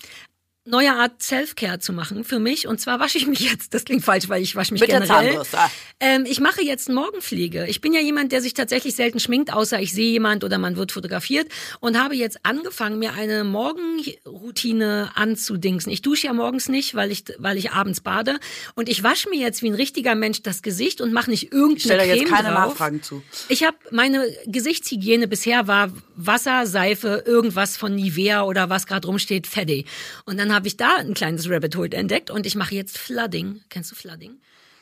neue 0.66 0.94
Art 0.94 1.22
Self-Care 1.22 1.80
zu 1.80 1.94
machen 1.94 2.24
für 2.24 2.40
mich. 2.40 2.68
Und 2.68 2.82
zwar 2.82 3.00
wasche 3.00 3.18
ich 3.18 3.28
mich 3.28 3.40
jetzt. 3.40 3.74
Das 3.74 3.86
klingt 3.86 4.04
falsch, 4.04 4.30
weil 4.30 4.42
ich 4.42 4.56
wasche 4.56 4.74
mich 4.74 4.82
Mit 4.82 4.90
der 4.92 5.02
generell. 5.02 5.28
Zahnbürste. 5.28 5.58
Ah. 5.60 5.72
Ähm, 6.00 6.26
ich 6.28 6.40
mache 6.40 6.64
jetzt 6.64 6.90
Morgenpflege. 6.90 7.68
Ich 7.68 7.82
bin 7.82 7.94
ja 7.94 8.02
jemand, 8.02 8.32
der 8.32 8.42
sich 8.42 8.54
tatsächlich 8.54 8.96
selten 8.96 9.20
schminkt, 9.20 9.54
außer 9.54 9.80
ich 9.80 9.94
sehe 9.94 10.12
jemand 10.12 10.44
oder 10.44 10.58
man 10.58 10.76
wird 10.76 10.92
fotografiert. 10.92 11.48
Und 11.80 12.02
habe 12.02 12.16
jetzt 12.16 12.40
angefangen, 12.44 12.98
mir 13.00 13.14
eine 13.14 13.44
Morgenroutine 13.44 15.12
anzudingsen. 15.16 15.92
Ich 15.92 16.02
dusche 16.02 16.28
ja 16.28 16.34
morgens 16.34 16.68
nicht, 16.70 16.96
weil 16.96 17.12
ich, 17.12 17.24
weil 17.38 17.58
ich 17.58 17.72
abends 17.72 18.02
bade. 18.02 18.40
Und 18.76 18.90
ich 18.90 19.04
wasche 19.04 19.30
mir 19.30 19.40
jetzt 19.40 19.62
wie 19.62 19.68
ein 19.70 19.76
richtiger 19.76 20.16
Mensch 20.16 20.42
das 20.42 20.62
Gesicht 20.62 21.00
und 21.00 21.14
mache 21.14 21.30
nicht 21.30 21.52
irgendeine 21.52 21.76
Ich 21.78 21.84
stelle 21.84 22.04
Creme 22.04 22.20
jetzt 22.20 22.32
keine 22.32 22.50
drauf. 22.50 22.70
Nachfragen 22.70 23.04
zu. 23.04 23.24
Ich 23.50 23.64
habe 23.64 23.78
meine 23.92 24.26
Gesichtshygiene 24.48 25.28
bisher 25.28 25.68
war 25.68 25.92
Wasser, 26.16 26.66
Seife, 26.66 27.24
irgendwas 27.26 27.78
von 27.78 27.94
Nivea 27.94 28.44
oder 28.44 28.70
was 28.70 28.88
gerade 28.88 29.08
rumsteht, 29.08 29.48
Feddy. 29.48 29.86
Und 30.26 30.40
dann 30.40 30.55
habe 30.56 30.68
ich 30.68 30.78
da 30.78 30.98
ein 30.98 31.14
kleines 31.14 31.50
Rabbit 31.50 31.76
Hole 31.76 31.92
entdeckt 31.92 32.32
und 32.32 32.46
ich 32.46 32.56
mache 32.56 32.74
jetzt 32.74 32.98
Flooding. 32.98 33.62
Kennst 33.70 33.92
du 33.92 33.96
Flooding? 33.96 34.38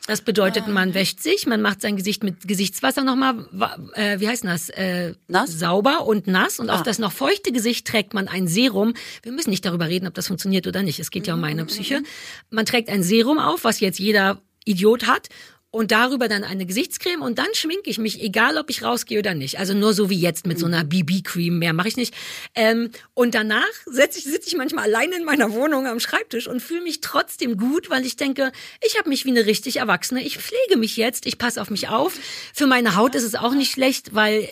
Das 0.06 0.20
bedeutet, 0.20 0.68
man 0.68 0.92
wäscht 0.92 1.20
sich, 1.20 1.46
man 1.46 1.62
macht 1.62 1.80
sein 1.80 1.96
Gesicht 1.96 2.22
mit 2.24 2.46
Gesichtswasser 2.46 3.04
nochmal, 3.04 3.46
äh, 3.94 4.20
wie 4.20 4.28
heißt 4.28 4.44
das? 4.44 4.68
Äh, 4.68 5.14
Nass? 5.28 5.58
Sauber 5.58 6.06
und 6.06 6.26
nass. 6.26 6.60
Und 6.60 6.68
auf 6.68 6.82
das 6.82 6.98
noch 6.98 7.10
feuchte 7.10 7.52
Gesicht 7.52 7.86
trägt 7.86 8.12
man 8.12 8.28
ein 8.28 8.46
Serum. 8.46 8.92
Wir 9.22 9.32
müssen 9.32 9.48
nicht 9.48 9.64
darüber 9.64 9.88
reden, 9.88 10.06
ob 10.06 10.12
das 10.12 10.26
funktioniert 10.26 10.66
oder 10.66 10.82
nicht. 10.82 11.00
Es 11.00 11.10
geht 11.10 11.26
ja 11.26 11.32
um 11.32 11.40
meine 11.40 11.64
Psyche. 11.64 12.02
Man 12.50 12.66
trägt 12.66 12.90
ein 12.90 13.02
Serum 13.02 13.38
auf, 13.38 13.64
was 13.64 13.80
jetzt 13.80 13.98
jeder 13.98 14.42
Idiot 14.66 15.06
hat. 15.06 15.28
Und 15.74 15.90
darüber 15.90 16.28
dann 16.28 16.44
eine 16.44 16.66
Gesichtscreme 16.66 17.20
und 17.20 17.36
dann 17.36 17.52
schminke 17.52 17.90
ich 17.90 17.98
mich, 17.98 18.22
egal 18.22 18.58
ob 18.58 18.70
ich 18.70 18.84
rausgehe 18.84 19.18
oder 19.18 19.34
nicht. 19.34 19.58
Also 19.58 19.74
nur 19.74 19.92
so 19.92 20.08
wie 20.08 20.20
jetzt 20.20 20.46
mit 20.46 20.56
so 20.56 20.66
einer 20.66 20.84
BB-Cream, 20.84 21.58
mehr 21.58 21.72
mache 21.72 21.88
ich 21.88 21.96
nicht. 21.96 22.14
Ähm, 22.54 22.90
und 23.12 23.34
danach 23.34 23.64
setze 23.84 24.20
ich, 24.20 24.24
sitze 24.24 24.46
ich 24.46 24.56
manchmal 24.56 24.84
alleine 24.84 25.16
in 25.16 25.24
meiner 25.24 25.52
Wohnung 25.52 25.88
am 25.88 25.98
Schreibtisch 25.98 26.46
und 26.46 26.62
fühle 26.62 26.82
mich 26.82 27.00
trotzdem 27.00 27.56
gut, 27.56 27.90
weil 27.90 28.06
ich 28.06 28.14
denke, 28.14 28.52
ich 28.86 28.96
habe 28.96 29.08
mich 29.08 29.24
wie 29.24 29.30
eine 29.30 29.46
richtig 29.46 29.78
Erwachsene. 29.78 30.22
Ich 30.22 30.38
pflege 30.38 30.76
mich 30.78 30.96
jetzt, 30.96 31.26
ich 31.26 31.38
passe 31.38 31.60
auf 31.60 31.70
mich 31.70 31.88
auf. 31.88 32.20
Für 32.54 32.68
meine 32.68 32.94
Haut 32.94 33.16
ist 33.16 33.24
es 33.24 33.34
auch 33.34 33.52
nicht 33.52 33.72
schlecht, 33.72 34.14
weil 34.14 34.48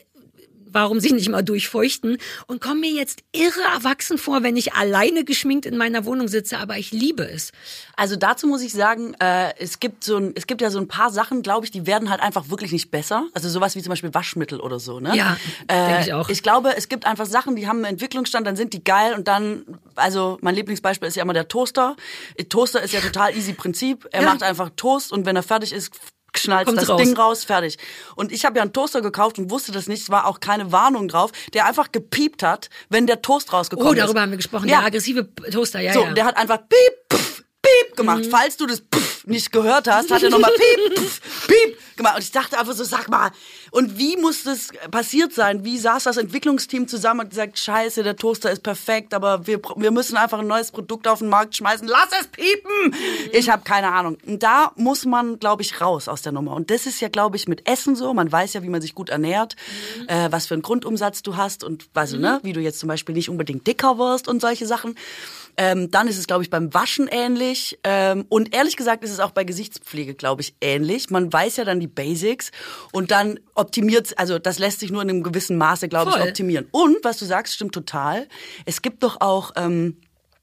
warum 0.72 1.00
sich 1.00 1.12
nicht 1.12 1.28
mal 1.28 1.42
durchfeuchten 1.42 2.18
und 2.46 2.60
komme 2.60 2.80
mir 2.80 2.90
jetzt 2.92 3.22
irre 3.32 3.60
erwachsen 3.74 4.18
vor, 4.18 4.42
wenn 4.42 4.56
ich 4.56 4.72
alleine 4.74 5.24
geschminkt 5.24 5.66
in 5.66 5.76
meiner 5.76 6.04
Wohnung 6.04 6.28
sitze, 6.28 6.58
aber 6.58 6.78
ich 6.78 6.92
liebe 6.92 7.24
es. 7.28 7.52
Also 7.96 8.16
dazu 8.16 8.46
muss 8.46 8.62
ich 8.62 8.72
sagen, 8.72 9.14
äh, 9.20 9.52
es 9.58 9.80
gibt 9.80 10.04
so 10.04 10.16
ein, 10.16 10.32
es 10.34 10.46
gibt 10.46 10.60
ja 10.60 10.70
so 10.70 10.78
ein 10.78 10.88
paar 10.88 11.10
Sachen, 11.10 11.42
glaube 11.42 11.64
ich, 11.66 11.70
die 11.70 11.86
werden 11.86 12.10
halt 12.10 12.20
einfach 12.20 12.48
wirklich 12.50 12.72
nicht 12.72 12.90
besser. 12.90 13.26
Also 13.34 13.48
sowas 13.48 13.76
wie 13.76 13.82
zum 13.82 13.90
Beispiel 13.90 14.12
Waschmittel 14.14 14.60
oder 14.60 14.80
so, 14.80 14.98
ne? 15.00 15.16
Ja, 15.16 15.36
äh, 15.68 15.86
denke 15.86 16.02
ich 16.02 16.12
auch. 16.12 16.28
Ich 16.28 16.42
glaube, 16.42 16.76
es 16.76 16.88
gibt 16.88 17.06
einfach 17.06 17.26
Sachen, 17.26 17.56
die 17.56 17.66
haben 17.68 17.78
einen 17.78 17.94
Entwicklungsstand, 17.94 18.46
dann 18.46 18.56
sind 18.56 18.72
die 18.72 18.82
geil 18.82 19.14
und 19.14 19.28
dann, 19.28 19.64
also 19.94 20.38
mein 20.40 20.54
Lieblingsbeispiel 20.54 21.08
ist 21.08 21.16
ja 21.16 21.22
immer 21.22 21.34
der 21.34 21.48
Toaster. 21.48 21.96
Toaster 22.48 22.82
ist 22.82 22.92
ja 22.92 23.00
total 23.00 23.36
easy 23.36 23.52
Prinzip. 23.52 24.08
Er 24.12 24.22
Ja. 24.22 24.28
macht 24.28 24.42
einfach 24.42 24.70
Toast 24.76 25.12
und 25.12 25.26
wenn 25.26 25.36
er 25.36 25.42
fertig 25.42 25.72
ist, 25.72 25.90
Kommt's 26.34 26.80
das 26.80 26.88
raus. 26.88 27.00
Ding 27.02 27.16
raus, 27.16 27.44
fertig. 27.44 27.78
Und 28.16 28.32
ich 28.32 28.44
habe 28.44 28.56
ja 28.56 28.62
einen 28.62 28.72
Toaster 28.72 29.00
gekauft 29.02 29.38
und 29.38 29.50
wusste 29.50 29.70
das 29.72 29.86
nicht, 29.86 30.02
es 30.02 30.10
war 30.10 30.26
auch 30.26 30.40
keine 30.40 30.72
Warnung 30.72 31.08
drauf, 31.08 31.30
der 31.52 31.66
einfach 31.66 31.92
gepiept 31.92 32.42
hat, 32.42 32.70
wenn 32.88 33.06
der 33.06 33.22
Toast 33.22 33.52
rausgekommen 33.52 33.90
Oh, 33.90 33.92
ist. 33.94 34.00
darüber 34.00 34.22
haben 34.22 34.30
wir 34.30 34.36
gesprochen. 34.38 34.68
Ja. 34.68 34.78
Der 34.78 34.86
aggressive 34.86 35.28
Toaster, 35.50 35.80
ja, 35.80 35.92
So, 35.92 36.02
ja. 36.04 36.12
der 36.12 36.24
hat 36.24 36.36
einfach 36.36 36.58
piep, 36.68 37.12
pff, 37.12 37.44
piep 37.60 37.96
gemacht. 37.96 38.24
Mhm. 38.24 38.30
Falls 38.30 38.56
du 38.56 38.66
das 38.66 38.80
pff 38.80 39.12
nicht 39.26 39.52
gehört 39.52 39.86
hast, 39.88 40.10
hat 40.10 40.22
er 40.22 40.30
nochmal 40.30 40.50
piep, 40.52 40.98
pff, 40.98 41.46
piep 41.46 41.96
gemacht. 41.96 42.16
Und 42.16 42.22
ich 42.24 42.32
dachte 42.32 42.58
einfach 42.58 42.72
so, 42.74 42.82
sag 42.82 43.08
mal, 43.08 43.30
und 43.72 43.98
wie 43.98 44.16
muss 44.16 44.44
das 44.44 44.68
passiert 44.90 45.32
sein? 45.32 45.64
Wie 45.64 45.78
saß 45.78 46.04
das 46.04 46.18
Entwicklungsteam 46.18 46.86
zusammen 46.86 47.20
und 47.20 47.30
gesagt, 47.30 47.58
scheiße, 47.58 48.02
der 48.02 48.16
Toaster 48.16 48.52
ist 48.52 48.62
perfekt, 48.62 49.14
aber 49.14 49.46
wir, 49.46 49.60
wir 49.76 49.90
müssen 49.90 50.16
einfach 50.16 50.38
ein 50.38 50.46
neues 50.46 50.70
Produkt 50.70 51.08
auf 51.08 51.20
den 51.20 51.28
Markt 51.28 51.56
schmeißen. 51.56 51.88
Lass 51.88 52.08
es 52.20 52.26
piepen! 52.28 52.70
Mhm. 52.90 52.94
Ich 53.32 53.50
habe 53.50 53.64
keine 53.64 53.90
Ahnung. 53.90 54.18
Und 54.26 54.42
da 54.42 54.72
muss 54.76 55.04
man, 55.06 55.38
glaube 55.38 55.62
ich, 55.62 55.80
raus 55.80 56.06
aus 56.06 56.22
der 56.22 56.32
Nummer. 56.32 56.54
Und 56.54 56.70
das 56.70 56.86
ist 56.86 57.00
ja, 57.00 57.08
glaube 57.08 57.36
ich, 57.36 57.48
mit 57.48 57.66
Essen 57.66 57.96
so. 57.96 58.12
Man 58.14 58.30
weiß 58.30 58.52
ja, 58.52 58.62
wie 58.62 58.68
man 58.68 58.80
sich 58.82 58.94
gut 58.94 59.08
ernährt, 59.08 59.56
Mhm. 59.98 60.08
äh, 60.08 60.30
was 60.30 60.46
für 60.46 60.54
einen 60.54 60.62
Grundumsatz 60.62 61.22
du 61.22 61.36
hast 61.36 61.64
und 61.64 61.86
also, 61.94 62.18
ne, 62.18 62.40
wie 62.42 62.52
du 62.52 62.60
jetzt 62.60 62.78
zum 62.78 62.88
Beispiel 62.88 63.14
nicht 63.14 63.30
unbedingt 63.30 63.66
dicker 63.66 63.96
wirst 63.98 64.28
und 64.28 64.40
solche 64.40 64.66
Sachen. 64.66 64.96
Ähm, 65.56 65.90
dann 65.90 66.08
ist 66.08 66.18
es, 66.18 66.26
glaube 66.26 66.42
ich, 66.42 66.48
beim 66.50 66.72
Waschen 66.72 67.08
ähnlich. 67.08 67.78
Ähm, 67.84 68.24
und 68.30 68.54
ehrlich 68.54 68.76
gesagt 68.76 69.04
ist 69.04 69.10
es 69.10 69.20
auch 69.20 69.32
bei 69.32 69.44
Gesichtspflege, 69.44 70.14
glaube 70.14 70.40
ich, 70.40 70.54
ähnlich. 70.62 71.10
Man 71.10 71.30
weiß 71.32 71.56
ja 71.56 71.64
dann 71.64 71.78
die 71.78 71.86
Basics 71.88 72.50
und 72.90 73.10
dann 73.10 73.38
optimiert, 73.62 74.18
also 74.18 74.38
das 74.38 74.58
lässt 74.58 74.80
sich 74.80 74.90
nur 74.90 75.02
in 75.02 75.08
einem 75.08 75.22
gewissen 75.22 75.56
Maße, 75.56 75.88
glaube 75.88 76.10
ich, 76.10 76.16
Voll. 76.16 76.28
optimieren. 76.28 76.66
Und 76.70 76.96
was 77.02 77.18
du 77.18 77.24
sagst, 77.24 77.54
stimmt 77.54 77.74
total. 77.74 78.28
Es 78.66 78.82
gibt 78.82 79.02
doch 79.02 79.20
auch. 79.20 79.52
Ähm, 79.56 79.96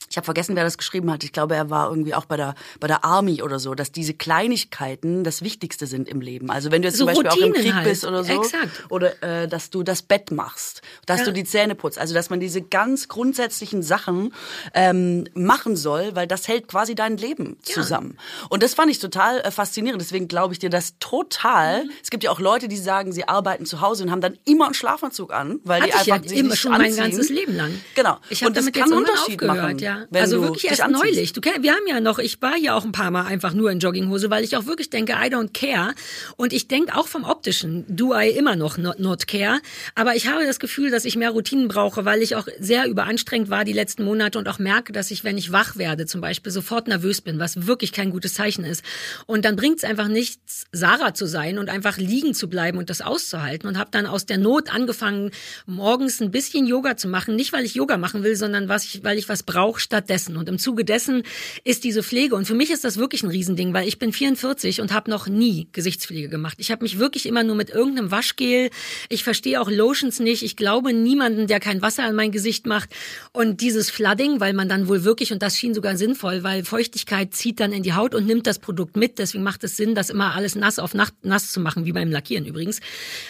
ich 0.09 0.17
habe 0.17 0.25
vergessen, 0.25 0.55
wer 0.55 0.63
das 0.63 0.77
geschrieben 0.77 1.11
hat. 1.11 1.23
Ich 1.23 1.31
glaube, 1.31 1.55
er 1.55 1.69
war 1.69 1.89
irgendwie 1.89 2.13
auch 2.15 2.25
bei 2.25 2.37
der 2.37 2.55
bei 2.79 2.87
der 2.87 3.03
Army 3.05 3.41
oder 3.43 3.59
so, 3.59 3.75
dass 3.75 3.91
diese 3.91 4.13
Kleinigkeiten 4.13 5.23
das 5.23 5.41
Wichtigste 5.41 5.85
sind 5.87 6.09
im 6.09 6.21
Leben. 6.21 6.49
Also 6.49 6.71
wenn 6.71 6.81
du 6.81 6.87
jetzt 6.87 6.97
So 6.97 7.05
zum 7.05 7.13
Beispiel 7.13 7.27
auch 7.29 7.37
im 7.37 7.43
Routinen 7.51 7.63
Krieg 7.63 7.73
halt. 7.75 7.83
bist 7.87 8.05
oder 8.05 8.23
so, 8.23 8.33
Exakt. 8.41 8.85
oder 8.89 9.23
äh, 9.23 9.47
dass 9.47 9.69
du 9.69 9.83
das 9.83 10.01
Bett 10.01 10.31
machst, 10.31 10.81
dass 11.05 11.19
Ja. 11.19 11.25
du 11.25 11.33
die 11.33 11.43
Zähne 11.43 11.75
putzt, 11.75 11.99
also 11.99 12.13
dass 12.13 12.29
man 12.29 12.39
diese 12.39 12.61
ganz 12.61 13.07
grundsätzlichen 13.07 13.83
Sachen 13.83 14.33
ähm, 14.73 15.25
machen 15.33 15.75
soll, 15.75 16.15
weil 16.15 16.27
das 16.27 16.47
hält 16.47 16.67
quasi 16.67 16.95
dein 16.95 17.17
Leben 17.17 17.57
zusammen. 17.61 18.17
Und 18.49 18.63
das 18.63 18.73
fand 18.73 18.89
ich 18.91 18.99
total 18.99 19.39
äh, 19.41 19.51
faszinierend. 19.51 20.01
Deswegen 20.01 20.27
glaube 20.27 20.53
ich 20.53 20.59
dir 20.59 20.69
das 20.69 20.95
total. 20.99 21.85
Mhm. 21.85 21.91
Es 22.03 22.09
gibt 22.09 22.23
ja 22.23 22.31
auch 22.31 22.39
Leute, 22.39 22.67
die 22.67 22.77
sagen, 22.77 23.11
sie 23.11 23.27
arbeiten 23.27 23.65
zu 23.65 23.81
Hause 23.81 24.03
und 24.03 24.11
haben 24.11 24.21
dann 24.21 24.37
immer 24.45 24.65
einen 24.65 24.73
Schlafanzug 24.73 25.33
an, 25.33 25.59
weil 25.63 25.81
die 25.83 25.91
Hatte 25.93 26.01
ich 26.01 26.07
ja 26.07 26.15
einfach 26.15 26.29
sich 26.29 26.37
immer 26.39 26.49
nicht 26.49 26.59
schon 26.59 26.71
mein 26.71 26.81
anziehen. 26.81 27.03
ganzes 27.03 27.29
Leben 27.29 27.55
lang. 27.55 27.71
Genau. 27.95 28.17
Ich 28.29 28.43
habe 28.43 28.53
das 28.53 28.65
damit 28.65 28.75
kann 28.75 28.91
einen 28.91 28.99
Unterschied 29.01 29.33
aufgehört, 29.41 29.57
machen, 29.57 29.79
ja. 29.79 29.98
Wenn 30.09 30.21
Also 30.21 30.41
wirklich 30.41 30.65
erst 30.65 30.81
anziehst. 30.81 31.03
neulich. 31.03 31.33
Du, 31.33 31.41
wir 31.41 31.71
haben 31.71 31.87
ja 31.87 31.99
noch, 31.99 32.19
ich 32.19 32.41
war 32.41 32.57
ja 32.57 32.75
auch 32.75 32.85
ein 32.85 32.91
paar 32.91 33.11
Mal 33.11 33.25
einfach 33.25 33.53
nur 33.53 33.71
in 33.71 33.79
Jogginghose, 33.79 34.29
weil 34.29 34.43
ich 34.43 34.57
auch 34.57 34.65
wirklich 34.65 34.89
denke, 34.89 35.13
I 35.13 35.33
don't 35.33 35.53
care. 35.53 35.93
Und 36.37 36.53
ich 36.53 36.67
denke 36.67 36.95
auch 36.95 37.07
vom 37.07 37.23
optischen, 37.23 37.85
do 37.87 38.13
I 38.13 38.29
immer 38.29 38.55
noch 38.55 38.77
not, 38.77 38.99
not 38.99 39.27
care. 39.27 39.59
Aber 39.95 40.15
ich 40.15 40.27
habe 40.27 40.45
das 40.45 40.59
Gefühl, 40.59 40.91
dass 40.91 41.05
ich 41.05 41.15
mehr 41.15 41.31
Routinen 41.31 41.67
brauche, 41.67 42.05
weil 42.05 42.21
ich 42.21 42.35
auch 42.35 42.47
sehr 42.59 42.87
überanstrengt 42.87 43.49
war 43.49 43.65
die 43.65 43.73
letzten 43.73 44.03
Monate 44.03 44.39
und 44.39 44.47
auch 44.47 44.59
merke, 44.59 44.93
dass 44.93 45.11
ich, 45.11 45.23
wenn 45.23 45.37
ich 45.37 45.51
wach 45.51 45.75
werde, 45.75 46.05
zum 46.05 46.21
Beispiel 46.21 46.51
sofort 46.51 46.87
nervös 46.87 47.21
bin, 47.21 47.39
was 47.39 47.67
wirklich 47.67 47.91
kein 47.91 48.11
gutes 48.11 48.33
Zeichen 48.33 48.63
ist. 48.63 48.83
Und 49.25 49.45
dann 49.45 49.55
bringt 49.55 49.77
es 49.77 49.83
einfach 49.83 50.07
nichts, 50.07 50.65
Sarah 50.71 51.13
zu 51.13 51.25
sein 51.25 51.57
und 51.57 51.69
einfach 51.69 51.97
liegen 51.97 52.33
zu 52.33 52.49
bleiben 52.49 52.77
und 52.77 52.89
das 52.89 53.01
auszuhalten. 53.01 53.67
Und 53.67 53.77
habe 53.77 53.91
dann 53.91 54.05
aus 54.05 54.25
der 54.25 54.37
Not 54.37 54.73
angefangen, 54.73 55.31
morgens 55.65 56.21
ein 56.21 56.31
bisschen 56.31 56.67
Yoga 56.67 56.97
zu 56.97 57.07
machen. 57.07 57.35
Nicht, 57.35 57.53
weil 57.53 57.65
ich 57.65 57.75
Yoga 57.75 57.97
machen 57.97 58.23
will, 58.23 58.35
sondern 58.35 58.69
was 58.69 58.85
ich, 58.85 59.03
weil 59.03 59.17
ich 59.17 59.29
was 59.29 59.43
brauche 59.43 59.79
stattdessen. 59.89 60.37
Und 60.37 60.47
im 60.47 60.59
Zuge 60.59 60.85
dessen 60.85 61.23
ist 61.63 61.83
diese 61.83 62.03
Pflege. 62.03 62.35
Und 62.35 62.45
für 62.45 62.53
mich 62.53 62.69
ist 62.69 62.83
das 62.83 62.97
wirklich 62.97 63.23
ein 63.23 63.29
Riesending, 63.29 63.73
weil 63.73 63.87
ich 63.87 63.97
bin 63.97 64.13
44 64.13 64.81
und 64.81 64.93
habe 64.93 65.09
noch 65.09 65.27
nie 65.27 65.67
Gesichtspflege 65.71 66.29
gemacht. 66.29 66.57
Ich 66.59 66.69
habe 66.69 66.83
mich 66.83 66.99
wirklich 66.99 67.25
immer 67.25 67.43
nur 67.43 67.55
mit 67.55 67.71
irgendeinem 67.71 68.11
Waschgel. 68.11 68.69
Ich 69.09 69.23
verstehe 69.23 69.59
auch 69.59 69.69
Lotions 69.69 70.19
nicht. 70.19 70.43
Ich 70.43 70.55
glaube 70.55 70.93
niemanden, 70.93 71.47
der 71.47 71.59
kein 71.59 71.81
Wasser 71.81 72.03
an 72.03 72.13
mein 72.13 72.31
Gesicht 72.31 72.67
macht. 72.67 72.89
Und 73.31 73.61
dieses 73.61 73.89
Flooding, 73.89 74.39
weil 74.39 74.53
man 74.53 74.69
dann 74.69 74.87
wohl 74.87 75.03
wirklich, 75.03 75.33
und 75.33 75.41
das 75.41 75.57
schien 75.57 75.73
sogar 75.73 75.97
sinnvoll, 75.97 76.43
weil 76.43 76.63
Feuchtigkeit 76.63 77.33
zieht 77.33 77.59
dann 77.59 77.73
in 77.73 77.81
die 77.81 77.93
Haut 77.93 78.13
und 78.13 78.27
nimmt 78.27 78.45
das 78.45 78.59
Produkt 78.59 78.95
mit. 78.95 79.17
Deswegen 79.17 79.43
macht 79.43 79.63
es 79.63 79.75
Sinn, 79.75 79.95
das 79.95 80.11
immer 80.11 80.35
alles 80.35 80.53
nass 80.53 80.77
auf 80.77 80.93
Nacht, 80.93 81.15
nass 81.23 81.51
zu 81.51 81.59
machen, 81.59 81.85
wie 81.85 81.93
beim 81.93 82.11
Lackieren 82.11 82.45
übrigens. 82.45 82.79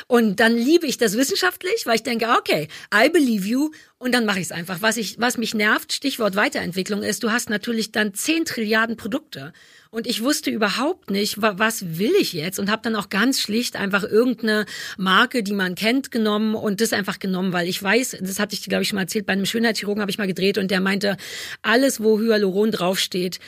Und 0.08 0.42
dann 0.42 0.58
liebe 0.58 0.88
ich 0.88 0.98
das 0.98 1.16
wissenschaftlich, 1.16 1.86
weil 1.86 1.96
ich 1.96 2.04
denke, 2.04 2.28
okay, 2.38 2.68
I 2.94 3.10
believe 3.10 3.48
you. 3.48 3.72
Und 4.02 4.14
dann 4.14 4.26
mache 4.26 4.40
ich 4.40 4.46
es 4.46 4.52
einfach. 4.54 4.82
Was, 4.82 4.96
ich, 4.96 5.20
was 5.20 5.38
mich 5.38 5.54
nervt, 5.54 5.92
Stichwort 5.92 6.38
Weiterentwicklung, 6.38 7.04
ist, 7.04 7.22
du 7.24 7.32
hast 7.32 7.50
natürlich 7.50 7.92
dann 7.92 8.14
10 8.14 8.46
Trilliarden 8.46 8.96
Produkte. 8.96 9.52
Und 9.92 10.08
ich 10.08 10.24
wusste 10.24 10.52
überhaupt 10.52 11.12
nicht, 11.12 11.42
wa- 11.42 11.56
was 11.58 11.98
will 12.00 12.14
ich 12.18 12.32
jetzt 12.32 12.60
und 12.60 12.72
habe 12.72 12.82
dann 12.82 12.96
auch 12.96 13.10
ganz 13.10 13.42
schlicht 13.42 13.76
einfach 13.76 14.04
irgendeine 14.04 14.66
Marke, 14.98 15.44
die 15.44 15.52
man 15.52 15.76
kennt, 15.76 16.12
genommen 16.12 16.56
und 16.56 16.80
das 16.80 16.94
einfach 16.94 17.20
genommen, 17.20 17.52
weil 17.52 17.68
ich 17.68 17.82
weiß, 17.84 18.18
das 18.22 18.40
hatte 18.40 18.54
ich 18.56 18.62
glaube 18.64 18.84
ich 18.84 18.88
schon 18.90 18.96
mal 18.96 19.02
erzählt, 19.02 19.26
bei 19.26 19.34
einem 19.34 19.46
Schönheitschirurgen 19.46 20.00
habe 20.02 20.12
ich 20.12 20.18
mal 20.18 20.28
gedreht 20.28 20.58
und 20.58 20.72
der 20.72 20.80
meinte, 20.80 21.18
alles 21.62 22.02
wo 22.02 22.20
Hyaluron 22.20 22.72
draufsteht, 22.72 23.40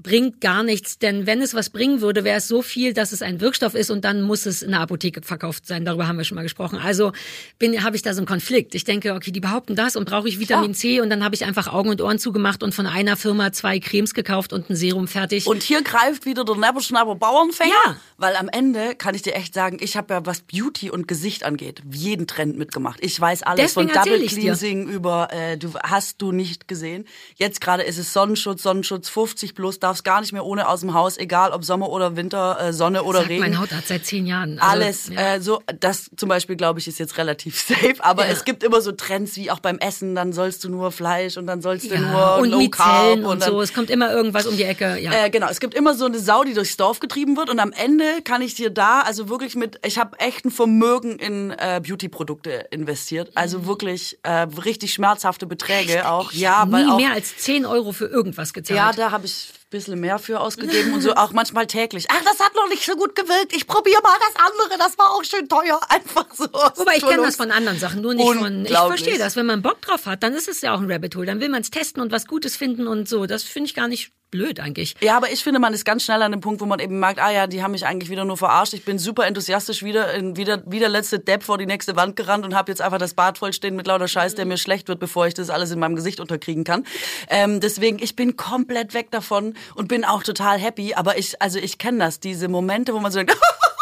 bringt 0.00 0.40
gar 0.40 0.62
nichts, 0.62 0.98
denn 0.98 1.26
wenn 1.26 1.40
es 1.40 1.54
was 1.54 1.70
bringen 1.70 2.00
würde, 2.00 2.24
wäre 2.24 2.36
es 2.38 2.48
so 2.48 2.60
viel, 2.62 2.92
dass 2.92 3.12
es 3.12 3.22
ein 3.22 3.40
Wirkstoff 3.40 3.74
ist 3.74 3.90
und 3.90 4.04
dann 4.04 4.22
muss 4.22 4.44
es 4.44 4.60
in 4.62 4.72
der 4.72 4.80
Apotheke 4.80 5.22
verkauft 5.22 5.66
sein. 5.66 5.84
Darüber 5.84 6.06
haben 6.08 6.18
wir 6.18 6.24
schon 6.24 6.34
mal 6.34 6.42
gesprochen. 6.42 6.78
Also 6.78 7.12
bin 7.58 7.82
habe 7.84 7.96
ich 7.96 8.02
da 8.02 8.12
so 8.12 8.18
einen 8.18 8.26
Konflikt. 8.26 8.74
Ich 8.74 8.84
denke, 8.84 9.14
okay, 9.14 9.30
die 9.30 9.40
behaupten 9.40 9.76
das 9.76 9.96
und 9.96 10.04
brauche 10.06 10.28
ich 10.28 10.38
Vitamin 10.40 10.74
C 10.74 11.00
und 11.00 11.08
dann 11.10 11.24
habe 11.24 11.34
ich 11.34 11.44
einfach 11.44 11.72
Augen 11.72 11.88
und 11.90 12.02
Ohren 12.02 12.18
zugemacht 12.18 12.62
und 12.62 12.74
von 12.74 12.86
einer 12.86 13.16
Firma 13.16 13.52
zwei 13.52 13.78
Cremes 13.78 14.12
gekauft 14.14 14.52
und 14.52 14.68
ein 14.68 14.76
Serum 14.76 15.08
fertig. 15.08 15.46
Und 15.46 15.62
hier 15.62 15.82
greift 15.82 16.26
wieder 16.26 16.44
der 16.44 16.56
Nebelschnapper 16.56 17.14
Bauernfänger, 17.14 17.72
Ja. 17.86 17.96
weil 18.18 18.36
am 18.36 18.48
Ende 18.48 18.96
kann 18.96 19.14
ich 19.14 19.22
dir 19.22 19.34
echt 19.34 19.54
sagen, 19.54 19.78
ich 19.80 19.96
habe 19.96 20.12
ja, 20.14 20.26
was 20.26 20.40
Beauty 20.42 20.90
und 20.90 21.08
Gesicht 21.08 21.44
angeht, 21.44 21.82
jeden 21.90 22.26
Trend 22.26 22.58
mitgemacht. 22.58 22.98
Ich 23.02 23.18
weiß 23.18 23.42
alles 23.44 23.74
Deswegen 23.74 23.90
von 23.90 24.02
Double 24.04 24.20
ich's 24.22 24.34
dir. 24.34 24.40
Cleansing 24.42 24.88
über, 24.88 25.28
äh, 25.32 25.56
du 25.56 25.72
hast 25.82 26.20
du 26.20 26.32
nicht 26.32 26.68
gesehen. 26.68 27.06
Jetzt 27.36 27.60
gerade 27.60 27.84
ist 27.84 27.98
es 27.98 28.12
Sonnenschutz, 28.12 28.62
Sonnenschutz 28.62 29.08
50 29.08 29.54
plus, 29.54 29.78
darfst 29.84 30.02
gar 30.04 30.20
nicht 30.20 30.32
mehr 30.32 30.44
ohne 30.44 30.68
aus 30.68 30.80
dem 30.80 30.94
Haus, 30.94 31.16
egal 31.18 31.52
ob 31.52 31.64
Sommer 31.64 31.90
oder 31.90 32.16
Winter, 32.16 32.58
äh, 32.60 32.72
Sonne 32.72 33.04
oder 33.04 33.18
Sagt, 33.20 33.30
Regen. 33.30 33.42
Meine 33.42 33.60
Haut 33.60 33.70
hat 33.72 33.86
seit 33.86 34.04
zehn 34.06 34.26
Jahren. 34.26 34.58
Also, 34.58 34.72
Alles, 34.72 35.08
ja. 35.10 35.34
äh, 35.34 35.40
so, 35.40 35.62
das 35.80 36.10
zum 36.16 36.28
Beispiel, 36.28 36.56
glaube 36.56 36.80
ich, 36.80 36.88
ist 36.88 36.98
jetzt 36.98 37.18
relativ 37.18 37.60
safe, 37.68 37.94
aber 38.00 38.26
Ja. 38.26 38.32
es 38.32 38.44
gibt 38.44 38.62
immer 38.64 38.80
so 38.80 38.92
Trends 38.92 39.36
wie 39.36 39.50
auch 39.50 39.60
beim 39.60 39.78
Essen, 39.78 40.14
dann 40.14 40.32
sollst 40.32 40.64
du 40.64 40.68
nur 40.68 40.90
Fleisch 40.90 41.36
und 41.36 41.46
dann 41.46 41.62
sollst 41.62 41.90
du 41.90 41.94
ja, 41.94 42.00
nur 42.00 42.36
und 42.38 42.50
Low 42.50 42.68
Carb 42.68 43.24
und, 43.24 43.40
dann, 43.42 43.50
so. 43.52 43.60
Es 43.60 43.72
kommt 43.74 43.90
immer 43.90 44.10
irgendwas 44.12 44.46
um 44.46 44.56
die 44.56 44.64
Ecke. 44.64 44.98
Ja. 44.98 45.12
äh, 45.26 45.30
genau, 45.30 45.48
es 45.48 45.60
gibt 45.60 45.74
immer 45.74 45.94
so 45.94 46.06
eine 46.06 46.18
Sau, 46.18 46.42
die 46.44 46.54
durchs 46.54 46.76
Dorf 46.76 46.98
getrieben 47.00 47.36
wird 47.36 47.50
und 47.50 47.60
am 47.60 47.72
Ende 47.72 48.04
kann 48.24 48.42
ich 48.42 48.54
dir 48.54 48.70
da, 48.70 49.00
also 49.02 49.28
wirklich 49.28 49.54
mit, 49.54 49.78
ich 49.84 49.98
habe 49.98 50.18
echt 50.18 50.44
ein 50.44 50.50
Vermögen 50.50 51.18
in 51.18 51.50
äh, 51.50 51.80
Beauty-Produkte 51.86 52.66
investiert, 52.70 53.30
also 53.34 53.66
wirklich 53.66 54.18
äh, 54.22 54.30
richtig 54.64 54.92
schmerzhafte 54.94 55.46
Beträge 55.46 56.08
auch. 56.08 56.32
Ja, 56.32 56.64
weil 56.70 56.84
Nie 56.86 56.90
auch, 56.92 56.96
mehr 56.96 57.12
als 57.12 57.36
10 57.36 57.66
Euro 57.66 57.92
für 57.92 58.06
irgendwas 58.06 58.52
gezahlt. 58.52 58.76
ja, 58.78 58.92
da 58.92 59.10
habe 59.10 59.26
ich 59.26 59.50
bisschen 59.74 60.00
mehr 60.00 60.18
für 60.18 60.40
ausgegeben 60.40 60.94
und 60.94 61.02
so 61.02 61.14
auch 61.14 61.32
manchmal 61.32 61.66
täglich. 61.66 62.06
Ach, 62.08 62.22
das 62.24 62.40
hat 62.40 62.54
noch 62.54 62.68
nicht 62.68 62.84
so 62.84 62.96
gut 62.96 63.14
gewirkt. 63.14 63.54
Ich 63.54 63.66
probiere 63.66 64.00
mal 64.02 64.16
das 64.20 64.42
andere, 64.42 64.78
das 64.78 64.98
war 64.98 65.10
auch 65.10 65.24
schön 65.24 65.48
teuer. 65.48 65.80
Einfach 65.88 66.26
so. 66.34 66.44
Wobei 66.44 66.96
ich 66.96 67.06
kenne 67.06 67.22
das 67.22 67.36
von 67.36 67.50
anderen 67.50 67.78
Sachen, 67.78 68.00
nur 68.00 68.14
nicht 68.14 68.26
von. 68.26 68.64
Ich 68.64 68.72
verstehe 68.72 69.18
das. 69.18 69.36
Wenn 69.36 69.46
man 69.46 69.62
Bock 69.62 69.82
drauf 69.82 70.06
hat, 70.06 70.22
dann 70.22 70.32
ist 70.32 70.48
es 70.48 70.60
ja 70.60 70.74
auch 70.74 70.80
ein 70.80 70.90
Rabbit 70.90 71.14
Hole. 71.16 71.26
Dann 71.26 71.40
will 71.40 71.48
man 71.48 71.62
es 71.62 71.70
testen 71.70 72.00
und 72.00 72.12
was 72.12 72.26
Gutes 72.26 72.56
finden 72.56 72.86
und 72.86 73.08
so. 73.08 73.26
Das 73.26 73.42
finde 73.42 73.68
ich 73.68 73.74
gar 73.74 73.88
nicht 73.88 74.12
blöd 74.34 74.58
eigentlich. 74.58 74.96
Ja, 75.00 75.16
aber 75.16 75.30
ich 75.30 75.44
finde, 75.44 75.60
man 75.60 75.72
ist 75.72 75.84
ganz 75.84 76.02
schnell 76.02 76.20
an 76.20 76.32
dem 76.32 76.40
Punkt, 76.40 76.60
wo 76.60 76.66
man 76.66 76.80
eben 76.80 76.98
merkt, 76.98 77.20
ah 77.20 77.30
ja, 77.30 77.46
die 77.46 77.62
haben 77.62 77.70
mich 77.70 77.86
eigentlich 77.86 78.10
wieder 78.10 78.24
nur 78.24 78.36
verarscht. 78.36 78.74
Ich 78.74 78.84
bin 78.84 78.98
super 78.98 79.28
enthusiastisch 79.28 79.84
wieder 79.84 80.12
in 80.12 80.36
wieder 80.36 80.60
wie 80.66 80.80
der 80.80 80.88
letzte 80.88 81.20
Depp 81.20 81.44
vor 81.44 81.56
die 81.56 81.66
nächste 81.66 81.94
Wand 81.94 82.16
gerannt 82.16 82.44
und 82.44 82.52
habe 82.52 82.72
jetzt 82.72 82.82
einfach 82.82 82.98
das 82.98 83.14
Bad 83.14 83.38
vollstehen 83.38 83.76
mit 83.76 83.86
lauter 83.86 84.08
Scheiß, 84.08 84.34
der 84.34 84.44
mir 84.44 84.58
schlecht 84.58 84.88
wird, 84.88 84.98
bevor 84.98 85.28
ich 85.28 85.34
das 85.34 85.50
alles 85.50 85.70
in 85.70 85.78
meinem 85.78 85.94
Gesicht 85.94 86.18
unterkriegen 86.18 86.64
kann. 86.64 86.84
Ähm, 87.28 87.60
deswegen, 87.60 88.02
ich 88.02 88.16
bin 88.16 88.36
komplett 88.36 88.92
weg 88.92 89.12
davon 89.12 89.54
und 89.76 89.86
bin 89.86 90.04
auch 90.04 90.24
total 90.24 90.58
happy. 90.58 90.94
Aber 90.94 91.16
ich, 91.16 91.40
also 91.40 91.60
ich 91.60 91.78
kenne 91.78 91.98
das, 91.98 92.18
diese 92.18 92.48
Momente, 92.48 92.92
wo 92.92 92.98
man 92.98 93.12
so 93.12 93.18
denkt, 93.18 93.38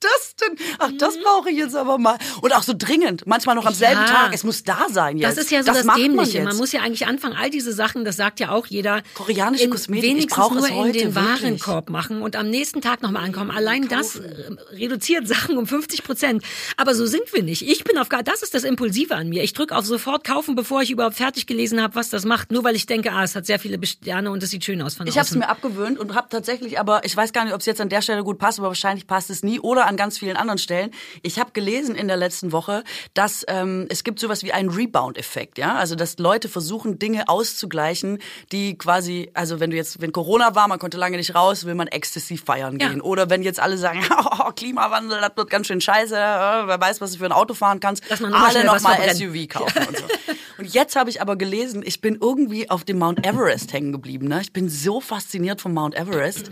das 0.00 0.36
denn? 0.36 0.56
Ach, 0.78 0.90
das 0.98 1.18
brauche 1.18 1.50
ich 1.50 1.58
jetzt 1.58 1.74
aber 1.74 1.98
mal. 1.98 2.18
Und 2.40 2.54
auch 2.54 2.62
so 2.62 2.72
dringend. 2.76 3.26
Manchmal 3.26 3.54
noch 3.54 3.66
am 3.66 3.74
selben 3.74 4.00
Ja. 4.00 4.06
Tag. 4.06 4.34
Es 4.34 4.44
muss 4.44 4.62
da 4.64 4.86
sein 4.90 5.18
jetzt. 5.18 5.36
Das 5.36 5.44
ist 5.44 5.50
ja 5.50 5.62
so 5.62 5.72
das, 5.72 5.84
man 5.84 6.00
Dämliche. 6.00 6.38
jetzt. 6.38 6.44
Man, 6.44 6.56
muss 6.56 6.72
ja 6.72 6.80
eigentlich 6.80 7.06
anfangen, 7.06 7.34
all 7.36 7.50
diese 7.50 7.72
Sachen, 7.72 8.04
das 8.04 8.16
sagt 8.16 8.40
ja 8.40 8.50
auch 8.50 8.66
jeder, 8.66 9.02
Koreanische 9.14 9.64
in, 9.64 9.70
Kosmetik, 9.70 10.04
ich 10.04 10.10
wenigstens 10.10 10.34
brauche 10.36 10.54
nur 10.54 10.64
es 10.64 10.70
heute, 10.72 10.98
in 10.98 11.04
den 11.08 11.14
wirklich. 11.14 11.42
Warenkorb 11.42 11.90
machen 11.90 12.22
und 12.22 12.36
am 12.36 12.48
nächsten 12.50 12.80
Tag 12.80 13.02
nochmal 13.02 13.24
ankommen. 13.24 13.50
Allein 13.50 13.88
das 13.88 14.16
äh, 14.16 14.50
reduziert 14.72 15.26
Sachen 15.26 15.56
um 15.56 15.66
50 15.66 16.04
Prozent. 16.04 16.42
Aber 16.76 16.94
so 16.94 17.06
sind 17.06 17.32
wir 17.32 17.42
nicht. 17.42 17.62
Ich 17.68 17.84
bin 17.84 17.98
auf 17.98 18.08
gar, 18.08 18.22
das 18.22 18.42
ist 18.42 18.54
das 18.54 18.64
Impulsive 18.64 19.14
an 19.14 19.28
mir. 19.28 19.42
Ich 19.42 19.52
drücke 19.52 19.76
auf 19.76 19.86
sofort 19.86 20.24
kaufen, 20.24 20.54
bevor 20.54 20.82
ich 20.82 20.90
überhaupt 20.90 21.16
fertig 21.16 21.46
gelesen 21.46 21.82
habe, 21.82 21.94
was 21.94 22.10
das 22.10 22.24
macht. 22.24 22.52
Nur 22.52 22.64
weil 22.64 22.76
ich 22.76 22.86
denke, 22.86 23.12
ah, 23.12 23.24
es 23.24 23.34
hat 23.34 23.46
sehr 23.46 23.58
viele 23.58 23.78
Sterne 23.86 24.30
und 24.30 24.42
es 24.42 24.50
sieht 24.50 24.64
schön 24.64 24.80
aus 24.82 24.94
von 24.94 25.06
Ich 25.06 25.16
habe 25.18 25.26
es 25.26 25.34
mir 25.34 25.48
abgewöhnt 25.48 25.98
und 25.98 26.14
habe 26.14 26.28
tatsächlich, 26.30 26.78
aber 26.78 27.04
ich 27.04 27.16
weiß 27.16 27.32
gar 27.32 27.44
nicht, 27.44 27.54
ob 27.54 27.60
es 27.60 27.66
jetzt 27.66 27.80
an 27.80 27.88
der 27.88 28.02
Stelle 28.02 28.22
gut 28.22 28.38
passt, 28.38 28.58
aber 28.58 28.68
wahrscheinlich 28.68 29.06
passt 29.06 29.30
es 29.30 29.42
nie 29.42 29.58
oder 29.60 29.86
an 29.88 29.96
ganz 29.96 30.18
vielen 30.18 30.36
anderen 30.36 30.58
Stellen. 30.58 30.90
Ich 31.22 31.38
habe 31.38 31.50
gelesen 31.52 31.94
in 31.96 32.06
der 32.08 32.16
letzten 32.16 32.52
Woche, 32.52 32.84
dass 33.14 33.44
ähm, 33.48 33.86
es 33.88 34.04
gibt 34.04 34.20
sowas 34.20 34.42
wie 34.42 34.52
einen 34.52 34.70
Rebound-Effekt, 34.70 35.58
ja, 35.58 35.74
also 35.74 35.94
dass 35.96 36.18
Leute 36.18 36.48
versuchen 36.48 36.98
Dinge 36.98 37.28
auszugleichen, 37.28 38.18
die 38.52 38.76
quasi, 38.78 39.30
also 39.34 39.60
wenn 39.60 39.70
du 39.70 39.76
jetzt, 39.76 40.00
wenn 40.00 40.12
Corona 40.12 40.54
war, 40.54 40.68
man 40.68 40.78
konnte 40.78 40.96
lange 40.98 41.16
nicht 41.16 41.34
raus, 41.34 41.64
will 41.64 41.74
man 41.74 41.88
Ecstasy 41.88 42.36
feiern 42.36 42.78
Ja. 42.78 42.88
gehen 42.88 43.00
oder 43.00 43.30
wenn 43.30 43.42
jetzt 43.42 43.60
alle 43.60 43.78
sagen, 43.78 44.00
oh, 44.40 44.50
Klimawandel, 44.54 45.20
das 45.20 45.32
wird 45.36 45.50
ganz 45.50 45.66
schön 45.66 45.80
scheiße, 45.80 46.14
äh, 46.14 46.18
wer 46.18 46.80
weiß, 46.80 47.00
was 47.00 47.12
du 47.12 47.18
für 47.18 47.24
ein 47.26 47.32
Auto 47.32 47.54
fahren 47.54 47.80
kannst, 47.80 48.04
alle 48.10 48.50
schnell 48.50 48.64
noch 48.64 48.74
was 48.74 48.82
mal 48.82 48.94
verbrennen. 48.96 49.16
SUV 49.16 49.48
kaufen 49.48 49.86
und 49.88 49.96
so. 49.98 50.04
Und 50.58 50.74
jetzt 50.74 50.96
habe 50.96 51.08
ich 51.08 51.22
aber 51.22 51.36
gelesen, 51.36 51.82
ich 51.84 52.00
bin 52.00 52.18
irgendwie 52.20 52.68
auf 52.68 52.82
dem 52.82 52.98
Mount 52.98 53.24
Everest 53.24 53.72
hängen 53.72 53.92
geblieben. 53.92 54.26
Ne? 54.26 54.40
Ich 54.40 54.52
bin 54.52 54.68
so 54.68 55.00
fasziniert 55.00 55.60
vom 55.60 55.72
Mount 55.72 55.94
Everest 55.94 56.50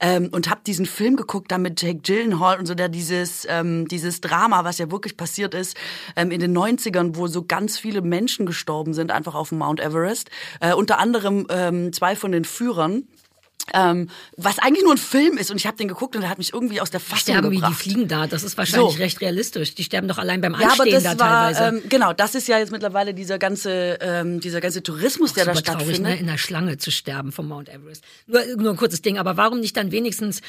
ähm, 0.00 0.28
und 0.32 0.50
habe 0.50 0.62
diesen 0.66 0.86
Film 0.86 1.14
geguckt, 1.14 1.52
da 1.52 1.58
mit 1.58 1.80
Jake 1.80 2.00
Gyllenhaal 2.00 2.58
und 2.58 2.66
so, 2.66 2.74
der 2.74 2.88
dieses 2.88 3.46
ähm, 3.48 3.86
dieses 3.86 4.20
Drama, 4.20 4.64
was 4.64 4.78
ja 4.78 4.90
wirklich 4.90 5.16
passiert 5.16 5.54
ist 5.54 5.76
ähm, 6.16 6.32
in 6.32 6.40
den 6.40 6.56
90ern, 6.56 7.14
wo 7.14 7.28
so 7.28 7.44
ganz 7.44 7.78
viele 7.78 8.02
Menschen 8.02 8.44
gestorben 8.44 8.92
sind, 8.92 9.12
einfach 9.12 9.36
auf 9.36 9.50
dem 9.50 9.58
Mount 9.58 9.80
Everest. 9.80 10.30
Äh, 10.58 10.74
unter 10.74 10.98
anderem 10.98 11.46
ähm, 11.48 11.92
zwei 11.92 12.16
von 12.16 12.32
den 12.32 12.44
Führern. 12.44 13.06
Ähm, 13.72 14.10
was 14.36 14.58
eigentlich 14.58 14.84
nur 14.84 14.92
ein 14.92 14.98
Film 14.98 15.38
ist 15.38 15.50
und 15.50 15.56
ich 15.56 15.66
habe 15.66 15.76
den 15.78 15.88
geguckt 15.88 16.14
und 16.14 16.20
der 16.20 16.28
hat 16.30 16.36
mich 16.36 16.52
irgendwie 16.52 16.82
aus 16.82 16.90
der 16.90 17.00
Fassung 17.00 17.18
sterben 17.20 17.50
wie 17.50 17.56
gebracht. 17.56 17.72
die 17.72 17.76
fliegen 17.90 18.08
da. 18.08 18.26
Das 18.26 18.42
ist 18.42 18.58
wahrscheinlich 18.58 18.92
So. 18.92 18.98
recht 18.98 19.20
realistisch. 19.22 19.74
Die 19.74 19.82
sterben 19.84 20.06
doch 20.06 20.18
allein 20.18 20.42
beim 20.42 20.52
Ja, 20.52 20.58
aber 20.72 20.82
Anstehen 20.82 21.02
das 21.02 21.16
da 21.16 21.18
war 21.18 21.52
teilweise. 21.54 21.76
ähm, 21.78 21.88
genau, 21.88 22.12
das 22.12 22.34
ist 22.34 22.46
ja 22.46 22.58
jetzt 22.58 22.72
mittlerweile 22.72 23.14
dieser 23.14 23.38
ganze 23.38 23.98
ähm, 24.02 24.38
dieser 24.40 24.60
ganze 24.60 24.82
Tourismus, 24.82 25.32
der 25.32 25.46
da 25.46 25.54
Super 25.54 25.64
traurig, 25.72 25.86
stattfindet. 25.86 26.12
ne? 26.14 26.20
in 26.20 26.26
der 26.26 26.36
Schlange 26.38 26.76
zu 26.76 26.90
sterben 26.90 27.32
vom 27.32 27.48
Mount 27.48 27.70
Everest. 27.70 28.04
Nur, 28.26 28.42
nur 28.58 28.70
ein 28.72 28.76
kurzes 28.76 29.00
Ding, 29.00 29.16
aber 29.18 29.38
warum 29.38 29.60
nicht 29.60 29.76
dann 29.78 29.90
wenigstens 29.92 30.42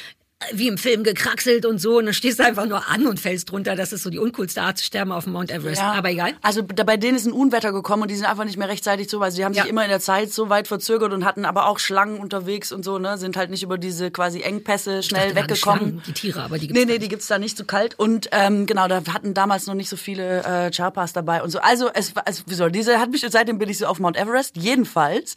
wie 0.54 0.68
im 0.68 0.78
Film 0.78 1.04
gekraxelt 1.04 1.66
und 1.66 1.80
so 1.80 1.98
und 1.98 2.06
dann 2.06 2.14
stehst 2.14 2.40
du 2.40 2.44
einfach 2.44 2.66
nur 2.66 2.88
an 2.90 3.06
und 3.08 3.20
fällst 3.20 3.52
runter. 3.52 3.76
Das 3.76 3.94
ist 3.94 4.04
so 4.04 4.10
die 4.10 4.20
uncoolste 4.20 4.62
Art 4.62 4.78
zu 4.78 4.84
sterben 4.86 5.12
auf 5.12 5.24
dem 5.26 5.34
Mount 5.34 5.52
Everest. 5.52 5.82
Aber 5.82 6.10
egal. 6.12 6.34
Also 6.42 6.64
bei 6.64 6.98
denen 6.98 7.16
ist 7.18 7.26
ein 7.26 7.32
Unwetter 7.34 7.72
gekommen 7.72 8.04
und 8.04 8.12
die 8.12 8.16
sind 8.16 8.26
einfach 8.26 8.46
nicht 8.46 8.58
mehr 8.58 8.70
rechtzeitig 8.70 9.10
so, 9.10 9.20
also 9.22 9.38
die 9.38 9.46
haben 9.46 9.54
Ja. 9.54 9.64
sich 9.64 9.72
immer 9.72 9.84
in 9.84 9.90
der 9.90 10.00
Zeit 10.00 10.32
so 10.32 10.50
weit 10.50 10.68
verzögert 10.68 11.14
und 11.14 11.26
hatten 11.26 11.46
aber 11.46 11.68
auch 11.68 11.80
Schlangen 11.80 12.20
unterwegs 12.20 12.72
und 12.72 12.84
so, 12.86 13.00
ne, 13.00 13.18
sind 13.18 13.38
halt 13.38 13.50
nicht 13.50 13.64
über 13.64 13.78
diese 13.78 14.12
quasi 14.12 14.42
Engpässe 14.42 15.04
schnell 15.04 15.34
dachte 15.34 15.50
weggekommen. 15.52 15.80
Schlangen, 15.80 16.04
die 16.08 16.14
Tiere, 16.14 16.42
aber 16.44 16.58
die 16.58 16.68
gibt's 16.68 16.80
Nee, 16.86 16.92
nee, 16.92 17.00
die 17.00 17.08
gibt's 17.10 17.28
da 17.28 17.38
nicht 17.40 17.58
so 17.58 17.66
kalt 17.66 17.98
und 18.00 18.30
ähm, 18.32 18.66
genau, 18.66 18.88
da 18.88 19.02
hatten 19.14 19.34
damals 19.34 19.68
noch 19.68 19.74
nicht 19.76 19.90
so 19.90 19.98
viele 19.98 20.44
äh, 20.44 20.72
Charpas 20.74 21.14
dabei 21.14 21.42
und 21.44 21.50
so. 21.50 21.60
Also 21.60 21.90
es, 21.94 22.14
es 22.26 22.44
wieso, 22.48 22.70
diese 22.70 23.00
hat 23.00 23.10
mich 23.12 23.26
seitdem 23.28 23.58
bin 23.58 23.70
ich 23.70 23.78
so 23.78 23.86
auf 23.88 24.00
Mount 24.00 24.18
Everest 24.18 24.58
jedenfalls. 24.58 25.36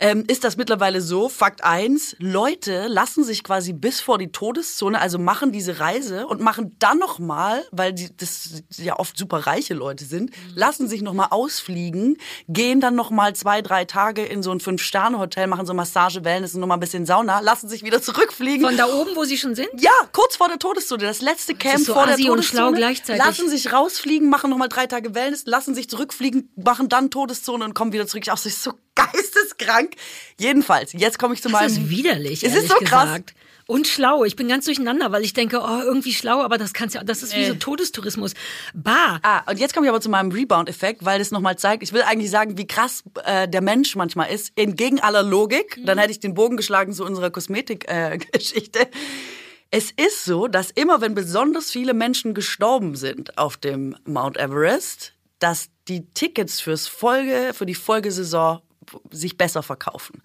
Ähm, 0.00 0.24
ist 0.28 0.44
das 0.44 0.56
mittlerweile 0.56 1.00
so, 1.00 1.28
Fakt 1.28 1.64
eins: 1.64 2.14
Leute 2.18 2.86
lassen 2.88 3.24
sich 3.24 3.42
quasi 3.42 3.72
bis 3.72 4.00
vor 4.00 4.18
die 4.18 4.30
Todeszone, 4.30 5.00
also 5.00 5.18
machen 5.18 5.52
diese 5.52 5.80
Reise 5.80 6.26
und 6.26 6.40
machen 6.40 6.76
dann 6.78 6.98
nochmal, 6.98 7.64
weil 7.70 7.92
die, 7.92 8.14
das 8.16 8.62
ja 8.76 8.98
oft 8.98 9.16
super 9.16 9.38
reiche 9.46 9.74
Leute 9.74 10.04
sind, 10.04 10.30
lassen 10.54 10.88
sich 10.88 11.02
nochmal 11.02 11.28
ausfliegen, 11.30 12.16
gehen 12.48 12.80
dann 12.80 12.94
nochmal 12.94 13.34
zwei, 13.34 13.62
drei 13.62 13.84
Tage 13.84 14.24
in 14.24 14.42
so 14.42 14.52
ein 14.52 14.60
Fünf-Sterne-Hotel, 14.60 15.46
machen 15.46 15.66
so 15.66 15.74
Massage, 15.74 16.24
Wellness 16.24 16.54
und 16.54 16.60
nochmal 16.60 16.76
ein 16.76 16.80
bisschen 16.80 17.06
Sauna, 17.06 17.40
lassen 17.40 17.68
sich 17.68 17.82
wieder 17.82 18.00
zurückfliegen. 18.00 18.66
Von 18.66 18.76
da 18.76 18.86
oben, 18.86 19.16
wo 19.16 19.24
sie 19.24 19.38
schon 19.38 19.54
sind? 19.54 19.68
Ja, 19.78 19.90
kurz 20.12 20.36
vor 20.36 20.48
der 20.48 20.58
Todeszone, 20.58 21.04
das 21.04 21.20
letzte 21.20 21.54
Camp 21.54 21.78
ist 21.80 21.86
so 21.86 21.94
vor 21.94 22.06
der 22.06 22.14
assi 22.14 22.30
und 22.30 22.44
schlau 22.44 22.68
Todeszone. 22.68 22.78
gleichzeitig. 22.78 23.24
Lassen 23.24 23.48
sich 23.48 23.72
rausfliegen, 23.72 24.28
machen 24.28 24.50
nochmal 24.50 24.68
drei 24.68 24.86
Tage 24.86 25.14
Wellness, 25.14 25.44
lassen 25.46 25.74
sich 25.74 25.88
zurückfliegen, 25.88 26.52
machen 26.56 26.88
dann 26.88 27.10
Todeszone 27.10 27.64
und 27.64 27.74
kommen 27.74 27.92
wieder 27.92 28.06
zurück. 28.06 28.24
Ich 28.24 28.32
auch 28.32 28.38
so, 28.38 28.48
so 28.48 28.72
geisteskrank. 29.58 29.94
Jedenfalls, 30.38 30.92
jetzt 30.92 31.18
komme 31.18 31.34
ich 31.34 31.42
zu 31.42 31.48
Das 31.48 31.60
meinem... 31.60 31.70
ist 31.70 31.90
widerlich, 31.90 32.44
Es 32.44 32.54
ist 32.54 32.68
so 32.68 32.76
krass. 32.76 33.04
gesagt. 33.04 33.34
Und 33.66 33.86
schlau. 33.86 34.24
Ich 34.24 34.34
bin 34.34 34.48
ganz 34.48 34.64
durcheinander, 34.64 35.12
weil 35.12 35.22
ich 35.24 35.34
denke, 35.34 35.60
oh, 35.60 35.82
irgendwie 35.82 36.14
schlau, 36.14 36.40
aber 36.40 36.56
das 36.56 36.72
kann's 36.72 36.94
ja, 36.94 37.04
das 37.04 37.22
ist 37.22 37.36
wie 37.36 37.44
so 37.44 37.54
Todestourismus. 37.54 38.32
Bah. 38.72 39.18
Ah, 39.22 39.42
und 39.50 39.58
jetzt 39.58 39.74
komme 39.74 39.86
ich 39.86 39.90
aber 39.90 40.00
zu 40.00 40.08
meinem 40.08 40.32
Rebound-Effekt, 40.32 41.04
weil 41.04 41.18
das 41.18 41.32
nochmal 41.32 41.58
zeigt, 41.58 41.82
ich 41.82 41.92
will 41.92 42.00
eigentlich 42.00 42.30
sagen, 42.30 42.56
wie 42.56 42.66
krass 42.66 43.04
äh, 43.24 43.46
der 43.46 43.60
Mensch 43.60 43.94
manchmal 43.94 44.30
ist, 44.30 44.52
entgegen 44.56 45.00
aller 45.00 45.22
Logik. 45.22 45.78
Dann 45.84 45.98
hätte 45.98 46.12
ich 46.12 46.20
den 46.20 46.32
Bogen 46.32 46.56
geschlagen 46.56 46.94
zu 46.94 47.04
unserer 47.04 47.28
Kosmetik-Geschichte. 47.30 48.88
es 49.70 49.90
ist 49.90 50.24
so, 50.24 50.48
dass 50.48 50.70
immer, 50.70 51.02
wenn 51.02 51.14
besonders 51.14 51.70
viele 51.70 51.92
Menschen 51.92 52.32
gestorben 52.32 52.96
sind 52.96 53.36
auf 53.36 53.58
dem 53.58 53.94
Mount 54.06 54.38
Everest, 54.38 55.12
dass 55.40 55.68
die 55.88 56.06
Tickets 56.14 56.62
fürs 56.62 56.86
Folge, 56.86 57.52
für 57.52 57.66
die 57.66 57.74
Folgesaison 57.74 58.62
sich 59.10 59.36
besser 59.36 59.62
verkaufen. 59.62 60.22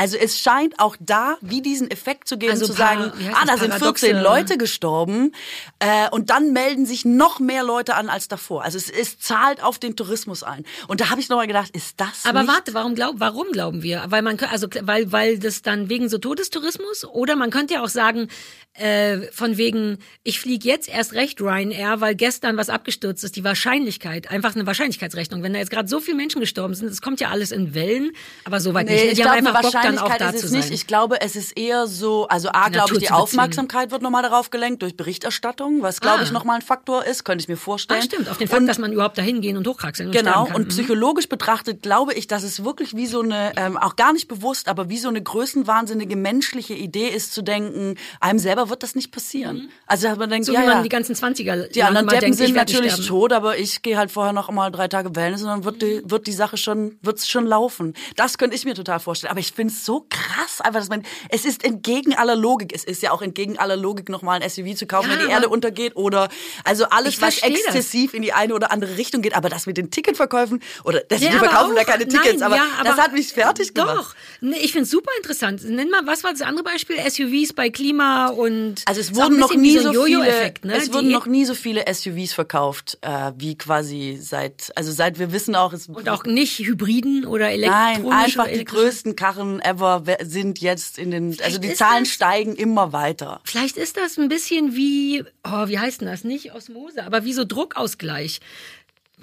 Also 0.00 0.16
es 0.16 0.38
scheint 0.38 0.78
auch 0.80 0.96
da 0.98 1.36
wie 1.42 1.60
diesen 1.60 1.90
Effekt 1.90 2.26
zu 2.26 2.38
geben, 2.38 2.52
Also 2.52 2.66
zu 2.66 2.72
sagen, 2.72 3.12
ah, 3.34 3.44
da 3.46 3.58
sind 3.58 3.72
paradoxe- 3.74 4.06
14 4.06 4.16
Leute 4.22 4.56
gestorben 4.56 5.32
äh, 5.78 6.08
und 6.10 6.30
dann 6.30 6.52
melden 6.52 6.86
sich 6.86 7.04
noch 7.04 7.38
mehr 7.38 7.62
Leute 7.64 7.94
an 7.96 8.08
als 8.08 8.26
davor. 8.28 8.64
Also 8.64 8.78
es, 8.78 8.88
es 8.88 9.18
zahlt 9.18 9.62
auf 9.62 9.78
den 9.78 9.96
Tourismus 9.96 10.42
ein. 10.42 10.64
Und 10.88 11.00
da 11.02 11.10
habe 11.10 11.20
ich 11.20 11.28
nochmal 11.28 11.46
gedacht, 11.46 11.70
ist 11.76 12.00
das 12.00 12.24
Aber 12.24 12.46
warte, 12.46 12.72
warum, 12.72 12.94
glaub, 12.94 13.20
warum 13.20 13.52
glauben 13.52 13.82
wir? 13.82 14.04
Weil 14.08 14.22
man 14.22 14.38
also 14.40 14.68
weil 14.82 15.12
weil 15.12 15.38
das 15.38 15.60
dann 15.62 15.88
wegen 15.90 16.08
so 16.08 16.16
Todestourismus 16.18 17.04
oder 17.04 17.36
man 17.36 17.50
könnte 17.50 17.74
ja 17.74 17.82
auch 17.82 17.88
sagen 17.88 18.28
äh, 18.74 19.18
von 19.32 19.56
wegen 19.58 19.98
ich 20.22 20.40
fliege 20.40 20.66
jetzt 20.68 20.88
erst 20.88 21.12
recht 21.12 21.40
Ryanair, 21.40 22.00
weil 22.00 22.14
gestern 22.14 22.56
was 22.56 22.70
abgestürzt 22.70 23.22
ist. 23.24 23.36
Die 23.36 23.44
Wahrscheinlichkeit, 23.44 24.30
einfach 24.30 24.54
eine 24.54 24.64
Wahrscheinlichkeitsrechnung. 24.66 25.42
Wenn 25.42 25.52
da 25.52 25.58
jetzt 25.58 25.70
gerade 25.70 25.88
so 25.88 26.00
viele 26.00 26.16
Menschen 26.16 26.40
gestorben 26.40 26.74
sind, 26.74 26.88
es 26.88 27.02
kommt 27.02 27.20
ja 27.20 27.28
alles 27.30 27.50
in 27.52 27.74
Wellen, 27.74 28.12
aber 28.44 28.60
soweit 28.60 28.86
Nee, 28.86 28.92
nicht. 28.94 29.04
ich 29.04 29.10
Die 29.10 29.14
glaube, 29.16 29.30
haben 29.38 29.46
eine 29.46 29.56
einfach 29.56 29.62
Bock 29.72 29.82
dann 29.96 30.04
auch 30.04 30.16
da 30.16 30.30
ist 30.30 30.44
es 30.44 30.50
nicht. 30.50 30.64
sein. 30.64 30.72
Ich 30.72 30.86
glaube, 30.86 31.20
es 31.20 31.36
ist 31.36 31.56
eher 31.56 31.86
so, 31.86 32.26
also 32.28 32.48
A, 32.50 32.66
Die 32.66 32.72
glaube 32.72 32.88
ich, 32.92 32.98
die 32.98 33.04
beziehen. 33.06 33.14
Aufmerksamkeit 33.16 33.90
wird 33.90 34.02
nochmal 34.02 34.22
darauf 34.22 34.50
gelenkt 34.50 34.82
durch 34.82 34.96
Berichterstattung, 34.96 35.82
was, 35.82 36.00
glaube 36.00 36.20
Ah. 36.20 36.22
ich, 36.22 36.30
nochmal 36.32 36.56
ein 36.56 36.62
Faktor 36.62 37.04
ist, 37.04 37.24
könnte 37.24 37.42
ich 37.42 37.48
mir 37.48 37.56
vorstellen. 37.56 38.00
Ah, 38.00 38.04
stimmt, 38.04 38.28
auf 38.28 38.38
den 38.38 38.48
Fakt, 38.48 38.60
Und- 38.62 38.66
dass 38.66 38.78
man 38.78 38.92
überhaupt 38.92 39.18
dahin 39.18 39.40
gehen 39.40 39.56
und 39.56 39.66
hochkraxeln 39.66 40.08
und 40.08 40.16
Genau, 40.16 40.46
und 40.54 40.64
Mhm. 40.64 40.68
psychologisch 40.68 41.28
betrachtet 41.28 41.82
glaube 41.82 42.14
ich, 42.14 42.26
dass 42.26 42.42
es 42.42 42.64
wirklich 42.64 42.94
wie 42.96 43.06
so 43.06 43.20
eine, 43.22 43.52
ähm, 43.56 43.76
auch 43.76 43.96
gar 43.96 44.12
nicht 44.12 44.28
bewusst, 44.28 44.68
aber 44.68 44.88
wie 44.88 44.98
so 44.98 45.08
eine 45.08 45.22
größenwahnsinnige 45.22 46.16
menschliche 46.16 46.74
Idee 46.74 47.08
ist 47.08 47.32
zu 47.34 47.42
denken, 47.42 47.96
einem 48.20 48.38
selber 48.38 48.70
wird 48.70 48.82
das 48.82 48.94
nicht 48.94 49.12
passieren. 49.12 49.68
Also 49.86 50.08
dass 50.08 50.18
man 50.18 50.30
denkt, 50.30 50.46
Mhm. 50.48 50.52
so 50.52 50.54
ja, 50.54 50.62
wie 50.62 50.66
man 50.66 50.76
ja, 50.78 50.82
die 50.82 50.88
ganzen 50.88 51.14
20er 51.14 51.68
die 51.68 51.82
anderen 51.82 52.06
Deppen 52.08 52.20
denkt, 52.22 52.38
sind 52.38 52.54
natürlich 52.54 52.92
sterben. 52.92 53.08
tot, 53.08 53.32
aber 53.32 53.58
ich 53.58 53.82
gehe 53.82 53.96
halt 53.98 54.10
vorher 54.10 54.32
noch 54.32 54.50
mal 54.50 54.70
drei 54.70 54.88
Tage 54.88 55.14
Wellness 55.16 55.42
und 55.42 55.48
dann 55.48 55.64
wird 55.64 55.82
die, 55.82 56.02
wird 56.04 56.26
die 56.26 56.32
Sache 56.32 56.56
schon, 56.56 56.98
wird's 57.02 57.28
schon 57.28 57.46
laufen. 57.46 57.94
Das 58.16 58.38
könnte 58.38 58.56
ich 58.56 58.64
mir 58.64 58.74
total 58.74 59.00
vorstellen. 59.00 59.30
Aber 59.30 59.40
ich 59.40 59.52
finde 59.52 59.72
so 59.84 60.06
krass, 60.08 60.60
einfach, 60.60 60.80
dass 60.80 60.88
man, 60.88 61.02
es 61.28 61.44
ist 61.44 61.64
entgegen 61.64 62.14
aller 62.14 62.36
Logik. 62.36 62.72
Es 62.74 62.84
ist 62.84 63.02
ja 63.02 63.10
auch 63.12 63.22
entgegen 63.22 63.58
aller 63.58 63.76
Logik, 63.76 64.08
nochmal 64.08 64.40
ein 64.42 64.48
SUV 64.48 64.74
zu 64.76 64.86
kaufen, 64.86 65.06
Ja, 65.10 65.12
wenn 65.12 65.18
die 65.20 65.24
aber- 65.26 65.34
Erde 65.34 65.48
untergeht 65.48 65.96
oder, 65.96 66.28
also 66.64 66.84
alles, 66.90 67.20
was 67.20 67.38
versteh 67.38 67.52
das. 67.66 67.74
exzessiv 67.74 68.14
in 68.14 68.22
die 68.22 68.32
eine 68.32 68.54
oder 68.54 68.70
andere 68.72 68.96
Richtung 68.96 69.22
geht. 69.22 69.34
Aber 69.36 69.48
das 69.48 69.66
mit 69.66 69.76
den 69.76 69.90
Ticketverkäufen, 69.90 70.62
oder, 70.84 71.00
das, 71.08 71.20
Ja, 71.20 71.30
die 71.30 71.36
aber 71.36 71.48
verkaufen 71.48 71.74
da 71.74 71.82
auch- 71.82 71.86
keine 71.86 72.06
Tickets, 72.08 72.40
nein, 72.40 72.42
aber, 72.42 72.56
ja, 72.56 72.64
das 72.84 72.96
hat 72.96 73.12
mich 73.12 73.28
fertig 73.32 73.74
gemacht. 73.74 73.96
Doch, 73.96 74.14
nee, 74.40 74.56
ich 74.58 74.72
finde 74.72 74.84
es 74.84 74.90
super 74.90 75.10
interessant. 75.16 75.62
Nenn 75.64 75.90
mal, 75.90 76.02
was 76.06 76.24
war 76.24 76.32
das 76.32 76.42
andere 76.42 76.64
Beispiel? 76.64 76.96
SUVs 76.98 77.52
bei 77.52 77.70
Klima 77.70 78.28
und 78.28 78.82
Also 78.86 79.00
es 79.00 79.14
wurden 79.14 79.38
noch 79.38 79.54
nie 79.54 79.78
so 79.78 79.88
ein 79.90 79.94
viele, 80.06 80.52
ne? 80.64 80.76
es 80.76 80.92
wurden 80.92 81.08
Die- 81.08 81.14
noch 81.14 81.26
nie 81.26 81.44
so 81.44 81.54
viele 81.54 81.84
SUVs 81.92 82.32
verkauft, 82.32 82.98
äh, 83.02 83.32
wie 83.36 83.56
quasi 83.56 84.18
seit, 84.20 84.72
also 84.76 84.92
seit 84.92 85.18
wir 85.18 85.32
wissen 85.32 85.54
auch, 85.54 85.72
es 85.72 85.88
und 85.88 86.08
auch 86.08 86.24
nicht 86.24 86.58
Hybriden 86.58 87.24
oder 87.26 87.46
Nein, 87.46 87.62
elektronische. 87.62 88.16
einfach 88.24 88.46
die 88.48 88.64
größten 88.64 89.16
Karren 89.16 89.60
ever 89.70 90.06
we- 90.06 90.18
sind 90.22 90.60
jetzt 90.60 90.98
in 90.98 91.10
den, 91.10 91.36
also 91.42 91.58
die 91.58 91.72
Zahlen 91.74 92.04
das- 92.04 92.12
steigen 92.12 92.54
immer 92.56 92.92
weiter. 92.92 93.40
Vielleicht 93.44 93.76
ist 93.76 93.96
das 93.96 94.18
ein 94.18 94.28
bisschen 94.28 94.74
wie, 94.76 95.24
oh, 95.44 95.68
wie 95.68 95.78
heißt 95.78 96.00
denn 96.00 96.08
das? 96.08 96.24
Nicht 96.24 96.52
Osmose, 96.54 97.04
aber 97.04 97.24
wie 97.24 97.32
so 97.32 97.44
Druckausgleich. 97.44 98.40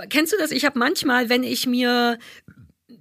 Kennst 0.09 0.33
du 0.33 0.37
das? 0.37 0.51
Ich 0.51 0.65
habe 0.65 0.77
manchmal, 0.77 1.29
wenn 1.29 1.43
ich 1.43 1.65
mir 1.65 2.19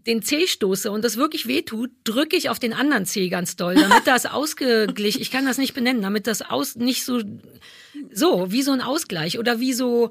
den 0.06 0.22
Zeh 0.22 0.46
stoße 0.46 0.90
und 0.90 1.04
das 1.04 1.16
wirklich 1.16 1.46
wehtut, 1.48 1.90
drücke 2.04 2.36
ich 2.36 2.48
auf 2.48 2.58
den 2.58 2.72
anderen 2.72 3.06
Zeh 3.06 3.28
ganz 3.28 3.56
doll, 3.56 3.74
damit 3.74 4.02
das 4.06 4.24
ausgeglichen, 4.26 5.20
ich 5.20 5.30
kann 5.30 5.46
das 5.46 5.58
nicht 5.58 5.74
benennen, 5.74 6.02
damit 6.02 6.26
das 6.26 6.42
aus, 6.42 6.76
nicht 6.76 7.04
so, 7.04 7.20
so, 8.12 8.50
wie 8.52 8.62
so 8.62 8.72
ein 8.72 8.80
Ausgleich 8.80 9.38
oder 9.38 9.58
wie 9.60 9.72
so, 9.72 10.10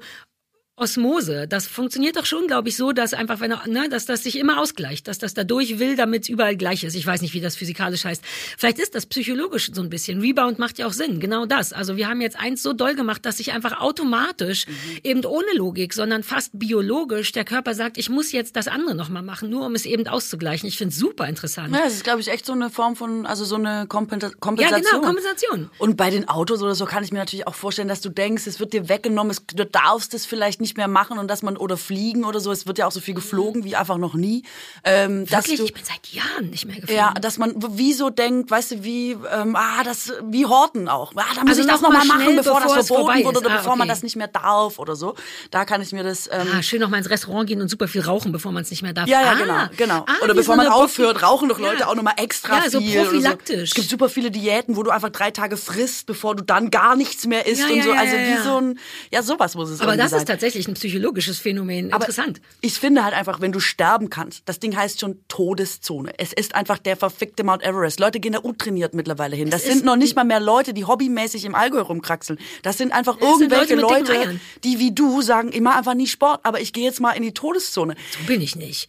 Osmose. 0.78 1.48
Das 1.48 1.66
funktioniert 1.66 2.16
doch 2.16 2.26
schon, 2.26 2.46
glaube 2.46 2.68
ich, 2.68 2.76
so, 2.76 2.92
dass 2.92 3.14
einfach, 3.14 3.40
wenn 3.40 3.50
er, 3.50 3.66
ne, 3.66 3.88
dass 3.88 4.04
das 4.04 4.22
sich 4.22 4.38
immer 4.38 4.60
ausgleicht, 4.60 5.08
dass 5.08 5.16
das 5.16 5.32
dadurch 5.32 5.78
will, 5.78 5.96
damit 5.96 6.24
es 6.24 6.28
überall 6.28 6.54
gleich 6.54 6.84
ist. 6.84 6.94
Ich 6.94 7.06
weiß 7.06 7.22
nicht, 7.22 7.32
wie 7.32 7.40
das 7.40 7.56
physikalisch 7.56 8.04
heißt. 8.04 8.22
Vielleicht 8.58 8.78
ist 8.78 8.94
das 8.94 9.06
psychologisch 9.06 9.70
so 9.72 9.80
ein 9.80 9.88
bisschen. 9.88 10.20
Rebound 10.20 10.58
macht 10.58 10.78
ja 10.78 10.86
auch 10.86 10.92
Sinn. 10.92 11.18
Genau 11.18 11.46
das. 11.46 11.72
Also 11.72 11.96
wir 11.96 12.08
haben 12.08 12.20
jetzt 12.20 12.38
eins 12.38 12.62
so 12.62 12.74
doll 12.74 12.94
gemacht, 12.94 13.24
dass 13.24 13.38
sich 13.38 13.52
einfach 13.52 13.80
automatisch, 13.80 14.66
mhm. 14.66 14.72
eben 15.02 15.24
ohne 15.24 15.50
Logik, 15.54 15.94
sondern 15.94 16.22
fast 16.22 16.50
biologisch 16.52 17.32
der 17.32 17.44
Körper 17.44 17.72
sagt, 17.72 17.96
ich 17.96 18.10
muss 18.10 18.32
jetzt 18.32 18.54
das 18.54 18.68
andere 18.68 18.94
nochmal 18.94 19.22
machen, 19.22 19.48
nur 19.48 19.64
um 19.64 19.74
es 19.74 19.86
eben 19.86 20.06
auszugleichen. 20.06 20.68
Ich 20.68 20.76
finde 20.76 20.92
es 20.92 20.98
super 20.98 21.26
interessant. 21.26 21.74
Ja, 21.74 21.84
das 21.84 21.94
ist, 21.94 22.04
glaube 22.04 22.20
ich, 22.20 22.28
echt 22.28 22.44
so 22.44 22.52
eine 22.52 22.68
Form 22.68 22.96
von, 22.96 23.24
also 23.24 23.46
so 23.46 23.56
eine 23.56 23.86
Kompensa 23.86 24.30
Kompensation. 24.40 24.82
Ja, 24.84 24.90
genau, 24.90 25.06
Kompensation. 25.06 25.70
Und 25.78 25.96
bei 25.96 26.10
den 26.10 26.28
Autos 26.28 26.60
oder 26.60 26.74
so 26.74 26.84
kann 26.84 27.02
ich 27.02 27.12
mir 27.12 27.18
natürlich 27.18 27.46
auch 27.46 27.54
vorstellen, 27.54 27.88
dass 27.88 28.02
du 28.02 28.10
denkst, 28.10 28.46
es 28.46 28.60
wird 28.60 28.74
dir 28.74 28.90
weggenommen, 28.90 29.30
es, 29.30 29.46
du 29.46 29.64
darfst 29.64 30.12
es 30.12 30.26
vielleicht 30.26 30.60
nicht 30.60 30.65
mehr 30.74 30.88
machen 30.88 31.18
und 31.18 31.28
dass 31.28 31.42
man 31.42 31.56
oder 31.56 31.76
fliegen 31.76 32.24
oder 32.24 32.40
so. 32.40 32.50
Es 32.50 32.66
wird 32.66 32.78
ja 32.78 32.86
auch 32.86 32.92
so 32.92 33.00
viel 33.00 33.14
geflogen 33.14 33.64
wie 33.64 33.76
einfach 33.76 33.98
noch 33.98 34.14
nie. 34.14 34.42
Ähm, 34.84 35.30
Wirklich? 35.30 35.58
Du, 35.58 35.64
ich 35.64 35.74
bin 35.74 35.84
seit 35.84 36.06
Jahren 36.08 36.50
nicht 36.50 36.66
mehr 36.66 36.76
geflogen. 36.76 36.96
Ja, 36.96 37.12
dass 37.14 37.38
man 37.38 37.54
wie 37.76 37.92
so 37.92 38.10
denkt, 38.10 38.50
weißt 38.50 38.72
du, 38.72 38.84
wie 38.84 39.12
ähm, 39.12 39.54
ah 39.54 39.84
das 39.84 40.12
wie 40.24 40.46
Horten 40.46 40.88
auch. 40.88 41.12
Ah, 41.14 41.22
da 41.34 41.42
muss 41.42 41.50
also 41.50 41.60
ich 41.62 41.66
das 41.66 41.80
noch 41.80 41.92
mal 41.92 42.04
machen, 42.04 42.36
bevor, 42.36 42.60
bevor 42.60 42.76
das 42.76 42.86
verboten 42.86 43.24
wird 43.24 43.36
oder 43.36 43.50
ah, 43.50 43.56
bevor 43.56 43.72
okay. 43.72 43.78
man 43.78 43.88
das 43.88 44.02
nicht 44.02 44.16
mehr 44.16 44.28
darf 44.28 44.78
oder 44.78 44.96
so. 44.96 45.14
Da 45.50 45.64
kann 45.64 45.82
ich 45.82 45.92
mir 45.92 46.02
das. 46.02 46.28
Ähm, 46.32 46.48
ah, 46.56 46.62
schön 46.62 46.80
noch 46.80 46.88
mal 46.88 46.98
ins 46.98 47.10
Restaurant 47.10 47.46
gehen 47.46 47.60
und 47.60 47.68
super 47.68 47.88
viel 47.88 48.02
rauchen, 48.02 48.32
bevor 48.32 48.52
man 48.52 48.62
es 48.62 48.70
nicht 48.70 48.82
mehr 48.82 48.92
darf. 48.92 49.08
Ja, 49.08 49.22
ja, 49.22 49.34
genau, 49.34 49.54
ah, 49.54 49.70
genau. 49.76 50.04
Ah, 50.06 50.24
oder 50.24 50.34
bevor 50.34 50.56
so 50.56 50.62
man 50.62 50.68
aufhört, 50.68 51.22
rauchen 51.22 51.48
doch 51.48 51.58
Leute 51.58 51.80
ja. 51.80 51.86
auch 51.88 51.94
noch 51.94 52.02
mal 52.02 52.14
extra 52.16 52.64
ja, 52.64 52.70
so 52.70 52.80
viel. 52.80 53.00
prophylaktisch. 53.00 53.56
So. 53.56 53.64
Es 53.64 53.74
gibt 53.74 53.90
super 53.90 54.08
viele 54.08 54.30
Diäten, 54.30 54.76
wo 54.76 54.82
du 54.82 54.90
einfach 54.90 55.10
drei 55.10 55.30
Tage 55.30 55.56
frisst, 55.56 56.06
bevor 56.06 56.34
du 56.34 56.42
dann 56.42 56.70
gar 56.70 56.96
nichts 56.96 57.26
mehr 57.26 57.46
isst 57.46 57.68
ja, 57.68 57.74
und 57.74 57.82
so. 57.82 57.92
also 57.92 58.16
wie 58.16 58.42
so 58.42 58.60
ein 58.60 58.78
ja 59.12 59.22
sowas 59.22 59.54
muss 59.54 59.70
es. 59.70 59.80
Aber 59.80 59.96
das 59.96 60.10
sein. 60.10 60.20
ist 60.20 60.26
tatsächlich 60.26 60.55
ein 60.66 60.74
psychologisches 60.74 61.38
Phänomen. 61.38 61.92
Aber 61.92 62.04
Interessant. 62.04 62.40
Ich 62.60 62.74
finde 62.74 63.04
halt 63.04 63.14
einfach, 63.14 63.40
wenn 63.40 63.52
du 63.52 63.60
sterben 63.60 64.10
kannst, 64.10 64.42
das 64.46 64.58
Ding 64.58 64.76
heißt 64.76 65.00
schon 65.00 65.18
Todeszone. 65.28 66.12
Es 66.18 66.32
ist 66.32 66.54
einfach 66.54 66.78
der 66.78 66.96
verfickte 66.96 67.44
Mount 67.44 67.62
Everest. 67.62 68.00
Leute 68.00 68.18
gehen 68.20 68.32
da 68.32 68.38
untrainiert 68.38 68.94
mittlerweile 68.94 69.36
hin. 69.36 69.50
Das 69.50 69.64
es 69.64 69.72
sind 69.72 69.84
noch 69.84 69.96
nicht 69.96 70.16
mal 70.16 70.24
mehr 70.24 70.40
Leute, 70.40 70.72
die 70.72 70.84
hobbymäßig 70.84 71.44
im 71.44 71.54
Allgäu 71.54 71.80
rumkraxeln. 71.80 72.38
Das 72.62 72.78
sind 72.78 72.92
einfach 72.92 73.18
das 73.18 73.28
irgendwelche 73.28 73.68
sind 73.68 73.80
Leute, 73.80 74.12
Leute 74.14 74.40
die 74.64 74.78
wie 74.78 74.92
du 74.92 75.22
sagen, 75.22 75.50
ich 75.52 75.60
mache 75.60 75.78
einfach 75.78 75.94
nie 75.94 76.06
Sport, 76.06 76.40
aber 76.42 76.60
ich 76.60 76.72
gehe 76.72 76.84
jetzt 76.84 77.00
mal 77.00 77.12
in 77.12 77.22
die 77.22 77.32
Todeszone. 77.32 77.94
So 78.10 78.26
bin 78.26 78.40
ich 78.40 78.56
nicht. 78.56 78.88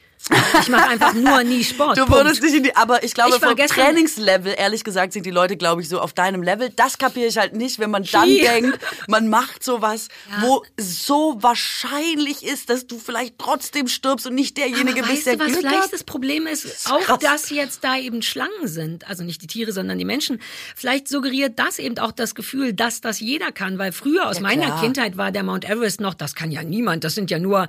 Ich 0.61 0.69
mache 0.69 0.89
einfach 0.89 1.13
nur 1.13 1.43
nie 1.43 1.63
Sport. 1.63 1.97
Du 1.97 2.09
würdest 2.09 2.41
nicht 2.41 2.55
in 2.55 2.63
die, 2.63 2.75
aber 2.75 3.03
ich 3.03 3.13
glaube, 3.13 3.35
ich 3.35 3.41
vom 3.41 3.55
Trainingslevel, 3.55 4.55
ehrlich 4.57 4.83
gesagt, 4.83 5.13
sind 5.13 5.25
die 5.25 5.31
Leute, 5.31 5.57
glaube 5.57 5.81
ich, 5.81 5.89
so 5.89 5.99
auf 6.01 6.13
deinem 6.13 6.43
Level. 6.43 6.69
Das 6.75 6.97
kapiere 6.97 7.27
ich 7.27 7.37
halt 7.37 7.55
nicht, 7.55 7.79
wenn 7.79 7.91
man 7.91 8.03
dann 8.03 8.27
Hier. 8.27 8.49
denkt, 8.49 8.79
man 9.07 9.29
macht 9.29 9.63
sowas, 9.63 10.07
ja. 10.29 10.47
wo 10.47 10.65
so 10.77 11.37
wahrscheinlich 11.39 12.43
ist, 12.43 12.69
dass 12.69 12.87
du 12.87 12.99
vielleicht 12.99 13.37
trotzdem 13.37 13.87
stirbst 13.87 14.27
und 14.27 14.35
nicht 14.35 14.57
derjenige 14.57 15.03
aber 15.03 15.11
bist, 15.11 15.27
der 15.27 15.35
du, 15.35 15.39
was 15.39 15.47
Glück 15.47 15.59
vielleicht 15.59 15.83
hat. 15.83 15.93
das 15.93 16.03
Problem 16.03 16.47
ist, 16.47 16.65
das 16.65 16.71
ist 16.71 16.91
auch, 16.91 16.99
krass. 16.99 17.19
dass 17.19 17.49
jetzt 17.49 17.83
da 17.83 17.97
eben 17.97 18.21
Schlangen 18.21 18.67
sind, 18.67 19.07
also 19.07 19.23
nicht 19.23 19.41
die 19.41 19.47
Tiere, 19.47 19.71
sondern 19.71 19.97
die 19.97 20.05
Menschen. 20.05 20.41
Vielleicht 20.75 21.07
suggeriert 21.07 21.57
das 21.59 21.79
eben 21.79 21.97
auch 21.99 22.11
das 22.11 22.35
Gefühl, 22.35 22.73
dass 22.73 23.01
das 23.01 23.19
jeder 23.19 23.51
kann, 23.51 23.77
weil 23.77 23.91
früher 23.91 24.27
aus 24.27 24.37
ja, 24.37 24.41
meiner 24.41 24.65
klar. 24.65 24.81
Kindheit 24.81 25.17
war 25.17 25.31
der 25.31 25.43
Mount 25.43 25.69
Everest 25.69 26.01
noch, 26.01 26.13
das 26.13 26.35
kann 26.35 26.51
ja 26.51 26.63
niemand, 26.63 27.03
das 27.03 27.15
sind 27.15 27.31
ja 27.31 27.39
nur, 27.39 27.67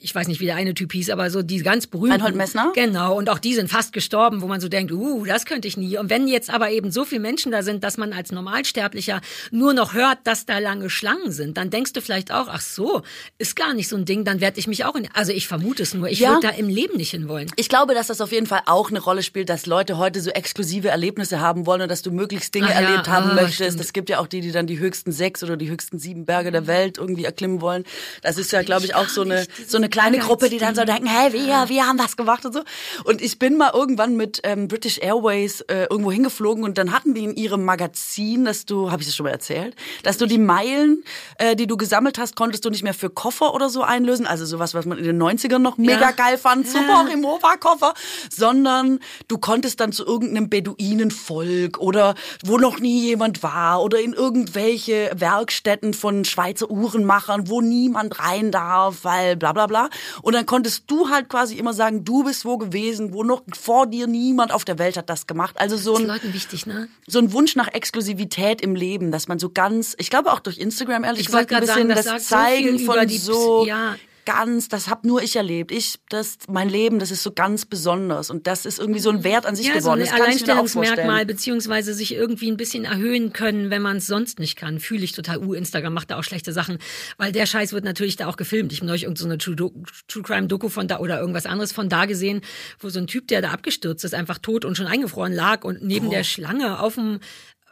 ich 0.00 0.14
weiß 0.14 0.28
nicht, 0.28 0.40
wie 0.40 0.46
der 0.46 0.56
eine 0.56 0.74
Typ 0.74 0.92
hieß, 0.92 1.10
aber 1.10 1.30
so 1.30 1.42
die 1.42 1.58
ganz 1.58 1.85
berühmten. 1.86 2.12
Reinhold 2.12 2.36
Messner? 2.36 2.72
Genau, 2.74 3.16
und 3.16 3.28
auch 3.28 3.38
die 3.38 3.54
sind 3.54 3.70
fast 3.70 3.92
gestorben, 3.92 4.42
wo 4.42 4.46
man 4.46 4.60
so 4.60 4.68
denkt, 4.68 4.92
uh, 4.92 5.24
das 5.24 5.44
könnte 5.44 5.68
ich 5.68 5.76
nie. 5.76 5.98
Und 5.98 6.10
wenn 6.10 6.28
jetzt 6.28 6.50
aber 6.50 6.70
eben 6.70 6.90
so 6.90 7.04
viele 7.04 7.20
Menschen 7.20 7.52
da 7.52 7.62
sind, 7.62 7.84
dass 7.84 7.96
man 7.96 8.12
als 8.12 8.32
Normalsterblicher 8.32 9.20
nur 9.50 9.74
noch 9.74 9.94
hört, 9.94 10.18
dass 10.24 10.46
da 10.46 10.58
lange 10.58 10.90
Schlangen 10.90 11.32
sind, 11.32 11.56
dann 11.56 11.70
denkst 11.70 11.92
du 11.92 12.00
vielleicht 12.00 12.32
auch, 12.32 12.48
ach 12.48 12.60
so, 12.60 13.02
ist 13.38 13.56
gar 13.56 13.74
nicht 13.74 13.88
so 13.88 13.96
ein 13.96 14.04
Ding, 14.04 14.24
dann 14.24 14.40
werde 14.40 14.58
ich 14.58 14.66
mich 14.66 14.84
auch 14.84 14.94
in, 14.94 15.08
also 15.12 15.32
ich 15.32 15.46
vermute 15.46 15.82
es 15.82 15.94
nur, 15.94 16.08
ich 16.08 16.20
ja. 16.20 16.30
würde 16.30 16.48
da 16.48 16.52
im 16.54 16.68
Leben 16.68 16.96
nicht 16.96 17.10
hinwollen. 17.10 17.50
Ich 17.56 17.68
glaube, 17.68 17.94
dass 17.94 18.08
das 18.08 18.20
auf 18.20 18.32
jeden 18.32 18.46
Fall 18.46 18.62
auch 18.66 18.90
eine 18.90 19.00
Rolle 19.00 19.22
spielt, 19.22 19.48
dass 19.48 19.66
Leute 19.66 19.98
heute 19.98 20.20
so 20.20 20.30
exklusive 20.30 20.88
Erlebnisse 20.88 21.40
haben 21.40 21.66
wollen 21.66 21.82
und 21.82 21.90
dass 21.90 22.02
du 22.02 22.10
möglichst 22.10 22.54
Dinge 22.54 22.68
ah, 22.68 22.80
erlebt 22.80 23.06
ja, 23.06 23.12
haben 23.12 23.30
ah, 23.30 23.34
möchtest. 23.34 23.80
Es 23.80 23.92
gibt 23.92 24.08
ja 24.08 24.18
auch 24.18 24.26
die, 24.26 24.40
die 24.40 24.52
dann 24.52 24.66
die 24.66 24.78
höchsten 24.78 25.12
sechs 25.12 25.42
oder 25.42 25.56
die 25.56 25.68
höchsten 25.68 25.98
sieben 25.98 26.24
Berge 26.24 26.50
der 26.50 26.66
Welt 26.66 26.98
irgendwie 26.98 27.24
erklimmen 27.24 27.60
wollen. 27.60 27.84
Das 28.22 28.38
ist 28.38 28.52
ja, 28.52 28.62
glaube 28.62 28.84
ich, 28.84 28.94
auch 28.94 29.08
so 29.08 29.22
eine, 29.22 29.46
so 29.66 29.76
eine 29.76 29.88
kleine 29.88 30.18
Gruppe, 30.18 30.48
die 30.48 30.58
dann 30.58 30.74
so 30.74 30.84
denken, 30.84 31.06
hey, 31.06 31.32
wir, 31.32 31.68
wir 31.68 31.75
haben 31.84 31.98
was 31.98 32.16
gemacht 32.16 32.44
und 32.44 32.52
so. 32.52 32.62
Und 33.04 33.22
ich 33.22 33.38
bin 33.38 33.56
mal 33.56 33.70
irgendwann 33.74 34.16
mit 34.16 34.40
ähm, 34.44 34.68
British 34.68 34.98
Airways 34.98 35.60
äh, 35.62 35.86
irgendwo 35.90 36.12
hingeflogen 36.12 36.64
und 36.64 36.78
dann 36.78 36.92
hatten 36.92 37.14
die 37.14 37.24
in 37.24 37.34
ihrem 37.34 37.64
Magazin, 37.64 38.44
dass 38.44 38.66
du, 38.66 38.90
habe 38.90 39.02
ich 39.02 39.08
das 39.08 39.16
schon 39.16 39.24
mal 39.24 39.30
erzählt, 39.30 39.76
dass 40.02 40.18
du 40.18 40.26
die 40.26 40.38
Meilen, 40.38 41.04
äh, 41.38 41.56
die 41.56 41.66
du 41.66 41.76
gesammelt 41.76 42.18
hast, 42.18 42.36
konntest 42.36 42.64
du 42.64 42.70
nicht 42.70 42.82
mehr 42.82 42.94
für 42.94 43.10
Koffer 43.10 43.54
oder 43.54 43.68
so 43.68 43.82
einlösen, 43.82 44.26
also 44.26 44.44
sowas, 44.44 44.74
was 44.74 44.86
man 44.86 44.98
in 44.98 45.04
den 45.04 45.22
90ern 45.22 45.58
noch 45.58 45.78
mega 45.78 46.00
ja. 46.00 46.10
geil 46.12 46.38
fand, 46.38 46.68
super 46.68 47.06
Rimowa-Koffer, 47.08 47.94
sondern 48.30 49.00
du 49.28 49.38
konntest 49.38 49.80
dann 49.80 49.92
zu 49.92 50.04
irgendeinem 50.04 50.48
Beduinenvolk 50.48 51.78
oder 51.78 52.14
wo 52.44 52.58
noch 52.58 52.78
nie 52.80 53.00
jemand 53.00 53.42
war 53.42 53.82
oder 53.82 54.00
in 54.00 54.12
irgendwelche 54.12 55.10
Werkstätten 55.14 55.94
von 55.94 56.24
Schweizer 56.24 56.70
Uhrenmachern, 56.70 57.48
wo 57.48 57.60
niemand 57.60 58.18
rein 58.20 58.50
darf, 58.50 58.98
weil 59.02 59.36
bla 59.36 59.52
bla 59.52 59.66
bla. 59.66 59.88
Und 60.22 60.34
dann 60.34 60.46
konntest 60.46 60.84
du 60.86 61.08
halt 61.10 61.28
quasi 61.28 61.56
immer 61.66 61.74
sagen, 61.74 62.04
du 62.04 62.22
bist 62.22 62.44
wo 62.44 62.58
gewesen, 62.58 63.12
wo 63.12 63.24
noch 63.24 63.42
vor 63.52 63.88
dir 63.88 64.06
niemand 64.06 64.52
auf 64.52 64.64
der 64.64 64.78
Welt 64.78 64.96
hat 64.96 65.10
das 65.10 65.26
gemacht. 65.26 65.56
Also 65.58 65.76
so 65.76 65.96
ein, 65.96 66.06
Leuten 66.06 66.32
wichtig, 66.32 66.64
ne? 66.64 66.88
so 67.08 67.18
ein 67.18 67.32
Wunsch 67.32 67.56
nach 67.56 67.66
Exklusivität 67.68 68.60
im 68.60 68.76
Leben, 68.76 69.10
dass 69.10 69.26
man 69.26 69.40
so 69.40 69.50
ganz, 69.50 69.96
ich 69.98 70.08
glaube 70.08 70.32
auch 70.32 70.38
durch 70.38 70.58
Instagram 70.58 71.02
ehrlich 71.02 71.22
ich 71.22 71.26
gesagt 71.26 71.52
ein 71.52 71.60
bisschen 71.60 71.74
sagen, 71.74 71.88
das, 71.88 72.04
das 72.04 72.26
Zeigen 72.28 72.78
so 72.78 72.92
von 72.92 73.08
so 73.08 73.66
ja 73.66 73.96
ganz, 74.26 74.68
das 74.68 74.88
hab 74.88 75.06
nur 75.06 75.22
ich 75.22 75.36
erlebt. 75.36 75.72
Ich, 75.72 75.98
das, 76.10 76.36
mein 76.48 76.68
Leben, 76.68 76.98
das 76.98 77.10
ist 77.10 77.22
so 77.22 77.32
ganz 77.32 77.64
besonders 77.64 78.28
und 78.28 78.46
das 78.46 78.66
ist 78.66 78.78
irgendwie 78.78 79.00
so 79.00 79.08
ein 79.08 79.24
Wert 79.24 79.46
an 79.46 79.56
sich 79.56 79.68
ja, 79.68 79.74
geworden. 79.74 80.04
So 80.04 80.12
ein 80.12 80.20
Alleinstellungsmerkmal 80.20 81.24
beziehungsweise 81.24 81.94
sich 81.94 82.12
irgendwie 82.14 82.50
ein 82.50 82.58
bisschen 82.58 82.84
erhöhen 82.84 83.32
können, 83.32 83.70
wenn 83.70 83.80
man 83.80 83.96
es 83.96 84.06
sonst 84.06 84.38
nicht 84.38 84.56
kann. 84.56 84.80
Fühle 84.80 85.04
ich 85.04 85.12
total. 85.12 85.38
Uh, 85.38 85.54
Instagram 85.54 85.94
macht 85.94 86.10
da 86.10 86.18
auch 86.18 86.24
schlechte 86.24 86.52
Sachen, 86.52 86.78
weil 87.16 87.32
der 87.32 87.46
Scheiß 87.46 87.72
wird 87.72 87.84
natürlich 87.84 88.16
da 88.16 88.26
auch 88.26 88.36
gefilmt. 88.36 88.72
Ich 88.72 88.80
habe 88.80 88.88
neulich 88.88 89.04
irgendeine 89.04 89.38
so 89.40 89.54
True, 89.54 89.72
True 90.08 90.22
Crime 90.22 90.48
Doku 90.48 90.68
von 90.68 90.88
da 90.88 90.98
oder 90.98 91.20
irgendwas 91.20 91.46
anderes 91.46 91.72
von 91.72 91.88
da 91.88 92.04
gesehen, 92.04 92.42
wo 92.80 92.90
so 92.90 92.98
ein 92.98 93.06
Typ, 93.06 93.28
der 93.28 93.40
da 93.40 93.50
abgestürzt 93.52 94.04
ist, 94.04 94.14
einfach 94.14 94.38
tot 94.38 94.64
und 94.64 94.76
schon 94.76 94.86
eingefroren 94.86 95.32
lag 95.32 95.64
und 95.64 95.82
neben 95.82 96.08
oh. 96.08 96.10
der 96.10 96.24
Schlange 96.24 96.80
auf 96.80 96.94
dem 96.94 97.20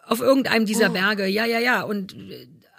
auf 0.07 0.21
irgendeinem 0.21 0.67
dieser 0.67 0.91
oh. 0.91 0.93
Berge. 0.93 1.27
Ja, 1.27 1.47
ja, 1.47 1.59
ja. 1.59 1.83
Und 1.83 2.15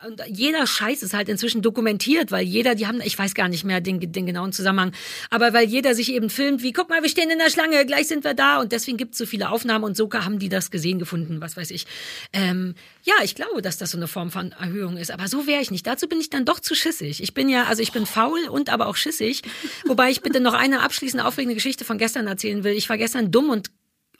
und 0.05 0.21
jeder 0.27 0.67
Scheiß 0.67 1.03
ist 1.03 1.13
halt 1.13 1.29
inzwischen 1.29 1.61
dokumentiert, 1.61 2.31
weil 2.31 2.43
jeder, 2.43 2.75
die 2.75 2.87
haben, 2.87 3.01
ich 3.01 3.17
weiß 3.17 3.33
gar 3.33 3.47
nicht 3.47 3.63
mehr 3.63 3.81
den, 3.81 4.11
den 4.11 4.25
genauen 4.25 4.51
Zusammenhang, 4.51 4.91
aber 5.29 5.53
weil 5.53 5.67
jeder 5.67 5.95
sich 5.95 6.11
eben 6.11 6.29
filmt, 6.29 6.61
wie, 6.63 6.73
guck 6.73 6.89
mal, 6.89 7.01
wir 7.01 7.09
stehen 7.09 7.29
in 7.29 7.39
der 7.39 7.49
Schlange, 7.49 7.85
gleich 7.85 8.07
sind 8.07 8.23
wir 8.23 8.33
da 8.33 8.59
und 8.59 8.71
deswegen 8.71 8.97
gibt 8.97 9.13
es 9.13 9.17
so 9.19 9.25
viele 9.25 9.49
Aufnahmen 9.49 9.83
und 9.83 9.95
so 9.95 10.09
haben 10.11 10.39
die 10.39 10.49
das 10.49 10.71
gesehen 10.71 10.99
gefunden, 10.99 11.41
was 11.41 11.57
weiß 11.57 11.71
ich. 11.71 11.85
Ähm, 12.33 12.75
ja, 13.03 13.13
ich 13.23 13.35
glaube, 13.35 13.61
dass 13.61 13.77
das 13.77 13.91
so 13.91 13.97
eine 13.97 14.07
Form 14.07 14.31
von 14.31 14.51
Erhöhung 14.51 14.97
ist, 14.97 15.11
aber 15.11 15.27
so 15.27 15.47
wäre 15.47 15.61
ich 15.61 15.71
nicht. 15.71 15.87
Dazu 15.87 16.07
bin 16.07 16.19
ich 16.19 16.29
dann 16.29 16.45
doch 16.45 16.59
zu 16.59 16.75
schissig. 16.75 17.21
Ich 17.21 17.33
bin 17.33 17.49
ja, 17.49 17.65
also 17.65 17.81
ich 17.81 17.91
bin 17.91 18.05
faul 18.05 18.47
und 18.49 18.69
aber 18.69 18.87
auch 18.87 18.95
schissig, 18.95 19.41
wobei 19.85 20.09
ich 20.11 20.21
bitte 20.21 20.39
noch 20.39 20.53
eine 20.53 20.81
abschließende 20.81 21.25
aufregende 21.25 21.55
Geschichte 21.55 21.85
von 21.85 21.97
gestern 21.97 22.27
erzählen 22.27 22.63
will. 22.63 22.73
Ich 22.73 22.89
war 22.89 22.97
gestern 22.97 23.31
dumm 23.31 23.49
und 23.49 23.71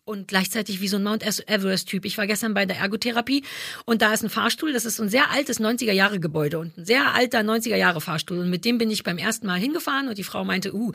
und 0.06 0.28
gleichzeitig 0.28 0.82
wie 0.82 0.88
so 0.88 0.98
ein 0.98 1.04
Mount 1.04 1.24
Everest-Typ. 1.24 2.06
Ich 2.06 2.18
war 2.18 2.28
gestern 2.28 2.54
bei 2.54 2.66
der 2.66 2.78
Ergotherapie 2.78 3.44
und 3.86 4.02
da 4.02 4.14
ist 4.14 4.24
ein 4.24 4.30
Fahrstuhl, 4.30 4.72
das 4.72 4.86
ist 4.86 4.98
so 4.98 5.04
ein 5.04 5.10
sehr 5.10 5.32
altes 5.32 5.60
90er-Jahre-Gebäude 5.60 6.60
und 6.60 6.78
ein 6.78 6.86
sehr 6.86 7.14
alter 7.14 7.40
90er-Jahre-Fahrstuhl. 7.40 8.40
Und 8.40 8.50
mit 8.50 8.66
dem 8.66 8.78
bin 8.78 8.92
ich 8.92 9.04
beim 9.04 9.18
ersten 9.18 9.48
Mal 9.48 9.60
hingefahren 9.60 10.08
und 10.08 10.18
die 10.18 10.24
Frau 10.24 10.46
meinte, 10.46 10.74
uh, 10.74 10.92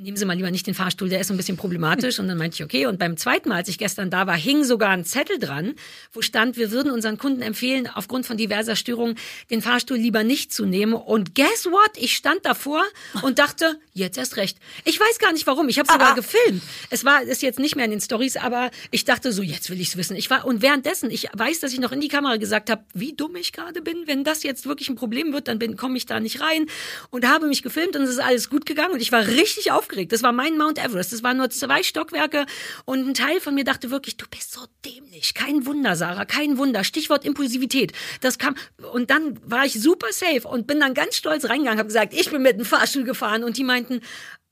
nehmen 0.00 0.16
Sie 0.16 0.24
mal 0.24 0.34
lieber 0.34 0.50
nicht 0.50 0.66
den 0.66 0.74
Fahrstuhl, 0.74 1.08
der 1.08 1.20
ist 1.20 1.28
so 1.28 1.34
ein 1.34 1.36
bisschen 1.36 1.56
problematisch. 1.56 2.18
Und 2.18 2.28
dann 2.28 2.38
meinte 2.38 2.54
ich, 2.54 2.64
okay. 2.64 2.86
Und 2.86 2.98
beim 2.98 3.16
zweiten 3.16 3.48
Mal, 3.50 3.56
als 3.56 3.68
ich 3.68 3.78
gestern 3.78 4.10
da 4.10 4.26
war, 4.26 4.36
hing 4.36 4.64
sogar 4.64 4.90
ein 4.90 5.04
Zettel 5.04 5.38
dran, 5.38 5.74
wo 6.12 6.22
stand, 6.22 6.56
wir 6.56 6.70
würden 6.70 6.90
unseren 6.90 7.18
Kunden 7.18 7.42
empfehlen, 7.42 7.86
aufgrund 7.86 8.26
von 8.26 8.36
diverser 8.36 8.76
Störungen 8.76 9.16
den 9.50 9.60
Fahrstuhl 9.62 9.98
lieber 9.98 10.24
nicht 10.24 10.52
zu 10.52 10.64
nehmen. 10.64 10.94
Und 10.94 11.34
guess 11.34 11.66
what? 11.66 11.90
Ich 11.96 12.16
stand 12.16 12.46
davor 12.46 12.82
und 13.22 13.38
dachte, 13.38 13.78
jetzt 13.92 14.16
erst 14.16 14.36
recht. 14.36 14.58
Ich 14.84 14.98
weiß 14.98 15.18
gar 15.18 15.32
nicht 15.32 15.46
warum. 15.46 15.68
Ich 15.68 15.78
habe 15.78 15.90
sogar 15.90 16.14
gefilmt. 16.14 16.62
Es 16.88 17.04
war 17.04 17.22
ist 17.22 17.42
jetzt 17.42 17.58
nicht 17.58 17.76
mehr 17.76 17.84
in 17.84 17.90
den 17.90 18.00
Stories, 18.00 18.36
aber 18.36 18.70
ich 18.90 19.04
dachte 19.04 19.32
so, 19.32 19.42
jetzt 19.42 19.70
will 19.70 19.80
ich's 19.80 19.96
wissen. 19.96 20.16
Ich 20.16 20.30
war 20.30 20.46
und 20.46 20.62
währenddessen, 20.62 21.10
ich 21.10 21.28
weiß, 21.32 21.60
dass 21.60 21.72
ich 21.72 21.80
noch 21.80 21.92
in 21.92 22.00
die 22.00 22.08
Kamera 22.08 22.36
gesagt 22.36 22.70
habe, 22.70 22.82
wie 22.94 23.12
dumm 23.12 23.36
ich 23.36 23.52
gerade 23.52 23.82
bin. 23.82 24.04
Wenn 24.06 24.24
das 24.24 24.42
jetzt 24.42 24.66
wirklich 24.66 24.88
ein 24.88 24.96
Problem 24.96 25.32
wird, 25.32 25.48
dann 25.48 25.76
komme 25.76 25.96
ich 25.98 26.06
da 26.06 26.20
nicht 26.20 26.40
rein 26.40 26.66
und 27.10 27.28
habe 27.28 27.46
mich 27.46 27.62
gefilmt 27.62 27.96
und 27.96 28.02
es 28.02 28.10
ist 28.10 28.20
alles 28.20 28.48
gut 28.48 28.64
gegangen 28.64 28.94
und 28.94 29.02
ich 29.02 29.12
war 29.12 29.26
richtig 29.26 29.70
auf 29.72 29.88
aufgeregt. 29.90 30.12
Das 30.12 30.22
war 30.22 30.32
mein 30.32 30.56
Mount 30.56 30.78
Everest. 30.78 31.12
Das 31.12 31.22
waren 31.22 31.36
nur 31.36 31.50
zwei 31.50 31.82
Stockwerke 31.82 32.46
und 32.84 33.08
ein 33.08 33.14
Teil 33.14 33.40
von 33.40 33.54
mir 33.54 33.64
dachte 33.64 33.90
wirklich, 33.90 34.16
du 34.16 34.26
bist 34.30 34.52
so 34.52 34.60
dämlich. 34.84 35.34
Kein 35.34 35.66
Wunder, 35.66 35.96
Sarah, 35.96 36.24
kein 36.24 36.58
Wunder. 36.58 36.84
Stichwort 36.84 37.24
Impulsivität. 37.24 37.92
Das 38.20 38.38
kam 38.38 38.54
und 38.92 39.10
dann 39.10 39.38
war 39.44 39.64
ich 39.64 39.74
super 39.74 40.08
safe 40.12 40.46
und 40.46 40.66
bin 40.66 40.80
dann 40.80 40.94
ganz 40.94 41.16
stolz 41.16 41.44
reingegangen, 41.44 41.78
habe 41.78 41.88
gesagt, 41.88 42.14
ich 42.14 42.30
bin 42.30 42.42
mit 42.42 42.58
dem 42.58 42.64
Fahrstuhl 42.64 43.04
gefahren 43.04 43.42
und 43.44 43.56
die 43.56 43.64
meinten, 43.64 44.00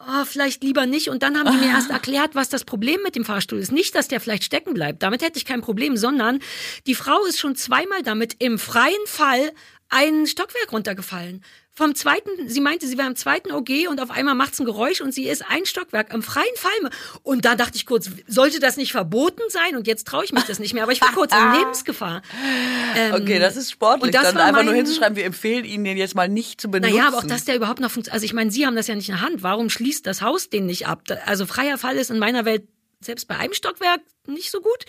oh, 0.00 0.24
vielleicht 0.24 0.62
lieber 0.62 0.86
nicht. 0.86 1.08
Und 1.08 1.22
dann 1.22 1.38
haben 1.38 1.50
die 1.52 1.64
mir 1.64 1.72
erst 1.72 1.90
erklärt, 1.90 2.34
was 2.34 2.48
das 2.48 2.64
Problem 2.64 3.00
mit 3.02 3.14
dem 3.14 3.24
Fahrstuhl 3.24 3.58
ist. 3.58 3.72
Nicht, 3.72 3.94
dass 3.94 4.08
der 4.08 4.20
vielleicht 4.20 4.44
stecken 4.44 4.74
bleibt. 4.74 5.02
Damit 5.02 5.22
hätte 5.22 5.38
ich 5.38 5.44
kein 5.44 5.60
Problem, 5.60 5.96
sondern 5.96 6.40
die 6.86 6.94
Frau 6.94 7.24
ist 7.26 7.38
schon 7.38 7.56
zweimal 7.56 8.02
damit 8.02 8.36
im 8.38 8.58
freien 8.58 9.06
Fall 9.06 9.52
ein 9.90 10.26
Stockwerk 10.26 10.72
runtergefallen 10.72 11.42
vom 11.78 11.94
zweiten, 11.94 12.28
sie 12.48 12.60
meinte, 12.60 12.86
sie 12.86 12.98
war 12.98 13.06
im 13.06 13.16
zweiten 13.16 13.50
OG 13.52 13.88
und 13.88 14.00
auf 14.00 14.10
einmal 14.10 14.34
macht's 14.34 14.58
ein 14.60 14.66
Geräusch 14.66 15.00
und 15.00 15.12
sie 15.14 15.28
ist 15.28 15.42
ein 15.48 15.64
Stockwerk 15.64 16.12
am 16.12 16.22
freien 16.22 16.44
Fall. 16.56 16.90
Und 17.22 17.44
da 17.46 17.54
dachte 17.54 17.76
ich 17.76 17.86
kurz, 17.86 18.10
sollte 18.26 18.60
das 18.60 18.76
nicht 18.76 18.92
verboten 18.92 19.40
sein? 19.48 19.76
Und 19.76 19.86
jetzt 19.86 20.06
traue 20.06 20.24
ich 20.24 20.32
mich 20.32 20.44
das 20.44 20.58
nicht 20.58 20.74
mehr. 20.74 20.82
Aber 20.82 20.92
ich 20.92 21.00
war 21.00 21.12
kurz 21.12 21.32
in 21.32 21.52
Lebensgefahr. 21.58 22.20
Ähm, 22.96 23.14
Okay, 23.14 23.38
das 23.38 23.56
ist 23.56 23.70
sportlich. 23.70 24.02
und 24.08 24.14
das 24.14 24.34
dann 24.34 24.38
einfach 24.38 24.62
nur 24.64 24.72
mein- 24.72 24.84
hinzuschreiben, 24.84 25.16
wir 25.16 25.24
empfehlen 25.24 25.64
Ihnen 25.64 25.84
den 25.84 25.96
jetzt 25.96 26.14
mal 26.14 26.28
nicht 26.28 26.60
zu 26.60 26.70
benutzen. 26.70 26.94
Naja, 26.94 27.08
aber 27.08 27.18
auch, 27.18 27.24
dass 27.24 27.44
der 27.46 27.56
überhaupt 27.56 27.80
noch 27.80 27.90
funktioniert. 27.90 28.14
Also 28.14 28.24
ich 28.26 28.32
meine, 28.34 28.50
Sie 28.50 28.66
haben 28.66 28.76
das 28.76 28.86
ja 28.88 28.94
nicht 28.94 29.08
in 29.08 29.14
der 29.14 29.22
Hand. 29.24 29.42
Warum 29.42 29.70
schließt 29.70 30.06
das 30.06 30.20
Haus 30.20 30.50
den 30.50 30.66
nicht 30.66 30.86
ab? 30.86 31.02
Also 31.26 31.46
freier 31.46 31.78
Fall 31.78 31.96
ist 31.96 32.10
in 32.10 32.18
meiner 32.18 32.44
Welt 32.44 32.66
selbst 33.00 33.28
bei 33.28 33.36
einem 33.36 33.52
Stockwerk 33.54 34.00
nicht 34.26 34.50
so 34.50 34.60
gut. 34.60 34.84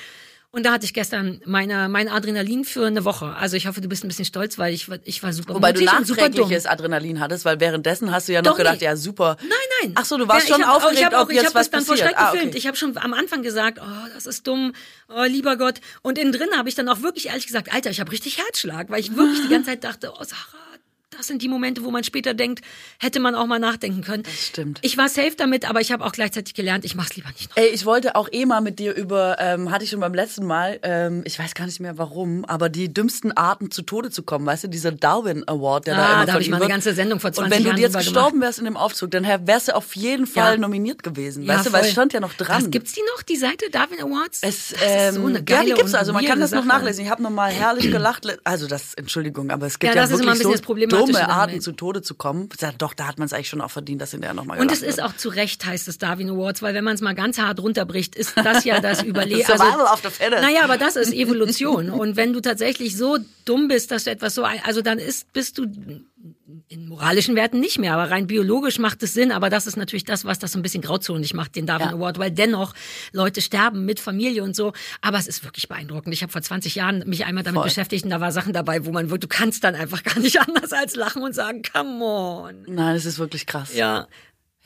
Und 0.51 0.65
da 0.65 0.71
hatte 0.71 0.83
ich 0.83 0.95
gestern 0.95 1.41
meine, 1.45 1.89
mein 1.89 2.07
Adrenalin 2.09 2.65
für 2.65 2.87
eine 2.87 3.05
Woche. 3.05 3.35
Also 3.35 3.55
ich 3.55 3.67
hoffe, 3.67 3.81
du 3.81 3.87
bist 3.87 4.03
ein 4.03 4.07
bisschen 4.07 4.25
stolz, 4.25 4.57
weil 4.57 4.73
ich, 4.73 4.89
war- 4.89 4.97
ich 5.03 5.21
war 5.21 5.31
super 5.31 5.53
Wobei 5.53 5.73
du 5.73 5.83
nachträgliches 5.83 6.65
Adrenalin 6.65 7.19
hattest, 7.19 7.45
weil 7.45 7.59
währenddessen 7.59 8.11
hast 8.11 8.27
du 8.29 8.33
ja 8.33 8.41
noch 8.41 8.53
Doch, 8.53 8.57
gedacht, 8.57 8.77
nee. 8.79 8.85
ja 8.85 8.95
super. 8.95 9.37
Nein, 9.41 9.49
nein. 9.83 9.91
Ach 9.95 10.05
so, 10.05 10.17
du 10.17 10.27
warst 10.27 10.49
Ja, 10.49 10.55
schon 10.55 10.65
hab, 10.65 10.77
aufgeregt, 10.77 10.99
ich 11.01 11.05
hab 11.05 11.13
auch, 11.13 11.29
jetzt 11.29 11.41
ich 11.41 11.45
hab 11.49 11.53
was 11.55 11.69
dann 11.69 11.83
vor 11.85 11.93
passiert. 11.93 12.09
Schreck 12.09 12.19
Ah, 12.19 12.31
gefilmt. 12.31 12.49
okay. 12.53 12.57
Ich 12.57 12.65
habe 12.65 12.75
schon 12.77 12.97
am 12.97 13.13
Anfang 13.13 13.43
gesagt, 13.43 13.77
oh, 13.79 14.07
das 14.15 14.25
ist 14.25 14.47
dumm, 14.47 14.73
oh, 15.07 15.23
lieber 15.25 15.55
Gott. 15.55 15.81
Und 16.01 16.17
innen 16.17 16.31
drin 16.31 16.49
habe 16.57 16.67
ich 16.67 16.73
dann 16.73 16.89
auch 16.89 17.01
wirklich 17.03 17.27
ehrlich 17.27 17.45
gesagt, 17.45 17.71
Alter, 17.71 17.91
ich 17.91 17.99
habe 17.99 18.11
richtig 18.11 18.39
Herzschlag, 18.39 18.89
weil 18.89 19.01
ich 19.01 19.15
wirklich 19.15 19.41
die 19.43 19.49
ganze 19.49 19.69
Zeit 19.69 19.83
dachte, 19.83 20.11
oh 20.19 20.23
Sarah, 20.23 20.68
das 21.19 21.27
sind 21.27 21.41
die 21.41 21.49
Momente, 21.49 21.83
wo 21.83 21.91
man 21.91 22.03
später 22.05 22.33
denkt, 22.33 22.63
hätte 22.97 23.19
man 23.19 23.35
auch 23.35 23.45
mal 23.45 23.59
nachdenken 23.59 24.01
können. 24.03 24.23
Das 24.23 24.47
stimmt. 24.47 24.79
Ich 24.83 24.97
war 24.97 25.09
safe 25.09 25.33
damit, 25.35 25.69
aber 25.69 25.81
ich 25.81 25.91
habe 25.91 26.05
auch 26.05 26.13
gleichzeitig 26.13 26.53
gelernt, 26.53 26.85
ich 26.85 26.95
mach's 26.95 27.13
lieber 27.17 27.27
nicht 27.37 27.49
noch. 27.49 27.57
Ey, 27.57 27.67
ich 27.67 27.85
wollte 27.85 28.15
auch 28.15 28.29
eh 28.31 28.45
mal 28.45 28.61
mit 28.61 28.79
dir 28.79 28.95
über, 28.95 29.35
ähm, 29.39 29.69
hatte 29.69 29.83
ich 29.83 29.89
schon 29.89 29.99
beim 29.99 30.13
letzten 30.13 30.45
Mal, 30.45 30.79
ähm, 30.81 31.21
ich 31.25 31.37
weiß 31.37 31.55
gar 31.55 31.65
nicht 31.65 31.81
mehr 31.81 31.97
warum, 31.97 32.45
aber 32.45 32.69
die 32.69 32.93
dümmsten 32.93 33.33
Arten 33.35 33.69
zu 33.69 33.81
Tode 33.81 34.11
zu 34.11 34.23
kommen, 34.23 34.45
weißt 34.45 34.63
du, 34.63 34.67
dieser 34.69 34.93
Darwin 34.93 35.45
Award, 35.47 35.87
der 35.87 35.95
da 35.95 35.99
Ah, 36.05 36.13
immer 36.13 36.25
da 36.25 36.33
hab 36.33 36.41
ich 36.41 36.49
mal 36.49 36.57
eine 36.61 36.67
ganze 36.69 36.93
Sendung 36.93 37.19
vor 37.19 37.33
20 37.33 37.43
Und 37.45 37.51
wenn 37.57 37.63
du 37.63 37.69
Jahren 37.71 37.81
jetzt 37.81 37.91
drüber 37.95 38.03
gestorben 38.05 38.41
wärst 38.41 38.59
in 38.59 38.65
dem 38.65 38.77
Aufzug, 38.77 39.11
dann 39.11 39.25
wärst 39.25 39.67
du 39.67 39.75
auf 39.75 39.93
jeden 39.97 40.25
Fall 40.25 40.53
Ja. 40.53 40.57
nominiert 40.57 41.03
gewesen, 41.03 41.43
Ja, 41.43 41.55
weißt 41.55 41.65
du, 41.67 41.73
weil 41.73 41.83
es 41.83 41.91
stand 41.91 42.13
ja 42.13 42.21
noch 42.21 42.33
dran. 42.33 42.63
Was, 42.63 42.71
gibt's 42.71 42.93
die 42.93 43.01
noch, 43.15 43.23
die 43.23 43.35
Seite 43.35 43.69
Darwin 43.69 43.99
Awards? 43.99 44.39
Es, 44.41 44.69
das 44.69 44.79
ähm, 44.81 45.09
ist 45.09 45.15
so 45.15 45.25
eine 45.25 45.33
ja, 45.39 45.41
geile 45.41 45.65
die 45.65 45.73
gibt's 45.73 45.93
und 45.93 45.99
also. 45.99 46.13
Man 46.13 46.23
kann 46.25 46.39
das 46.39 46.51
noch 46.51 46.59
Sache. 46.63 46.67
nachlesen. 46.69 47.03
Ich 47.03 47.11
habe 47.11 47.21
nochmal 47.21 47.51
herrlich 47.51 47.91
gelacht. 47.91 48.25
Also 48.45 48.67
das, 48.67 48.93
Entschuldigung, 48.93 49.49
aber 49.51 49.65
es 49.65 49.79
gibt 49.79 49.93
Ja, 49.93 49.95
ja, 49.99 50.01
das 50.07 50.11
ist 50.11 50.21
immer 50.21 50.31
ein 50.31 50.37
wirklich 50.37 50.39
bisschen 50.39 50.51
so 50.51 50.51
das 50.53 50.61
Problematische 50.61 51.05
dumme 51.05 51.08
damit. 51.15 51.29
Arten 51.29 51.61
zu 51.61 51.71
Tode 51.71 52.01
zu 52.01 52.15
kommen. 52.15 52.49
Ja, 52.59 52.71
doch, 52.77 52.93
da 52.93 53.07
hat 53.07 53.17
man 53.17 53.25
es 53.25 53.33
eigentlich 53.33 53.49
schon 53.49 53.61
auch 53.61 53.71
verdient, 53.71 54.01
dass 54.01 54.11
hinterher 54.11 54.33
nochmal 54.33 54.59
Und 54.59 54.71
es 54.71 54.81
ist 54.81 54.97
wird. 54.97 55.07
auch 55.07 55.15
zu 55.15 55.29
Recht, 55.29 55.65
heißt 55.65 55.87
es 55.87 55.97
Darwin 55.97 56.29
Awards, 56.29 56.61
weil 56.61 56.73
wenn 56.73 56.83
man 56.83 56.95
es 56.95 57.01
mal 57.01 57.15
ganz 57.15 57.37
hart 57.37 57.59
runterbricht, 57.59 58.15
ist 58.15 58.37
das 58.37 58.63
ja 58.63 58.79
das 58.79 59.03
Überleben. 59.03 59.45
Survival 59.45 59.85
of 59.91 60.01
the 60.03 60.09
fittest. 60.09 60.41
Naja, 60.41 60.63
aber 60.63 60.77
das 60.77 60.95
ist 60.95 61.13
Evolution. 61.13 61.89
Und 61.89 62.15
wenn 62.15 62.33
du 62.33 62.39
tatsächlich 62.39 62.97
so 62.97 63.17
dumm 63.45 63.67
bist, 63.67 63.91
dass 63.91 64.03
du 64.03 64.11
etwas 64.11 64.35
so, 64.35 64.43
also 64.43 64.81
dann 64.81 64.99
ist, 64.99 65.31
bist 65.33 65.57
du 65.57 65.65
in 66.67 66.87
moralischen 66.87 67.35
Werten 67.35 67.59
nicht 67.59 67.79
mehr, 67.79 67.93
aber 67.93 68.11
rein 68.11 68.27
biologisch 68.27 68.77
macht 68.79 69.01
es 69.03 69.13
Sinn. 69.13 69.31
Aber 69.31 69.49
das 69.49 69.67
ist 69.67 69.77
natürlich 69.77 70.03
das, 70.03 70.25
was 70.25 70.39
das 70.39 70.51
so 70.51 70.59
ein 70.59 70.61
bisschen 70.61 70.81
grauzonig 70.81 71.33
macht, 71.33 71.55
den 71.55 71.65
Darwin 71.65 71.87
Ja. 71.89 71.93
Award, 71.93 72.19
weil 72.19 72.31
dennoch 72.31 72.73
Leute 73.13 73.41
sterben 73.41 73.85
mit 73.85 73.99
Familie 73.99 74.43
und 74.43 74.55
so. 74.55 74.73
Aber 75.01 75.17
es 75.17 75.27
ist 75.27 75.43
wirklich 75.43 75.67
beeindruckend. 75.69 76.13
Ich 76.13 76.21
habe 76.21 76.31
vor 76.31 76.41
20 76.41 76.75
Jahren 76.75 77.03
mich 77.07 77.25
einmal 77.25 77.43
damit 77.43 77.59
Voll. 77.59 77.69
beschäftigt 77.69 78.03
und 78.03 78.09
da 78.09 78.19
war 78.19 78.31
Sachen 78.31 78.53
dabei, 78.53 78.85
wo 78.85 78.91
man, 78.91 79.07
du 79.07 79.27
kannst 79.27 79.63
dann 79.63 79.75
einfach 79.75 80.03
gar 80.03 80.19
nicht 80.19 80.39
anders 80.47 80.73
als 80.73 80.95
lachen 80.95 81.21
und 81.23 81.33
sagen, 81.33 81.61
come 81.71 82.03
on. 82.03 82.63
Nein, 82.67 82.95
das 82.95 83.05
ist 83.05 83.19
wirklich 83.19 83.45
krass. 83.45 83.73
Ja. 83.75 84.07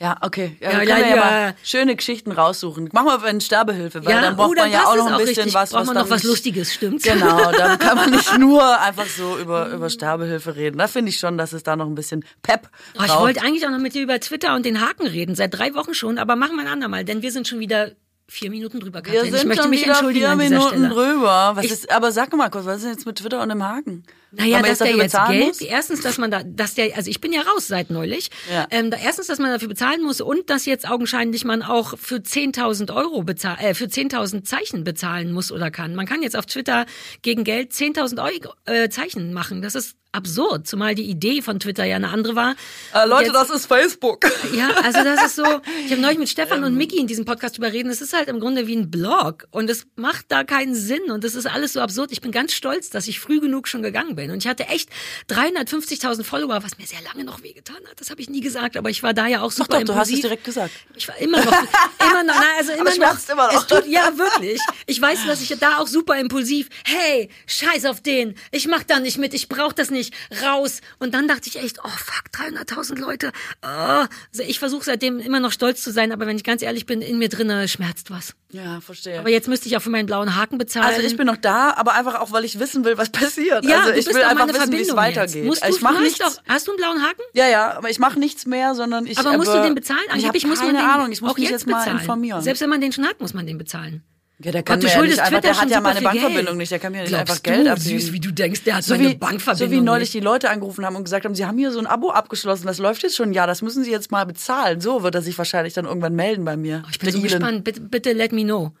Ja, 0.00 0.16
okay. 0.22 0.56
Ja, 0.60 0.72
Ja, 0.72 0.82
ja, 0.82 0.98
ja, 0.98 1.06
wir 1.08 1.16
mal 1.16 1.54
schöne 1.62 1.94
Geschichten 1.94 2.32
raussuchen. 2.32 2.88
Machen 2.92 3.06
wir 3.06 3.22
eine 3.22 3.40
Sterbehilfe, 3.40 4.04
weil 4.04 4.20
dann 4.20 4.34
braucht 4.36 4.50
oder 4.50 4.62
man 4.62 4.72
ja 4.72 4.84
auch 4.86 4.96
noch 4.96 5.06
ein 5.06 5.18
bisschen 5.18 5.34
richtig. 5.44 5.54
was, 5.54 5.70
Braucht 5.70 5.80
was 5.82 5.86
man 5.86 5.94
dann 5.94 6.04
noch 6.04 6.10
was 6.10 6.24
Lustiges, 6.24 6.74
stimmt's? 6.74 7.04
Genau, 7.04 7.52
dann 7.56 7.78
kann 7.78 7.96
man 7.96 8.10
nicht 8.10 8.36
nur 8.38 8.80
einfach 8.80 9.06
so 9.06 9.38
über, 9.38 9.68
über 9.70 9.88
Sterbehilfe 9.90 10.56
reden. 10.56 10.78
Da 10.78 10.88
finde 10.88 11.10
ich 11.10 11.18
schon, 11.18 11.38
dass 11.38 11.52
es 11.52 11.62
da 11.62 11.76
noch 11.76 11.86
ein 11.86 11.94
bisschen 11.94 12.24
Pep 12.42 12.68
Oh, 12.98 13.02
ich 13.02 13.06
braucht. 13.06 13.20
wollte 13.20 13.42
eigentlich 13.42 13.64
auch 13.66 13.70
noch 13.70 13.78
mit 13.78 13.94
dir 13.94 14.02
über 14.02 14.18
Twitter 14.18 14.56
und 14.56 14.66
den 14.66 14.80
Haken 14.80 15.06
reden, 15.06 15.36
seit 15.36 15.56
drei 15.56 15.74
Wochen 15.74 15.94
schon, 15.94 16.18
aber 16.18 16.34
machen 16.34 16.56
wir 16.56 16.62
ein 16.62 16.68
andermal, 16.72 17.04
denn 17.04 17.22
wir 17.22 17.30
sind 17.30 17.46
schon 17.46 17.60
wieder 17.60 17.92
vier 18.26 18.50
Minuten 18.50 18.80
drüber, 18.80 18.98
Wir 19.04 19.12
Katrin. 19.20 19.30
sind 19.30 19.40
ich 19.42 19.44
möchte 19.44 19.62
schon 19.62 19.70
mich 19.70 19.82
wieder 19.82 19.92
entschuldigen 19.92 20.26
vier 20.26 20.36
Minuten 20.50 20.90
drüber. 20.90 21.52
Was 21.54 21.66
Ich- 21.66 21.70
ist, 21.70 21.92
aber 21.92 22.10
sag 22.10 22.32
mal 22.34 22.50
kurz, 22.50 22.64
was 22.64 22.78
ist 22.78 22.82
denn 22.84 22.92
jetzt 22.92 23.06
mit 23.06 23.16
Twitter 23.16 23.40
und 23.42 23.48
dem 23.50 23.62
Haken? 23.62 24.02
Naja, 24.36 24.62
dass 24.62 24.78
der 24.78 24.96
jetzt 24.96 25.16
Geld, 25.28 25.46
muss? 25.46 25.60
erstens, 25.60 26.00
dass 26.02 26.18
man 26.18 26.30
da, 26.30 26.42
dass 26.44 26.74
der, 26.74 26.96
also 26.96 27.10
ich 27.10 27.20
bin 27.20 27.32
ja 27.32 27.42
raus 27.42 27.66
seit 27.66 27.90
neulich. 27.90 28.30
Ja. 28.52 28.66
Ähm, 28.70 28.90
da, 28.90 28.96
erstens, 29.02 29.26
dass 29.28 29.38
man 29.38 29.50
dafür 29.50 29.68
bezahlen 29.68 30.02
muss 30.02 30.20
und 30.20 30.50
dass 30.50 30.66
jetzt 30.66 30.88
augenscheinlich 30.88 31.44
man 31.44 31.62
auch 31.62 31.98
für 31.98 32.16
10.000 32.16 32.94
Euro 32.94 33.22
bezahlen, 33.22 33.58
äh, 33.60 33.74
für 33.74 33.84
10.000 33.86 34.44
Zeichen 34.44 34.84
bezahlen 34.84 35.32
muss 35.32 35.52
oder 35.52 35.70
kann. 35.70 35.94
Man 35.94 36.06
kann 36.06 36.22
jetzt 36.22 36.36
auf 36.36 36.46
Twitter 36.46 36.86
gegen 37.22 37.44
Geld 37.44 37.72
10.000 37.72 38.22
Euro 38.22 38.54
äh, 38.66 38.88
Zeichen 38.88 39.32
machen. 39.32 39.62
Das 39.62 39.74
ist 39.74 39.96
absurd, 40.12 40.66
zumal 40.68 40.94
die 40.94 41.10
Idee 41.10 41.42
von 41.42 41.58
Twitter 41.58 41.84
ja 41.84 41.96
eine 41.96 42.08
andere 42.10 42.36
war. 42.36 42.54
Äh, 42.94 43.06
Leute, 43.06 43.24
Jetzt- 43.24 43.34
das 43.34 43.50
ist 43.50 43.66
Facebook. 43.66 44.24
Ja, 44.54 44.68
also 44.84 45.02
das 45.02 45.24
ist 45.26 45.36
so, 45.36 45.44
ich 45.84 45.90
habe 45.90 46.00
neulich 46.00 46.18
mit 46.18 46.28
Stefan 46.28 46.62
und 46.62 46.76
Miki 46.76 46.98
in 46.98 47.08
diesem 47.08 47.24
Podcast 47.24 47.56
drüber 47.56 47.72
reden, 47.72 47.90
es 47.90 48.00
ist 48.00 48.12
halt 48.12 48.28
im 48.28 48.38
Grunde 48.38 48.68
wie 48.68 48.76
ein 48.76 48.88
Blog 48.90 49.48
und 49.50 49.68
es 49.68 49.86
macht 49.96 50.26
da 50.28 50.44
keinen 50.44 50.76
Sinn 50.76 51.10
und 51.10 51.24
es 51.24 51.34
ist 51.34 51.46
alles 51.46 51.72
so 51.72 51.80
absurd. 51.80 52.12
Ich 52.12 52.20
bin 52.20 52.30
ganz 52.30 52.52
stolz, 52.52 52.90
dass 52.90 53.08
ich 53.08 53.18
früh 53.18 53.40
genug 53.40 53.66
schon 53.66 53.82
gegangen 53.82 54.14
bin 54.14 54.23
und 54.30 54.38
ich 54.38 54.46
hatte 54.48 54.66
echt 54.68 54.88
350.000 55.30 56.24
Follower, 56.24 56.62
was 56.62 56.78
mir 56.78 56.86
sehr 56.86 57.00
lange 57.02 57.24
noch 57.24 57.42
wehgetan 57.42 57.76
hat. 57.88 58.00
Das 58.00 58.10
habe 58.10 58.20
ich 58.20 58.28
nie 58.28 58.40
gesagt, 58.40 58.76
aber 58.76 58.90
ich 58.90 59.02
war 59.02 59.14
da 59.14 59.26
ja 59.26 59.40
auch 59.40 59.52
Doch, 59.52 59.64
super 59.64 59.80
doch, 59.80 59.86
du 59.86 59.94
hast 59.94 60.08
es 60.08 60.14
impulsiv. 60.14 60.22
direkt 60.22 60.44
gesagt. 60.44 60.70
Ich 60.94 61.08
war 61.08 61.16
immer 61.18 61.38
noch, 61.38 61.52
immer 61.52 62.24
noch, 62.24 62.34
na, 62.36 62.44
also 62.58 62.72
immer 62.78 62.84
noch. 62.96 63.28
immer 63.28 63.52
noch. 63.52 63.60
Es 63.60 63.66
tut, 63.66 63.86
ja, 63.86 64.16
wirklich. 64.16 64.60
Ich 64.86 65.00
weiß, 65.00 65.26
dass 65.26 65.40
ich 65.40 65.56
da 65.58 65.78
auch 65.78 65.86
super 65.86 66.18
impulsiv, 66.18 66.68
hey, 66.84 67.28
scheiß 67.46 67.84
auf 67.86 68.00
den, 68.00 68.34
ich 68.50 68.66
mach 68.68 68.84
da 68.84 69.00
nicht 69.00 69.18
mit, 69.18 69.34
ich 69.34 69.48
brauch 69.48 69.72
das 69.72 69.90
nicht, 69.90 70.14
raus. 70.42 70.80
Und 70.98 71.14
dann 71.14 71.28
dachte 71.28 71.48
ich 71.48 71.56
echt, 71.56 71.78
oh 71.82 71.88
fuck, 71.88 72.24
300.000 72.34 72.98
Leute. 72.98 73.32
Oh. 73.62 73.66
Also 73.66 74.42
ich 74.46 74.58
versuche 74.58 74.84
seitdem 74.84 75.18
immer 75.18 75.40
noch 75.40 75.52
stolz 75.52 75.82
zu 75.82 75.90
sein, 75.92 76.12
aber 76.12 76.26
wenn 76.26 76.36
ich 76.36 76.44
ganz 76.44 76.62
ehrlich 76.62 76.86
bin, 76.86 77.02
in 77.02 77.18
mir 77.18 77.28
drinne 77.28 77.68
schmerzt 77.68 78.10
was. 78.10 78.34
Ja, 78.50 78.80
verstehe. 78.80 79.18
Aber 79.18 79.30
jetzt 79.30 79.48
müsste 79.48 79.66
ich 79.68 79.76
auch 79.76 79.82
für 79.82 79.90
meinen 79.90 80.06
blauen 80.06 80.36
Haken 80.36 80.58
bezahlen. 80.58 80.86
also 80.86 81.00
ich 81.02 81.16
bin 81.16 81.26
noch 81.26 81.36
da, 81.36 81.74
aber 81.74 81.94
einfach 81.94 82.20
auch, 82.20 82.30
weil 82.30 82.44
ich 82.44 82.60
wissen 82.60 82.84
will, 82.84 82.96
was 82.96 83.10
passiert. 83.10 83.64
ja, 83.64 83.80
also 83.80 83.92
du 83.92 83.98
ich 83.98 84.04
bist 84.04 84.13
will 84.14 84.22
doch 84.22 84.28
einfach 84.30 84.48
wissen, 84.48 84.72
wie 84.72 84.80
es 84.80 84.96
weitergeht. 84.96 85.44
Musst 85.44 85.64
du, 85.64 85.68
ich 85.68 85.78
du 85.78 85.86
hast 85.86 86.00
nichts. 86.00 86.18
doch, 86.18 86.42
hast 86.48 86.66
du 86.66 86.72
einen 86.72 86.78
blauen 86.78 87.02
Haken? 87.02 87.22
Ja, 87.34 87.48
ja, 87.48 87.72
aber 87.76 87.90
ich 87.90 87.98
mache 87.98 88.18
nichts 88.18 88.46
mehr, 88.46 88.74
sondern 88.74 89.06
ich. 89.06 89.18
Aber 89.18 89.36
musst 89.36 89.48
du 89.48 89.52
aber- 89.52 89.64
den 89.64 89.74
bezahlen? 89.74 90.00
Ich 90.16 90.26
habe 90.26 90.38
keine 90.38 90.54
den 90.72 90.76
Ahnung. 90.76 91.12
Ich 91.12 91.20
muss 91.20 91.34
mich 91.36 91.42
jetzt 91.50 91.50
jetzt 91.50 91.66
mal 91.66 91.86
informieren. 91.88 92.40
Selbst 92.42 92.60
wenn 92.60 92.70
man 92.70 92.80
den 92.80 92.92
schon 92.92 93.06
hat, 93.06 93.20
muss 93.20 93.34
man 93.34 93.46
den 93.46 93.58
bezahlen. 93.58 94.02
ja, 94.42 94.50
der 94.52 94.62
kann 94.64 94.80
Gott, 94.80 94.82
du 94.82 94.86
mir 94.98 95.02
ja 95.04 95.08
nicht 95.08 95.18
einfach, 95.20 95.40
der 95.40 95.60
hat 95.60 95.70
ja 95.70 95.80
meine 95.80 96.00
Bankverbindung 96.02 96.44
Geld. 96.46 96.56
nicht, 96.56 96.72
der 96.72 96.78
kann 96.80 96.92
mir 96.92 97.00
nicht 97.02 97.08
Glaubst 97.10 97.30
einfach 97.30 97.42
du, 97.42 97.50
Geld 97.52 97.68
abnehmen. 97.68 98.00
süß, 98.00 98.12
wie 98.12 98.20
du 98.20 98.30
denkst, 98.32 98.64
der 98.64 98.76
hat 98.76 98.84
so 98.84 98.94
meine 98.96 99.10
wie, 99.10 99.14
Bankverbindung 99.14 99.68
so 99.70 99.74
wie 99.76 99.80
neulich 99.80 100.10
die 100.10 100.20
Leute 100.20 100.50
angerufen 100.50 100.84
haben 100.84 100.96
und 100.96 101.04
gesagt 101.04 101.24
haben, 101.24 101.34
sie 101.36 101.46
haben 101.46 101.56
hier 101.56 101.70
so 101.70 101.78
ein 101.78 101.86
Abo 101.86 102.10
abgeschlossen, 102.10 102.66
das 102.66 102.78
läuft 102.78 103.02
jetzt 103.04 103.16
schon 103.16 103.32
Jahr, 103.32 103.46
das 103.46 103.62
müssen 103.62 103.84
sie 103.84 103.92
jetzt 103.92 104.10
mal 104.10 104.26
bezahlen. 104.26 104.80
So 104.80 105.02
wird 105.04 105.14
er 105.14 105.22
sich 105.22 105.38
wahrscheinlich 105.38 105.72
dann 105.74 105.84
irgendwann 105.86 106.14
melden 106.16 106.44
bei 106.44 106.56
mir. 106.56 106.82
Oh, 106.84 106.88
Ich 106.90 106.98
bin 106.98 107.10
so 107.12 107.18
Elon. 107.18 107.28
gespannt. 107.30 107.64
Bitte, 107.64 107.80
bitte 107.80 108.12
let 108.12 108.32
me 108.32 108.42
know. 108.42 108.72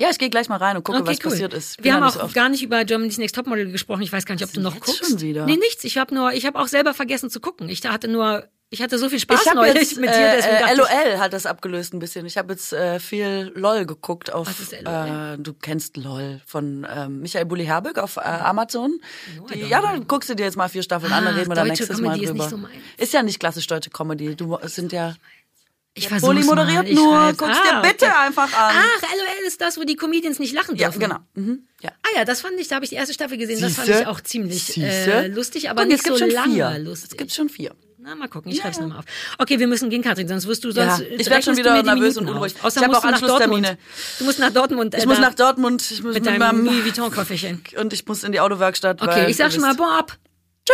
Ja, 0.00 0.08
ich 0.10 0.18
gehe 0.18 0.30
gleich 0.30 0.48
mal 0.48 0.56
rein 0.56 0.76
und 0.76 0.82
gucke, 0.84 1.06
was 1.06 1.18
passiert 1.18 1.52
ist. 1.52 1.82
Wir 1.84 1.94
haben 1.94 2.02
auch 2.02 2.32
gar 2.32 2.48
nicht 2.48 2.62
über 2.62 2.84
Germany's 2.84 3.18
Next 3.18 3.34
Topmodel 3.36 3.70
gesprochen. 3.70 4.00
Ich 4.02 4.12
weiß 4.12 4.24
gar 4.24 4.34
nicht, 4.34 4.44
ob 4.44 4.52
du 4.52 4.60
noch 4.60 4.80
guckst. 4.80 5.04
schon 5.06 5.20
wieder? 5.20 5.44
Nee, 5.44 5.56
nichts. 5.56 5.84
Ich 5.84 5.98
habe 5.98 6.14
nur, 6.14 6.32
ich 6.32 6.46
habe 6.46 6.58
auch 6.58 6.68
selber 6.68 6.94
vergessen 6.94 7.28
zu 7.28 7.38
gucken. 7.40 7.68
Ich 7.68 7.84
hatte 7.86 8.08
nur, 8.08 8.44
ich 8.70 8.80
hatte 8.80 8.98
so 8.98 9.08
viel 9.10 9.18
Spaß 9.18 9.44
Ich 9.44 9.52
neulich 9.54 9.74
jetzt 9.74 9.96
mit 9.98 10.08
dir. 10.08 10.14
äh, 10.14 10.36
deswegen 10.36 10.68
äh, 10.68 10.74
LOL 10.74 11.18
hat 11.18 11.32
das 11.34 11.44
abgelöst 11.44 11.92
ein 11.92 11.98
bisschen. 11.98 12.24
Ich 12.24 12.38
habe 12.38 12.52
jetzt 12.54 12.72
äh, 12.72 12.98
viel 12.98 13.52
LOL 13.54 13.84
geguckt 13.84 14.32
auf. 14.32 14.46
Was 14.46 14.60
ist 14.60 14.72
LOL? 14.80 15.34
Äh, 15.38 15.42
du 15.42 15.52
kennst 15.52 15.96
LOL 15.98 16.40
von 16.46 16.86
ähm, 16.90 17.20
Michael 17.20 17.44
Bulli 17.44 17.66
Herbig 17.66 17.98
auf 17.98 18.16
äh, 18.16 18.20
Amazon. 18.20 19.00
No, 19.36 19.46
Die, 19.52 19.60
ja, 19.66 19.82
dann 19.82 20.06
guckst 20.06 20.30
du 20.30 20.34
dir 20.34 20.44
jetzt 20.44 20.56
mal 20.56 20.68
vier 20.68 20.82
Staffeln 20.82 21.12
an, 21.12 21.24
dann 21.24 21.34
Ah, 21.34 21.36
reden 21.36 21.50
wir 21.50 21.56
deutsche 21.56 21.68
nächstes 21.68 22.00
Mal 22.00 22.16
Comedy 22.16 22.24
ist 22.24 22.30
drüber. 22.30 22.44
nicht 22.44 22.50
so 22.96 23.02
ist 23.04 23.12
ja 23.12 23.22
nicht 23.22 23.38
klassisch 23.40 23.66
deutsche 23.66 23.90
Comedy. 23.90 24.34
Du 24.34 24.56
es 24.56 24.76
sind 24.76 24.92
ja. 24.92 25.14
Ich, 25.94 26.04
ich 26.04 26.08
Bulli 26.10 26.42
versuch's 26.42 26.46
moderiert 26.46 26.84
mal. 26.84 26.88
Ich 26.88 26.94
nur. 26.94 27.32
Guck's 27.36 27.58
ah, 27.58 27.82
dir 27.82 27.88
bitte 27.88 28.04
okay. 28.06 28.14
einfach 28.26 28.52
an. 28.52 28.74
Ach, 28.76 29.02
LOL 29.02 29.46
ist 29.46 29.60
das, 29.60 29.76
wo 29.76 29.84
die 29.84 29.96
Comedians 29.96 30.38
nicht 30.38 30.54
lachen 30.54 30.76
ja, 30.76 30.88
dürfen. 30.88 31.00
genau. 31.00 31.18
Mhm. 31.34 31.66
Ja. 31.80 31.90
Ah 32.02 32.18
ja, 32.18 32.24
das 32.24 32.40
fand 32.42 32.58
ich, 32.60 32.68
da 32.68 32.76
habe 32.76 32.84
ich 32.84 32.90
die 32.90 32.96
erste 32.96 33.12
Staffel 33.14 33.36
gesehen. 33.38 33.60
Das 33.60 33.74
fand 33.74 33.86
Siehste? 33.86 34.02
ich 34.02 34.06
auch 34.06 34.20
ziemlich 34.20 34.62
Siehste? 34.62 35.12
äh, 35.12 35.26
lustig, 35.26 35.68
aber 35.70 35.82
Guck, 35.82 35.92
nicht 35.92 36.06
so 36.06 36.16
schon 36.16 36.30
lange 36.30 36.54
vier. 36.54 36.78
lustig. 36.78 37.10
Es 37.12 37.16
gibt 37.16 37.32
schon 37.32 37.48
vier. 37.48 37.74
Na, 38.02 38.14
mal 38.14 38.28
gucken, 38.28 38.50
ich 38.50 38.58
schreib's 38.58 38.80
nochmal 38.80 39.00
auf. 39.00 39.04
Okay, 39.38 39.58
wir 39.58 39.66
müssen 39.66 39.90
gehen, 39.90 40.00
Katrin, 40.02 40.26
sonst 40.26 40.46
wirst 40.46 40.64
du 40.64 40.70
Ja, 40.70 40.96
sonst. 40.96 41.06
ich 41.10 41.26
äh, 41.26 41.30
werd 41.30 41.44
schon 41.44 41.56
wieder 41.56 41.82
nervös 41.82 42.16
und 42.16 42.28
unruhig. 42.30 42.54
auf. 42.56 42.64
Außer 42.64 42.80
Ich 42.80 42.84
hab 42.84 42.92
musst 42.92 43.04
auch 43.04 43.06
du 43.06 43.10
nach 43.10 43.20
Dortmund. 43.20 43.66
Anschlusstermine. 43.66 43.78
Du 44.18 44.24
musst 44.24 44.38
nach 44.38 44.50
Dortmund. 44.50 44.94
Ich 44.94 45.02
äh, 45.02 45.06
muss 45.06 45.16
da 45.16 45.22
nach 45.22 45.34
Dortmund. 45.34 45.82
Ich 45.90 46.02
muss 46.02 46.14
mit 46.14 46.24
mit 46.24 46.40
deinem 46.40 46.64
Louis 46.64 46.84
Vuitton-Kofferchen. 46.84 47.62
und 47.78 47.92
ich 47.92 48.06
muss 48.06 48.24
in 48.24 48.32
die 48.32 48.40
Autowerkstatt. 48.40 49.02
Okay, 49.02 49.28
ich 49.28 49.36
sag 49.36 49.52
schon 49.52 49.60
mal 49.60 49.74
Bon 49.74 49.88
ab. 49.88 50.16
Tschö. 50.66 50.72